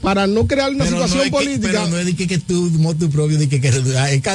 para 0.00 0.28
no 0.28 0.46
crear 0.46 0.70
una 0.70 0.84
Pero 0.84 0.96
situación 0.96 1.18
no 1.18 1.24
es 1.24 1.30
que- 1.30 1.36
política. 1.36 1.68
pero 1.72 1.88
no 1.88 1.98
es 1.98 2.06
de 2.06 2.14
que, 2.14 2.28
que 2.28 2.38
tú, 2.38 2.70
motu 2.78 3.10
propio, 3.10 3.36
de 3.36 3.48
que, 3.48 3.60
que 3.60 3.72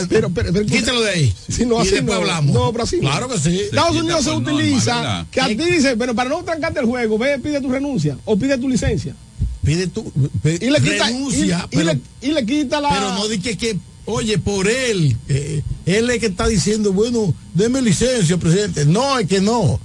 Pero, 0.10 0.30
pero, 0.30 0.52
pero- 0.52 0.66
quítalo 0.66 1.00
de 1.02 1.10
ahí. 1.12 1.34
Sí, 1.48 1.66
no, 1.66 1.78
y 1.78 1.82
así 1.84 1.92
después 1.92 2.16
no. 2.16 2.22
hablamos. 2.24 2.54
No, 2.54 2.74
pero 2.74 2.84
no. 2.84 3.00
Claro 3.10 3.30
que 3.30 3.38
sí. 3.40 3.60
Estados 3.62 3.96
Unidos 3.96 4.24
se 4.26 4.32
utiliza 4.32 5.26
que 5.32 5.40
a 5.40 5.48
ti 5.48 5.56
dice, 5.56 5.96
pero 5.96 6.14
para 6.14 6.30
no 6.30 6.44
trancarte 6.44 6.82
el 6.82 6.86
juego, 6.86 7.18
ve, 7.18 7.40
pide 7.40 7.62
tu 7.62 7.70
renuncia 7.72 8.18
o 8.26 8.36
pide 8.38 8.58
tu 8.58 8.68
licencia. 8.68 9.16
Pide 9.64 9.88
tu 9.88 10.12
pe- 10.42 10.60
Y 10.62 10.70
le 10.70 10.82
quita, 10.82 11.06
renuncia, 11.08 11.68
y, 11.72 11.76
y 11.76 11.78
pero, 11.80 11.94
le, 11.94 12.00
y 12.22 12.32
le 12.34 12.46
quita 12.46 12.82
la. 12.82 12.90
pero 12.90 13.14
no 13.14 13.28
di 13.30 13.40
que, 13.40 13.56
que 13.58 13.78
oye, 14.06 14.38
por 14.38 14.68
él, 14.68 15.16
eh, 15.30 15.62
él 15.86 16.10
es 16.10 16.20
que 16.20 16.28
está 16.28 16.48
diciendo, 16.48 16.92
bueno, 16.94 17.34
deme 17.54 17.82
licencia, 17.82 18.38
presidente. 18.38 18.86
No, 18.86 19.20
es 19.20 19.28
que 19.28 19.42
no. 19.42 19.80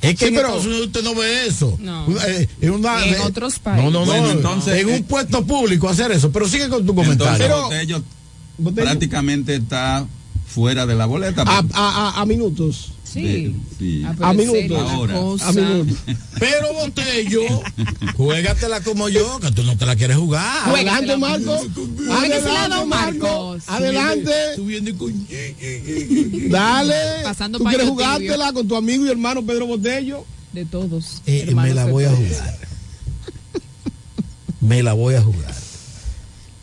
Es 0.00 0.12
que 0.12 0.18
Sí, 0.18 0.24
en 0.26 0.34
pero- 0.36 0.48
Estados 0.48 0.66
Unidos 0.66 0.86
usted 0.86 1.02
no 1.02 1.14
ve 1.14 1.46
eso. 1.46 1.76
No. 1.80 2.06
Eh, 2.26 2.48
en 2.60 2.70
una- 2.70 3.04
En 3.04 3.14
eh, 3.14 3.18
otros 3.24 3.58
países. 3.58 3.84
No, 3.84 3.90
no, 3.90 4.06
no. 4.06 4.12
Bueno, 4.12 4.30
entonces, 4.30 4.80
en 4.80 4.88
eh, 4.88 4.96
un 4.96 5.02
puesto 5.04 5.44
público 5.44 5.88
hacer 5.88 6.12
eso. 6.12 6.30
Pero 6.30 6.48
sigue 6.48 6.68
con 6.68 6.86
tu 6.86 6.92
Entonces, 6.92 7.16
comentario. 7.18 7.38
Pero- 7.46 7.62
Botello 7.64 8.02
Botello, 8.58 8.84
prácticamente 8.86 9.54
está 9.56 10.06
fuera 10.48 10.86
de 10.86 10.94
la 10.94 11.06
boleta. 11.06 11.42
a, 11.46 11.58
a, 11.58 11.64
a- 11.74 12.20
a 12.20 12.26
minutos. 12.26 12.92
Sí. 13.04 13.22
De- 13.22 13.54
sí. 13.78 14.02
Ah, 14.06 14.12
pero 14.14 14.26
A 14.26 14.32
minutos. 14.34 14.90
Ahora. 14.92 15.14
A 15.40 15.52
minutos. 15.52 15.96
Pero 16.38 16.74
Botello, 16.74 17.40
juégatela 18.16 18.80
como 18.82 19.08
yo, 19.08 19.40
que 19.40 19.50
tú 19.50 19.62
no 19.62 19.76
te 19.78 19.86
la 19.86 19.96
quieres 19.96 20.16
jugar. 20.18 20.68
Adelante, 20.68 21.16
Marco. 21.16 21.52
Adelante, 22.10 22.86
Marco. 22.86 22.86
Marcos. 22.86 23.62
Adelante. 23.68 24.30
Dale. 26.50 26.94
Pasando 27.24 27.58
¿Tú 27.58 27.64
quieres 27.64 27.86
tibio. 27.86 27.94
jugártela 27.94 28.52
con 28.52 28.68
tu 28.68 28.76
amigo 28.76 29.06
y 29.06 29.10
hermano 29.10 29.42
Pedro 29.44 29.66
Botello? 29.66 30.24
De 30.52 30.64
todos. 30.64 31.22
Eh, 31.26 31.44
hermanos 31.48 31.68
me 31.70 31.74
la 31.74 31.86
voy 31.86 32.04
a 32.04 32.10
jugar. 32.14 32.58
Me 34.60 34.82
la 34.82 34.92
voy 34.92 35.14
a 35.14 35.22
jugar. 35.22 35.54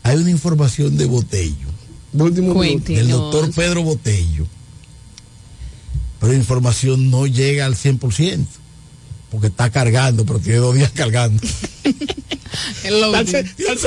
Hay 0.02 0.16
una 0.16 0.30
información 0.30 0.96
de 0.96 1.06
Botello, 1.06 1.65
último 2.24 2.54
minuto. 2.54 2.92
Del 2.92 3.08
doctor 3.08 3.50
Pedro 3.52 3.82
Botello. 3.82 4.46
Pero 6.20 6.32
la 6.32 6.38
información 6.38 7.10
no 7.10 7.26
llega 7.26 7.66
al 7.66 7.74
100%, 7.76 8.46
porque 9.30 9.48
está 9.48 9.70
cargando, 9.70 10.24
pero 10.24 10.38
tiene 10.38 10.58
dos 10.58 10.74
días 10.74 10.90
cargando. 10.92 11.42
Está 12.82 13.18
al 13.18 13.28
se- 13.28 13.40
está 13.40 13.72
al 13.72 13.78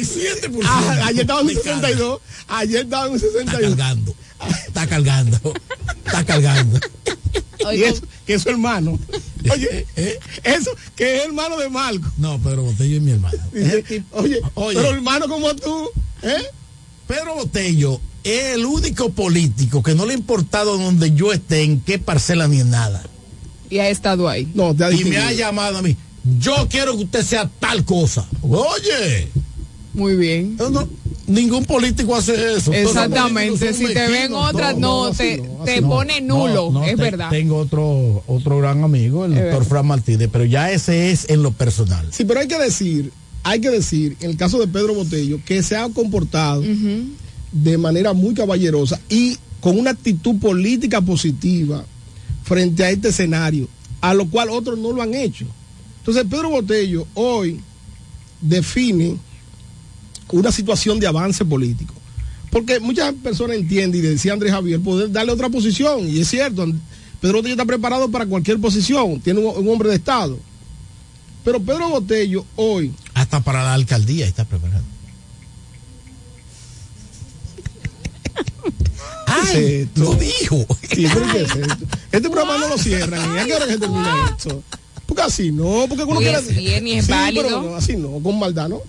67%. 0.00 0.60
Ah, 0.64 1.00
ayer 1.06 1.20
estaba 1.20 1.40
en 1.42 1.46
de 1.46 1.54
carga. 1.54 1.74
62. 1.80 2.20
Ayer 2.48 2.80
estaba 2.84 3.06
en 3.06 3.14
Está 3.14 3.26
62. 3.28 3.60
cargando. 3.76 4.14
Está 4.66 4.86
cargando. 4.86 5.54
Está 6.04 6.24
cargando. 6.24 6.80
Y 7.72 7.82
eso, 7.84 8.02
que 8.26 8.34
es 8.34 8.42
su 8.42 8.48
hermano. 8.48 8.98
Oye, 9.50 9.86
Eh, 9.96 10.18
eso, 10.42 10.70
que 10.96 11.18
es 11.18 11.24
hermano 11.26 11.56
de 11.58 11.68
Marco. 11.68 12.10
No, 12.18 12.38
Pedro 12.40 12.62
Botello 12.64 12.96
es 12.96 13.02
mi 13.02 13.12
hermano. 13.12 13.38
Dice, 13.52 14.02
oye, 14.12 14.40
Oye. 14.54 14.76
pero 14.76 14.90
hermano 14.94 15.28
como 15.28 15.54
tú, 15.54 15.90
¿eh? 16.22 16.42
Pedro 17.06 17.34
Botello 17.36 18.00
es 18.24 18.54
el 18.54 18.64
único 18.66 19.10
político 19.10 19.82
que 19.82 19.94
no 19.94 20.06
le 20.06 20.12
ha 20.14 20.16
importado 20.16 20.76
donde 20.78 21.12
yo 21.12 21.32
esté, 21.32 21.62
en 21.62 21.80
qué 21.80 21.98
parcela 21.98 22.48
ni 22.48 22.60
en 22.60 22.70
nada. 22.70 23.02
y 23.70 23.78
ha 23.78 23.88
estado 23.88 24.28
ahí. 24.28 24.48
No, 24.54 24.74
te 24.74 24.84
ha 24.84 24.90
Y 24.92 25.04
me 25.04 25.18
ha 25.18 25.32
llamado 25.32 25.78
a 25.78 25.82
mí. 25.82 25.96
Yo 26.40 26.66
quiero 26.68 26.96
que 26.96 27.04
usted 27.04 27.22
sea 27.24 27.48
tal 27.60 27.84
cosa. 27.84 28.26
Oye, 28.42 29.28
Muy 29.94 30.16
bien. 30.16 30.56
no, 30.56 30.70
no, 30.70 30.88
Ningún 31.28 31.64
político 31.64 32.14
hace 32.14 32.54
eso. 32.56 32.72
Exactamente, 32.72 33.72
si 33.72 33.86
te 33.86 33.94
ven 33.94 34.10
mezquinos. 34.12 34.50
otra, 34.54 34.72
no, 34.74 35.10
te, 35.12 35.42
te 35.64 35.82
pone 35.82 36.20
nulo, 36.20 36.70
No, 36.72 36.80
no, 36.80 36.84
es 36.84 36.94
te- 36.96 37.02
verdad. 37.02 37.30
Tengo 37.30 37.56
otro, 37.58 38.22
otro 38.28 38.58
gran 38.58 38.84
amigo, 38.84 39.24
el 39.24 39.32
Es 39.32 39.38
doctor 39.38 39.52
verdad. 39.58 39.68
Fran 39.68 39.86
Martínez, 39.86 40.28
pero 40.32 40.44
ya 40.44 40.70
ese 40.70 41.10
es 41.10 41.28
en 41.28 41.42
lo 41.42 41.50
personal. 41.50 42.06
Sí, 42.12 42.24
pero 42.24 42.38
hay 42.40 42.46
que 42.48 42.58
decir, 42.58 43.12
hay 43.46 43.60
que 43.60 43.70
decir, 43.70 44.16
en 44.18 44.30
el 44.30 44.36
caso 44.36 44.58
de 44.58 44.66
Pedro 44.66 44.92
Botello, 44.92 45.38
que 45.44 45.62
se 45.62 45.76
ha 45.76 45.88
comportado 45.90 46.64
de 47.52 47.78
manera 47.78 48.12
muy 48.12 48.34
caballerosa 48.34 49.00
y 49.08 49.38
con 49.60 49.78
una 49.78 49.90
actitud 49.90 50.36
política 50.40 51.00
positiva 51.00 51.84
frente 52.42 52.82
a 52.82 52.90
este 52.90 53.10
escenario, 53.10 53.68
a 54.00 54.14
lo 54.14 54.28
cual 54.28 54.50
otros 54.50 54.76
no 54.76 54.90
lo 54.90 55.00
han 55.00 55.14
hecho. 55.14 55.46
Entonces, 55.98 56.24
Pedro 56.28 56.50
Botello 56.50 57.06
hoy 57.14 57.60
define 58.40 59.16
una 60.32 60.50
situación 60.50 60.98
de 60.98 61.06
avance 61.06 61.44
político. 61.44 61.94
Porque 62.50 62.80
muchas 62.80 63.14
personas 63.14 63.58
entienden, 63.58 64.00
y 64.00 64.08
decía 64.08 64.32
Andrés 64.32 64.50
Javier, 64.50 64.80
poder 64.80 65.12
darle 65.12 65.30
otra 65.30 65.48
posición, 65.50 66.08
y 66.08 66.18
es 66.18 66.28
cierto, 66.28 66.66
Pedro 67.20 67.36
Botello 67.36 67.54
está 67.54 67.64
preparado 67.64 68.10
para 68.10 68.26
cualquier 68.26 68.58
posición, 68.58 69.20
tiene 69.20 69.38
un, 69.38 69.56
un 69.56 69.72
hombre 69.72 69.88
de 69.88 69.94
Estado. 69.94 70.36
Pero 71.46 71.60
Pedro 71.60 71.88
Botello 71.90 72.44
hoy, 72.56 72.92
Hasta 73.14 73.38
para 73.40 73.62
la 73.62 73.74
alcaldía 73.74 74.26
está 74.26 74.44
preparado. 74.44 74.82
Ay, 79.28 79.88
lo 79.94 80.14
dijo. 80.14 80.66
Sí, 80.92 81.06
pero 81.12 81.32
¿qué 81.32 81.42
es 81.42 81.50
esto? 81.56 81.76
Este 82.10 82.30
programa 82.30 82.58
no 82.58 82.68
lo 82.68 82.78
cierran. 82.78 83.36
¿Y 83.36 83.38
a 83.38 83.44
qué 83.44 83.54
hora 83.54 83.66
que 83.66 83.72
se 83.74 83.78
termina 83.78 84.30
esto? 84.36 84.62
Porque 85.06 85.22
así 85.22 85.52
no, 85.52 85.86
porque 85.88 86.02
uno 86.02 86.18
quiere. 86.18 86.38
es 86.38 86.56
bien 86.56 86.86
y 86.88 86.92
es 86.94 87.06
Sí, 87.06 87.12
válido. 87.12 87.44
pero 87.44 87.62
no, 87.62 87.76
así 87.76 87.96
no, 87.96 88.10
con 88.20 88.38
maldad, 88.40 88.68
¿no? 88.68 88.80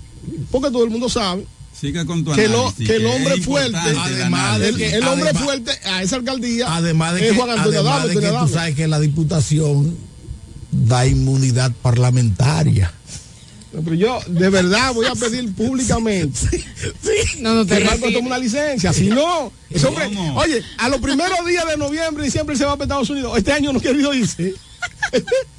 Porque 0.49 0.71
todo 0.71 0.83
el 0.83 0.89
mundo 0.89 1.09
sabe 1.09 1.45
Siga 1.79 2.05
con 2.07 2.25
tu 2.25 2.31
que, 2.33 2.47
lo- 2.47 2.61
análisis, 2.69 2.87
que 2.87 2.95
el 2.95 3.05
es 3.05 3.15
hombre 3.15 3.41
fuerte, 3.41 3.77
Además 3.77 4.59
de 4.59 4.73
que- 4.73 4.89
el 4.95 5.03
hombre 5.07 5.29
además- 5.29 5.43
fuerte 5.43 5.71
a 5.85 6.01
esa 6.01 6.15
alcaldía 6.15 6.75
Además 6.75 7.13
de 7.13 7.21
es 7.23 7.31
que, 7.33 7.37
Juan 7.37 7.49
Antonio 7.51 7.79
además 7.81 7.99
Adame, 8.03 8.15
de 8.15 8.19
que 8.21 8.37
tú 8.39 8.47
sabes 8.47 8.75
que 8.75 8.87
la 8.87 8.99
diputación 8.99 9.95
da 10.85 11.05
inmunidad 11.05 11.71
parlamentaria. 11.81 12.93
No, 13.73 13.81
Pero 13.81 13.95
yo 13.95 14.19
de 14.27 14.49
verdad 14.49 14.93
voy 14.93 15.05
a 15.07 15.13
pedir 15.13 15.53
públicamente 15.53 16.39
No, 17.39 17.53
no 17.53 17.65
te 17.65 17.77
que 17.77 17.83
Marco 17.83 17.97
retires. 17.97 18.13
tome 18.15 18.27
una 18.27 18.37
licencia. 18.37 18.93
Si 18.93 19.07
no, 19.09 19.51
ese 19.69 19.85
hombre, 19.87 20.05
¿Cómo? 20.05 20.35
oye, 20.37 20.63
a 20.77 20.87
los 20.89 21.01
primeros 21.01 21.45
días 21.45 21.67
de 21.67 21.75
noviembre 21.77 22.23
y 22.23 22.27
diciembre 22.27 22.55
se 22.55 22.63
va 22.65 22.73
para 22.77 22.85
Estados 22.85 23.09
Unidos. 23.09 23.37
Este 23.37 23.51
año 23.51 23.73
no 23.73 23.79
querido 23.81 24.13
irse. 24.13 24.53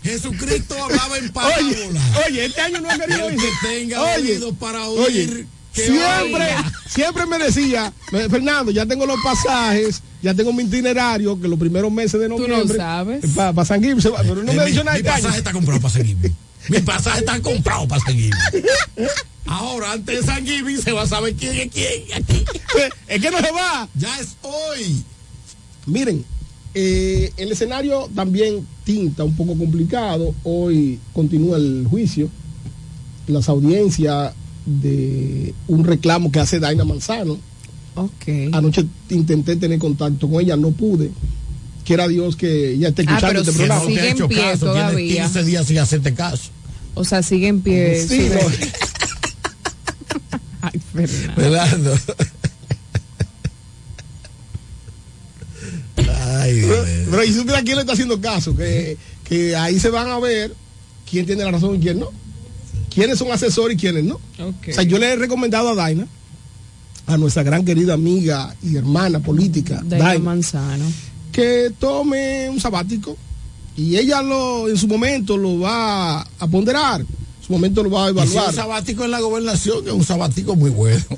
Jesucristo 0.03 0.75
hablaba 0.83 1.19
en 1.19 1.29
parábola. 1.33 2.01
oye, 2.27 2.45
este 2.47 2.61
año 2.61 2.81
no 2.81 2.91
ha 2.91 2.99
querido 2.99 3.31
irse. 3.31 3.47
que 3.63 3.69
tenga 3.69 4.03
Oye, 4.15 4.33
oído 4.33 4.55
para 4.55 4.87
oír, 4.89 5.01
oye, 5.07 5.47
siempre, 5.79 6.47
siempre 6.89 7.27
me 7.27 7.39
decía, 7.39 7.93
"Eh, 8.13 8.27
Fernando, 8.31 8.71
ya 8.73 8.87
tengo 8.87 9.07
los 9.07 9.17
pasajes, 9.23 10.03
ya 10.23 10.35
tengo 10.35 10.53
mi 10.53 10.65
itinerario, 10.65 11.41
que 11.41 11.49
los 11.49 11.59
primeros 11.59 11.91
meses 11.93 12.21
de 12.21 12.29
Tú 12.29 12.39
no 12.39 12.49
noviembre. 12.49 12.77
sabes. 12.79 13.25
Para 13.35 13.65
San 13.65 13.83
Gil, 13.83 14.01
se 14.03 14.09
va, 14.11 14.21
pero 14.23 14.43
no 14.43 14.53
Eh, 14.53 14.55
me 14.55 14.63
ha 14.63 14.65
mi- 14.65 14.71
dicho 14.73 14.85
nada 14.85 14.97
Mi 14.97 15.03
pasaje 15.05 15.39
está 15.39 15.53
comprado 15.53 15.81
para 15.81 15.95
seguir. 15.95 16.17
Mi 16.69 16.81
pasaje 16.81 17.21
está 17.21 17.41
comprado 17.41 17.87
para 17.89 18.05
seguir. 18.05 18.35
Ahora, 19.47 19.93
antes 19.93 20.21
de 20.21 20.27
San 20.27 20.45
Giving 20.45 20.83
se 20.83 20.93
va 20.93 21.03
a 21.03 21.07
saber 21.07 21.35
quién 21.35 21.55
es 21.57 21.69
quién 21.73 21.89
aquí. 22.15 22.45
Es 23.09 23.23
que 23.23 23.31
no 23.31 23.39
se 23.39 23.51
va. 23.51 23.89
Ya 23.95 24.19
es 24.21 24.37
hoy. 24.43 25.03
Miren, 25.87 26.23
eh, 26.75 27.33
el 27.39 27.51
escenario 27.53 28.11
también 28.15 28.67
tinta 28.85 29.25
un 29.25 29.35
poco 29.35 29.57
complicado. 29.57 30.35
Hoy 30.45 30.99
continúa 31.15 31.57
el 31.57 31.87
juicio, 31.89 32.29
las 33.27 33.49
audiencias 33.49 34.35
de 34.81 35.55
un 35.67 35.85
reclamo 35.85 36.31
que 36.31 36.41
hace 36.41 36.61
Daina 36.61 36.85
Manzano. 36.85 37.39
Ok. 37.95 38.53
Anoche 38.53 38.85
intenté 39.11 39.57
tener 39.57 39.79
contacto 39.79 40.29
con 40.29 40.41
ella, 40.43 40.57
no 40.57 40.71
pude. 40.71 41.11
Quiera 41.85 42.07
Dios 42.07 42.37
que 42.37 42.73
ella 42.73 42.89
esté 42.89 43.03
Ah, 43.09 43.17
escuchando 43.17 43.29
pero 43.29 43.41
este 43.41 43.53
programa. 43.55 43.85
sigue 43.87 44.01
te 44.01 44.07
en 44.09 44.13
hecho 44.15 44.29
pie 44.29 44.39
caso, 44.39 44.67
todavía. 44.67 45.23
15 45.25 45.45
días 45.45 45.67
sin 45.67 45.79
hacerte 45.79 46.15
caso. 46.15 46.51
O 46.95 47.05
sea, 47.05 47.23
sigue 47.23 47.49
en 47.49 47.61
pie. 47.63 48.07
Sí, 48.07 48.29
su- 48.29 48.35
no. 48.35 48.41
Ay, 50.61 50.81
Fernando. 50.95 51.35
Fernando. 51.35 51.95
Ay, 56.41 56.55
Dios 56.61 56.69
Pero, 56.85 57.11
pero 57.11 57.25
y 57.25 57.33
supiera 57.33 57.63
quién 57.63 57.77
le 57.77 57.81
está 57.83 57.93
haciendo 57.95 58.21
caso, 58.21 58.55
que, 58.57 58.97
que 59.25 59.57
ahí 59.57 59.81
se 59.81 59.91
van 59.91 60.09
a 60.09 60.19
ver 60.19 60.55
quién 61.11 61.27
tiene 61.27 61.45
la 61.45 61.51
razón 61.51 61.77
y 61.77 61.81
quién 61.81 61.99
no. 61.99 62.11
Quiénes 62.93 63.19
son 63.19 63.31
asesores 63.33 63.77
y 63.77 63.81
quiénes 63.81 64.05
no. 64.05 64.15
O 64.39 64.73
sea, 64.73 64.83
yo 64.83 64.99
le 64.99 65.13
he 65.13 65.17
recomendado 65.17 65.69
a 65.71 65.75
Daina, 65.75 66.07
a 67.07 67.17
nuestra 67.17 67.43
gran 67.43 67.65
querida 67.65 67.95
amiga 67.95 68.55
y 68.63 68.77
hermana 68.77 69.21
política, 69.21 69.81
Daina 69.85 70.07
Daina, 70.09 70.25
Manzano. 70.25 70.85
que 71.33 71.73
tome 71.79 72.49
un 72.51 72.61
sabático 72.61 73.17
y 73.77 73.97
ella 73.97 74.21
lo 74.23 74.69
en 74.69 74.77
su 74.77 74.89
momento 74.89 75.37
lo 75.37 75.61
va 75.61 76.21
a 76.23 76.47
ponderar, 76.51 77.01
en 77.01 77.07
su 77.47 77.53
momento 77.53 77.83
lo 77.83 77.91
va 77.91 78.07
a 78.07 78.11
Y 78.11 78.15
si 78.15 78.19
evaluar. 78.21 78.49
un 78.49 78.55
sabático 78.55 79.05
en 79.05 79.11
la 79.13 79.21
gobernación, 79.21 79.83
que 79.85 79.91
es 79.91 79.95
un 79.97 80.05
sabático 80.05 80.57
muy 80.57 80.71
bueno. 80.71 81.03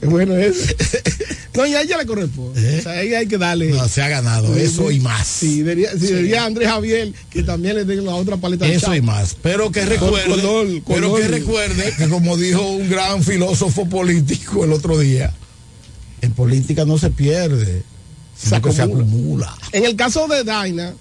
Es 0.00 0.08
bueno 0.08 0.34
eso. 0.34 0.72
No, 1.54 1.66
y 1.66 1.74
a 1.74 1.82
ella 1.82 1.98
le 1.98 2.06
corresponde. 2.06 2.78
O 2.78 2.82
sea, 2.82 2.92
a 2.92 3.02
ella 3.02 3.18
hay 3.18 3.26
que 3.26 3.38
darle. 3.38 3.70
No, 3.70 3.88
se 3.88 4.02
ha 4.02 4.08
ganado 4.08 4.54
eso 4.56 4.90
y 4.90 5.00
más. 5.00 5.26
Sí, 5.26 5.62
diría, 5.62 5.90
sí, 5.92 6.06
diría 6.06 6.44
Andrés 6.44 6.68
Javier 6.68 7.12
que 7.28 7.42
también 7.42 7.74
le 7.76 7.84
den 7.84 8.04
la 8.04 8.14
otra 8.14 8.36
paleta. 8.36 8.66
de 8.66 8.74
Eso 8.74 8.94
y 8.94 9.00
más. 9.00 9.36
Pero 9.42 9.72
que 9.72 9.84
recuerde, 9.84 10.30
color, 10.30 10.66
pero 10.86 11.08
color. 11.08 11.20
que 11.20 11.28
recuerde 11.28 11.94
que 11.98 12.08
como 12.08 12.36
dijo 12.36 12.62
un 12.62 12.88
gran 12.88 13.22
filósofo 13.24 13.88
político 13.88 14.64
el 14.64 14.72
otro 14.72 14.98
día, 14.98 15.32
en 16.20 16.32
política 16.32 16.84
no 16.84 16.98
se 16.98 17.10
pierde, 17.10 17.82
sino 18.36 18.62
que 18.62 18.72
se 18.72 18.82
acumula. 18.82 19.04
acumula. 19.04 19.58
En 19.72 19.84
el 19.84 19.96
caso 19.96 20.28
de 20.28 20.44
Daina, 20.44 20.94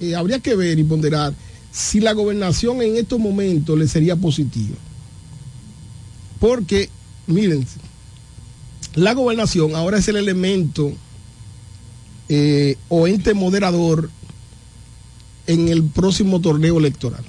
eh, 0.00 0.16
habría 0.16 0.40
que 0.40 0.56
ver 0.56 0.78
y 0.78 0.84
ponderar 0.84 1.32
si 1.70 2.00
la 2.00 2.12
gobernación 2.12 2.82
en 2.82 2.96
estos 2.96 3.18
momentos 3.20 3.78
le 3.78 3.86
sería 3.86 4.16
positiva. 4.16 4.76
Porque, 6.40 6.90
miren, 7.28 7.64
la 8.94 9.14
gobernación 9.14 9.74
ahora 9.74 9.98
es 9.98 10.08
el 10.08 10.16
elemento 10.16 10.92
eh, 12.28 12.76
o 12.88 13.06
ente 13.06 13.34
moderador 13.34 14.10
en 15.46 15.68
el 15.68 15.82
próximo 15.84 16.40
torneo 16.40 16.78
electoral. 16.78 17.24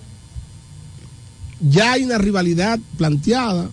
Ya 1.61 1.93
hay 1.93 2.03
una 2.03 2.17
rivalidad 2.17 2.79
planteada 2.97 3.69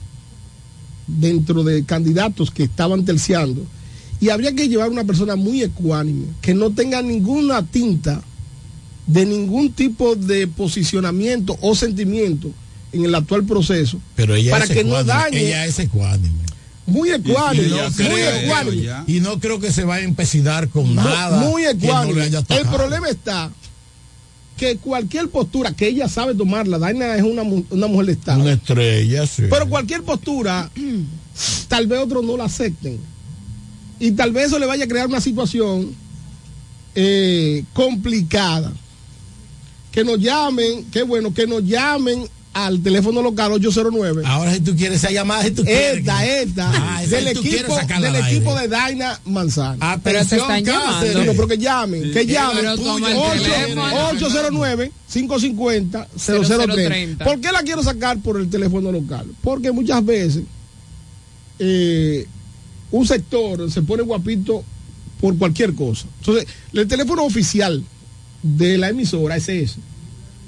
dentro 1.07 1.65
de 1.65 1.85
candidatos 1.85 2.51
que 2.51 2.62
estaban 2.62 3.05
terciando 3.05 3.67
y 4.21 4.29
habría 4.29 4.55
que 4.55 4.69
llevar 4.69 4.91
una 4.91 5.05
persona 5.05 5.35
muy 5.35 5.62
ecuánime, 5.62 6.27
que 6.41 6.55
no 6.55 6.71
tenga 6.71 7.03
ninguna 7.03 7.67
tinta 7.67 8.23
de 9.07 9.27
ningún 9.27 9.73
tipo 9.73 10.15
de 10.15 10.47
posicionamiento 10.47 11.57
o 11.62 11.75
sentimiento 11.75 12.53
en 12.93 13.05
el 13.05 13.15
actual 13.15 13.45
proceso 13.45 14.01
Pero 14.15 14.35
ella 14.35 14.53
para 14.53 14.65
es 14.65 14.71
que 14.71 14.85
no 14.85 15.03
dañe 15.03 15.39
Ella 15.39 15.67
es 15.67 15.79
ecuánime. 15.79 16.49
Muy 16.91 17.11
ecuánime, 17.11 17.67
Y 17.67 17.71
no 17.71 18.11
muy 18.11 18.21
ecuánime. 18.21 18.93
Y 19.07 19.21
no 19.21 19.39
creo 19.41 19.59
que 19.61 19.73
se 19.73 19.85
va 19.85 19.97
a 19.97 20.01
empecinar 20.01 20.69
con 20.69 20.95
No, 20.95 21.03
nada. 21.03 21.41
muy 21.49 21.62
no 21.62 21.71
ecuánime. 21.71 22.25
el 22.27 22.67
problema 22.67 23.09
está 23.09 23.51
que 24.57 24.77
cualquier 24.77 25.31
postura 25.31 25.73
que 25.73 25.89
ella 25.89 26.07
sabe 26.07 26.35
tomarla, 26.35 26.79
Daina 26.79 27.17
es 27.17 27.23
una, 27.23 27.43
una 27.43 27.87
mujer 27.87 28.07
de 28.07 28.12
Estado, 28.12 28.43
Una 28.43 28.53
estrella, 28.53 29.27
sí. 29.27 29.45
pero 29.49 29.67
cualquier 29.69 30.03
postura, 30.03 30.71
tal 31.69 31.87
vez 31.87 31.99
otros 32.01 32.23
no 32.25 32.37
la 32.37 32.45
acepten. 32.45 32.99
Y 33.99 34.12
tal 34.12 34.33
vez 34.33 34.49
eso 34.49 34.59
le 34.59 34.67
vaya 34.67 34.85
a 34.85 34.89
crear 34.89 35.07
una 35.07 35.21
situación 35.21 35.95
eh, 36.95 37.65
complicada. 37.73 38.73
Que 39.93 40.05
nos 40.05 40.19
llamen, 40.21 40.85
qué 40.93 41.03
bueno, 41.03 41.33
que 41.35 41.47
nos 41.47 41.65
llamen 41.65 42.25
al 42.52 42.82
teléfono 42.82 43.22
local 43.22 43.52
809. 43.52 44.22
Ahora 44.27 44.52
si 44.55 44.60
tú 44.60 44.74
quieres 44.74 44.98
esa 44.98 45.10
llamada, 45.12 45.44
si 45.44 45.52
tú 45.52 45.62
quieres. 45.64 45.98
Esta, 45.98 46.27
esta, 46.27 46.70
Ah, 46.74 47.02
esa 47.02 47.16
del 47.16 47.36
si 47.39 47.48
equipo, 47.55 47.77
del 48.01 48.16
equipo 48.16 48.55
de 48.56 48.66
Daina 48.68 49.20
Manzana. 49.24 50.01
Pero 50.02 50.18
te 50.27 50.36
están 50.36 50.64
Cáceres. 50.64 50.66
llamando. 50.66 51.18
No, 51.20 51.24
no, 51.27 51.32
pero 51.35 51.47
que 51.48 51.59
llamen, 51.59 52.12
que 52.12 52.27
llamen. 52.27 52.56
Pero 52.56 52.77
toma 52.77 53.10
el 53.12 53.16
Ocho- 53.18 53.43
teléfono. 53.43 53.85
809 54.09 54.93
550 55.12 56.09
0030 56.16 57.24
¿Por 57.24 57.40
qué 57.40 57.52
la 57.52 57.62
quiero 57.62 57.82
sacar 57.85 58.18
por 58.18 58.40
el 58.40 58.51
teléfono 58.51 58.90
local? 58.90 59.27
Porque 59.43 59.70
muchas 59.70 60.05
veces 60.05 60.43
eh, 61.59 62.27
un 62.90 63.06
sector 63.06 63.70
se 63.70 63.82
pone 63.82 64.02
guapito 64.02 64.64
por 65.20 65.36
cualquier 65.39 65.74
cosa. 65.74 66.06
Entonces, 66.20 66.47
el 66.72 66.89
teléfono 66.89 67.24
oficial 67.24 67.85
de 68.43 68.78
la 68.78 68.89
emisora 68.89 69.36
es 69.36 69.48
ese. 69.48 69.78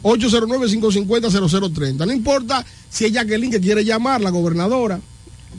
809-550-0030. 0.02 2.06
No 2.06 2.12
importa 2.12 2.64
si 2.90 3.06
es 3.06 3.12
Jacqueline 3.12 3.50
que 3.50 3.60
quiere 3.60 3.84
llamar, 3.84 4.20
la 4.20 4.30
gobernadora. 4.30 5.00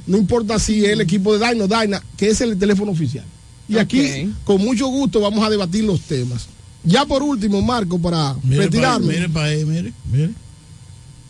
No 0.08 0.18
importa 0.18 0.60
si 0.60 0.86
es 0.86 0.92
el 0.92 1.02
equipo 1.02 1.34
de 1.34 1.40
Daina 1.40 1.68
Daina, 1.68 2.04
que 2.18 2.30
es 2.30 2.42
el 2.42 2.58
teléfono 2.58 2.92
oficial. 2.92 3.26
Y 3.70 3.78
aquí, 3.78 4.34
con 4.44 4.62
mucho 4.62 4.88
gusto, 4.88 5.22
vamos 5.22 5.46
a 5.46 5.50
debatir 5.50 5.84
los 5.84 6.02
temas. 6.02 6.48
Ya 6.84 7.06
por 7.06 7.24
último, 7.24 7.62
Marco, 7.62 8.00
para 8.00 8.36
Mire 8.44 8.64
retirarme. 8.64 9.08
pa' 9.08 9.14
ahí, 9.14 9.18
mire 9.18 9.30
para 9.30 9.46
ahí, 9.48 9.66
mire, 9.66 9.94
mire. 10.12 10.30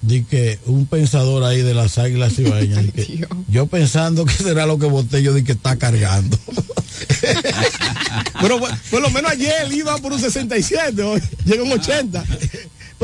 Di 0.02 0.23
que 0.23 0.60
un 0.65 0.85
pensador 0.85 1.44
ahí 1.44 1.61
de 1.61 1.73
las 1.73 1.98
águilas 1.98 2.34
cibaeñas. 2.34 2.84
di 2.84 2.91
que, 2.91 3.27
yo 3.49 3.68
pensando 3.68 4.26
que 4.26 4.34
será 4.34 4.65
lo 4.65 4.80
que 4.80 4.88
voté, 4.88 5.22
yo 5.22 5.34
di 5.34 5.44
que 5.44 5.52
está 5.53 5.77
cargando. 5.77 6.38
Pero 8.41 8.60
por, 8.60 8.69
por 8.90 9.02
lo 9.02 9.10
menos 9.11 9.31
ayer 9.31 9.53
él 9.65 9.73
iba 9.73 9.98
por 9.99 10.11
un 10.11 10.19
67, 10.19 11.02
hoy 11.03 11.22
llega 11.45 11.64
un 11.64 11.72
80. 11.72 12.23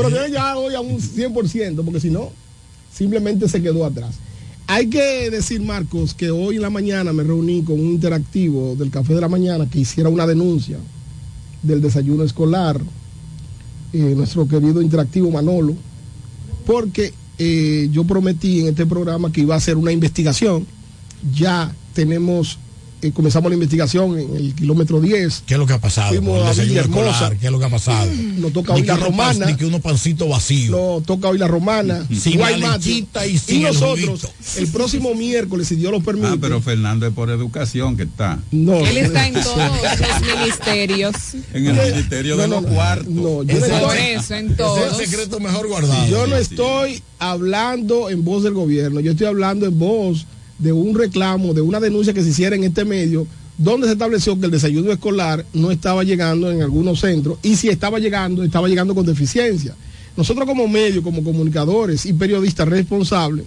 Pero 0.02 0.14
debe 0.14 0.32
ya 0.32 0.56
hoy 0.56 0.74
a 0.74 0.80
un 0.80 0.98
100%, 0.98 1.84
porque 1.84 2.00
si 2.00 2.10
no, 2.10 2.30
simplemente 2.92 3.48
se 3.48 3.62
quedó 3.62 3.84
atrás. 3.84 4.16
Hay 4.66 4.88
que 4.88 5.30
decir, 5.30 5.60
Marcos, 5.60 6.14
que 6.14 6.30
hoy 6.30 6.56
en 6.56 6.62
la 6.62 6.70
mañana 6.70 7.12
me 7.12 7.24
reuní 7.24 7.62
con 7.64 7.80
un 7.80 7.86
interactivo 7.86 8.76
del 8.76 8.90
Café 8.90 9.14
de 9.14 9.20
la 9.20 9.28
Mañana 9.28 9.68
que 9.68 9.80
hiciera 9.80 10.08
una 10.08 10.26
denuncia 10.26 10.78
del 11.62 11.80
desayuno 11.80 12.22
escolar, 12.22 12.80
eh, 13.92 14.14
nuestro 14.16 14.46
querido 14.46 14.80
interactivo 14.80 15.28
Manolo, 15.30 15.74
porque 16.64 17.12
eh, 17.38 17.88
yo 17.90 18.04
prometí 18.04 18.60
en 18.60 18.68
este 18.68 18.86
programa 18.86 19.32
que 19.32 19.40
iba 19.40 19.54
a 19.54 19.58
hacer 19.58 19.76
una 19.76 19.90
investigación. 19.90 20.66
Ya 21.34 21.74
tenemos, 21.92 22.58
eh, 23.02 23.12
comenzamos 23.12 23.50
la 23.50 23.54
investigación 23.54 24.18
en 24.18 24.36
el 24.36 24.54
kilómetro 24.54 25.00
10. 25.00 25.44
¿Qué 25.46 25.54
es 25.54 25.60
lo 25.60 25.66
que 25.66 25.72
ha 25.72 25.80
pasado? 25.80 26.08
Fuimos 26.10 26.38
el 26.58 26.60
a 26.60 26.64
Villa 26.64 26.80
Hermosa. 26.80 27.30
¿Qué 27.38 27.46
es 27.46 27.52
lo 27.52 27.58
que 27.58 27.64
ha 27.64 27.70
pasado? 27.70 28.10
Nos 28.38 28.52
toca 28.52 28.74
Ni 28.74 28.80
hoy 28.80 28.86
la 28.86 28.94
pan- 28.94 29.02
romana. 29.04 29.46
Ni 29.46 29.56
que 29.56 29.64
unos 29.66 29.80
pancitos 29.80 30.28
vacíos. 30.28 30.70
No, 30.70 31.02
toca 31.04 31.28
hoy 31.28 31.38
la 31.38 31.48
romana. 31.48 32.06
Sin 32.14 32.38
Guaymate. 32.38 33.06
la 33.14 33.26
y 33.26 33.38
sin 33.38 33.66
el 33.66 33.72
nosotros, 33.74 34.28
el 34.56 34.66
próximo 34.68 35.14
miércoles, 35.14 35.68
si 35.68 35.76
Dios 35.76 35.92
lo 35.92 36.00
permite. 36.00 36.28
Ah, 36.28 36.36
pero 36.40 36.60
Fernando 36.60 37.06
es 37.06 37.12
por 37.12 37.30
educación 37.30 37.96
que 37.96 38.04
está. 38.04 38.38
No. 38.50 38.84
Él 38.86 38.96
está 38.98 39.26
en 39.26 39.34
todos 39.34 39.56
los 40.00 40.36
ministerios. 40.36 41.14
En 41.52 41.66
el 41.66 41.74
ministerio 41.92 42.36
de 42.36 42.48
los 42.48 42.64
cuartos. 42.66 43.08
No, 43.08 43.42
yo 43.42 43.54
no 43.54 43.60
Por 43.60 43.96
estoy- 43.96 43.98
eso, 44.18 44.34
en 44.34 44.56
todos. 44.56 44.96
secreto 44.96 45.40
mejor 45.40 45.68
guardado. 45.68 46.06
Yo 46.08 46.26
no 46.26 46.36
estoy 46.36 47.02
hablando 47.18 48.10
en 48.10 48.24
voz 48.24 48.42
del 48.42 48.54
gobierno, 48.54 49.00
yo 49.00 49.12
estoy 49.12 49.26
hablando 49.26 49.66
en 49.66 49.78
voz 49.78 50.26
de 50.60 50.72
un 50.72 50.94
reclamo, 50.94 51.54
de 51.54 51.60
una 51.60 51.80
denuncia 51.80 52.12
que 52.12 52.22
se 52.22 52.30
hiciera 52.30 52.54
en 52.54 52.64
este 52.64 52.84
medio, 52.84 53.26
donde 53.58 53.86
se 53.86 53.92
estableció 53.92 54.38
que 54.38 54.46
el 54.46 54.52
desayuno 54.52 54.90
escolar 54.92 55.44
no 55.52 55.70
estaba 55.70 56.04
llegando 56.04 56.50
en 56.50 56.62
algunos 56.62 57.00
centros 57.00 57.38
y 57.42 57.56
si 57.56 57.68
estaba 57.68 57.98
llegando, 57.98 58.42
estaba 58.42 58.68
llegando 58.68 58.94
con 58.94 59.04
deficiencia. 59.04 59.74
Nosotros 60.16 60.46
como 60.46 60.66
medio, 60.68 61.02
como 61.02 61.22
comunicadores 61.22 62.06
y 62.06 62.12
periodistas 62.12 62.68
responsables, 62.68 63.44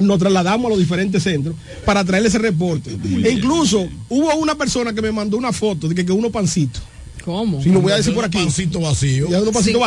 nos 0.00 0.18
trasladamos 0.18 0.66
a 0.66 0.70
los 0.70 0.78
diferentes 0.78 1.22
centros 1.22 1.54
para 1.84 2.04
traerle 2.04 2.28
ese 2.28 2.38
reporte. 2.38 2.90
E 3.24 3.30
incluso 3.30 3.86
hubo 4.08 4.34
una 4.36 4.54
persona 4.54 4.92
que 4.92 5.02
me 5.02 5.12
mandó 5.12 5.36
una 5.36 5.52
foto 5.52 5.88
de 5.88 5.94
que, 5.94 6.04
que 6.04 6.12
unos 6.12 6.32
pancitos. 6.32 6.82
¿Cómo? 7.24 7.62
Si 7.62 7.70
lo 7.70 7.80
voy 7.80 7.92
a 7.92 7.96
decir 7.96 8.14
por 8.14 8.24
Un 8.24 8.28
aquí. 8.28 8.38
pancito 8.38 8.80
vacío. 8.80 9.28
Ya 9.30 9.38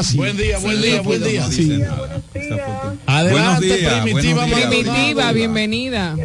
Sí. 0.03 0.17
Buen 0.17 0.37
día, 0.37 0.57
buen 0.57 0.81
día, 0.81 1.01
buen 1.01 1.23
día. 1.23 1.47
Sí. 1.51 1.71
Adelante, 3.05 3.31
Buenos 3.31 3.59
días, 3.61 4.01
primitiva 4.01 4.45
buenos 4.45 4.57
días. 4.57 4.67
Primitiva, 4.69 5.31
bienvenida. 5.33 6.15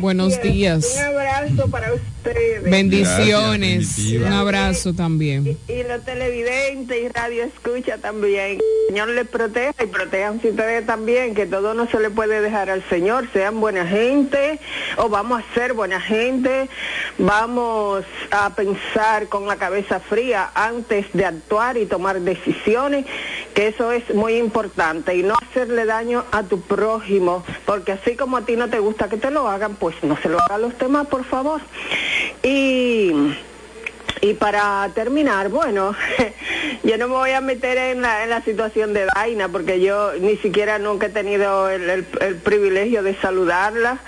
Buenos 0.00 0.42
días. 0.42 0.86
Un 0.96 1.21
abrazo 1.42 1.70
para 1.70 1.92
ustedes. 1.94 2.62
Bendiciones. 2.62 3.96
Gracias. 3.96 4.22
Un 4.22 4.32
abrazo 4.32 4.94
también. 4.94 5.58
Y 5.68 5.82
los 5.82 6.04
televidentes 6.04 7.02
y 7.02 7.08
radio 7.08 7.44
escucha 7.44 7.98
también. 7.98 8.58
El 8.58 8.88
Señor 8.88 9.08
les 9.08 9.26
proteja 9.26 9.72
y 9.82 9.86
protejanse 9.86 10.50
ustedes 10.50 10.86
también, 10.86 11.34
que 11.34 11.46
todo 11.46 11.74
no 11.74 11.88
se 11.88 11.98
le 12.00 12.10
puede 12.10 12.40
dejar 12.40 12.70
al 12.70 12.86
Señor. 12.88 13.28
Sean 13.32 13.60
buena 13.60 13.86
gente 13.86 14.60
o 14.96 15.08
vamos 15.08 15.42
a 15.42 15.54
ser 15.54 15.72
buena 15.72 16.00
gente. 16.00 16.68
Vamos 17.18 18.04
a 18.30 18.54
pensar 18.54 19.28
con 19.28 19.46
la 19.46 19.56
cabeza 19.56 20.00
fría 20.00 20.50
antes 20.54 21.06
de 21.12 21.24
actuar 21.24 21.76
y 21.76 21.86
tomar 21.86 22.20
decisiones, 22.20 23.06
que 23.54 23.68
eso 23.68 23.92
es 23.92 24.14
muy 24.14 24.36
importante. 24.36 25.14
Y 25.16 25.22
no 25.22 25.34
hacerle 25.50 25.84
daño 25.86 26.24
a 26.32 26.42
tu 26.44 26.60
prójimo, 26.60 27.44
porque 27.66 27.92
así 27.92 28.16
como 28.16 28.36
a 28.38 28.42
ti 28.46 28.56
no 28.56 28.68
te 28.70 28.78
gusta 28.78 29.08
que 29.08 29.16
te 29.16 29.30
lo 29.30 29.48
hagan, 29.48 29.74
pues 29.76 29.96
no 30.02 30.16
se 30.16 30.28
lo 30.28 30.40
hagan 30.40 30.62
los 30.62 30.78
demás, 30.78 31.06
por 31.06 31.24
favor. 31.24 31.60
Y 32.42 33.12
y 34.20 34.34
para 34.34 34.88
terminar, 34.94 35.48
bueno, 35.48 35.96
yo 36.84 36.96
no 36.96 37.08
me 37.08 37.14
voy 37.14 37.30
a 37.32 37.40
meter 37.40 37.76
en 37.76 38.02
la, 38.02 38.22
en 38.22 38.30
la 38.30 38.40
situación 38.42 38.92
de 38.94 39.06
Daina 39.12 39.48
porque 39.48 39.80
yo 39.80 40.12
ni 40.20 40.36
siquiera 40.36 40.78
nunca 40.78 41.06
he 41.06 41.10
tenido 41.10 41.68
el, 41.68 41.90
el- 41.90 42.06
el 42.20 42.36
privilegio 42.36 43.02
de 43.02 43.16
saludarla. 43.16 43.98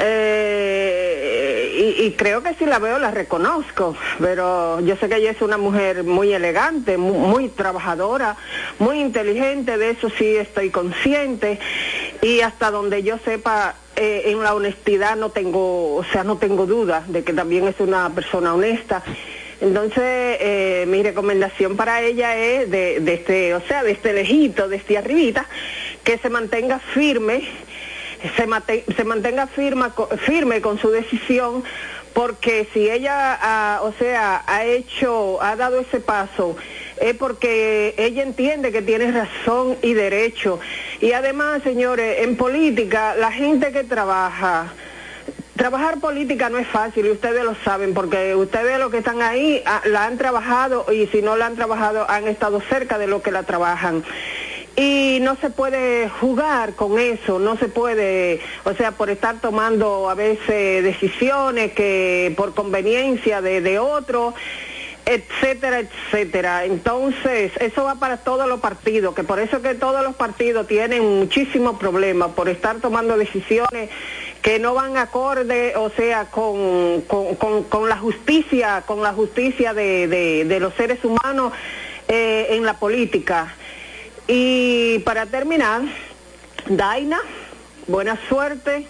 Eh, 0.00 1.94
y, 2.00 2.12
creo 2.12 2.42
que 2.42 2.54
si 2.54 2.64
la 2.66 2.78
veo 2.78 2.98
la 2.98 3.10
reconozco, 3.10 3.94
pero 4.18 4.80
yo 4.80 4.96
sé 4.96 5.08
que 5.08 5.16
ella 5.16 5.30
es 5.30 5.42
una 5.42 5.58
mujer 5.58 6.02
muy 6.04 6.32
elegante, 6.32 6.96
mu- 6.96 7.14
muy, 7.18 7.48
trabajadora, 7.48 8.36
muy 8.78 9.00
inteligente, 9.00 9.76
de 9.78 9.90
eso 9.90 10.08
sí 10.10 10.36
estoy 10.36 10.70
consciente 10.70 11.58
y 12.22 12.40
hasta 12.40 12.70
donde 12.70 13.02
yo 13.02 13.18
sepa 13.24 13.74
eh, 13.96 14.22
en 14.26 14.42
la 14.42 14.54
honestidad 14.54 15.16
no 15.16 15.30
tengo, 15.30 15.96
o 15.96 16.04
sea, 16.04 16.24
no 16.24 16.38
tengo 16.38 16.66
duda 16.66 17.04
de 17.06 17.22
que 17.22 17.32
también 17.32 17.68
es 17.68 17.78
una 17.78 18.08
persona 18.10 18.54
honesta. 18.54 19.02
Entonces, 19.60 20.02
eh, 20.40 20.84
mi 20.88 21.02
recomendación 21.02 21.76
para 21.76 22.00
ella 22.02 22.36
es 22.36 22.70
de, 22.70 23.00
de 23.00 23.14
este, 23.14 23.54
o 23.54 23.60
sea, 23.62 23.82
de 23.82 23.90
este 23.92 24.12
lejito, 24.12 24.68
de 24.68 24.76
este 24.76 24.96
arribita, 24.96 25.46
que 26.04 26.16
se 26.18 26.30
mantenga 26.30 26.78
firme, 26.78 27.42
se, 28.36 28.94
se 28.94 29.04
mantenga 29.04 29.46
firma, 29.46 29.94
firme 30.18 30.60
con 30.60 30.78
su 30.78 30.90
decisión, 30.90 31.64
porque 32.14 32.68
si 32.72 32.90
ella, 32.90 33.38
ah, 33.40 33.80
o 33.82 33.92
sea, 33.92 34.42
ha 34.46 34.64
hecho, 34.64 35.40
ha 35.42 35.56
dado 35.56 35.80
ese 35.80 36.00
paso, 36.00 36.56
es 37.00 37.14
porque 37.14 37.94
ella 37.96 38.22
entiende 38.22 38.72
que 38.72 38.82
tiene 38.82 39.12
razón 39.12 39.76
y 39.82 39.94
derecho. 39.94 40.58
Y 41.00 41.12
además, 41.12 41.62
señores, 41.62 42.22
en 42.22 42.36
política, 42.36 43.14
la 43.14 43.30
gente 43.30 43.72
que 43.72 43.84
trabaja, 43.84 44.72
Trabajar 45.58 45.98
política 45.98 46.50
no 46.50 46.58
es 46.58 46.68
fácil 46.68 47.06
y 47.06 47.10
ustedes 47.10 47.42
lo 47.42 47.56
saben 47.64 47.92
porque 47.92 48.36
ustedes 48.36 48.78
los 48.78 48.92
que 48.92 48.98
están 48.98 49.22
ahí 49.22 49.60
ah, 49.66 49.82
la 49.86 50.04
han 50.04 50.16
trabajado 50.16 50.86
y 50.92 51.08
si 51.08 51.20
no 51.20 51.34
la 51.34 51.46
han 51.46 51.56
trabajado 51.56 52.08
han 52.08 52.28
estado 52.28 52.60
cerca 52.60 52.96
de 52.96 53.08
lo 53.08 53.22
que 53.22 53.32
la 53.32 53.42
trabajan. 53.42 54.04
Y 54.80 55.18
no 55.22 55.36
se 55.40 55.50
puede 55.50 56.08
jugar 56.08 56.74
con 56.74 57.00
eso, 57.00 57.40
no 57.40 57.56
se 57.56 57.66
puede, 57.66 58.40
o 58.64 58.72
sea, 58.74 58.92
por 58.92 59.10
estar 59.10 59.40
tomando 59.40 60.08
a 60.08 60.14
veces 60.14 60.84
decisiones 60.84 61.72
que 61.72 62.32
por 62.36 62.54
conveniencia 62.54 63.40
de, 63.42 63.60
de 63.60 63.80
otro, 63.80 64.34
etcétera, 65.04 65.80
etcétera. 65.80 66.64
Entonces, 66.64 67.50
eso 67.58 67.82
va 67.82 67.96
para 67.96 68.18
todos 68.18 68.46
los 68.46 68.60
partidos, 68.60 69.16
que 69.16 69.24
por 69.24 69.40
eso 69.40 69.60
que 69.62 69.74
todos 69.74 70.04
los 70.04 70.14
partidos 70.14 70.68
tienen 70.68 71.18
muchísimos 71.18 71.76
problemas 71.76 72.28
por 72.36 72.48
estar 72.48 72.76
tomando 72.76 73.16
decisiones 73.16 73.90
que 74.42 74.60
no 74.60 74.74
van 74.74 74.96
acorde, 74.96 75.74
o 75.76 75.90
sea, 75.90 76.26
con, 76.26 77.00
con, 77.08 77.64
con- 77.64 77.88
la 77.88 77.96
justicia, 77.96 78.84
con 78.86 79.02
la 79.02 79.12
justicia 79.12 79.74
de, 79.74 80.06
de- 80.06 80.44
de 80.44 80.60
los 80.60 80.72
seres 80.74 81.04
humanos 81.04 81.52
eh, 82.06 82.46
en 82.50 82.64
la 82.64 82.74
política. 82.74 83.56
Y 84.28 84.98
para 85.00 85.26
terminar, 85.26 85.82
Daina, 86.68 87.18
buena 87.86 88.18
suerte. 88.28 88.86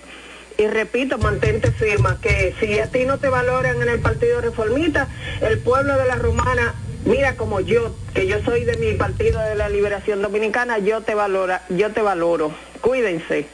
Y 0.59 0.67
repito, 0.67 1.19
mantente 1.19 1.71
firma, 1.71 2.19
que 2.21 2.53
si 2.59 2.81
a 2.81 2.89
ti 2.91 3.05
no 3.07 3.19
te 3.19 3.29
valoran 3.29 3.81
en 3.81 3.89
el 3.89 4.01
Partido 4.01 4.41
Reformista, 4.41 5.07
el 5.41 5.61
pueblo 5.61 5.97
de 5.97 6.05
la 6.09 6.17
Romana, 6.17 6.75
mira 7.05 7.37
como 7.37 7.61
yo, 7.61 7.95
que 8.13 8.27
yo 8.27 8.43
soy 8.45 8.65
de 8.65 8.77
mi 8.79 8.95
Partido 8.95 9.41
de 9.41 9.55
la 9.55 9.69
Liberación 9.69 10.21
Dominicana, 10.21 10.79
yo 10.81 11.01
te 11.03 11.15
valora, 11.15 11.63
yo 11.69 11.91
te 11.93 12.03
valoro. 12.03 12.51
Cuídense. 12.81 13.47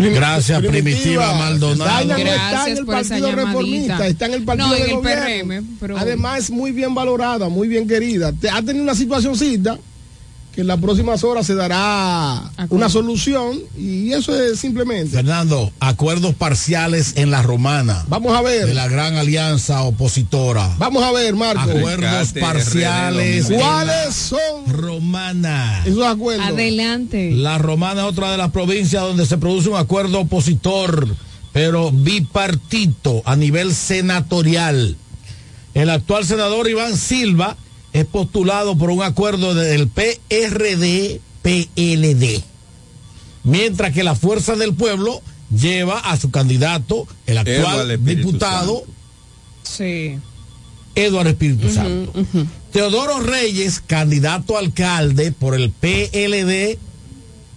Gracias, 0.00 0.60
Primitiva, 0.66 1.32
Maldonado. 1.34 1.88
Daina 1.90 2.18
no 2.18 2.30
está 2.32 2.68
en 2.70 2.76
el 2.78 2.86
Partido. 2.86 3.30
Reformista, 3.32 4.06
está 4.08 4.26
en 4.26 4.34
el 4.34 4.44
Partido 4.44 4.68
No, 4.68 4.74
en 4.74 4.82
de 4.82 4.88
el 4.90 4.96
Gobierno. 4.96 5.24
PRM, 5.24 5.78
pero- 5.80 5.96
Además, 5.96 6.38
es 6.40 6.50
muy 6.50 6.72
bien 6.72 6.92
valorada, 6.92 7.48
muy 7.48 7.68
bien 7.68 7.86
querida. 7.86 8.32
Te- 8.32 8.50
Ha 8.50 8.60
tenido 8.62 8.82
una 8.82 8.96
situacióncita 8.96 9.78
que 10.56 10.62
en 10.62 10.68
las 10.68 10.80
próximas 10.80 11.22
horas 11.22 11.46
se 11.46 11.54
dará 11.54 12.50
una 12.70 12.88
solución 12.88 13.60
y 13.76 14.12
eso 14.12 14.34
es 14.34 14.58
simplemente. 14.58 15.10
Fernando, 15.10 15.70
acuerdos 15.80 16.34
parciales 16.34 17.12
en 17.16 17.30
la 17.30 17.42
romana. 17.42 18.06
Vamos 18.08 18.34
a 18.34 18.40
ver. 18.40 18.64
De 18.64 18.72
la 18.72 18.88
gran 18.88 19.16
alianza 19.16 19.82
opositora. 19.82 20.74
Vamos 20.78 21.02
a 21.02 21.12
ver, 21.12 21.34
Marco. 21.34 21.60
Acuerdos 21.60 22.32
parciales. 22.40 23.48
¿Cuáles 23.48 24.14
son 24.14 24.66
Romana. 24.66 25.82
esos 25.84 26.06
acuerdos? 26.06 26.46
Adelante. 26.46 27.32
La 27.32 27.58
romana 27.58 28.00
es 28.00 28.08
otra 28.08 28.32
de 28.32 28.38
las 28.38 28.50
provincias 28.50 29.02
donde 29.02 29.26
se 29.26 29.36
produce 29.36 29.68
un 29.68 29.76
acuerdo 29.76 30.20
opositor, 30.20 31.06
pero 31.52 31.92
bipartito 31.92 33.20
a 33.26 33.36
nivel 33.36 33.74
senatorial. 33.74 34.96
El 35.74 35.90
actual 35.90 36.24
senador 36.24 36.66
Iván 36.70 36.96
Silva 36.96 37.58
es 37.98 38.04
postulado 38.04 38.76
por 38.76 38.90
un 38.90 39.02
acuerdo 39.02 39.54
del 39.54 39.88
PRD-PLD, 41.44 42.42
mientras 43.44 43.92
que 43.92 44.02
la 44.04 44.14
Fuerza 44.14 44.54
del 44.56 44.74
Pueblo 44.74 45.22
lleva 45.50 45.98
a 46.00 46.16
su 46.16 46.30
candidato, 46.30 47.06
el 47.26 47.38
actual 47.38 48.04
diputado 48.04 48.84
Sí. 49.62 50.18
Eduardo 50.94 51.30
Espíritu 51.30 51.70
Santo. 51.70 52.12
Teodoro 52.72 53.20
Reyes, 53.20 53.80
candidato 53.86 54.56
a 54.56 54.60
alcalde 54.60 55.32
por 55.32 55.54
el 55.54 55.70
PLD, 55.70 56.78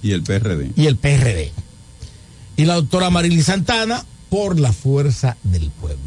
Y 0.01 0.11
el 0.11 0.23
PRD. 0.23 0.71
y 0.75 0.87
el 0.87 0.95
PRD. 0.97 1.51
Y 2.57 2.65
la 2.65 2.75
doctora 2.75 3.09
Marily 3.09 3.41
Santana 3.43 4.05
por 4.29 4.59
la 4.59 4.73
fuerza 4.73 5.37
del 5.43 5.69
pueblo. 5.71 5.99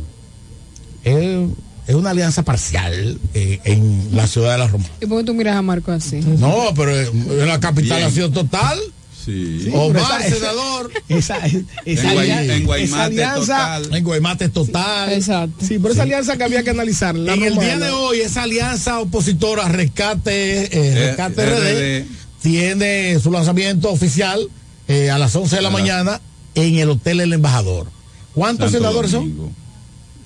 Es, 1.04 1.48
es 1.86 1.94
una 1.94 2.10
alianza 2.10 2.42
parcial 2.42 3.18
eh, 3.34 3.60
en 3.64 4.08
la 4.12 4.26
ciudad 4.26 4.52
de 4.52 4.58
la 4.58 4.68
Roma. 4.68 4.84
¿Y 5.00 5.06
por 5.06 5.18
qué 5.18 5.24
tú 5.24 5.34
miras 5.34 5.56
a 5.56 5.62
Marco 5.62 5.92
así? 5.92 6.16
No, 6.16 6.72
pero 6.76 6.96
en 6.98 7.46
la 7.48 7.58
capital 7.60 7.98
Bien. 7.98 8.08
ha 8.08 8.12
sido 8.12 8.30
total. 8.30 8.78
Sí. 9.24 9.68
Omar, 9.72 10.20
esa- 10.20 10.34
senador. 10.36 10.90
Esa, 11.08 11.38
esa, 11.84 12.12
En 12.12 12.64
Guaymate 12.64 12.84
esa 12.84 13.04
alianza, 13.04 13.78
total. 13.78 13.94
En 13.96 14.04
Guaymate 14.04 14.48
total. 14.48 15.12
Exacto. 15.12 15.64
sí, 15.64 15.78
pero 15.78 15.94
esa 15.94 16.02
alianza 16.02 16.36
que 16.36 16.42
había 16.44 16.64
que 16.64 16.70
analizar. 16.70 17.14
La 17.14 17.34
en 17.34 17.42
el 17.44 17.52
día 17.54 17.74
romana, 17.74 17.86
de 17.86 17.92
hoy, 17.92 18.20
esa 18.20 18.42
alianza 18.42 18.98
opositora 18.98 19.68
Rescate, 19.68 20.76
eh, 20.76 21.06
Rescate 21.06 21.46
RD, 21.46 22.00
RD. 22.02 22.06
tiene 22.42 23.18
su 23.20 23.30
lanzamiento 23.30 23.90
oficial 23.90 24.40
eh, 24.88 25.10
a 25.10 25.18
las 25.18 25.36
11 25.36 25.54
de 25.56 25.62
la 25.62 25.70
mañana 25.70 26.20
en 26.56 26.76
el 26.78 26.90
Hotel 26.90 27.20
El 27.20 27.32
Embajador. 27.32 27.86
¿Cuántos 28.34 28.72
Santo 28.72 28.78
senadores 28.88 29.10
son? 29.12 29.54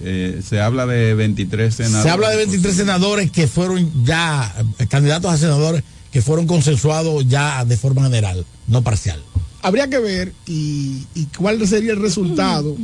Eh, 0.00 0.42
se 0.46 0.60
habla 0.60 0.86
de 0.86 1.14
23 1.14 1.74
senadores. 1.74 2.02
Se 2.02 2.10
habla 2.10 2.30
de 2.30 2.36
23 2.36 2.74
senadores 2.76 3.30
que 3.30 3.46
fueron 3.46 4.04
ya, 4.04 4.54
eh, 4.78 4.86
candidatos 4.86 5.32
a 5.32 5.38
senadores 5.38 5.82
que 6.12 6.22
fueron 6.22 6.46
consensuados 6.46 7.26
ya 7.28 7.64
de 7.64 7.76
forma 7.76 8.02
general, 8.04 8.44
no 8.68 8.82
parcial. 8.82 9.22
habría 9.62 9.88
que 9.88 9.98
ver 9.98 10.32
y, 10.46 11.04
y 11.14 11.24
cuál 11.36 11.66
sería 11.66 11.92
el 11.92 12.00
resultado 12.00 12.76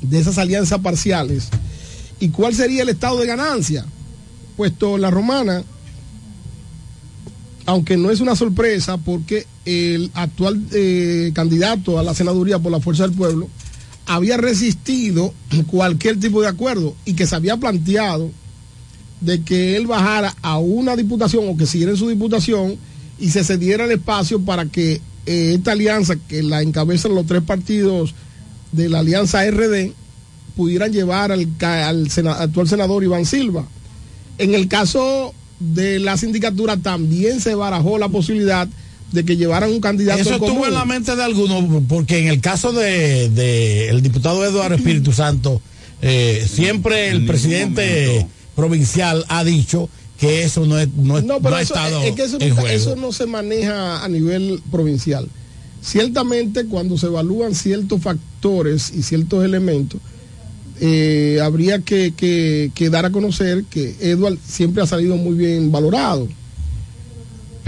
de 0.00 0.18
esas 0.18 0.38
alianzas 0.38 0.78
parciales 0.80 1.48
y 2.20 2.30
cuál 2.30 2.54
sería 2.54 2.82
el 2.82 2.88
estado 2.88 3.18
de 3.20 3.26
ganancia, 3.26 3.84
puesto 4.56 4.98
la 4.98 5.10
romana, 5.10 5.62
aunque 7.66 7.96
no 7.96 8.10
es 8.10 8.20
una 8.20 8.34
sorpresa 8.34 8.96
porque 8.96 9.46
el 9.64 10.10
actual 10.14 10.60
eh, 10.72 11.32
candidato 11.34 11.98
a 11.98 12.02
la 12.02 12.14
senaduría 12.14 12.58
por 12.58 12.72
la 12.72 12.80
Fuerza 12.80 13.02
del 13.06 13.16
Pueblo 13.16 13.48
había 14.08 14.38
resistido 14.38 15.32
cualquier 15.66 16.18
tipo 16.18 16.40
de 16.40 16.48
acuerdo 16.48 16.96
y 17.04 17.12
que 17.12 17.26
se 17.26 17.36
había 17.36 17.56
planteado 17.58 18.30
de 19.20 19.42
que 19.42 19.76
él 19.76 19.86
bajara 19.86 20.34
a 20.42 20.58
una 20.58 20.96
diputación 20.96 21.44
o 21.48 21.56
que 21.56 21.66
siguiera 21.66 21.92
en 21.92 21.98
su 21.98 22.08
diputación 22.08 22.76
y 23.20 23.30
se 23.30 23.44
cediera 23.44 23.84
el 23.84 23.92
espacio 23.92 24.40
para 24.40 24.64
que 24.66 25.00
eh, 25.26 25.54
esta 25.54 25.72
alianza 25.72 26.16
que 26.16 26.42
la 26.42 26.62
encabezan 26.62 27.14
los 27.14 27.26
tres 27.26 27.42
partidos 27.42 28.14
de 28.72 28.88
la 28.88 29.00
alianza 29.00 29.48
RD 29.48 29.92
pudieran 30.56 30.90
llevar 30.92 31.30
al, 31.30 31.46
actual 31.60 32.68
senador 32.68 33.04
Iván 33.04 33.26
Silva. 33.26 33.66
En 34.38 34.54
el 34.54 34.68
caso 34.68 35.34
de 35.60 35.98
la 35.98 36.16
sindicatura 36.16 36.76
también 36.76 37.40
se 37.40 37.54
barajó 37.54 37.98
la 37.98 38.08
posibilidad 38.08 38.68
de 39.12 39.24
que 39.24 39.36
llevaran 39.36 39.70
un 39.70 39.80
candidato 39.80 40.20
Eso 40.20 40.32
estuvo 40.32 40.48
común. 40.50 40.68
en 40.68 40.74
la 40.74 40.84
mente 40.84 41.16
de 41.16 41.22
algunos, 41.22 41.64
porque 41.88 42.18
en 42.18 42.28
el 42.28 42.40
caso 42.40 42.72
de, 42.72 43.30
de 43.30 43.88
el 43.88 44.02
diputado 44.02 44.44
Eduardo 44.44 44.74
Espíritu 44.76 45.12
Santo, 45.12 45.62
eh, 46.02 46.46
siempre 46.50 47.08
el 47.10 47.24
presidente 47.26 48.06
momento. 48.08 48.28
provincial 48.54 49.24
ha 49.28 49.44
dicho 49.44 49.88
que 50.20 50.42
eso 50.42 50.66
no, 50.66 50.78
es, 50.78 50.88
no, 50.96 51.16
es- 51.18 51.24
No, 51.24 51.34
no 51.34 51.40
pero 51.40 51.56
ha 51.56 51.62
estado 51.62 52.02
es 52.02 52.12
que 52.14 52.24
eso, 52.24 52.38
en 52.40 52.48
no- 52.50 52.54
juego. 52.56 52.68
eso 52.68 52.96
no 52.96 53.12
se 53.12 53.26
maneja 53.26 54.04
a 54.04 54.08
nivel 54.08 54.60
provincial. 54.70 55.28
Ciertamente, 55.80 56.66
cuando 56.66 56.98
se 56.98 57.06
evalúan 57.06 57.54
ciertos 57.54 58.02
factores 58.02 58.92
y 58.94 59.02
ciertos 59.02 59.44
elementos, 59.44 60.00
eh, 60.80 61.38
habría 61.42 61.80
que, 61.80 62.12
que- 62.16 62.70
que 62.74 62.90
dar 62.90 63.06
a 63.06 63.10
conocer 63.10 63.64
que 63.70 63.94
Edward 64.00 64.38
siempre 64.46 64.82
ha 64.82 64.86
salido 64.86 65.16
muy 65.16 65.34
bien 65.36 65.72
valorado. 65.72 66.28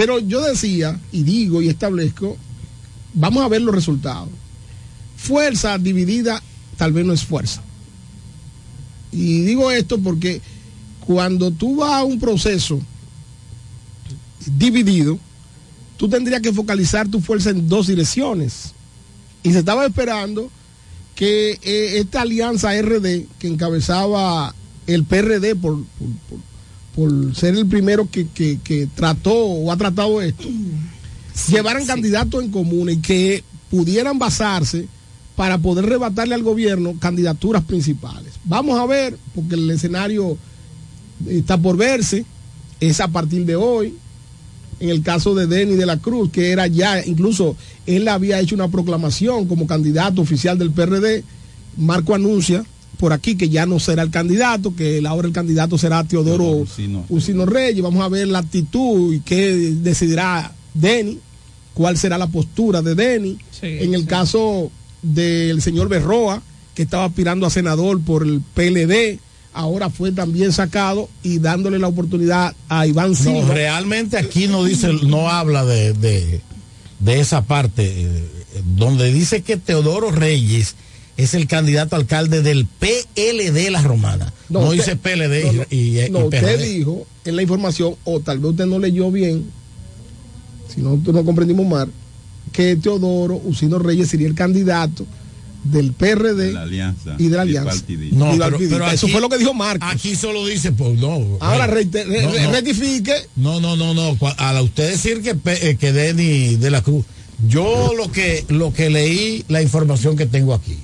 Pero 0.00 0.18
yo 0.18 0.40
decía, 0.40 0.98
y 1.12 1.24
digo 1.24 1.60
y 1.60 1.68
establezco, 1.68 2.38
vamos 3.12 3.44
a 3.44 3.48
ver 3.48 3.60
los 3.60 3.74
resultados. 3.74 4.30
Fuerza 5.18 5.76
dividida 5.76 6.42
tal 6.78 6.94
vez 6.94 7.04
no 7.04 7.12
es 7.12 7.22
fuerza. 7.22 7.62
Y 9.12 9.42
digo 9.42 9.70
esto 9.70 9.98
porque 9.98 10.40
cuando 11.00 11.50
tú 11.50 11.76
vas 11.76 11.92
a 11.92 12.04
un 12.04 12.18
proceso 12.18 12.80
dividido, 14.56 15.18
tú 15.98 16.08
tendrías 16.08 16.40
que 16.40 16.54
focalizar 16.54 17.06
tu 17.06 17.20
fuerza 17.20 17.50
en 17.50 17.68
dos 17.68 17.88
direcciones. 17.88 18.72
Y 19.42 19.52
se 19.52 19.58
estaba 19.58 19.84
esperando 19.84 20.50
que 21.14 21.58
eh, 21.62 21.98
esta 21.98 22.22
alianza 22.22 22.72
RD 22.80 23.26
que 23.38 23.48
encabezaba 23.48 24.54
el 24.86 25.04
PRD 25.04 25.56
por, 25.56 25.76
por 26.94 27.34
ser 27.34 27.54
el 27.56 27.66
primero 27.66 28.08
que, 28.10 28.26
que- 28.28 28.58
que 28.62 28.88
trató 28.94 29.32
o 29.34 29.70
ha 29.72 29.76
tratado 29.76 30.20
esto, 30.22 30.48
llevaran 31.48 31.86
candidatos 31.86 32.42
en 32.42 32.50
común 32.50 32.90
y 32.90 32.96
que 32.98 33.44
pudieran 33.70 34.18
basarse 34.18 34.86
para 35.36 35.58
poder 35.58 35.86
rebatarle 35.86 36.34
al 36.34 36.42
gobierno 36.42 36.94
candidaturas 36.98 37.62
principales. 37.64 38.32
Vamos 38.44 38.78
a 38.78 38.86
ver, 38.86 39.16
porque 39.34 39.54
el 39.54 39.70
escenario 39.70 40.36
está 41.26 41.56
por 41.56 41.76
verse, 41.76 42.24
es 42.80 43.00
a 43.00 43.08
partir 43.08 43.46
de 43.46 43.56
hoy. 43.56 43.94
En 44.80 44.88
el 44.88 45.02
caso 45.02 45.34
de 45.34 45.46
Denny 45.46 45.76
de 45.76 45.84
la 45.84 45.98
Cruz, 45.98 46.30
que 46.30 46.50
era 46.52 46.66
ya, 46.66 47.04
incluso 47.04 47.54
él 47.86 48.08
había 48.08 48.40
hecho 48.40 48.54
una 48.54 48.68
proclamación 48.68 49.46
como 49.46 49.66
candidato 49.66 50.22
oficial 50.22 50.58
del 50.58 50.70
PRD. 50.70 51.22
Marco 51.76 52.14
anuncia 52.14 52.64
por 53.00 53.12
aquí 53.14 53.34
que 53.34 53.48
ya 53.48 53.64
no 53.66 53.80
será 53.80 54.02
el 54.02 54.10
candidato, 54.10 54.76
que 54.76 55.02
ahora 55.06 55.26
el 55.26 55.32
candidato 55.34 55.78
será 55.78 56.04
Teodoro 56.04 56.44
Usino. 56.44 57.04
Usino 57.08 57.46
Reyes. 57.46 57.82
Vamos 57.82 58.04
a 58.04 58.08
ver 58.08 58.28
la 58.28 58.40
actitud 58.40 59.14
y 59.14 59.20
qué 59.20 59.52
decidirá 59.82 60.52
Denny, 60.74 61.18
cuál 61.74 61.96
será 61.96 62.18
la 62.18 62.26
postura 62.26 62.82
de 62.82 62.94
Denny. 62.94 63.38
en 63.62 63.94
el 63.94 64.04
caso 64.06 64.70
del 65.02 65.62
señor 65.62 65.88
Berroa, 65.88 66.42
que 66.74 66.82
estaba 66.82 67.06
aspirando 67.06 67.46
a 67.46 67.50
senador 67.50 68.00
por 68.02 68.22
el 68.22 68.42
PLD, 68.54 69.18
ahora 69.54 69.88
fue 69.90 70.12
también 70.12 70.52
sacado 70.52 71.08
y 71.22 71.38
dándole 71.38 71.78
la 71.78 71.88
oportunidad 71.88 72.54
a 72.68 72.86
Iván 72.86 73.10
No, 73.10 73.16
Silva. 73.16 73.54
realmente 73.54 74.18
aquí 74.18 74.46
no 74.46 74.62
dice, 74.64 74.92
no 75.06 75.28
habla 75.30 75.64
de, 75.64 75.94
de, 75.94 76.40
de 77.00 77.20
esa 77.20 77.42
parte, 77.42 77.84
eh, 77.86 78.24
donde 78.76 79.12
dice 79.12 79.40
que 79.42 79.56
Teodoro 79.56 80.10
Reyes 80.10 80.76
es 81.22 81.34
el 81.34 81.46
candidato 81.46 81.96
a 81.96 81.98
alcalde 81.98 82.42
del 82.42 82.66
PLD 82.66 83.70
La 83.70 83.82
Romana. 83.82 84.32
No, 84.48 84.60
usted- 84.60 84.76
dice 84.76 84.96
PLD 84.96 85.44
no, 85.44 85.52
no, 85.52 85.62
y, 85.70 85.76
y- 85.76 86.00
y 86.06 86.10
no, 86.10 86.18
usted 86.26 86.58
dijo 86.62 87.06
en 87.24 87.36
la 87.36 87.42
información, 87.42 87.94
o 88.04 88.20
tal 88.20 88.38
vez 88.38 88.50
usted 88.52 88.66
no 88.66 88.78
leyó 88.78 89.10
bien, 89.10 89.44
si 90.74 90.80
no, 90.80 90.96
no 91.04 91.24
comprendimos 91.24 91.66
mal, 91.66 91.90
que 92.52 92.76
Teodoro 92.76 93.36
Usino 93.44 93.78
Reyes 93.78 94.08
sería 94.08 94.26
el 94.28 94.34
candidato 94.34 95.06
del 95.62 95.92
PRD 95.92 96.52
la 96.54 96.62
alianza 96.62 97.16
y 97.18 97.28
de 97.28 97.36
la 97.36 97.42
alianza. 97.42 97.70
No, 98.12 98.32
pero, 98.38 98.90
Eso 98.90 99.08
fue 99.08 99.20
lo 99.20 99.28
que 99.28 99.36
dijo 99.36 99.52
Marcos. 99.52 99.88
Aquí 99.92 100.16
solo 100.16 100.46
dice, 100.46 100.72
pues 100.72 100.98
no. 100.98 101.36
Ahora 101.40 101.66
re- 101.66 101.84
no, 101.84 101.90
re- 101.92 102.42
no. 102.44 102.50
rectifique. 102.52 103.12
No, 103.36 103.60
no, 103.60 103.76
no, 103.76 103.92
no. 103.92 104.16
A 104.38 104.62
usted 104.62 104.90
decir 104.90 105.20
que, 105.20 105.36
eh, 105.44 105.76
que 105.78 105.92
Denny 105.92 106.56
de 106.56 106.70
la 106.70 106.80
Cruz, 106.82 107.04
yo 107.46 107.92
lo 107.94 108.10
que, 108.10 108.44
lo 108.48 108.72
que 108.72 108.88
leí, 108.88 109.44
la 109.48 109.60
información 109.60 110.16
que 110.16 110.24
tengo 110.26 110.54
aquí. 110.54 110.78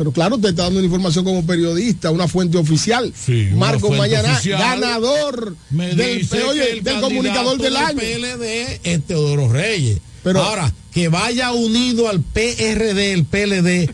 Pero 0.00 0.12
claro, 0.12 0.36
usted 0.36 0.48
está 0.48 0.62
dando 0.62 0.78
una 0.78 0.86
información 0.86 1.26
como 1.26 1.44
periodista, 1.44 2.10
una 2.10 2.26
fuente 2.26 2.56
oficial. 2.56 3.12
Sí, 3.14 3.48
Marco 3.52 3.90
Mañana, 3.90 4.40
ganador 4.42 5.54
Me 5.68 5.94
del, 5.94 6.26
oye, 6.48 6.70
el 6.78 6.82
del 6.82 7.00
comunicador 7.02 7.58
del 7.60 7.74
candidato 7.74 8.00
año. 8.00 8.36
PLD 8.38 8.80
es 8.82 9.04
Teodoro 9.04 9.52
Reyes. 9.52 9.98
Pero- 10.22 10.42
Ahora, 10.42 10.72
que 10.94 11.08
vaya 11.08 11.52
unido 11.52 12.08
al 12.08 12.22
PRD, 12.22 13.12
el 13.12 13.26
PLD, 13.26 13.90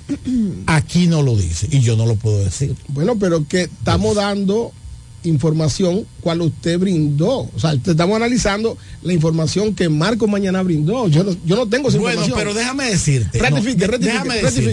aquí 0.67 1.09
no 1.09 1.23
lo 1.23 1.35
dice. 1.37 1.67
Y 1.73 1.81
yo 1.81 1.97
no 1.97 2.07
lo 2.07 2.15
puedo 2.15 2.39
decir. 2.39 2.77
Bueno, 2.87 3.19
pero 3.19 3.45
que 3.49 3.63
estamos 3.63 4.15
dando 4.15 4.71
información 5.27 6.07
cual 6.21 6.41
usted 6.41 6.79
brindó. 6.79 7.41
O 7.55 7.59
sea, 7.59 7.77
te 7.77 7.91
estamos 7.93 8.17
analizando 8.17 8.77
la 9.03 9.13
información 9.13 9.75
que 9.75 9.89
Marco 9.89 10.27
Mañana 10.27 10.63
brindó. 10.63 11.09
Yo 11.09 11.25
no, 11.25 11.37
yo 11.45 11.57
no 11.57 11.67
tengo 11.69 11.89
esa 11.89 11.99
Bueno, 11.99 12.21
información. 12.23 12.39
pero 12.39 12.55
déjame 12.55 12.85
decirte. 12.91 13.39
Rectifique, 13.39 13.87
no, 13.87 13.93
rectifique, 13.93 14.17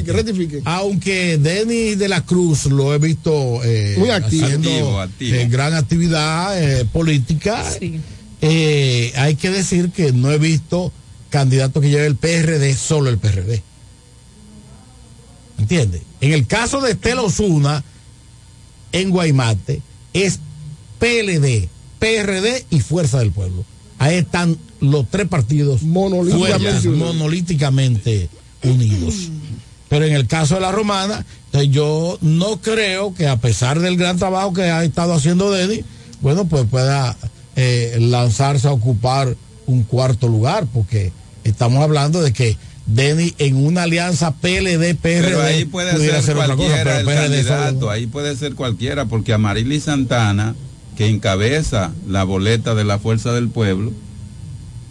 déjame 0.04 0.24
rectifique. 0.24 0.62
Aunque 0.66 1.38
Denny 1.38 1.96
de 1.96 2.08
la 2.10 2.22
Cruz 2.26 2.66
lo 2.66 2.94
he 2.94 2.98
visto 3.00 3.62
eh, 3.64 3.96
Muy 3.98 4.10
activo. 4.10 4.46
haciendo 4.46 4.70
Activo, 4.70 5.00
activo. 5.00 5.36
eh, 5.38 5.48
gran 5.50 5.74
actividad 5.74 6.62
eh, 6.64 6.86
política, 6.86 7.64
Sí. 7.80 8.00
eh, 8.42 9.12
hay 9.16 9.36
que 9.36 9.50
decir 9.50 9.90
que 9.92 10.12
no 10.12 10.32
he 10.32 10.38
visto 10.38 10.92
candidato 11.30 11.82
que 11.82 11.90
lleve 11.90 12.06
el 12.06 12.16
PRD, 12.16 12.76
solo 12.76 13.10
el 13.10 13.18
PRD. 13.18 13.62
¿Entiendes? 15.60 16.02
En 16.22 16.34
el 16.34 16.46
caso 16.48 16.82
de 16.82 16.92
Estela 16.92 17.22
Osuna, 17.22 17.84
en 18.92 19.10
Guaymate, 19.10 19.82
es 20.14 20.40
PLD, 21.00 21.68
PRD 22.00 22.66
y 22.70 22.80
Fuerza 22.80 23.20
del 23.20 23.32
Pueblo. 23.32 23.66
Ahí 24.00 24.16
están 24.16 24.58
los 24.80 25.08
tres 25.10 25.28
partidos 25.28 25.84
Monolíticamente 25.84 26.88
unidos. 26.90 26.98
monolíticamente 27.16 28.30
unidos. 28.64 29.16
Pero 29.90 30.06
en 30.06 30.14
el 30.14 30.28
caso 30.28 30.56
de 30.56 30.62
la 30.62 30.72
romana, 30.72 31.26
yo 31.70 32.18
no 32.22 32.60
creo 32.62 33.14
que 33.14 33.28
a 33.28 33.38
pesar 33.38 33.80
del 33.80 33.98
gran 33.98 34.18
trabajo 34.18 34.54
que 34.54 34.64
ha 34.64 34.84
estado 34.84 35.14
haciendo 35.14 35.52
Denny, 35.52 35.84
bueno, 36.22 36.46
pues 36.46 36.66
pueda 36.70 37.16
eh, 37.56 37.98
lanzarse 38.00 38.68
a 38.68 38.72
ocupar 38.72 39.36
un 39.68 39.84
cuarto 39.84 40.28
lugar, 40.28 40.68
porque 40.74 41.12
Estamos 41.44 41.84
hablando 41.84 42.22
de 42.22 42.32
que 42.32 42.58
Denny 42.86 43.34
en 43.38 43.56
una 43.66 43.84
alianza 43.84 44.34
PLD 44.36 44.96
PRD 44.96 45.22
Pero 45.22 45.42
ahí 45.42 45.66
puede 45.66 45.94
pudiera 45.94 46.22
ser 46.22 46.36
hacer 46.36 46.38
otra 46.38 46.56
cosa, 46.56 46.68
cualquiera 46.70 46.84
pero 46.84 47.00
el 47.00 47.06
PRD 47.06 47.44
solo 47.44 47.56
candidato, 47.60 47.90
ahí 47.90 48.08
puede 48.08 48.36
ser 48.36 48.56
cualquiera, 48.56 49.06
porque 49.06 49.34
Amarili 49.34 49.80
Santana, 49.80 50.54
que 50.98 51.08
encabeza 51.08 51.92
la 52.08 52.24
boleta 52.26 52.76
de 52.76 52.84
la 52.84 53.00
Fuerza 53.00 53.32
del 53.34 53.48
Pueblo, 53.50 53.94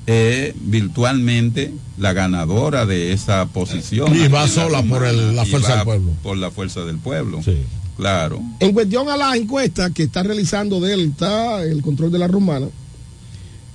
es 0.06 0.54
virtualmente 0.60 1.72
la 1.98 2.12
ganadora 2.12 2.86
de 2.86 3.12
esa 3.12 3.46
posición. 3.46 4.14
Y 4.16 4.26
va 4.28 4.48
sola 4.48 4.82
por 4.82 5.04
el- 5.06 5.36
la 5.36 5.44
Fuerza 5.44 5.76
del 5.76 5.84
Pueblo. 5.84 6.10
Por 6.22 6.36
la 6.38 6.50
Fuerza 6.50 6.80
del 6.84 6.96
Pueblo. 6.98 7.40
Claro. 7.96 8.40
En 8.58 8.72
cuestión 8.72 9.08
a 9.10 9.16
la 9.16 9.36
encuesta 9.36 9.90
que 9.90 10.04
está 10.04 10.22
realizando 10.22 10.80
Delta, 10.80 11.62
el 11.62 11.82
control 11.82 12.10
de 12.10 12.18
la 12.18 12.26
romana, 12.26 12.66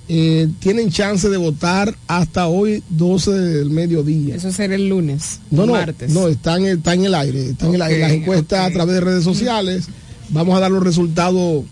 eh, 0.10 0.48
tienen 0.60 0.90
chance 0.90 1.28
de 1.28 1.36
votar 1.36 1.98
hasta 2.08 2.48
hoy 2.48 2.82
12 2.90 3.32
del 3.32 3.70
mediodía. 3.70 4.36
Eso 4.36 4.52
será 4.54 4.76
el 4.76 4.88
lunes. 4.88 5.42
No, 5.52 5.66
no, 5.66 5.74
martes. 5.74 6.12
no, 6.12 6.30
está 6.30 6.56
en 6.56 6.66
el, 6.66 6.78
está 6.78 6.94
en 6.94 7.06
el 7.06 7.14
aire, 7.14 7.50
está 7.50 7.68
en 7.68 7.76
el 7.76 7.82
aire. 7.82 8.00
Las 8.00 8.12
encuestas 8.12 8.70
a 8.70 8.72
través 8.72 8.96
de 8.96 9.02
redes 9.02 9.24
sociales. 9.26 9.88
Vamos 10.30 10.56
a 10.56 10.62
dar 10.62 10.72
los 10.72 10.84
resultados 10.84 11.66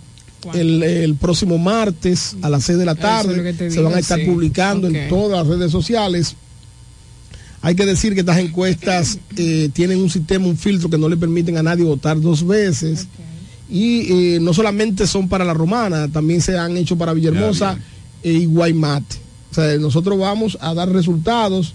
el, 0.54 0.84
el 0.84 1.16
próximo 1.16 1.58
martes 1.58 2.36
a 2.42 2.50
las 2.50 2.66
6 2.66 2.78
de 2.78 2.86
la 2.86 2.92
es 2.92 3.00
tarde. 3.00 3.54
Se 3.54 3.70
digo, 3.70 3.84
van 3.84 3.96
a 3.96 4.00
estar 4.00 4.20
sí. 4.20 4.26
publicando 4.26 4.88
en 4.88 5.08
todas 5.08 5.40
las 5.40 5.48
redes 5.48 5.72
sociales. 5.72 6.36
Hay 7.62 7.76
que 7.76 7.86
decir 7.86 8.14
que 8.14 8.20
estas 8.20 8.40
encuestas 8.40 9.18
eh, 9.38 9.70
tienen 9.72 10.00
un 10.00 10.10
sistema, 10.10 10.46
un 10.46 10.58
filtro 10.58 10.90
que 10.90 10.98
no 10.98 11.08
le 11.08 11.16
permiten 11.16 11.58
a 11.58 11.64
nadie 11.64 11.86
votar 11.86 12.20
dos 12.20 12.46
veces. 12.46 13.08
Y 13.70 14.36
eh, 14.36 14.40
no 14.42 14.54
solamente 14.54 15.08
son 15.08 15.28
para 15.28 15.44
la 15.44 15.54
romana, 15.54 16.10
también 16.10 16.42
se 16.42 16.58
han 16.58 16.78
hecho 16.78 16.98
para 16.98 17.14
Villahermosa 17.14 17.80
y 18.24 18.46
Guaymate. 18.46 19.18
O 19.52 19.54
sea, 19.56 19.78
nosotros 19.78 20.18
vamos 20.20 20.58
a 20.62 20.74
dar 20.74 20.90
resultados 20.90 21.74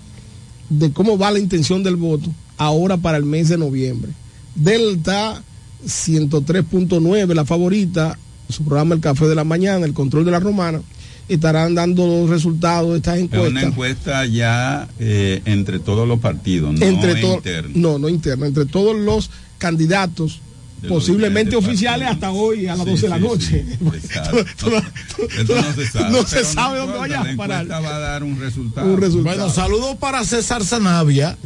de 0.68 0.92
cómo 0.92 1.16
va 1.18 1.30
la 1.30 1.38
intención 1.38 1.82
del 1.82 1.96
voto 1.96 2.30
ahora 2.56 2.96
para 2.96 3.18
el 3.18 3.24
mes 3.24 3.48
de 3.48 3.58
noviembre. 3.58 4.12
Delta 4.54 5.42
103.9, 5.86 7.34
la 7.34 7.44
favorita, 7.44 8.18
su 8.48 8.64
programa 8.64 8.94
El 8.94 9.00
Café 9.00 9.26
de 9.26 9.34
la 9.34 9.44
Mañana, 9.44 9.86
el 9.86 9.94
control 9.94 10.24
de 10.24 10.30
la 10.30 10.40
romana, 10.40 10.82
estarán 11.28 11.74
dando 11.74 12.06
los 12.06 12.28
resultados 12.28 12.90
de 12.90 12.96
estas 12.98 13.18
Es 13.18 13.22
una 13.24 13.38
encuestas. 13.62 13.64
encuesta 13.64 14.26
ya 14.26 14.88
eh, 14.98 15.40
entre 15.44 15.78
todos 15.78 16.06
los 16.06 16.18
partidos, 16.18 16.74
no 16.74 16.84
entre 16.84 17.14
todos 17.20 17.36
interna. 17.36 17.70
no 17.74 17.98
no 17.98 18.08
interna 18.08 18.46
entre 18.46 18.66
todos 18.66 18.96
los 18.96 19.30
candidatos 19.58 20.40
posiblemente 20.88 21.56
oficiales 21.56 22.08
hasta 22.08 22.30
hoy 22.30 22.66
a 22.66 22.76
las 22.76 22.84
Sí, 22.84 22.90
12 22.92 23.02
de 23.02 23.08
la 23.08 23.16
sí, 23.16 23.22
noche 23.22 23.64
no 23.80 25.74
se 25.74 25.86
sabe. 25.86 26.10
no 26.10 26.22
se 26.26 26.36
pero 26.36 26.46
sabe 26.46 26.78
dónde 26.78 26.98
vaya 26.98 27.20
a 27.20 27.36
parar. 27.36 27.70
va 27.70 27.96
a 27.96 27.98
dar 27.98 28.22
un 28.24 28.38
resultado. 28.40 28.86
Un 28.86 29.00
resultado. 29.00 29.36
Bueno, 29.36 29.52
saludos 29.52 29.96
para 29.96 30.24
César 30.24 30.64
Sanavia, 30.64 31.36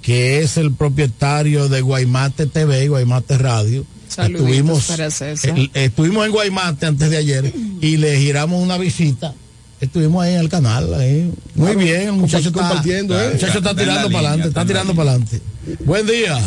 que 0.00 0.40
es 0.40 0.56
el 0.56 0.72
propietario 0.72 1.68
de 1.68 1.80
Guaymate 1.80 2.46
TV 2.46 2.84
y 2.84 2.88
Guaymate 2.88 3.38
Radio. 3.38 3.84
Saluditos 4.08 4.42
estuvimos, 4.46 4.86
para 4.86 5.10
César. 5.10 5.58
eh, 5.58 5.70
estuvimos 5.74 6.26
en 6.26 6.32
Guaymate 6.32 6.86
antes 6.86 7.10
de 7.10 7.16
ayer 7.16 7.54
y 7.80 7.96
le 7.96 8.18
giramos 8.18 8.62
una 8.62 8.76
visita. 8.78 9.34
Estuvimos 9.80 10.22
ahí 10.22 10.34
en 10.34 10.40
el 10.40 10.48
canal. 10.48 10.94
ahí. 10.94 11.32
Muy 11.56 11.66
Claro, 11.72 11.78
bien, 11.80 12.00
el 12.02 12.12
muchacho 12.12 12.48
está, 12.48 12.60
compartiendo, 12.60 13.18
¿eh? 13.20 13.26
el 13.26 13.32
muchacho 13.32 13.58
está 13.58 13.70
Está 13.70 13.82
tirando 13.82 14.08
para 14.10 14.28
adelante, 14.28 14.48
está 14.48 14.60
está 14.60 14.66
tirando 14.72 14.94
para 14.94 15.10
adelante. 15.10 15.40
Buen 15.84 16.06
día. 16.06 16.38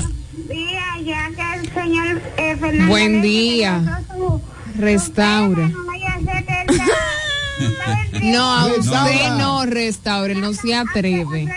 día, 0.49 0.74
ya 1.06 1.30
que 1.36 1.53
el 1.60 1.73
señor 1.73 2.22
eh, 2.38 2.56
Fernando 2.60 2.88
Buen 2.91 3.22
día. 3.22 4.02
su- 4.15 4.41
Restaura. 4.80 5.68
no 5.69 5.91
a 5.91 7.91
él 8.02 8.32
No, 8.32 8.68
usted 8.68 8.76
Restaura. 8.91 9.38
no 9.38 9.65
restaure, 9.65 10.36
no 10.36 10.53
se 10.53 10.76
atreve. 10.76 11.48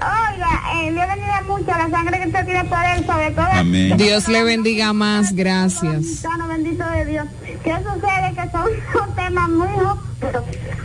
Oiga, 0.00 0.60
eh, 0.74 0.92
Dios 0.92 1.06
bendiga 1.08 1.42
mucho 1.46 1.66
la 1.66 1.88
sangre 1.90 2.20
que 2.20 2.26
usted 2.28 2.44
tiene 2.44 2.64
poder 2.64 3.06
sobre 3.06 3.30
todo. 3.30 3.46
Amén. 3.52 3.96
Dios 3.96 4.28
le 4.28 4.44
bendiga 4.44 4.92
más, 4.92 5.32
gracias. 5.34 6.22
Bendito 6.48 6.84
de 6.90 7.04
Dios. 7.06 7.26
¿Qué 7.62 7.74
sucede? 7.78 8.34
Que 8.34 8.50
son, 8.50 9.14
temas 9.16 9.48
muy. 9.50 9.68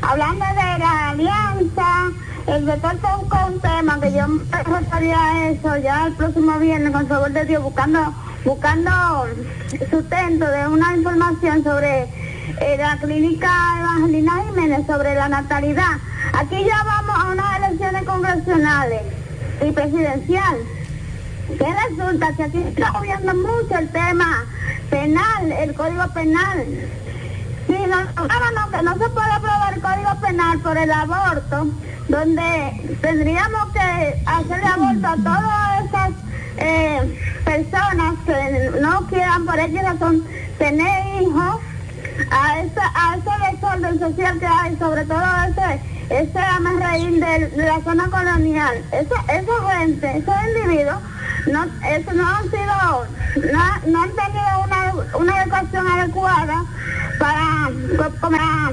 Hablando 0.02 0.46
de 0.46 0.80
la 0.80 1.10
alianza, 1.10 2.12
el 2.50 2.66
sector 2.66 2.96
toca 2.98 3.46
un 3.46 3.60
tema 3.60 4.00
que 4.00 4.12
yo 4.12 4.28
me 4.28 4.64
refería 4.64 5.18
a 5.20 5.50
eso 5.50 5.78
ya 5.78 6.08
el 6.08 6.14
próximo 6.14 6.58
viernes, 6.58 6.92
con 6.92 7.08
favor 7.08 7.32
de 7.32 7.46
Dios, 7.46 7.62
buscando, 7.62 8.14
buscando 8.44 8.92
sustento 9.92 10.46
de 10.48 10.68
una 10.68 10.96
información 10.96 11.64
sobre 11.64 12.04
eh, 12.04 12.76
la 12.78 12.98
clínica 12.98 13.52
Evangelina 13.80 14.44
Jiménez, 14.46 14.88
sobre 14.88 15.14
la 15.14 15.30
natalidad. 15.30 15.98
Aquí 16.34 16.64
ya 16.66 16.84
vamos 16.84 17.16
a 17.20 17.32
unas 17.32 17.58
elecciones 17.60 18.04
congresionales 18.04 19.02
y 19.66 19.72
presidenciales. 19.72 20.66
Que 21.50 21.66
resulta 21.90 22.34
que 22.36 22.44
aquí 22.44 22.64
está 22.64 22.92
moviendo 22.92 23.34
mucho 23.36 23.78
el 23.78 23.90
tema 23.90 24.46
penal, 24.90 25.52
el 25.52 25.74
código 25.74 26.08
penal. 26.14 26.66
Si 27.70 27.76
no, 27.76 27.98
ahora 28.16 28.52
no, 28.56 28.72
que 28.72 28.82
no 28.82 28.94
se 28.94 29.10
puede 29.10 29.32
aprobar 29.32 29.74
el 29.76 29.80
código 29.82 30.16
penal 30.22 30.60
por 30.60 30.76
el 30.76 30.92
aborto, 30.92 31.68
donde 32.08 32.98
tendríamos 33.00 33.72
que 33.74 34.24
hacerle 34.26 34.66
aborto 34.66 35.08
a 35.08 35.16
todas 35.18 35.86
esas 35.86 36.10
eh, 36.58 37.42
personas 37.46 38.16
que 38.26 38.72
no 38.82 39.06
quieran 39.06 39.46
por 39.46 39.60
X 39.60 39.84
razón 39.84 40.24
tener 40.58 41.22
hijos, 41.22 41.62
a, 42.32 42.60
esa, 42.60 42.92
a 42.96 43.18
ese 43.18 43.56
desorden 43.56 44.00
social 44.00 44.40
que 44.40 44.48
hay, 44.48 44.76
sobre 44.78 45.06
todo 45.06 45.22
ese, 45.48 45.80
ese 46.10 46.40
amarreín 46.40 47.20
de, 47.20 47.50
de 47.50 47.66
la 47.68 47.82
zona 47.82 48.10
colonial. 48.10 48.84
Eso, 48.92 49.14
esa 49.28 49.78
gente, 49.78 50.18
esos 50.18 50.36
individuos, 50.56 50.98
no, 51.48 51.64
eso 51.64 52.14
no 52.14 52.28
han 52.28 52.44
sido, 52.52 53.08
no, 53.52 53.92
no 53.92 54.04
han 54.04 54.12
tenido 54.12 54.64
una, 54.66 54.94
una 55.18 55.44
educación 55.44 55.88
adecuada 55.88 56.64
para, 57.20 57.70
para 58.20 58.72